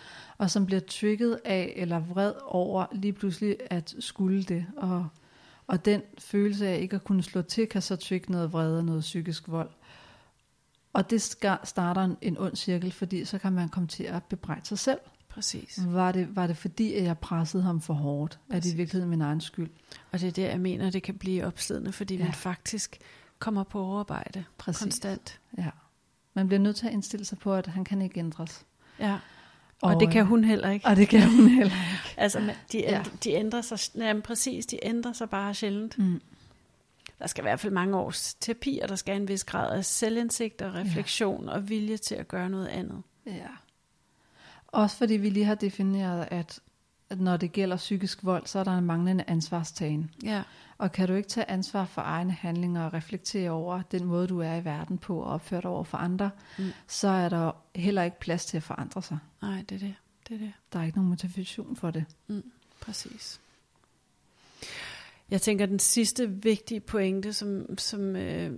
og 0.42 0.52
som 0.52 0.66
bliver 0.66 0.80
trigget 0.80 1.39
af 1.46 1.74
eller 1.76 2.00
vred 2.00 2.34
over 2.46 2.86
lige 2.92 3.14
pludselig 3.14 3.58
at 3.70 3.96
skulle 4.00 4.44
det. 4.44 4.66
Og, 4.78 5.08
og 5.68 5.86
den 5.86 6.02
følelse 6.18 6.68
af 6.68 6.80
ikke 6.80 6.96
at 6.96 7.04
kunne 7.04 7.24
slå 7.24 7.42
til, 7.42 7.68
kan 7.68 7.82
så 7.82 7.96
trigge 7.96 8.32
noget 8.32 8.54
vrede 8.54 8.78
og 8.78 8.86
noget 8.86 9.02
psykisk 9.02 9.48
vold. 9.48 9.70
Og 10.94 11.10
det 11.10 11.22
starter 11.64 12.02
en, 12.02 12.18
en 12.22 12.38
ond 12.38 12.56
cirkel, 12.56 12.92
fordi 12.92 13.26
så 13.26 13.38
kan 13.38 13.54
man 13.54 13.70
komme 13.70 13.88
til 13.88 14.04
at 14.04 14.24
bebrejde 14.24 14.66
sig 14.66 14.80
selv. 14.80 15.00
Præcis. 15.30 15.80
Var 15.88 16.12
det, 16.12 16.36
var 16.36 16.48
det 16.48 16.58
fordi, 16.58 16.94
at 16.94 17.04
jeg 17.04 17.18
pressede 17.18 17.64
ham 17.64 17.82
for 17.82 17.94
hårdt? 17.94 18.39
Er 18.50 18.54
det 18.54 18.58
i 18.58 18.60
Præcis. 18.60 18.78
virkeligheden 18.78 19.10
min 19.10 19.22
egen 19.22 19.42
skyld? 19.42 19.70
Og 20.12 20.20
det 20.20 20.28
er 20.28 20.32
der, 20.32 20.50
jeg 20.50 20.60
mener, 20.60 20.89
det 20.89 21.04
kan 21.04 21.18
blive 21.18 21.46
opslidende, 21.46 21.92
fordi 21.92 22.16
ja. 22.16 22.24
man 22.24 22.34
faktisk 22.34 22.98
kommer 23.39 23.64
på 23.64 23.80
overarbejde 23.80 24.44
Præcis. 24.58 24.82
konstant. 24.82 25.39
Ja. 25.58 25.70
Man 26.34 26.48
bliver 26.48 26.60
nødt 26.60 26.76
til 26.76 26.88
at 26.88 26.94
indstille 26.94 27.26
sig 27.26 27.38
på, 27.38 27.54
at 27.54 27.68
han 27.68 27.84
kan 27.84 28.02
ikke 28.02 28.20
ændres. 28.20 28.66
Ja. 29.00 29.20
Og, 29.82 29.94
og 29.94 30.00
det 30.00 30.12
kan 30.12 30.26
hun 30.26 30.44
heller 30.44 30.70
ikke. 30.70 30.88
Og 30.88 30.96
det 30.96 31.10
kan 31.10 31.30
hun 31.30 31.48
heller 31.48 31.74
ikke. 31.94 32.14
Altså, 32.18 32.54
de, 32.72 32.78
Ja. 32.80 33.04
de 33.24 33.32
ændrer 33.32 33.62
sig, 33.62 33.80
jamen 33.96 34.22
præcis, 34.22 34.66
de 34.66 34.80
ændrer 34.84 35.14
sig 35.14 35.30
bare 35.30 35.54
sjældent. 35.54 35.98
Mm. 35.98 36.22
Der 37.20 37.28
skal 37.28 37.42
i 37.42 37.46
hvert 37.46 37.60
fald 37.60 37.74
mange 37.74 37.98
års 37.98 38.34
terapi, 38.34 38.80
og 38.84 38.90
der 38.90 38.96
skal 38.96 39.16
en 39.16 39.28
vis 39.28 39.44
grad 39.44 39.78
af 39.78 39.86
selvindsigt 39.86 40.62
og 40.62 40.74
refleksion 40.74 41.46
ja. 41.46 41.52
og 41.52 41.70
vilje 41.70 41.98
til 41.98 42.16
at 42.16 42.28
gøre 42.28 42.50
noget 42.50 42.68
andet. 42.68 43.02
Ja. 43.26 43.48
Også 44.68 44.98
fordi 44.98 45.14
vi 45.14 45.30
lige 45.30 45.46
har 45.46 45.56
defineret, 45.56 46.28
at, 46.32 46.60
at 47.12 47.20
når 47.22 47.38
det 47.38 47.51
gælder 47.51 47.78
psykisk 47.78 48.24
vold, 48.24 48.45
så 48.45 48.59
er 48.59 48.64
der 48.64 48.78
en 48.78 48.86
manglende 48.86 49.24
ansvarstagen. 49.28 50.12
Ja, 50.24 50.43
Og 50.78 50.91
kan 50.91 51.07
du 51.07 51.14
ikke 51.14 51.30
tage 51.30 51.49
ansvar 51.49 51.86
for 51.86 52.01
egne 52.01 52.32
handlinger 52.32 52.84
og 52.86 52.93
reflektere 52.93 53.49
over 53.51 53.82
den 53.82 54.05
måde, 54.05 54.28
du 54.28 54.39
er 54.39 54.55
i 54.55 54.66
verden 54.66 54.97
på 54.97 55.18
og 55.20 55.26
opføre 55.32 55.62
dig 55.62 55.70
over 55.70 55.84
for 55.84 55.97
andre, 55.97 56.30
Mm. 56.57 56.66
så 56.88 57.07
er 57.07 57.30
der 57.30 57.51
heller 57.76 58.03
ikke 58.03 58.20
plads 58.20 58.45
til 58.45 58.57
at 58.57 58.64
forandre 58.64 59.01
sig. 59.01 59.18
nej, 59.41 59.64
det 59.70 59.76
er 59.76 59.80
det. 59.80 59.95
Det 60.30 60.34
er 60.36 60.39
det. 60.39 60.53
Der 60.74 60.80
er 60.80 60.84
ikke 60.84 60.97
nogen 60.97 61.09
motivation 61.09 61.76
for 61.76 61.91
det. 61.91 62.05
Præcis. 62.82 63.39
Jeg 65.32 65.41
tænker, 65.41 65.66
den 65.66 65.80
sidste 65.80 66.30
vigtige 66.30 66.80
pointe, 66.80 67.34
som, 67.34 67.78
som, 67.78 68.16
øh, 68.16 68.51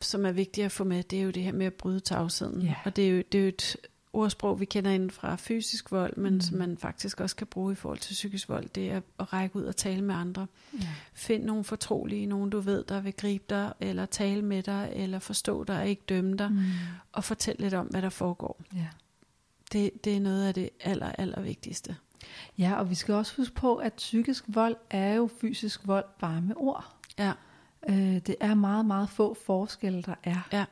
som 0.00 0.26
er 0.26 0.32
vigtig 0.32 0.64
at 0.64 0.72
få 0.72 0.84
med, 0.84 1.02
det 1.02 1.18
er 1.18 1.22
jo 1.22 1.30
det 1.30 1.42
her 1.42 1.52
med 1.52 1.66
at 1.66 1.74
bryde 1.74 2.00
tavsheden. 2.00 2.62
Ja. 2.62 2.74
Og 2.84 2.96
det 2.96 3.04
er, 3.06 3.10
jo, 3.10 3.22
det 3.32 3.38
er 3.38 3.42
jo 3.42 3.48
et 3.48 3.76
ordsprog, 4.14 4.60
vi 4.60 4.64
kender 4.64 4.90
inden 4.90 5.10
fra 5.10 5.36
fysisk 5.36 5.90
vold, 5.92 6.16
men 6.16 6.34
Mm. 6.34 6.40
som 6.40 6.58
man 6.58 6.78
faktisk 6.78 7.20
også 7.20 7.36
kan 7.36 7.46
bruge 7.46 7.72
i 7.72 7.74
forhold 7.74 7.98
til 7.98 8.12
psykisk 8.14 8.48
vold. 8.48 8.68
Det 8.68 8.90
er 8.90 9.00
at 9.18 9.32
række 9.32 9.56
ud 9.56 9.62
og 9.64 9.76
tale 9.76 10.02
med 10.02 10.14
andre. 10.14 10.46
Ja. 10.80 10.88
Find 11.14 11.44
nogle 11.44 11.64
fortrolige, 11.64 12.26
nogen 12.26 12.50
du 12.50 12.60
ved, 12.60 12.84
der 12.84 13.00
vil 13.00 13.12
gribe 13.12 13.44
dig, 13.50 13.72
eller 13.80 14.06
tale 14.06 14.42
med 14.42 14.62
dig, 14.62 14.92
eller 14.94 15.18
forstå 15.18 15.64
dig 15.64 15.78
og 15.80 15.88
ikke 15.88 16.02
dømme 16.08 16.36
dig, 16.36 16.52
mm. 16.52 16.62
Og 17.12 17.24
fortælle 17.24 17.60
lidt 17.62 17.74
om, 17.74 17.86
hvad 17.86 18.02
der 18.02 18.08
foregår. 18.08 18.60
ja. 18.74 18.86
Det, 19.72 20.04
det 20.04 20.16
er 20.16 20.20
noget 20.20 20.46
af 20.46 20.54
det 20.54 20.70
aller, 20.80 21.12
aller 21.18 21.40
vigtigste. 21.40 21.96
Ja, 22.58 22.74
og 22.74 22.90
vi 22.90 22.94
skal 22.94 23.14
også 23.14 23.32
huske 23.36 23.54
på, 23.54 23.76
at 23.76 23.92
psykisk 23.92 24.44
vold 24.48 24.76
er 24.90 25.14
jo 25.14 25.30
fysisk 25.40 25.86
vold 25.86 26.04
bare 26.20 26.40
med 26.42 26.54
ord. 26.56 26.94
Ja, 27.18 27.32
Øh, 27.88 27.96
det 27.96 28.36
er 28.40 28.54
meget, 28.54 28.86
meget 28.86 29.10
få 29.10 29.34
forskelle, 29.46 30.02
der 30.02 30.14
er. 30.24 30.48
ja, 30.52 30.64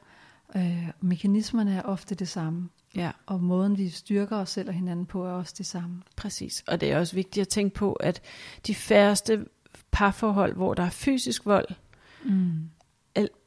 Øh, 0.57 0.88
mekanismerne 1.01 1.74
er 1.74 1.82
ofte 1.82 2.14
det 2.14 2.28
samme, 2.28 2.68
ja. 2.97 3.11
og 3.26 3.40
måden 3.43 3.78
vi 3.78 3.88
styrker 3.90 4.36
os 4.36 4.51
selv 4.51 4.68
og 4.68 4.74
hinanden 4.74 5.07
på 5.07 5.26
er 5.26 5.30
også 5.30 5.55
det 5.59 5.66
samme. 5.66 6.03
Præcis, 6.16 6.64
og 6.68 6.80
det 6.80 6.93
er 6.93 6.99
også 6.99 7.14
vigtigt 7.14 7.40
at 7.43 7.49
tænke 7.49 7.74
på, 7.74 7.93
at 7.93 8.22
de 8.66 8.74
færreste 8.74 9.47
parforhold, 9.90 10.55
hvor 10.55 10.74
der 10.74 10.82
er 10.82 10.90
fysisk 10.90 11.47
vold, 11.47 11.68
Mm. 12.24 12.68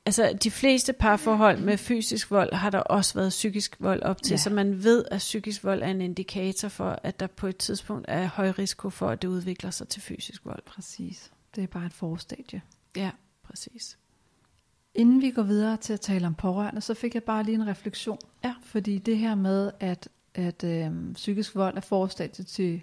altså 0.05 0.37
de 0.43 0.51
fleste 0.51 0.93
parforhold 0.93 1.59
med 1.59 1.77
fysisk 1.77 2.31
vold 2.31 2.53
har 2.53 2.69
der 2.69 2.79
også 2.79 3.13
været 3.13 3.29
psykisk 3.29 3.75
vold 3.79 4.03
op 4.03 4.21
til, 4.23 4.31
Ja. 4.31 4.33
ja. 4.33 4.37
så 4.37 4.49
man 4.49 4.83
ved, 4.83 5.05
at 5.11 5.17
psykisk 5.17 5.63
vold 5.63 5.81
er 5.81 5.87
en 5.87 6.01
indikator 6.01 6.67
for, 6.67 6.99
at 7.03 7.19
der 7.19 7.27
på 7.27 7.47
et 7.47 7.57
tidspunkt 7.57 8.05
er 8.07 8.25
høj 8.27 8.49
risiko 8.51 8.89
for, 8.89 9.09
at 9.09 9.21
det 9.21 9.27
udvikler 9.27 9.69
sig 9.71 9.87
til 9.87 10.01
fysisk 10.01 10.45
vold. 10.45 10.63
Præcis. 10.65 11.31
Det 11.55 11.63
er 11.63 11.67
bare 11.67 11.85
et 11.85 11.93
forstadie. 11.93 12.61
Ja, 12.95 13.11
præcis. 13.43 13.97
Inden 14.95 15.21
vi 15.21 15.31
går 15.31 15.43
videre 15.43 15.77
til 15.77 15.93
at 15.93 16.01
tale 16.01 16.27
om 16.27 16.35
pårørende, 16.35 16.81
så 16.81 16.93
fik 16.93 17.13
jeg 17.15 17.23
bare 17.23 17.43
lige 17.43 17.55
en 17.55 17.67
refleksion. 17.67 18.17
Ja. 18.43 18.55
Fordi 18.61 18.97
det 18.97 19.17
her 19.17 19.35
med, 19.35 19.71
at, 19.79 20.09
at 20.33 20.63
øh, 20.63 21.13
psykisk 21.13 21.55
vold 21.55 21.77
er 21.77 21.81
forstadie 21.81 22.45
til 22.45 22.81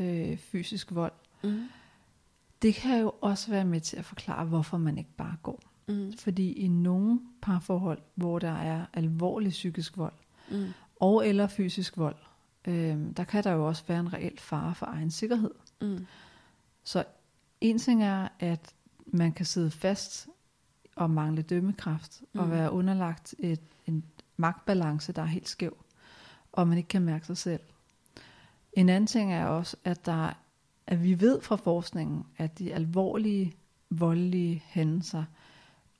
øh, 0.00 0.36
fysisk 0.36 0.94
vold, 0.94 1.12
Mm. 1.42 1.62
det 2.62 2.74
kan 2.74 3.00
jo 3.00 3.12
også 3.20 3.50
være 3.50 3.64
med 3.64 3.80
til 3.80 3.96
at 3.96 4.04
forklare, 4.04 4.44
hvorfor 4.44 4.76
man 4.78 4.98
ikke 4.98 5.10
bare 5.16 5.36
går. 5.42 5.60
Mm. 5.88 6.12
Fordi 6.18 6.52
i 6.52 6.68
nogle 6.68 7.20
parforhold, 7.42 7.98
hvor 8.14 8.38
der 8.38 8.52
er 8.52 8.86
alvorlig 8.92 9.50
psykisk 9.50 9.96
vold, 9.98 10.12
Mm. 10.50 10.66
og 11.00 11.28
eller 11.28 11.46
fysisk 11.46 11.96
vold, 11.98 12.16
øh, 12.68 12.98
der 13.16 13.24
kan 13.24 13.44
der 13.44 13.50
jo 13.52 13.66
også 13.66 13.82
være 13.88 14.00
en 14.00 14.12
reel 14.12 14.38
fare 14.38 14.74
for 14.74 14.86
egen 14.86 15.10
sikkerhed. 15.10 15.50
Mm. 15.80 16.06
Så 16.84 17.04
en 17.60 17.78
ting 17.78 18.02
er, 18.04 18.28
at 18.40 18.74
man 19.06 19.32
kan 19.32 19.46
sidde 19.46 19.70
fast 19.70 20.28
og 20.96 21.10
mangle 21.10 21.42
dømmekraft, 21.42 22.22
mm. 22.32 22.40
og 22.40 22.50
være 22.50 22.72
underlagt 22.72 23.34
et, 23.38 23.60
en 23.86 24.04
magtbalance, 24.36 25.12
der 25.12 25.22
er 25.22 25.26
helt 25.26 25.48
skæv, 25.48 25.76
og 26.52 26.68
man 26.68 26.78
ikke 26.78 26.88
kan 26.88 27.02
mærke 27.02 27.26
sig 27.26 27.36
selv. 27.36 27.60
En 28.72 28.88
anden 28.88 29.06
ting 29.06 29.32
er 29.32 29.46
også, 29.46 29.76
at, 29.84 30.06
der, 30.06 30.32
at 30.86 31.02
vi 31.02 31.20
ved 31.20 31.40
fra 31.40 31.56
forskningen, 31.56 32.24
at 32.38 32.58
de 32.58 32.74
alvorlige, 32.74 33.52
voldelige 33.90 34.62
hændelser 34.66 35.24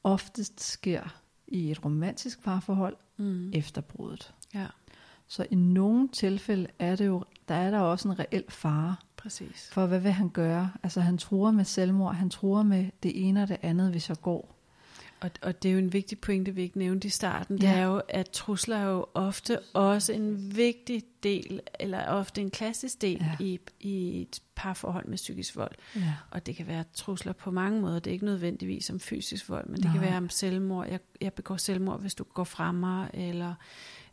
oftest 0.05 0.61
sker 0.61 1.21
i 1.49 1.71
et 1.71 1.85
romantisk 1.85 2.45
parforhold 2.45 2.97
Mm. 3.17 3.51
efter 3.53 3.81
bruddet. 3.81 4.35
Ja, 4.55 4.67
Så 5.27 5.47
i 5.51 5.55
nogle 5.55 6.09
tilfælde 6.09 6.67
er 6.79 6.97
det 6.97 7.07
jo, 7.07 7.25
der 7.49 7.55
er 7.55 7.71
der 7.71 7.79
også 7.81 8.09
en 8.09 8.19
reel 8.19 8.45
fare 8.49 8.97
præcis. 9.17 9.71
for 9.73 9.87
hvad 9.87 10.01
vil 10.01 10.13
han 10.13 10.29
gøre? 10.29 10.71
Altså 10.83 11.01
han 11.01 11.19
truer 11.19 11.51
med 11.51 11.65
selvmord, 11.65 12.15
han 12.15 12.31
truer 12.31 12.63
med 12.63 12.91
det 13.03 13.29
ene 13.29 13.43
og 13.43 13.49
det 13.49 13.57
andet, 13.63 13.91
hvis 13.91 14.09
jeg 14.09 14.21
går. 14.23 14.54
Og, 15.25 15.31
og 15.43 15.63
det 15.63 15.69
er 15.69 15.73
jo 15.73 15.79
en 15.79 15.93
vigtig 15.93 16.19
pointe, 16.19 16.55
vi 16.55 16.63
ikke 16.63 16.79
nævnte 16.79 17.07
i 17.07 17.11
starten. 17.11 17.57
Det 17.57 17.63
Ja. 17.63 17.73
er 17.79 17.85
jo, 17.85 18.03
at 18.09 18.31
trusler 18.31 18.77
er 18.77 18.85
jo 18.89 19.07
ofte 19.15 19.59
også 19.75 20.13
en 20.13 20.57
vigtig 20.57 21.03
del, 21.23 21.61
eller 21.81 22.07
ofte 22.09 22.41
en 22.41 22.51
klassisk 22.51 23.03
del 23.03 23.19
Ja. 23.41 23.45
i, 23.45 23.59
i 23.81 24.21
et 24.23 24.41
parforhold 24.55 25.07
med 25.07 25.17
psykisk 25.17 25.57
vold. 25.57 25.73
Ja. 25.97 26.15
Og 26.31 26.47
det 26.47 26.57
kan 26.57 26.67
være 26.67 26.85
trusler 26.95 27.33
på 27.33 27.51
mange 27.51 27.81
måder. 27.81 27.99
Det 27.99 28.11
er 28.11 28.13
ikke 28.13 28.25
nødvendigvis 28.25 28.91
om 28.91 29.01
fysisk 29.01 29.49
vold, 29.49 29.67
men 29.67 29.77
det 29.77 29.85
kan 29.85 30.01
Nej. 30.01 30.05
være 30.09 30.17
om 30.17 30.29
selvmord. 30.29 30.89
Jeg, 30.89 31.01
jeg 31.21 31.33
begår 31.33 31.57
selvmord, 31.57 32.01
hvis 32.01 32.15
du 32.15 32.25
går 32.25 32.45
fra 32.45 32.73
mig, 32.73 33.11
eller 33.15 33.55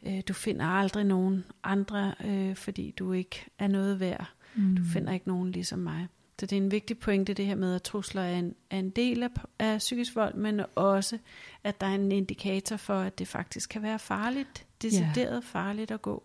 øh, 0.07 0.21
du 0.27 0.33
finder 0.33 0.65
aldrig 0.65 1.03
nogen 1.03 1.43
andre, 1.63 2.13
øh, 2.25 2.55
fordi 2.55 2.91
du 2.99 3.13
ikke 3.13 3.45
er 3.59 3.67
noget 3.67 3.99
værd. 3.99 4.29
Mm. 4.55 4.75
Du 4.75 4.83
finder 4.83 5.13
ikke 5.13 5.27
nogen 5.27 5.51
ligesom 5.51 5.79
mig. 5.79 6.07
Så 6.41 6.45
det 6.45 6.57
er 6.57 6.61
en 6.61 6.71
vigtig 6.71 6.97
pointe, 6.97 7.33
det 7.33 7.45
her 7.45 7.55
med, 7.55 7.75
at 7.75 7.83
trusler 7.83 8.21
er 8.21 8.35
en, 8.35 8.55
er 8.69 8.79
en 8.79 8.89
del 8.89 9.23
af, 9.23 9.29
af 9.59 9.77
psykisk 9.77 10.15
vold, 10.15 10.33
men 10.33 10.61
også, 10.75 11.17
at 11.63 11.81
der 11.81 11.87
er 11.87 11.95
en 11.95 12.11
indikator 12.11 12.77
for, 12.77 12.99
at 12.99 13.19
det 13.19 13.27
faktisk 13.27 13.69
kan 13.69 13.81
være 13.81 13.99
farligt, 13.99 14.65
decideret 14.81 15.43
farligt 15.43 15.91
at 15.91 16.01
gå. 16.01 16.23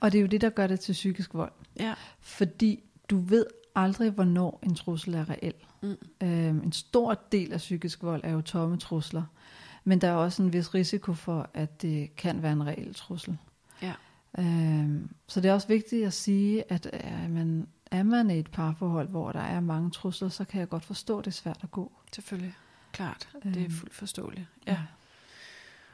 Og 0.00 0.12
det 0.12 0.18
er 0.18 0.22
jo 0.22 0.26
det, 0.26 0.40
der 0.40 0.50
gør 0.50 0.66
det 0.66 0.80
til 0.80 0.92
psykisk 0.92 1.34
vold. 1.34 1.52
Ja. 1.80 1.94
Fordi 2.20 2.82
du 3.10 3.18
ved 3.18 3.46
aldrig, 3.74 4.10
hvornår 4.10 4.60
en 4.62 4.74
trussel 4.74 5.14
er 5.14 5.30
reel. 5.30 5.54
Mm. 5.82 5.96
Øhm, 6.22 6.58
en 6.58 6.72
stor 6.72 7.14
del 7.32 7.52
af 7.52 7.58
psykisk 7.58 8.02
vold 8.02 8.20
er 8.24 8.32
jo 8.32 8.40
tomme 8.40 8.76
trusler. 8.78 9.24
Men 9.84 10.00
der 10.00 10.08
er 10.08 10.14
også 10.14 10.42
en 10.42 10.52
vis 10.52 10.74
risiko 10.74 11.12
for, 11.12 11.50
at 11.54 11.82
det 11.82 12.16
kan 12.16 12.42
være 12.42 12.52
en 12.52 12.66
reel 12.66 12.94
trussel. 12.94 13.38
Ja. 13.82 13.92
Øhm, 14.38 15.10
så 15.26 15.40
det 15.40 15.48
er 15.48 15.54
også 15.54 15.68
vigtigt 15.68 16.06
at 16.06 16.12
sige, 16.12 16.72
at 16.72 16.90
er 16.92 17.28
man, 17.28 17.66
er 17.90 18.02
man 18.02 18.30
i 18.30 18.38
et 18.38 18.50
parforhold, 18.50 19.08
hvor 19.08 19.32
der 19.32 19.40
er 19.40 19.60
mange 19.60 19.90
trusler, 19.90 20.28
så 20.28 20.44
kan 20.44 20.60
jeg 20.60 20.68
godt 20.68 20.84
forstå, 20.84 21.18
at 21.18 21.24
det 21.24 21.30
er 21.30 21.34
svært 21.34 21.58
at 21.62 21.70
gå. 21.70 21.92
Selvfølgelig. 22.14 22.54
Klart. 22.92 23.28
Det 23.44 23.56
er 23.56 23.62
Øhm, 23.62 23.70
fuldt 23.70 23.94
forståeligt. 23.94 24.46
Ja. 24.66 24.78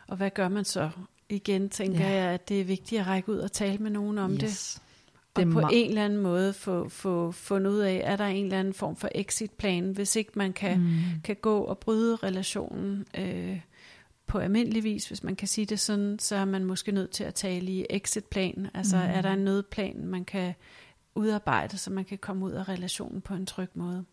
Og 0.09 0.16
hvad 0.16 0.30
gør 0.30 0.49
man 0.49 0.64
så? 0.64 0.90
Igen 1.28 1.68
tænker 1.70 2.01
Ja. 2.09 2.11
jeg, 2.22 2.30
at 2.34 2.49
det 2.49 2.61
er 2.61 2.64
vigtigt 2.64 3.01
at 3.01 3.07
række 3.07 3.32
ud 3.32 3.38
og 3.38 3.53
tale 3.53 3.78
med 3.78 3.90
nogen 3.90 4.18
om 4.18 4.30
det. 4.30 4.43
yes. 4.43 4.82
Og 5.34 5.40
Det 5.43 5.49
er 5.49 5.53
på 5.53 5.68
en 5.72 5.88
eller 5.88 6.05
anden 6.05 6.18
måde 6.22 6.53
få, 6.53 6.88
få 6.88 7.32
fundet 7.32 7.70
ud 7.70 7.78
af, 7.78 8.03
er 8.05 8.16
der 8.16 8.26
en 8.26 8.45
eller 8.45 8.59
anden 8.61 8.74
form 8.74 8.97
for 8.97 9.09
exit-plan, 9.14 9.90
hvis 9.90 10.16
ikke 10.16 10.30
man 10.34 10.53
kan, 10.53 10.80
mm. 10.80 11.01
Kan 11.24 11.36
gå 11.36 11.61
og 11.61 11.78
bryde 11.78 12.16
relationen 12.16 13.07
øh, 13.18 13.61
på 14.26 14.38
almindelig 14.38 14.84
vis, 14.84 15.09
hvis 15.09 15.22
man 15.22 15.36
kan 15.36 15.49
sige 15.49 15.64
det 15.66 15.80
sådan, 15.80 16.18
så 16.18 16.36
er 16.36 16.45
man 16.45 16.64
måske 16.64 16.93
nødt 16.93 17.11
til 17.11 17.24
at 17.24 17.34
tale 17.34 17.66
i 17.72 17.86
exit-plan. 17.90 18.68
Altså 18.74 18.97
mm. 18.97 19.03
er 19.03 19.22
der 19.22 19.32
en 19.32 19.45
nødplan, 19.45 20.07
man 20.07 20.24
kan 20.24 20.55
udarbejde, 21.15 21.77
så 21.79 21.91
man 21.91 22.05
kan 22.05 22.19
komme 22.19 22.45
ud 22.45 22.53
af 22.53 22.69
relationen 22.69 23.21
på 23.21 23.35
en 23.35 23.47
tryg 23.47 23.69
måde. 23.75 24.05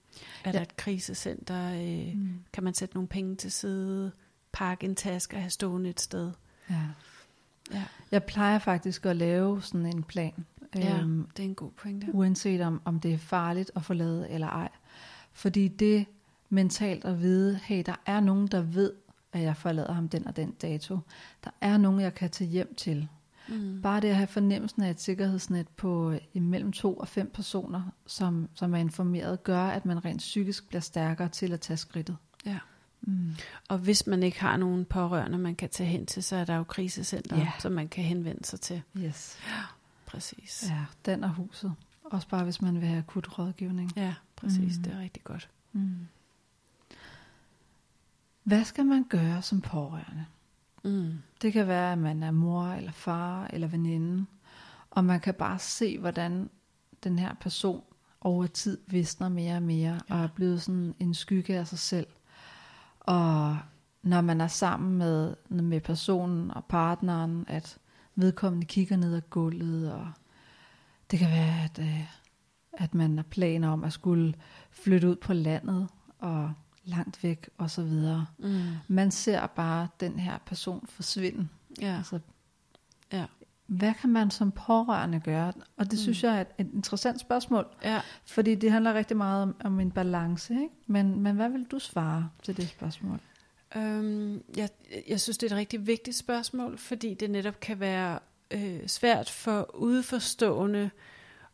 Er 0.43 0.49
Ja. 0.49 0.51
der 0.51 0.61
et 0.61 0.75
krisecenter? 0.77 1.73
Øh, 1.73 2.13
Mm. 2.17 2.29
kan 2.53 2.63
man 2.63 2.73
sætte 2.73 2.95
nogle 2.95 3.07
penge 3.07 3.35
til 3.35 3.51
side? 3.51 4.11
Pakke 4.51 4.85
en 4.85 4.95
taske 4.95 5.35
og 5.35 5.41
have 5.41 5.49
stående 5.49 5.89
et 5.89 6.01
sted? 6.01 6.31
Ja. 6.69 6.75
Ja, 7.73 7.83
Jeg 8.11 8.23
plejer 8.23 8.59
faktisk 8.59 9.05
at 9.05 9.15
lave 9.15 9.61
sådan 9.61 9.85
en 9.85 10.03
plan. 10.03 10.45
Ja. 10.75 10.99
Øhm, 10.99 11.27
det 11.37 11.43
er 11.43 11.47
en 11.49 11.55
god 11.55 11.71
pointe. 11.71 12.07
uanset 12.13 12.61
om, 12.61 12.81
om 12.85 12.99
det 12.99 13.13
er 13.13 13.17
farligt 13.17 13.71
at 13.75 13.83
forlade 13.85 14.29
eller 14.29 14.47
ej. 14.47 14.69
Fordi 15.33 15.67
det 15.67 16.05
mentalt 16.49 17.05
at 17.05 17.21
vide, 17.21 17.59
hey, 17.63 17.83
der 17.85 17.95
er 18.05 18.19
nogen, 18.19 18.47
der 18.47 18.61
ved, 18.61 18.93
at 19.33 19.41
jeg 19.41 19.57
forlader 19.57 19.93
ham 19.93 20.09
den 20.09 20.27
og 20.27 20.35
den 20.35 20.51
dato. 20.51 20.99
Der 21.43 21.49
er 21.61 21.77
nogen, 21.77 21.99
jeg 21.99 22.13
kan 22.15 22.29
tage 22.29 22.49
hjem 22.49 22.75
til. 22.75 23.07
Mm. 23.49 23.81
Bare 23.81 24.01
det 24.01 24.07
at 24.07 24.15
have 24.15 24.27
fornemmelsen 24.27 24.83
af 24.83 24.89
et 24.89 25.01
sikkerhedsnet 25.01 25.67
på 25.67 26.11
øh, 26.11 26.19
imellem 26.33 26.71
to 26.71 26.93
og 26.93 27.07
fem 27.07 27.31
personer, 27.33 27.81
som, 28.07 28.49
som 28.53 28.73
er 28.73 28.77
informeret, 28.77 29.43
gør, 29.43 29.63
at 29.63 29.85
man 29.85 30.05
rent 30.05 30.17
psykisk 30.19 30.67
bliver 30.67 30.81
stærkere 30.81 31.29
til 31.29 31.53
at 31.53 31.61
tage 31.61 31.77
skridtet. 31.77 32.17
Ja. 32.45 32.57
Mm. 33.01 33.35
Og 33.67 33.77
hvis 33.77 34.07
man 34.07 34.23
ikke 34.23 34.41
har 34.41 34.57
nogen 34.57 34.85
pårørende, 34.85 35.37
man 35.37 35.55
kan 35.55 35.69
tage 35.69 35.89
hen 35.89 36.05
til, 36.05 36.23
så 36.23 36.35
er 36.35 36.45
der 36.45 36.55
jo 36.55 36.63
krisecenter, 36.63 37.37
Ja. 37.37 37.51
som 37.59 37.71
man 37.71 37.87
kan 37.87 38.03
henvende 38.03 38.45
sig 38.45 38.59
til. 38.61 38.81
Yes. 38.97 39.37
Præcis. 40.05 40.65
Ja, 40.69 40.85
den 41.05 41.23
og 41.23 41.29
huset. 41.29 41.73
Også 42.03 42.27
bare 42.27 42.43
hvis 42.43 42.61
man 42.61 42.75
vil 42.75 42.87
have 42.87 42.97
akut 42.99 43.39
rådgivning. 43.39 43.93
Ja, 43.95 44.13
præcis. 44.35 44.77
Mm. 44.77 44.83
Det 44.83 44.93
er 44.93 44.99
rigtig 44.99 45.23
godt. 45.23 45.49
Mm. 45.73 46.07
Hvad 48.43 48.63
skal 48.63 48.85
man 48.85 49.03
gøre 49.03 49.41
som 49.41 49.61
pårørende? 49.61 50.25
Mm. 50.83 51.13
Det 51.41 51.53
kan 51.53 51.67
være, 51.67 51.91
at 51.91 51.97
man 51.97 52.23
er 52.23 52.31
mor 52.31 52.65
eller 52.65 52.91
far 52.91 53.47
eller 53.53 53.67
veninde, 53.67 54.25
og 54.91 55.05
man 55.05 55.19
kan 55.19 55.33
bare 55.33 55.59
se, 55.59 55.99
hvordan 55.99 56.49
den 57.03 57.19
her 57.19 57.33
person 57.41 57.83
over 58.21 58.47
tid 58.47 58.77
visner 58.87 59.29
mere 59.29 59.55
og 59.55 59.63
mere, 59.63 59.99
ja. 60.09 60.15
og 60.15 60.23
er 60.23 60.27
blevet 60.35 60.61
sådan 60.61 60.95
en 60.99 61.13
skygge 61.13 61.57
af 61.57 61.67
sig 61.67 61.79
selv. 61.79 62.07
Og 62.99 63.57
når 64.03 64.21
man 64.21 64.41
er 64.41 64.47
sammen 64.47 64.97
med, 64.97 65.35
med 65.49 65.81
personen 65.81 66.51
og 66.51 66.65
partneren, 66.65 67.45
at 67.47 67.77
vedkommende 68.15 68.65
kigger 68.65 68.97
ned 68.97 69.15
ad 69.15 69.21
gulvet, 69.29 69.93
og 69.93 70.07
det 71.11 71.19
kan 71.19 71.29
være, 71.29 71.63
at, 71.63 71.79
øh, 71.79 72.05
at 72.73 72.93
man 72.93 73.17
har 73.17 73.23
planer 73.23 73.69
om 73.69 73.83
at 73.83 73.93
skulle 73.93 74.33
flytte 74.71 75.09
ud 75.09 75.15
på 75.15 75.33
landet, 75.33 75.87
og 76.19 76.53
langt 76.89 77.23
væk, 77.23 77.49
og 77.57 77.71
så 77.71 77.83
videre. 77.83 78.25
Mm. 78.37 78.61
Man 78.87 79.11
ser 79.11 79.47
bare 79.47 79.87
den 79.99 80.19
her 80.19 80.37
person 80.45 80.87
forsvinde. 80.89 81.47
Ja. 81.81 81.97
Altså, 81.97 82.19
Ja. 83.13 83.25
hvad 83.67 83.93
kan 84.01 84.09
man 84.09 84.31
som 84.31 84.51
pårørende 84.51 85.19
gøre? 85.19 85.53
Og 85.77 85.85
det 85.85 85.93
Mm. 85.93 85.97
synes 85.97 86.23
jeg 86.23 86.37
er 86.37 86.41
et, 86.41 86.47
et 86.57 86.67
interessant 86.73 87.19
spørgsmål, 87.19 87.65
ja. 87.83 88.01
fordi 88.25 88.55
det 88.55 88.71
handler 88.71 88.93
rigtig 88.93 89.17
meget 89.17 89.43
om, 89.43 89.55
om 89.63 89.79
en 89.79 89.91
balance. 89.91 90.53
Ikke? 90.53 90.69
Men, 90.87 91.19
men 91.19 91.35
hvad 91.35 91.49
vil 91.49 91.63
du 91.71 91.79
svare 91.79 92.29
til 92.43 92.57
det 92.57 92.67
spørgsmål? 92.69 93.19
Øhm, 93.75 94.43
jeg, 94.57 94.69
jeg 95.09 95.19
synes, 95.19 95.37
det 95.37 95.51
er 95.51 95.55
et 95.55 95.59
rigtig 95.59 95.87
vigtigt 95.87 96.17
spørgsmål, 96.17 96.77
fordi 96.77 97.13
det 97.13 97.29
netop 97.29 97.59
kan 97.59 97.79
være 97.79 98.19
øh, 98.51 98.87
svært 98.87 99.29
for 99.29 99.75
udforstående 99.75 100.89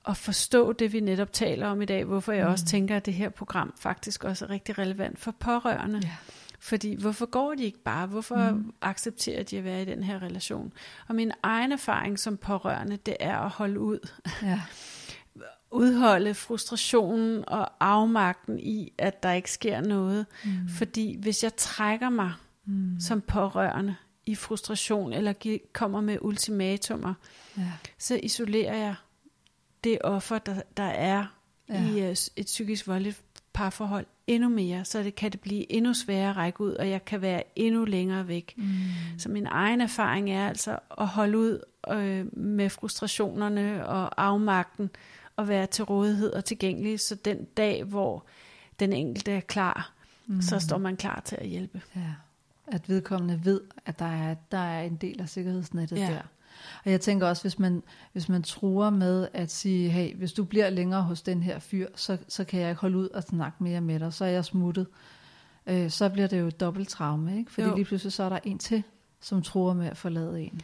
at 0.07 0.17
forstå 0.17 0.73
det, 0.73 0.93
vi 0.93 0.99
netop 0.99 1.33
taler 1.33 1.67
om 1.67 1.81
i 1.81 1.85
dag, 1.85 2.03
hvorfor 2.03 2.31
jeg 2.31 2.45
Mm. 2.45 2.51
også 2.51 2.65
tænker, 2.65 2.97
at 2.97 3.05
det 3.05 3.13
her 3.13 3.29
program 3.29 3.73
faktisk 3.79 4.23
også 4.23 4.45
er 4.45 4.49
rigtig 4.49 4.77
relevant 4.77 5.19
for 5.19 5.31
pårørende. 5.31 5.99
Ja. 6.03 6.11
Fordi 6.59 6.95
hvorfor 7.01 7.25
går 7.25 7.53
de 7.55 7.63
ikke 7.63 7.83
bare? 7.83 8.07
Hvorfor 8.07 8.51
Mm. 8.51 8.73
accepterer 8.81 9.43
de 9.43 9.57
at 9.57 9.63
være 9.63 9.81
i 9.81 9.85
den 9.85 10.03
her 10.03 10.21
relation? 10.21 10.73
Og 11.07 11.15
min 11.15 11.31
egen 11.43 11.71
erfaring 11.71 12.19
som 12.19 12.37
pårørende, 12.37 12.97
det 12.97 13.17
er 13.19 13.37
at 13.37 13.49
holde 13.49 13.79
ud. 13.79 14.09
Ja. 14.43 14.61
Udholde 15.71 16.33
frustrationen 16.33 17.43
og 17.49 17.69
afmagten 17.79 18.59
i, 18.59 18.93
at 18.97 19.23
der 19.23 19.31
ikke 19.31 19.51
sker 19.51 19.81
noget. 19.81 20.25
Mm. 20.45 20.51
Fordi 20.69 21.17
hvis 21.19 21.43
jeg 21.43 21.55
trækker 21.55 22.09
mig 22.09 22.33
Mm. 22.67 22.99
som 22.99 23.21
pårørende 23.21 23.95
i 24.25 24.35
frustration, 24.35 25.13
eller 25.13 25.57
kommer 25.73 26.01
med 26.01 26.17
ultimatumer, 26.21 27.13
Ja. 27.57 27.71
så 27.97 28.19
isolerer 28.23 28.75
jeg 28.77 28.95
det 29.85 29.97
offer, 30.03 30.37
der, 30.37 30.61
der 30.77 30.83
er 30.83 31.25
Ja. 31.69 31.83
i 31.83 32.01
uh, 32.01 32.15
et 32.35 32.45
psykisk 32.45 32.87
voldeligt 32.87 33.21
parforhold 33.53 34.05
endnu 34.27 34.49
mere, 34.49 34.85
så 34.85 35.03
det 35.03 35.15
kan 35.15 35.31
det 35.31 35.39
blive 35.39 35.71
endnu 35.71 35.93
sværere 35.93 36.29
at 36.29 36.37
række 36.37 36.61
ud, 36.61 36.73
og 36.73 36.89
jeg 36.89 37.05
kan 37.05 37.21
være 37.21 37.43
endnu 37.55 37.85
længere 37.85 38.27
væk. 38.27 38.53
Mm. 38.57 38.65
Så 39.17 39.29
min 39.29 39.45
egen 39.45 39.81
erfaring 39.81 40.31
er 40.31 40.47
altså 40.47 40.79
at 40.99 41.07
holde 41.07 41.37
ud 41.37 41.59
øh, 41.89 42.37
med 42.37 42.69
frustrationerne 42.69 43.87
og 43.87 44.23
afmagten, 44.25 44.89
og 45.35 45.47
være 45.47 45.67
til 45.67 45.83
rådighed 45.83 46.33
og 46.33 46.45
tilgængelig, 46.45 46.99
så 46.99 47.15
den 47.15 47.45
dag, 47.57 47.83
hvor 47.83 48.25
den 48.79 48.93
enkelte 48.93 49.31
er 49.31 49.39
klar, 49.39 49.93
mm. 50.27 50.41
så 50.41 50.59
står 50.59 50.77
man 50.77 50.97
klar 50.97 51.21
til 51.25 51.35
at 51.35 51.47
hjælpe. 51.47 51.81
Ja. 51.95 52.13
At 52.67 52.89
vedkommende 52.89 53.45
ved, 53.45 53.61
at 53.85 53.99
der 53.99 54.05
er, 54.05 54.35
der 54.51 54.57
er 54.57 54.83
en 54.83 54.95
del 54.95 55.21
af 55.21 55.29
sikkerhedsnettet 55.29 55.97
ja. 55.97 56.07
der. 56.07 56.21
Og 56.85 56.91
jeg 56.91 57.01
tænker 57.01 57.27
også, 57.27 57.43
hvis 57.43 57.59
man, 57.59 57.83
hvis 58.11 58.29
man 58.29 58.43
truer 58.43 58.89
med 58.89 59.27
at 59.33 59.51
sige, 59.51 59.89
hey, 59.89 60.15
hvis 60.15 60.33
du 60.33 60.43
bliver 60.43 60.69
længere 60.69 61.01
hos 61.01 61.21
den 61.21 61.43
her 61.43 61.59
fyr, 61.59 61.87
så, 61.95 62.17
så 62.27 62.43
kan 62.43 62.59
jeg 62.59 62.69
ikke 62.69 62.81
holde 62.81 62.97
ud 62.97 63.09
og 63.09 63.23
snakke 63.23 63.63
mere 63.63 63.81
med 63.81 63.99
dig, 63.99 64.13
så 64.13 64.25
er 64.25 64.29
jeg 64.29 64.45
smuttet. 64.45 64.87
Øh, 65.67 65.89
så 65.89 66.09
bliver 66.09 66.27
det 66.27 66.39
jo 66.39 66.49
dobbelt 66.49 66.89
traume, 66.89 67.37
ikke? 67.37 67.51
Fordi 67.51 67.67
jo. 67.67 67.75
lige 67.75 67.85
pludselig 67.85 68.13
så 68.13 68.23
er 68.23 68.29
der 68.29 68.39
en 68.43 68.57
til, 68.57 68.83
som 69.21 69.41
truer 69.41 69.73
med 69.73 69.87
at 69.87 69.97
forlade 69.97 70.41
en. 70.41 70.61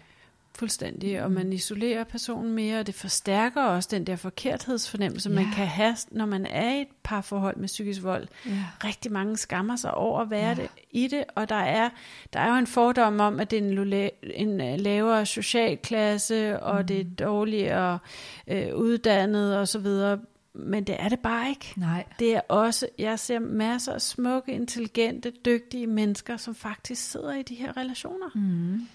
Fuldstændig, 0.55 1.23
og 1.23 1.31
man 1.31 1.53
isolerer 1.53 2.03
personen 2.03 2.53
mere, 2.53 2.79
og 2.79 2.87
det 2.87 2.95
forstærker 2.95 3.63
også 3.63 3.89
den 3.91 4.07
der 4.07 4.15
forkerthedsfornemmelse, 4.15 5.29
ja. 5.29 5.35
man 5.35 5.45
kan 5.55 5.67
have, 5.67 5.95
når 6.11 6.25
man 6.25 6.45
er 6.45 6.71
i 6.71 6.81
et 6.81 6.87
parforhold 7.03 7.57
med 7.57 7.67
psykisk 7.67 8.03
vold. 8.03 8.27
Ja. 8.45 8.51
Rigtig 8.83 9.11
mange 9.11 9.37
skammer 9.37 9.75
sig 9.75 9.93
over 9.93 10.21
at 10.21 10.29
være 10.29 10.47
ja. 10.47 10.53
det, 10.53 10.69
i 10.91 11.07
det, 11.07 11.23
og 11.35 11.49
der 11.49 11.55
er, 11.55 11.89
der 12.33 12.39
er 12.39 12.49
jo 12.49 12.55
en 12.55 12.67
fordom 12.67 13.19
om, 13.19 13.39
at 13.39 13.51
det 13.51 13.59
er 13.59 13.63
en, 13.63 14.09
en 14.23 14.61
øh, 14.61 14.79
lavere 14.79 15.25
socialklasse, 15.25 16.59
og 16.59 16.79
mm. 16.81 16.87
det 16.87 16.99
er 16.99 17.25
dårligere 17.25 17.99
øh, 18.47 18.75
uddannet 18.75 19.57
og 19.57 19.67
så 19.67 19.79
videre, 19.79 20.19
men 20.53 20.83
det 20.83 20.95
er 20.99 21.09
det 21.09 21.19
bare 21.19 21.49
ikke. 21.49 21.73
Nej. 21.77 22.05
Det 22.19 22.35
er 22.35 22.41
også, 22.49 22.87
jeg 22.97 23.19
ser 23.19 23.39
masser 23.39 23.93
af 23.93 24.01
smukke, 24.01 24.51
intelligente, 24.51 25.31
dygtige 25.45 25.87
mennesker, 25.87 26.37
som 26.37 26.55
faktisk 26.55 27.11
sidder 27.11 27.33
i 27.33 27.41
de 27.41 27.55
her 27.55 27.77
relationer. 27.77 28.27
Mm. 28.35 28.87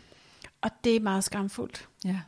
Og 0.61 0.70
det 0.84 0.96
er 0.96 1.00
meget 1.00 1.24
skamfuldt. 1.24 1.88
Ja. 2.04 2.20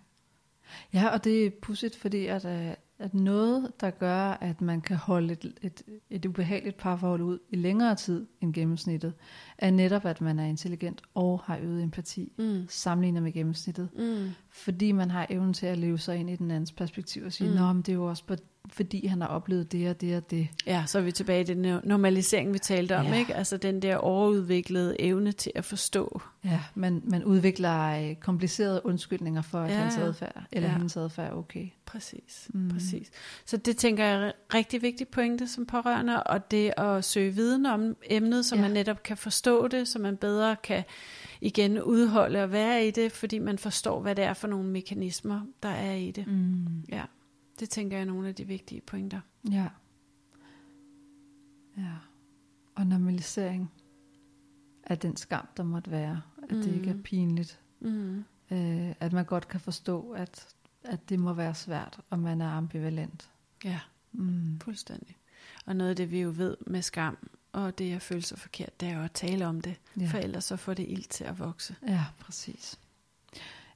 Ja, 0.94 1.08
og 1.08 1.24
det 1.24 1.46
er 1.46 1.50
pudsigt, 1.62 1.96
fordi 1.96 2.26
at, 2.26 2.44
øh, 2.44 2.74
at 2.98 3.14
noget, 3.14 3.72
der 3.80 3.90
gør, 3.90 4.30
at 4.30 4.60
man 4.60 4.80
kan 4.80 4.96
holde 4.96 5.32
et, 5.32 5.54
et, 5.62 5.82
et 6.10 6.26
ubehageligt 6.26 6.76
parforhold 6.76 7.22
ud 7.22 7.38
i 7.50 7.56
længere 7.56 7.94
tid 7.94 8.26
end 8.40 8.54
gennemsnittet, 8.54 9.14
er 9.58 9.70
netop, 9.70 10.04
at 10.04 10.20
man 10.20 10.38
er 10.38 10.44
intelligent 10.44 11.02
og 11.14 11.40
har 11.44 11.58
øget 11.62 11.82
empati, 11.82 12.32
mm. 12.38 12.66
sammenlignet 12.68 13.22
med 13.22 13.32
gennemsnittet. 13.32 13.88
Mm. 13.96 14.30
Fordi 14.50 14.92
man 14.92 15.10
har 15.10 15.26
evnen 15.30 15.54
til 15.54 15.66
at 15.66 15.78
leve 15.78 15.98
sig 15.98 16.16
ind 16.16 16.30
i 16.30 16.36
den 16.36 16.50
andens 16.50 16.72
perspektiv 16.72 17.24
og 17.24 17.32
sige, 17.32 17.50
mm. 17.50 17.56
Nå, 17.56 17.72
men 17.72 17.82
det 17.82 17.92
er 17.92 17.96
jo 17.96 18.08
også 18.08 18.24
på 18.24 18.34
fordi 18.72 19.06
han 19.06 19.20
har 19.20 19.28
oplevet 19.28 19.72
det 19.72 19.90
og 19.90 20.00
det 20.00 20.16
og 20.16 20.30
det. 20.30 20.48
Ja, 20.66 20.84
så 20.86 20.98
er 20.98 21.02
vi 21.02 21.12
tilbage 21.12 21.40
i 21.40 21.44
den 21.44 21.80
normalisering, 21.84 22.52
vi 22.52 22.58
talte 22.58 22.96
om, 22.96 23.06
ja. 23.06 23.18
ikke? 23.18 23.34
Altså 23.34 23.56
den 23.56 23.82
der 23.82 23.96
overudviklede 23.96 25.00
evne 25.00 25.32
til 25.32 25.52
at 25.54 25.64
forstå. 25.64 26.20
Ja, 26.44 26.60
man, 26.74 27.02
man 27.04 27.24
udvikler 27.24 28.08
øh, 28.10 28.16
komplicerede 28.16 28.80
undskyldninger 28.84 29.42
for, 29.42 29.60
at 29.60 29.70
ja, 29.70 29.76
hans 29.76 29.96
adfærd, 29.96 30.42
eller 30.52 30.68
ja. 30.68 30.74
hendes 30.74 30.96
adfærd 30.96 31.32
er 31.32 31.36
okay. 31.36 31.68
Præcis, 31.86 32.50
mm. 32.54 32.68
præcis. 32.68 33.10
Så 33.44 33.56
det 33.56 33.76
tænker 33.76 34.04
jeg 34.04 34.26
er 34.26 34.32
rigtig 34.54 34.82
vigtigt 34.82 35.10
pointe 35.10 35.48
som 35.48 35.66
pårørende, 35.66 36.22
og 36.22 36.50
det 36.50 36.72
at 36.76 37.04
søge 37.04 37.34
viden 37.34 37.66
om 37.66 37.96
emnet, 38.10 38.44
så 38.44 38.56
ja. 38.56 38.62
man 38.62 38.70
netop 38.70 39.02
kan 39.02 39.16
forstå 39.16 39.68
det, 39.68 39.88
så 39.88 39.98
man 39.98 40.16
bedre 40.16 40.56
kan 40.56 40.84
igen 41.40 41.82
udholde 41.82 42.42
og 42.42 42.52
være 42.52 42.86
i 42.86 42.90
det, 42.90 43.12
fordi 43.12 43.38
man 43.38 43.58
forstår, 43.58 44.00
hvad 44.00 44.14
det 44.14 44.24
er 44.24 44.34
for 44.34 44.48
nogle 44.48 44.68
mekanismer, 44.68 45.40
der 45.62 45.68
er 45.68 45.94
i 45.94 46.10
det. 46.10 46.26
Mm. 46.26 46.84
Ja. 46.88 47.02
Det 47.58 47.70
tænker 47.70 47.96
jeg 47.96 48.02
er 48.02 48.06
nogle 48.06 48.28
af 48.28 48.34
de 48.34 48.44
vigtige 48.44 48.80
pointer. 48.80 49.20
Ja. 49.50 49.68
Ja. 51.76 51.94
Og 52.74 52.86
normalisering 52.86 53.72
af 54.84 54.98
den 54.98 55.16
skam, 55.16 55.48
der 55.56 55.62
måtte 55.62 55.90
være. 55.90 56.22
At 56.42 56.56
mm. 56.56 56.62
det 56.62 56.74
ikke 56.74 56.90
er 56.90 56.94
mm. 56.94 57.02
pinligt. 57.02 57.60
Mm. 57.80 58.24
Øh, 58.50 58.94
at 59.00 59.12
man 59.12 59.24
godt 59.24 59.48
kan 59.48 59.60
forstå, 59.60 60.10
at, 60.10 60.54
at 60.84 61.08
det 61.08 61.18
må 61.18 61.32
være 61.32 61.54
svært, 61.54 62.00
og 62.10 62.18
man 62.18 62.40
er 62.40 62.48
ambivalent. 62.48 63.30
Ja, 63.64 63.80
mm. 64.12 64.60
fuldstændig. 64.60 65.16
Og 65.66 65.76
noget 65.76 65.90
af 65.90 65.96
det, 65.96 66.10
vi 66.10 66.20
jo 66.20 66.32
ved 66.36 66.56
med 66.66 66.82
skam, 66.82 67.28
og 67.52 67.78
det 67.78 67.94
at 67.94 68.02
føle 68.02 68.22
sig 68.22 68.38
forkert, 68.38 68.80
det 68.80 68.88
er 68.88 68.96
jo 68.96 69.02
at 69.02 69.12
tale 69.12 69.46
om 69.46 69.60
det. 69.60 69.80
Ja. 70.00 70.06
For 70.06 70.18
ellers 70.18 70.44
så 70.44 70.56
får 70.56 70.74
det 70.74 70.86
ild 70.88 71.04
til 71.04 71.24
at 71.24 71.38
vokse. 71.38 71.76
Ja, 71.86 72.04
præcis. 72.20 72.78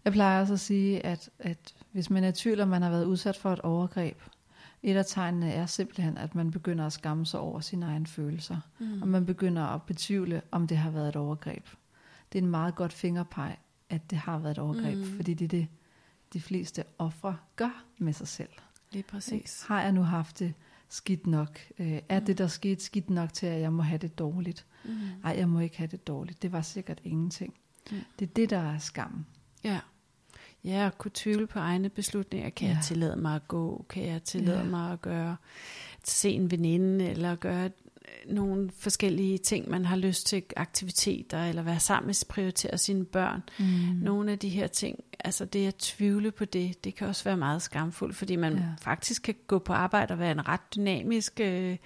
Jeg 0.04 0.12
plejer 0.12 0.40
også 0.40 0.52
at 0.52 0.60
sige, 0.60 1.06
at, 1.06 1.30
at 1.38 1.74
hvis 1.92 2.10
man 2.10 2.24
er 2.24 2.28
i 2.28 2.32
tvivl, 2.32 2.60
om 2.60 2.68
man 2.68 2.82
har 2.82 2.90
været 2.90 3.04
udsat 3.04 3.36
for 3.36 3.52
et 3.52 3.60
overgreb, 3.60 4.22
et 4.82 4.96
af 4.96 5.06
tegnene 5.06 5.52
er 5.52 5.66
simpelthen, 5.66 6.18
at 6.18 6.34
man 6.34 6.50
begynder 6.50 6.86
at 6.86 6.92
skamme 6.92 7.26
sig 7.26 7.40
over 7.40 7.60
sine 7.60 7.86
egne 7.86 8.06
følelser. 8.06 8.60
Mm. 8.78 9.02
Og 9.02 9.08
man 9.08 9.26
begynder 9.26 9.62
at 9.62 9.82
betvivle, 9.82 10.42
om 10.50 10.66
det 10.66 10.76
har 10.76 10.90
været 10.90 11.08
et 11.08 11.16
overgreb. 11.16 11.66
Det 12.32 12.38
er 12.38 12.42
en 12.42 12.50
meget 12.50 12.74
godt 12.74 12.92
fingerpeg, 12.92 13.56
at 13.90 14.10
det 14.10 14.18
har 14.18 14.38
været 14.38 14.50
et 14.50 14.58
overgreb, 14.58 14.98
mm. 14.98 15.16
fordi 15.16 15.34
det 15.34 15.44
er 15.44 15.48
det, 15.48 15.68
de 16.32 16.40
fleste 16.40 16.84
ofre 16.98 17.36
gør 17.56 17.84
med 17.98 18.12
sig 18.12 18.28
selv. 18.28 18.50
Lige 18.92 19.02
præcis. 19.02 19.64
Har 19.68 19.82
jeg 19.82 19.92
nu 19.92 20.02
haft 20.02 20.38
det 20.38 20.54
skidt 20.88 21.26
nok? 21.26 21.60
Øh, 21.78 21.98
er 22.08 22.20
mm. 22.20 22.26
det, 22.26 22.38
der 22.38 22.46
skete 22.46 22.84
skidt 22.84 23.10
nok 23.10 23.32
til, 23.32 23.46
at 23.46 23.60
jeg 23.60 23.72
må 23.72 23.82
have 23.82 23.98
det 23.98 24.18
dårligt? 24.18 24.66
Mm. 24.84 24.90
Nej, 25.22 25.34
jeg 25.38 25.48
må 25.48 25.60
ikke 25.60 25.78
have 25.78 25.86
det 25.88 26.06
dårligt. 26.06 26.42
Det 26.42 26.52
var 26.52 26.62
sikkert 26.62 27.00
ingenting. 27.04 27.54
Mm. 27.90 27.96
Det 28.18 28.28
er 28.28 28.32
det, 28.32 28.50
der 28.50 28.58
er 28.58 28.78
skam. 28.78 29.24
Ja. 29.64 29.80
Ja, 30.64 30.86
at 30.86 30.98
kunne 30.98 31.10
tvivle 31.14 31.46
på 31.46 31.58
egne 31.58 31.88
beslutninger. 31.88 32.50
Kan 32.50 32.68
ja. 32.68 32.74
jeg 32.74 32.82
tillade 32.84 33.16
mig 33.16 33.34
at 33.34 33.48
gå? 33.48 33.86
Kan 33.88 34.06
jeg 34.06 34.22
tillade 34.22 34.58
ja. 34.58 34.64
mig 34.64 34.92
at 34.92 35.02
gøre 35.02 35.36
se 36.04 36.30
en 36.30 36.50
veninde, 36.50 37.08
eller 37.08 37.34
gøre 37.34 37.70
nogle 38.26 38.70
forskellige 38.78 39.38
ting, 39.38 39.70
man 39.70 39.84
har 39.84 39.96
lyst 39.96 40.26
til, 40.26 40.42
aktiviteter, 40.56 41.44
eller 41.44 41.62
være 41.62 41.80
sammen 41.80 42.06
med, 42.06 42.28
prioritere 42.28 42.78
sine 42.78 43.04
børn. 43.04 43.42
Mm. 43.58 43.64
Nogle 44.02 44.32
af 44.32 44.38
de 44.38 44.48
her 44.48 44.66
ting, 44.66 45.04
altså 45.20 45.44
det 45.44 45.66
at 45.66 45.74
tvivle 45.74 46.30
på 46.30 46.44
det, 46.44 46.84
det 46.84 46.94
kan 46.94 47.08
også 47.08 47.24
være 47.24 47.36
meget 47.36 47.62
skamfuldt, 47.62 48.16
fordi 48.16 48.36
man 48.36 48.52
ja. 48.52 48.64
faktisk 48.80 49.22
kan 49.22 49.34
gå 49.46 49.58
på 49.58 49.72
arbejde 49.72 50.12
og 50.12 50.18
være 50.18 50.32
en 50.32 50.48
ret 50.48 50.74
dynamisk 50.74 51.40
øh, 51.40 51.76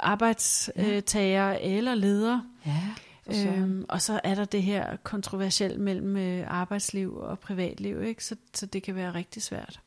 arbejdstager 0.00 1.50
ja. 1.50 1.76
eller 1.76 1.94
leder. 1.94 2.40
Ja. 2.66 2.88
Øhm, 3.34 3.84
og 3.88 4.02
så 4.02 4.20
er 4.24 4.34
der 4.34 4.44
det 4.44 4.62
her 4.62 4.96
kontroversielt 5.02 5.80
mellem 5.80 6.16
øh, 6.16 6.44
arbejdsliv 6.48 7.16
og 7.16 7.38
privatliv, 7.38 8.02
ikke? 8.02 8.24
Så, 8.24 8.36
så 8.54 8.66
det 8.66 8.82
kan 8.82 8.94
være 8.94 9.14
rigtig 9.14 9.42
svært. 9.42 9.80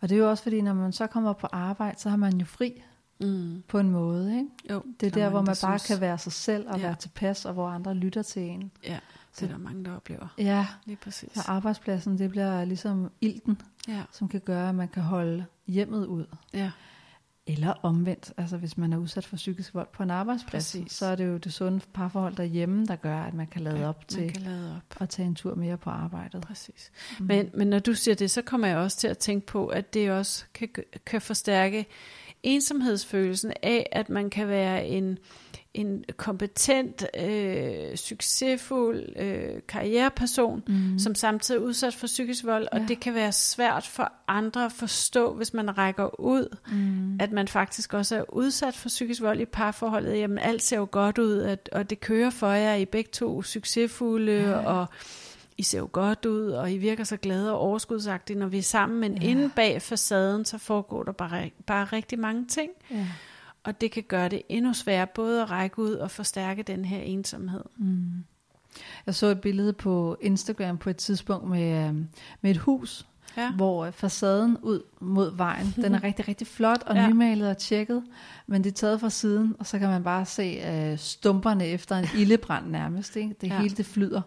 Og 0.00 0.08
det 0.08 0.14
er 0.14 0.18
jo 0.18 0.30
også 0.30 0.42
fordi, 0.42 0.60
når 0.60 0.74
man 0.74 0.92
så 0.92 1.06
kommer 1.06 1.32
på 1.32 1.46
arbejde, 1.52 2.00
så 2.00 2.08
har 2.08 2.16
man 2.16 2.38
jo 2.38 2.44
fri 2.44 2.82
mm. 3.20 3.62
på 3.68 3.78
en 3.78 3.90
måde. 3.90 4.36
Ikke? 4.36 4.48
Jo, 4.70 4.82
det 5.00 5.06
er 5.06 5.10
der, 5.10 5.22
der 5.22 5.28
hvor 5.28 5.38
man 5.38 5.56
bare 5.62 5.78
synes. 5.78 5.86
kan 5.86 6.00
være 6.00 6.18
sig 6.18 6.32
selv 6.32 6.68
og 6.68 6.78
ja. 6.78 6.86
være 6.86 6.94
tilpas, 6.94 7.44
og 7.44 7.52
hvor 7.52 7.68
andre 7.68 7.94
lytter 7.94 8.22
til 8.22 8.42
en. 8.42 8.70
Ja, 8.84 8.98
det 9.40 9.42
er 9.42 9.50
der 9.50 9.58
mange, 9.58 9.84
der 9.84 9.96
oplever. 9.96 10.34
Ja, 10.38 10.66
lige 10.86 10.96
præcis. 10.96 11.32
Så 11.34 11.40
arbejdspladsen, 11.46 12.18
det 12.18 12.30
bliver 12.30 12.64
ligesom 12.64 13.10
ilten, 13.20 13.62
ja. 13.88 14.02
som 14.12 14.28
kan 14.28 14.40
gøre, 14.40 14.68
at 14.68 14.74
man 14.74 14.88
kan 14.88 15.02
holde 15.02 15.44
hjemmet 15.66 16.06
ud. 16.06 16.24
Ja. 16.54 16.70
Eller 17.46 17.74
omvendt, 17.82 18.32
altså 18.36 18.56
hvis 18.56 18.78
man 18.78 18.92
er 18.92 18.96
udsat 18.96 19.26
for 19.26 19.36
psykisk 19.36 19.74
vold 19.74 19.88
på 19.92 20.02
en 20.02 20.10
arbejdsplads, 20.10 20.72
Præcis. 20.72 20.92
så 20.92 21.06
er 21.06 21.16
det 21.16 21.26
jo 21.26 21.36
det 21.36 21.52
sunde 21.52 21.80
parforhold 21.94 22.36
derhjemme, 22.36 22.86
der 22.86 22.96
gør, 22.96 23.16
at 23.16 23.34
man 23.34 23.46
kan 23.46 23.62
lade 23.62 23.78
ja, 23.78 23.88
op 23.88 24.08
til 24.08 24.32
kan 24.32 24.42
lade 24.42 24.76
op. 24.76 25.02
at 25.02 25.08
tage 25.08 25.26
en 25.26 25.34
tur 25.34 25.54
mere 25.54 25.76
på 25.76 25.90
arbejdet. 25.90 26.40
Præcis. 26.42 26.90
Mm. 27.20 27.26
Men, 27.26 27.50
men 27.54 27.68
når 27.68 27.78
du 27.78 27.94
siger 27.94 28.14
det, 28.14 28.30
så 28.30 28.42
kommer 28.42 28.66
jeg 28.66 28.76
også 28.76 28.96
til 28.96 29.08
at 29.08 29.18
tænke 29.18 29.46
på, 29.46 29.66
at 29.66 29.94
det 29.94 30.10
også 30.10 30.44
kan, 30.54 30.68
kan 31.06 31.20
forstærke 31.20 31.86
ensomhedsfølelsen 32.42 33.52
af, 33.62 33.86
at 33.92 34.08
man 34.08 34.30
kan 34.30 34.48
være 34.48 34.86
en 34.86 35.18
en 35.74 36.04
kompetent, 36.16 37.04
øh, 37.20 37.96
succesfuld 37.96 39.02
øh, 39.16 39.62
karriereperson, 39.68 40.62
mm. 40.66 40.98
som 40.98 41.14
samtidig 41.14 41.58
er 41.58 41.64
udsat 41.64 41.94
for 41.94 42.06
psykisk 42.06 42.44
vold, 42.44 42.68
ja. 42.72 42.78
og 42.78 42.88
det 42.88 43.00
kan 43.00 43.14
være 43.14 43.32
svært 43.32 43.86
for 43.86 44.12
andre 44.28 44.64
at 44.64 44.72
forstå, 44.72 45.34
hvis 45.34 45.54
man 45.54 45.78
rækker 45.78 46.20
ud, 46.20 46.56
mm. 46.72 47.20
at 47.20 47.32
man 47.32 47.48
faktisk 47.48 47.94
også 47.94 48.16
er 48.16 48.34
udsat 48.34 48.74
for 48.74 48.88
psykisk 48.88 49.22
vold 49.22 49.40
i 49.40 49.44
parforholdet. 49.44 50.18
Jamen 50.18 50.38
alt 50.38 50.62
ser 50.62 50.76
jo 50.76 50.88
godt 50.90 51.18
ud, 51.18 51.38
at, 51.38 51.68
og 51.72 51.90
det 51.90 52.00
kører 52.00 52.30
for 52.30 52.50
jer, 52.50 52.74
I 52.74 52.84
begge 52.84 53.10
to 53.12 53.42
succesfulde, 53.42 54.32
ja. 54.32 54.56
og 54.56 54.86
I 55.58 55.62
ser 55.62 55.78
jo 55.78 55.88
godt 55.92 56.26
ud, 56.26 56.50
og 56.50 56.72
I 56.72 56.78
virker 56.78 57.04
så 57.04 57.16
glade 57.16 57.52
og 57.52 57.58
overskudsagtige, 57.58 58.38
når 58.38 58.46
vi 58.46 58.58
er 58.58 58.62
sammen, 58.62 59.00
men 59.00 59.22
ja. 59.22 59.28
inde 59.28 59.50
bag 59.56 59.82
facaden, 59.82 60.44
så 60.44 60.58
foregår 60.58 61.02
der 61.02 61.12
bare, 61.12 61.50
bare 61.66 61.84
rigtig 61.84 62.18
mange 62.18 62.46
ting. 62.46 62.70
Ja. 62.90 63.06
Og 63.70 63.80
det 63.80 63.90
kan 63.90 64.02
gøre 64.02 64.28
det 64.28 64.42
endnu 64.48 64.72
sværere 64.72 65.06
både 65.06 65.42
at 65.42 65.50
række 65.50 65.78
ud 65.78 65.92
og 65.92 66.10
forstærke 66.10 66.62
den 66.62 66.84
her 66.84 66.98
ensomhed. 66.98 67.64
Mm. 67.76 68.24
Jeg 69.06 69.14
så 69.14 69.26
et 69.26 69.40
billede 69.40 69.72
på 69.72 70.16
Instagram 70.20 70.78
på 70.78 70.90
et 70.90 70.96
tidspunkt 70.96 71.48
med, 71.48 71.88
øhm, 71.88 72.08
med 72.40 72.50
et 72.50 72.56
hus, 72.56 73.06
ja. 73.36 73.52
hvor 73.52 73.90
facaden 73.90 74.56
ud 74.62 74.82
mod 75.00 75.36
vejen, 75.36 75.74
den 75.82 75.94
er 75.94 76.02
rigtig, 76.02 76.28
rigtig 76.28 76.46
flot 76.46 76.82
og 76.82 76.96
ja. 76.96 77.08
nymalet 77.08 77.50
og 77.50 77.58
tjekket, 77.58 78.02
men 78.46 78.64
det 78.64 78.70
er 78.70 78.74
taget 78.74 79.00
fra 79.00 79.10
siden, 79.10 79.56
og 79.58 79.66
så 79.66 79.78
kan 79.78 79.88
man 79.88 80.04
bare 80.04 80.26
se 80.26 80.62
uh, 80.92 80.98
stumperne 80.98 81.66
efter 81.66 81.96
en 81.96 82.06
ildebrand 82.16 82.66
nærmest. 82.66 83.16
Ikke? 83.16 83.34
Det 83.40 83.48
ja. 83.48 83.60
hele 83.60 83.76
det 83.76 83.86
flyder. 83.86 84.22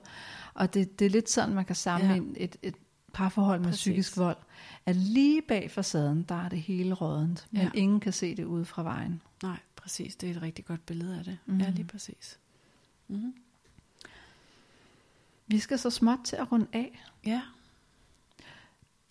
Og 0.54 0.74
det, 0.74 1.00
det 1.00 1.06
er 1.06 1.10
lidt 1.10 1.30
sådan, 1.30 1.56
man 1.56 1.66
kan 1.66 1.76
sammenligne 1.76 2.28
ja. 2.38 2.44
et, 2.44 2.56
et 2.62 2.76
parforhold 3.14 3.60
med 3.60 3.68
Præcis. 3.68 3.82
psykisk 3.82 4.18
vold 4.18 4.38
at 4.86 4.96
lige 4.96 5.42
bag 5.42 5.72
facaden, 5.72 6.26
der 6.30 6.36
er 6.36 6.50
det 6.50 6.62
hele 6.62 6.94
rådent, 6.94 7.48
men 7.52 7.62
ja. 7.62 7.70
ingen 7.74 8.00
kan 8.00 8.14
se 8.14 8.36
det 8.36 8.44
ude 8.44 8.66
fra 8.66 8.84
vejen. 8.84 9.22
Nej, 9.44 9.58
præcis. 9.76 10.16
Det 10.16 10.32
er 10.32 10.36
et 10.36 10.42
rigtig 10.42 10.66
godt 10.66 10.86
billede 10.86 11.18
af 11.18 11.24
det. 11.24 11.38
Mhm. 11.46 11.56
Mm. 11.56 11.62
Ja, 11.62 11.70
lige 11.70 11.86
præcis. 11.86 12.40
Mm. 13.08 13.34
Vi 15.48 15.60
skal 15.60 15.80
så 15.80 15.90
småt 15.90 16.20
til 16.26 16.36
at 16.36 16.52
runde 16.52 16.68
af. 16.74 17.04
Ja. 17.26 17.42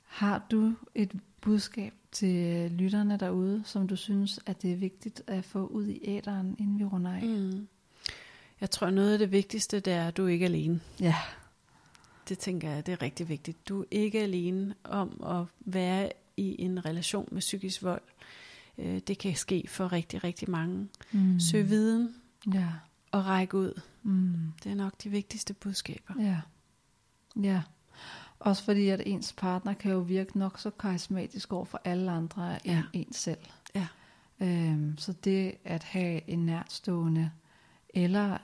Har 0.06 0.46
du 0.50 0.74
et 0.94 1.20
budskab 1.40 1.92
til 2.12 2.70
lytterne 2.70 3.16
derude, 3.16 3.62
som 3.64 3.88
du 3.88 3.96
synes, 3.96 4.40
at 4.46 4.62
det 4.62 4.72
er 4.72 4.76
vigtigt 4.76 5.22
at 5.26 5.44
få 5.44 5.66
ud 5.66 5.86
i 5.86 6.00
æderen, 6.02 6.56
inden 6.58 6.78
vi 6.78 6.84
runder 6.84 7.12
af? 7.12 7.22
Mm. 7.22 7.68
Jeg 8.60 8.70
tror, 8.70 8.90
noget 8.90 9.12
af 9.12 9.18
det 9.18 9.32
vigtigste, 9.32 9.80
det 9.80 9.92
er, 9.92 10.08
at 10.08 10.16
du 10.16 10.26
ikke 10.26 10.44
er 10.44 10.48
alene. 10.48 10.80
Ja. 11.00 11.14
Det 12.32 12.38
tænker 12.38 12.70
jeg, 12.70 12.86
det 12.86 12.92
er 12.92 13.02
rigtig 13.02 13.28
vigtigt. 13.28 13.68
Du 13.68 13.80
er 13.80 13.84
ikke 13.90 14.20
alene 14.20 14.74
om 14.84 15.24
at 15.26 15.46
være 15.60 16.12
i 16.36 16.62
en 16.62 16.84
relation 16.84 17.28
med 17.32 17.40
psykisk 17.40 17.82
vold. 17.82 18.02
Øh, 18.78 18.98
Det 19.06 19.18
kan 19.18 19.34
ske 19.36 19.64
for 19.68 19.92
rigtig, 19.92 20.24
rigtig 20.24 20.50
mange. 20.50 20.88
Mm. 21.12 21.40
Søg 21.40 21.68
viden 21.70 22.14
Ja. 22.54 22.68
og 23.10 23.26
række 23.26 23.56
ud. 23.56 23.80
Mm. 24.02 24.34
Det 24.64 24.72
er 24.72 24.76
nok 24.76 24.92
de 25.02 25.08
vigtigste 25.10 25.54
budskaber. 25.54 26.14
Ja. 26.20 26.40
Ja. 27.42 27.62
Også 28.38 28.64
fordi, 28.64 28.88
at 28.88 29.02
ens 29.06 29.32
partner 29.32 29.74
kan 29.74 29.92
jo 29.92 29.98
virke 29.98 30.38
nok 30.38 30.58
så 30.58 30.70
karismatisk 30.70 31.52
over 31.52 31.64
for 31.64 31.80
alle 31.84 32.10
andre 32.10 32.58
ja. 32.64 32.82
End 32.92 33.06
en 33.06 33.12
selv. 33.12 33.40
Ja. 33.74 33.86
Øhm, 34.40 34.98
så 34.98 35.12
det 35.12 35.54
at 35.64 35.82
have 35.82 36.30
en 36.30 36.46
nærtstående, 36.46 37.30
eller 37.88 38.38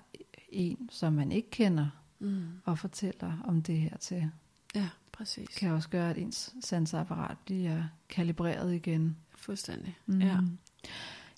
en, 0.49 0.89
som 0.93 1.12
man 1.12 1.32
ikke 1.32 1.51
kender, 1.51 1.86
Mm. 2.21 2.45
og 2.64 2.79
fortæller 2.79 3.33
om 3.45 3.62
det 3.62 3.77
her 3.77 3.97
til, 3.97 4.31
Ja, 4.75 4.89
præcis. 5.12 5.49
kan 5.49 5.71
også 5.71 5.89
gøre, 5.89 6.11
at 6.11 6.19
ens 6.19 6.55
sansapparat 6.61 7.37
bliver 7.45 7.83
kalibreret 8.09 8.75
igen. 8.75 9.16
Fuldstændig. 9.37 9.99
Mm. 10.07 10.21
Ja. 10.21 10.37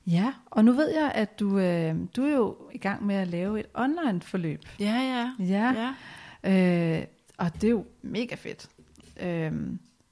Ja, 0.06 0.32
og 0.46 0.64
nu 0.64 0.72
ved 0.72 0.90
jeg, 0.94 1.12
at 1.14 1.40
du, 1.40 1.58
øh, 1.58 1.94
du 2.16 2.24
er 2.24 2.36
jo 2.36 2.56
i 2.72 2.78
gang 2.78 3.06
med 3.06 3.14
at 3.14 3.28
lave 3.28 3.60
et 3.60 3.66
online 3.74 4.20
forløb. 4.20 4.62
Ja, 4.80 4.94
ja. 5.38 5.44
Ja, 5.46 5.92
ja. 6.44 6.98
Øh, 6.98 7.06
og 7.38 7.54
det 7.54 7.64
er 7.64 7.70
jo 7.70 7.84
mega 8.02 8.34
fedt. 8.34 8.68
Øh, 9.20 9.26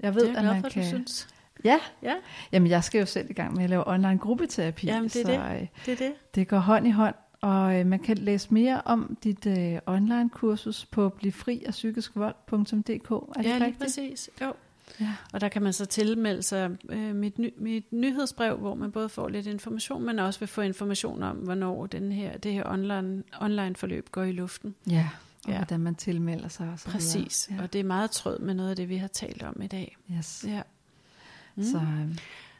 jeg 0.00 0.14
ved, 0.14 0.22
Det 0.22 0.28
er 0.28 0.32
jeg 0.32 0.36
at 0.38 0.44
man 0.44 0.62
for, 0.62 0.68
kan... 0.68 0.82
du 0.82 0.88
synes. 0.88 1.28
Ja, 1.64 1.78
Ja, 2.02 2.14
jamen 2.52 2.70
jeg 2.70 2.84
skal 2.84 2.98
jo 2.98 3.06
selv 3.06 3.30
i 3.30 3.32
gang 3.32 3.54
med 3.54 3.64
at 3.64 3.70
lave 3.70 3.88
online 3.88 4.18
gruppeterapi. 4.18 4.86
Jamen, 4.86 5.08
det 5.08 5.16
er 5.16 5.24
så, 5.24 5.32
det. 5.32 5.60
Øh, 5.60 5.66
det 5.86 5.92
er 5.92 5.96
det. 5.96 6.12
det 6.34 6.48
går 6.48 6.58
hånd 6.58 6.86
i 6.86 6.90
hånd. 6.90 7.14
Og 7.40 7.80
øh, 7.80 7.86
man 7.86 7.98
kan 7.98 8.18
læse 8.18 8.54
mere 8.54 8.80
om 8.84 9.16
dit 9.24 9.46
øh, 9.46 9.78
online-kursus 9.86 10.84
på 10.86 11.08
blivfriafpsykiskvold.dk. 11.08 13.10
Er 13.10 13.18
det 13.36 13.36
ja, 13.36 13.42
lige 13.42 13.54
rigtigt? 13.64 13.78
præcis. 13.78 14.30
Jo. 14.42 14.52
Ja. 15.00 15.14
Og 15.32 15.40
der 15.40 15.48
kan 15.48 15.62
man 15.62 15.72
så 15.72 15.86
tilmelde 15.86 16.42
sig 16.42 16.70
øh, 16.88 17.14
mit, 17.14 17.38
ny, 17.38 17.52
mit 17.56 17.92
nyhedsbrev, 17.92 18.56
hvor 18.56 18.74
man 18.74 18.92
både 18.92 19.08
får 19.08 19.28
lidt 19.28 19.46
information, 19.46 20.04
men 20.04 20.18
også 20.18 20.40
vil 20.40 20.46
få 20.46 20.60
information 20.60 21.22
om, 21.22 21.36
hvornår 21.36 21.86
den 21.86 22.12
her, 22.12 22.38
det 22.38 22.52
her 22.52 22.64
online, 22.66 23.22
online 23.40 23.76
forløb 23.76 24.08
går 24.10 24.22
i 24.22 24.32
luften. 24.32 24.74
ja, 24.90 25.08
og 25.44 25.50
Ja. 25.52 25.56
hvordan 25.56 25.80
man 25.80 25.94
tilmelder 25.94 26.48
sig 26.48 26.68
og 26.72 26.78
så 26.78 26.88
Præcis. 26.88 27.46
videre. 27.48 27.60
Ja. 27.62 27.66
Og 27.66 27.72
det 27.72 27.78
er 27.78 27.84
meget 27.84 28.10
tråd 28.10 28.38
med 28.38 28.54
noget 28.54 28.70
af 28.70 28.76
det, 28.76 28.88
vi 28.88 28.96
har 28.96 29.08
talt 29.08 29.42
om 29.42 29.62
i 29.62 29.66
dag. 29.66 29.96
Yes. 30.18 30.44
Ja. 30.48 30.62
Mm. 31.54 31.62
Så, 31.62 31.70
Så, 31.70 31.76
øh, 31.78 32.18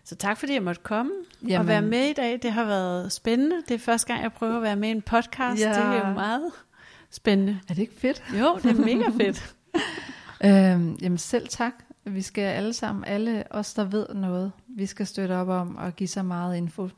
så 0.09 0.17
tak 0.17 0.39
fordi 0.39 0.53
jeg 0.53 0.63
måtte 0.63 0.81
komme 0.85 1.13
Jamen. 1.43 1.57
Og 1.61 1.67
være 1.67 1.83
med 1.83 2.05
i 2.05 2.13
dag. 2.13 2.39
Det 2.43 2.53
har 2.53 2.65
været 2.65 3.13
spændende. 3.13 3.57
Det 3.69 3.75
er 3.75 3.79
første 3.79 4.07
gang, 4.07 4.23
jeg 4.23 4.33
prøver 4.33 4.57
at 4.57 4.63
være 4.63 4.77
med 4.77 4.89
i 4.89 4.93
en 4.93 5.03
podcast. 5.03 5.61
Ja. 5.61 5.69
Det 5.69 5.79
er 5.79 6.09
jo 6.09 6.15
meget 6.15 6.51
spændende. 7.11 7.61
er 7.69 7.75
det 7.75 7.83
ikke 7.83 7.95
fedt? 7.95 8.23
Jo, 8.41 8.59
det 8.63 8.71
er 8.71 8.85
mega 8.85 9.11
fedt. 9.25 9.55
Øhm, 10.45 10.99
jamen 11.03 11.19
selv 11.19 11.49
tak. 11.49 11.73
Vi 12.05 12.23
skal 12.23 12.43
alle 12.43 12.73
sammen, 12.73 13.05
alle 13.05 13.45
os 13.51 13.75
der 13.75 13.85
ved 13.85 14.07
noget, 14.15 14.53
vi 14.69 14.87
skal 14.87 15.07
støtte 15.07 15.33
op 15.33 15.49
om 15.49 15.77
og 15.77 15.97
give 15.97 16.09
så 16.09 16.23
meget 16.23 16.57
info 16.57 16.83
ud 16.83 16.91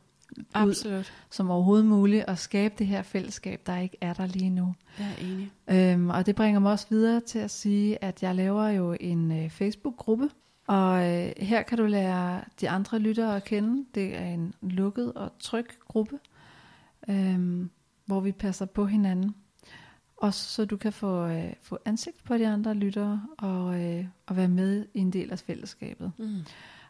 Absolut. 0.54 1.12
som 1.30 1.50
overhovedet 1.50 1.86
muligt 1.86 2.24
og 2.24 2.38
skabe 2.38 2.74
det 2.78 2.86
her 2.86 3.02
fællesskab, 3.02 3.60
der 3.66 3.78
ikke 3.78 3.96
er 4.00 4.12
der 4.12 4.26
lige 4.26 4.50
nu. 4.50 4.74
Jeg 4.98 5.06
er 5.18 5.24
enig. 5.24 5.50
Øhm, 5.92 6.10
og 6.10 6.26
det 6.26 6.34
bringer 6.34 6.60
mig 6.60 6.72
også 6.72 6.86
videre 6.90 7.20
til 7.20 7.38
at 7.38 7.50
sige, 7.50 8.04
at 8.04 8.22
jeg 8.22 8.34
laver 8.34 8.68
jo 8.68 8.96
en 9.00 9.32
øh, 9.32 9.50
Facebook-gruppe, 9.50 10.30
og 10.70 11.08
øh, 11.08 11.32
her 11.36 11.62
kan 11.62 11.78
du 11.78 11.86
lære 11.86 12.40
de 12.60 12.70
andre 12.70 12.98
lyttere 12.98 13.36
at 13.36 13.44
kende. 13.44 13.86
Det 13.94 14.16
er 14.16 14.24
en 14.24 14.54
lukket 14.62 15.12
og 15.12 15.32
tryg 15.38 15.66
gruppe, 15.88 16.18
øhm, 17.08 17.70
hvor 18.06 18.20
vi 18.20 18.32
passer 18.32 18.66
på 18.66 18.86
hinanden. 18.86 19.34
Også 20.16 20.44
så 20.44 20.64
du 20.64 20.76
kan 20.76 20.92
få, 20.92 21.26
øh, 21.26 21.52
få 21.62 21.78
ansigt 21.84 22.24
på 22.24 22.38
de 22.38 22.48
andre 22.48 22.74
lyttere 22.74 23.26
og, 23.38 23.80
øh, 23.80 24.04
og 24.26 24.36
være 24.36 24.48
med 24.48 24.86
i 24.94 24.98
en 24.98 25.12
del 25.12 25.30
af 25.30 25.38
fællesskabet. 25.38 26.12
Mm. 26.18 26.36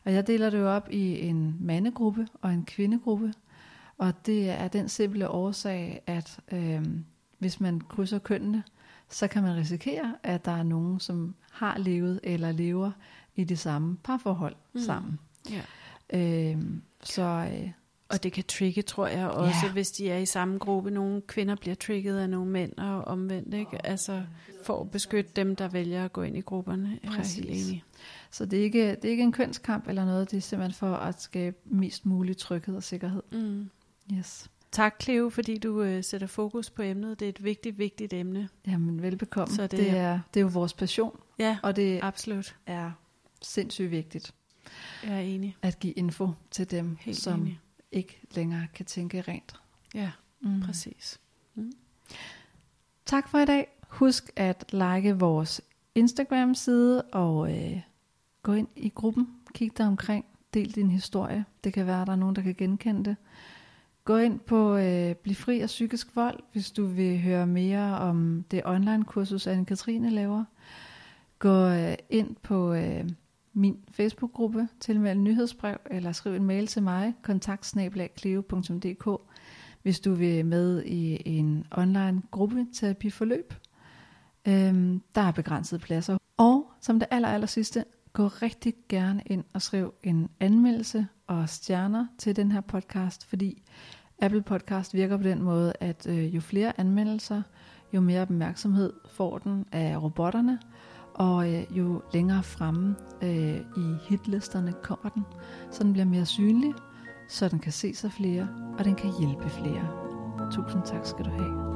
Og 0.05 0.13
jeg 0.13 0.27
deler 0.27 0.51
det 0.51 0.59
jo 0.59 0.71
op 0.71 0.89
i 0.91 1.21
en 1.21 1.57
mandegruppe 1.61 2.29
og 2.43 2.53
en 2.53 2.65
kvindegruppe. 2.65 3.33
Og 3.99 4.27
det 4.27 4.51
er 4.51 4.69
den 4.69 4.89
simple 4.89 5.29
årsag, 5.29 6.03
at 6.07 6.41
øh, 6.53 6.87
hvis 7.39 7.61
man 7.61 7.81
krydser 7.81 8.19
kønnene, 8.19 8.63
så 9.09 9.29
kan 9.29 9.43
man 9.43 9.57
risikere, 9.57 10.15
at 10.23 10.45
der 10.45 10.53
er 10.53 10.63
nogen, 10.63 11.01
som 11.01 11.35
har 11.51 11.79
levet 11.79 12.21
eller 12.23 12.53
lever 12.53 12.91
i 13.41 13.45
det 13.45 13.59
samme 13.59 13.97
parforhold 14.05 14.55
Mm. 14.55 14.81
mm. 14.81 14.85
sammen. 14.87 15.19
Ja. 15.51 15.63
Øh, 16.53 16.63
så 17.03 17.49
øh, 17.55 17.71
Og 18.09 18.23
det 18.23 18.33
kan 18.33 18.45
trigge, 18.45 18.83
tror 18.83 19.07
jeg 19.07 19.29
også, 19.29 19.67
Ja. 19.67 19.73
hvis 19.73 19.91
de 19.91 20.11
er 20.11 20.19
i 20.19 20.27
samme 20.27 20.59
gruppe. 20.59 20.91
Nogle 20.91 21.21
kvinder 21.21 21.55
bliver 21.55 21.75
trigget 21.75 22.19
af 22.19 22.31
nogle 22.31 22.51
mænd 22.51 22.73
og 22.79 23.05
omvendt, 23.05 23.55
ikke? 23.55 23.87
Altså 23.87 24.23
for 24.65 24.81
at 24.81 24.91
beskytte 24.91 25.31
dem, 25.37 25.57
der 25.57 25.69
vælger 25.69 26.05
at 26.05 26.13
gå 26.13 26.23
ind 26.23 26.37
i 26.37 26.41
grupperne. 26.41 26.99
Jeg 27.05 27.11
er 27.13 27.35
helt 27.35 27.51
enig. 27.51 27.85
så 28.31 28.45
det, 28.47 28.59
er 28.59 28.63
ikke, 28.63 28.89
det 28.91 29.05
er 29.05 29.11
ikke 29.11 29.23
en 29.23 29.33
kønskamp 29.33 29.89
eller 29.89 30.05
noget, 30.05 30.31
det 30.31 30.37
er 30.37 30.41
simpelthen 30.41 30.75
for 30.75 30.95
at 30.95 31.23
skabe 31.23 31.57
mest 31.65 32.07
mulig 32.07 32.37
tryghed 32.37 32.77
og 32.77 32.83
sikkerhed. 32.83 33.23
Mm. 33.33 33.71
Yes. 34.13 34.51
Tak, 34.73 34.95
Cleo, 35.03 35.31
fordi 35.31 35.59
du 35.59 35.83
øh, 35.83 36.05
sætter 36.05 36.27
fokus 36.27 36.71
på 36.71 36.83
emnet. 36.83 37.21
Det 37.21 37.27
er 37.27 37.29
et 37.29 37.45
vigtigt, 37.45 37.79
vigtigt 37.79 38.13
emne. 38.13 38.49
Jamen 38.67 39.03
velbekomme. 39.03 39.55
Så 39.55 39.63
det 39.63 39.71
det, 39.71 39.91
er- 39.91 39.95
er, 39.97 40.21
det 40.35 40.41
er 40.41 40.45
jo 40.45 40.51
vores 40.53 40.75
passion, 40.75 41.19
Ja, 41.39 41.59
og 41.63 41.77
det 41.77 42.01
absolut. 42.03 42.57
er 42.67 42.91
sindssygt 43.43 43.91
vigtigt. 43.91 44.35
Jeg 45.05 45.15
er 45.17 45.21
enig. 45.21 45.57
at 45.63 45.79
give 45.79 45.93
info 45.93 46.31
til 46.51 46.71
dem, 46.71 46.97
Helt 47.01 47.17
som 47.17 47.41
enig. 47.41 47.61
ikke 47.93 48.21
længere 48.35 48.67
kan 48.75 48.87
tænke 48.87 49.21
rent. 49.21 49.61
Ja, 49.95 50.11
Mm. 50.41 50.61
præcis. 50.61 51.21
Tak 53.07 53.29
for 53.29 53.39
i 53.39 53.45
dag. 53.45 53.67
Husk 53.89 54.31
at 54.37 54.73
like 54.73 55.19
vores 55.19 55.61
Instagram-side 55.95 57.03
og 57.03 57.57
øh, 57.59 57.81
gå 58.43 58.53
ind 58.53 58.69
i 58.77 58.89
gruppen. 58.89 59.29
Kig 59.55 59.79
dig 59.79 59.87
omkring. 59.87 60.25
Del 60.55 60.75
din 60.75 60.91
historie. 60.91 61.45
Det 61.65 61.73
kan 61.73 61.87
være, 61.87 62.01
at 62.01 62.07
der 62.07 62.13
er 62.13 62.17
nogen, 62.17 62.37
der 62.37 62.43
kan 62.43 62.55
genkende 62.55 63.05
det. 63.05 63.17
Gå 64.05 64.17
ind 64.17 64.41
på 64.41 64.77
øh, 64.77 65.15
Bliv 65.15 65.35
fri 65.35 65.61
af 65.61 65.67
psykisk 65.67 66.17
vold, 66.17 66.41
hvis 66.53 66.71
du 66.71 66.87
vil 66.87 67.21
høre 67.21 67.47
mere 67.47 67.99
om 67.99 68.45
det 68.51 68.63
online-kursus, 68.65 69.47
Anne-Katrine 69.47 70.09
laver. 70.11 70.45
Gå 71.39 71.67
øh, 71.67 71.95
ind 72.11 72.37
på 72.43 72.73
øh, 72.73 73.05
min 73.53 73.77
Facebook-gruppe, 73.91 74.69
tilmeld 74.81 75.19
nyhedsbrev, 75.19 75.77
eller 75.91 76.13
skriv 76.13 76.35
en 76.35 76.45
mail 76.45 76.67
til 76.67 76.83
mig, 76.83 77.15
kontaktsnabelagkleo.dk, 77.23 79.23
hvis 79.83 80.01
du 80.01 80.15
vil 80.15 80.47
med 80.47 80.85
i 80.85 81.23
en 81.39 81.67
online 81.71 82.23
gruppeterapiforløb. 82.31 83.55
Øhm, 84.49 85.03
der 85.15 85.21
er 85.21 85.33
begrænsede 85.33 85.81
pladser. 85.81 86.19
Og 86.37 86.73
som 86.81 86.99
det 86.99 87.09
aller, 87.11 87.29
aller 87.29 87.47
sidste, 87.47 87.85
gå 88.13 88.27
rigtig 88.27 88.75
gerne 88.89 89.23
ind 89.27 89.45
og 89.53 89.63
skriv 89.63 89.95
en 90.03 90.29
anmeldelse 90.41 91.07
og 91.27 91.49
stjerner 91.49 92.07
til 92.19 92.37
den 92.37 92.53
her 92.53 92.61
podcast, 92.61 93.27
fordi 93.27 93.63
Apple 94.23 94.43
Podcast 94.43 94.95
virker 94.95 95.17
på 95.17 95.23
den 95.23 95.43
måde, 95.43 95.73
at 95.81 96.07
øh, 96.07 96.35
jo 96.35 96.41
flere 96.41 96.81
anmeldelser, 96.81 97.43
jo 97.95 98.01
mere 98.01 98.23
opmærksomhed 98.23 98.93
får 99.11 99.39
den 99.39 99.67
af 99.73 100.03
robotterne, 100.03 100.59
og 101.21 101.53
øh, 101.53 101.79
jo 101.79 102.03
længere 102.13 102.43
fremme 102.43 102.97
øh, 103.23 103.57
i 103.77 103.97
hitlisterne 104.03 104.73
kommer 104.83 105.09
den, 105.09 105.25
så 105.71 105.85
den 105.85 105.93
bliver 105.93 106.07
mere 106.07 106.27
synlig, 106.27 106.75
så 107.29 107.49
den 107.49 107.59
kan 107.59 107.73
ses 107.73 108.05
af 108.05 108.13
flere, 108.13 108.49
og 108.79 108.85
den 108.85 108.95
kan 108.95 109.11
hjælpe 109.21 109.49
flere. 109.49 109.89
Tusind 110.53 110.83
tak 110.87 111.07
skal 111.07 111.25
du 111.25 111.31
have. 111.31 111.70